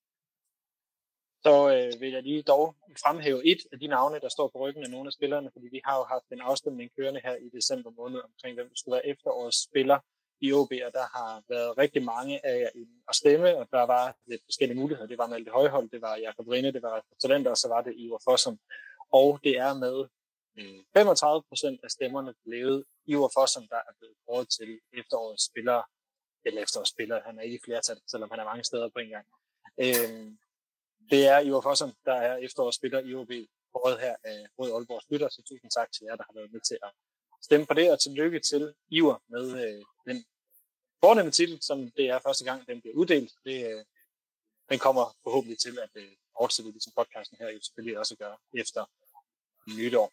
Så 1.46 1.54
øh, 1.74 2.00
vil 2.00 2.12
jeg 2.16 2.22
lige 2.22 2.42
dog 2.42 2.64
fremhæve 3.04 3.40
et 3.52 3.62
af 3.72 3.78
de 3.78 3.86
navne, 3.86 4.20
der 4.20 4.28
står 4.28 4.48
på 4.48 4.58
ryggen 4.64 4.84
af 4.84 4.90
nogle 4.90 5.08
af 5.08 5.12
spillerne, 5.12 5.50
fordi 5.54 5.66
vi 5.76 5.80
har 5.84 5.96
jo 6.00 6.04
haft 6.04 6.28
en 6.32 6.40
afstemning 6.40 6.90
kørende 6.96 7.20
her 7.26 7.36
i 7.46 7.48
december 7.58 7.90
måned 7.90 8.20
omkring, 8.28 8.54
hvem 8.54 8.68
der 8.68 8.76
skulle 8.78 8.96
være 8.96 9.06
efterårets 9.12 9.62
spiller 9.68 9.98
i 10.40 10.52
OB, 10.52 10.72
og 10.86 10.92
der 10.92 11.06
har 11.16 11.42
været 11.48 11.78
rigtig 11.78 12.02
mange 12.04 12.46
af 12.46 12.60
jer 12.60 12.70
at 13.08 13.14
stemme, 13.14 13.56
og 13.56 13.66
der 13.72 13.82
var 13.82 14.16
lidt 14.26 14.42
forskellige 14.44 14.80
muligheder. 14.80 15.08
Det 15.08 15.18
var 15.18 15.26
Malte 15.26 15.50
Højhold, 15.50 15.90
det 15.90 16.00
var 16.02 16.16
Jakob 16.16 16.48
Rinde, 16.48 16.72
det 16.72 16.82
var 16.82 17.04
Talenter, 17.22 17.50
og 17.50 17.56
så 17.56 17.68
var 17.68 17.82
det 17.82 17.94
Ivar 17.96 18.22
Fossum. 18.28 18.58
Og 19.12 19.40
det 19.44 19.58
er 19.58 19.74
med 19.74 19.96
øh, 20.58 20.80
35 20.94 21.42
procent 21.48 21.80
af 21.84 21.90
stemmerne 21.90 22.34
blev 22.44 22.84
Ivar 23.06 23.30
Fossum, 23.36 23.68
der 23.68 23.76
er 23.76 23.92
blevet 23.98 24.16
kåret 24.26 24.48
til 24.58 24.80
efterårets 25.00 25.44
spiller, 25.50 25.82
eller 26.44 26.62
efterårets 26.62 26.90
spiller, 26.90 27.22
han 27.26 27.38
er 27.38 27.42
ikke 27.42 27.56
i 27.56 27.64
flertal, 27.64 27.98
selvom 28.10 28.30
han 28.30 28.40
er 28.40 28.44
mange 28.44 28.64
steder 28.64 28.88
på 28.88 28.98
en 28.98 29.10
gang. 29.16 29.26
Øhm, 29.84 30.38
det 31.10 31.22
er 31.26 31.38
Ivar 31.38 31.60
Fossum, 31.60 31.92
der 32.04 32.14
er 32.14 32.36
efterårets 32.36 32.76
spiller 32.76 33.00
i 33.00 33.14
OB, 33.14 33.32
kåret 33.74 34.00
her 34.00 34.16
af 34.24 34.38
Rød 34.58 34.70
Aalborgs 34.72 35.06
lytter, 35.10 35.28
så 35.28 35.42
tusind 35.48 35.70
tak 35.70 35.92
til 35.92 36.04
jer, 36.04 36.16
der 36.16 36.24
har 36.28 36.34
været 36.38 36.52
med 36.52 36.60
til 36.60 36.78
at 36.82 36.92
stemme 37.42 37.66
på 37.66 37.74
det, 37.74 37.92
og 37.92 38.00
tillykke 38.00 38.40
til 38.50 38.74
Iver 38.88 39.18
med 39.34 39.44
øh, 39.64 39.82
den 40.08 40.24
fornemme 41.04 41.32
titel, 41.32 41.62
som 41.62 41.90
det 41.90 42.06
er 42.08 42.18
første 42.18 42.44
gang, 42.44 42.66
den 42.66 42.80
bliver 42.80 42.96
uddelt. 42.96 43.32
Det, 43.44 43.70
øh, 43.70 43.84
den 44.70 44.78
kommer 44.78 45.16
forhåbentlig 45.22 45.58
til 45.58 45.78
at 45.78 45.90
øh, 45.94 46.12
fortsætte, 46.38 46.70
ligesom 46.70 46.92
podcasten 46.96 47.36
her 47.40 47.48
jo 47.48 47.60
selvfølgelig 47.62 47.98
også 47.98 48.16
gør 48.16 48.34
efter 48.54 48.84
nytår. 49.76 50.12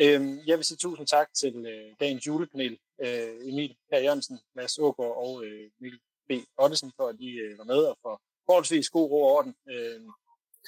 Øhm, 0.00 0.38
jeg 0.46 0.56
vil 0.56 0.64
sige 0.64 0.78
tusind 0.78 1.06
tak 1.06 1.28
til 1.34 1.66
øh, 1.66 1.94
dagens 2.00 2.26
julepanel, 2.26 2.78
øh, 3.00 3.48
Emil 3.48 3.76
Per 3.90 3.98
Jørgensen, 3.98 4.38
Mads 4.54 4.78
Ågaard 4.78 5.16
og 5.16 5.44
øh, 5.44 5.70
Mikkel 5.80 6.00
B. 6.28 6.32
Ottesen, 6.58 6.92
for 6.96 7.08
at 7.08 7.18
de 7.18 7.30
øh, 7.30 7.58
var 7.58 7.64
med 7.64 7.76
og 7.76 7.98
for 8.02 8.22
forholdsvis 8.46 8.90
god 8.90 9.10
ro 9.10 9.22
og 9.22 9.32
orden. 9.36 9.54
Øh, 9.70 10.00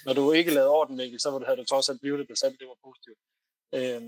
når 0.04 0.12
du 0.12 0.32
ikke 0.32 0.54
lavede 0.54 0.70
orden, 0.70 0.96
Mikkel, 0.96 1.20
så 1.20 1.42
havde 1.46 1.58
du 1.58 1.64
trods 1.64 1.88
alt 1.88 2.00
blivet 2.00 2.28
det 2.28 2.38
selv 2.38 2.58
Det 2.58 2.68
var 2.68 2.78
positivt. 2.84 3.18
Øh, 3.74 4.02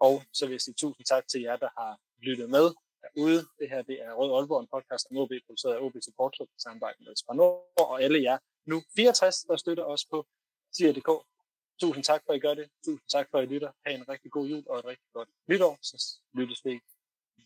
og 0.00 0.22
så 0.32 0.46
vil 0.46 0.52
jeg 0.52 0.60
sige 0.60 0.74
tusind 0.74 1.06
tak 1.06 1.28
til 1.28 1.40
jer, 1.40 1.56
der 1.56 1.68
har 1.78 1.98
lyttet 2.22 2.50
med 2.50 2.74
derude. 3.14 3.40
Det 3.58 3.66
her 3.72 3.82
det 3.82 3.96
er 4.06 4.12
Rød 4.12 4.30
Aalborg, 4.36 4.60
en 4.60 4.70
podcast 4.74 5.04
om 5.10 5.16
OB, 5.16 5.32
produceret 5.46 5.74
af 5.74 5.80
OB 5.84 5.94
Support 6.06 6.32
Club 6.36 6.48
i 6.58 6.60
samarbejde 6.66 6.98
med 7.04 7.16
Spar 7.16 7.34
Nord, 7.34 7.72
og 7.78 8.02
alle 8.02 8.22
jer 8.22 8.38
nu 8.66 8.82
64, 8.96 9.36
der 9.48 9.56
støtter 9.56 9.84
os 9.84 10.02
på 10.12 10.26
tier.dk. 10.76 11.10
Tusind 11.80 12.04
tak 12.04 12.20
for, 12.24 12.32
at 12.32 12.36
I 12.36 12.40
gør 12.40 12.54
det. 12.54 12.66
Tusind 12.84 13.08
tak 13.16 13.26
for, 13.30 13.38
at 13.38 13.44
I 13.44 13.52
lytter. 13.54 13.70
Ha' 13.86 13.94
en 13.94 14.08
rigtig 14.08 14.30
god 14.30 14.46
jul 14.46 14.64
og 14.70 14.78
et 14.78 14.84
rigtig 14.84 15.08
godt 15.12 15.28
nytår. 15.50 15.78
Så 15.82 15.96
lyttes 16.34 16.64
vi 16.64 16.80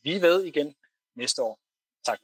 vi 0.04 0.22
ved 0.22 0.44
igen 0.44 0.74
næste 1.16 1.42
år. 1.42 1.58
Tak. 2.06 2.18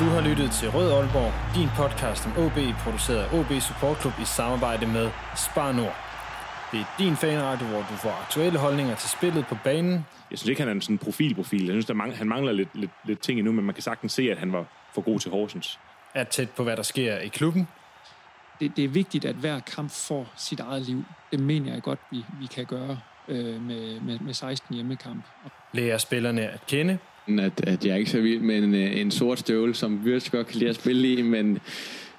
Du 0.00 0.04
har 0.04 0.20
lyttet 0.20 0.50
til 0.52 0.70
Rød 0.70 0.92
Aalborg, 0.92 1.32
din 1.56 1.68
podcast 1.76 2.26
om 2.26 2.32
OB, 2.44 2.58
produceret 2.84 3.22
af 3.24 3.38
OB 3.38 3.50
Support 3.68 3.96
Club 4.00 4.12
i 4.22 4.24
samarbejde 4.24 4.86
med 4.86 5.10
Spar 5.36 5.72
Nord. 5.72 6.09
Det 6.72 6.80
er 6.80 6.84
din 6.98 7.16
fanradio, 7.16 7.66
hvor 7.66 7.78
du 7.78 7.96
får 7.96 8.10
aktuelle 8.22 8.58
holdninger 8.58 8.94
til 8.96 9.10
spillet 9.10 9.46
på 9.46 9.56
banen. 9.64 9.92
Jeg 10.30 10.38
synes 10.38 10.48
ikke, 10.48 10.60
han 10.60 10.68
er 10.68 10.72
en 10.72 10.80
sådan 10.80 10.98
profilprofil. 10.98 11.64
Jeg 11.64 11.72
synes, 11.72 11.86
der 11.86 11.94
mangler, 11.94 12.16
han 12.16 12.28
mangler 12.28 12.52
lidt, 12.52 12.68
lidt, 12.74 12.90
lidt 13.04 13.20
ting 13.20 13.38
endnu, 13.38 13.52
men 13.52 13.64
man 13.64 13.74
kan 13.74 13.82
sagtens 13.82 14.12
se, 14.12 14.30
at 14.30 14.38
han 14.38 14.52
var 14.52 14.64
for 14.94 15.02
god 15.02 15.20
til 15.20 15.30
Horsens. 15.30 15.78
Er 16.14 16.24
tæt 16.24 16.50
på, 16.50 16.64
hvad 16.64 16.76
der 16.76 16.82
sker 16.82 17.18
i 17.18 17.28
klubben. 17.28 17.68
Det, 18.60 18.76
det 18.76 18.84
er 18.84 18.88
vigtigt, 18.88 19.24
at 19.24 19.34
hver 19.34 19.60
kamp 19.60 19.90
får 19.90 20.32
sit 20.36 20.60
eget 20.60 20.82
liv. 20.82 21.04
Det 21.30 21.40
mener 21.40 21.72
jeg 21.72 21.82
godt, 21.82 21.98
vi, 22.10 22.24
vi 22.40 22.46
kan 22.46 22.66
gøre. 22.66 22.98
øh, 23.28 23.62
med, 23.62 24.00
med, 24.00 24.18
med 24.18 24.34
16 24.34 24.74
hjemmekamp. 24.74 25.24
Lærer 25.72 25.98
spillerne 25.98 26.48
at 26.48 26.66
kende. 26.66 26.98
At, 27.28 27.64
at 27.66 27.84
jeg 27.84 27.92
er 27.92 27.96
ikke 27.96 28.10
så 28.10 28.20
vild 28.20 28.40
med 28.40 28.58
en, 28.58 28.74
øh, 28.74 29.00
en 29.00 29.10
sort 29.10 29.38
støvle, 29.38 29.74
som 29.74 30.02
Wirtz 30.04 30.30
godt 30.30 30.46
kan 30.46 30.58
lide 30.58 30.70
at 30.70 30.76
spille 30.76 31.12
i, 31.12 31.22
men, 31.22 31.58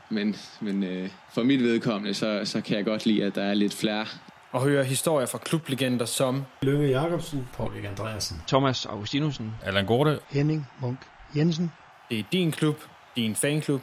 men, 0.10 0.36
men 0.62 0.84
øh, 0.84 1.10
for 1.34 1.44
mit 1.44 1.64
vedkommende, 1.64 2.14
så, 2.14 2.42
så 2.44 2.62
kan 2.62 2.78
jeg 2.78 2.86
godt 2.86 3.06
lide, 3.06 3.24
at 3.24 3.36
der 3.36 3.44
er 3.44 3.54
lidt 3.54 3.74
flere. 3.74 4.06
Og 4.52 4.62
høre 4.62 4.84
historier 4.84 5.26
fra 5.26 5.38
klublegender 5.38 6.06
som 6.06 6.44
Lønge 6.62 6.88
Jacobsen. 6.88 7.48
Paul 7.54 7.86
Andreasen. 7.86 8.42
Thomas 8.48 8.86
Augustinusen. 8.86 9.52
Allan 9.64 9.86
Gorte. 9.86 10.20
Henning 10.30 10.68
Munk 10.82 10.98
Jensen. 11.36 11.72
Det 12.10 12.20
er 12.20 12.24
din 12.32 12.52
klub, 12.52 12.76
din 13.16 13.36
fanklub, 13.36 13.82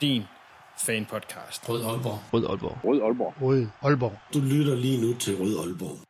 din 0.00 0.22
fanpodcast. 0.86 1.68
Rød 1.68 1.84
Aalborg. 1.84 2.18
Rød 2.32 2.46
Aalborg. 2.46 2.78
Rød 2.84 3.02
Aalborg. 3.02 3.34
Rød 3.42 3.66
Aalborg. 3.82 4.18
Du 4.34 4.40
lytter 4.40 4.74
lige 4.74 5.00
nu 5.06 5.14
til 5.18 5.36
Rød 5.36 5.58
Aalborg. 5.58 6.05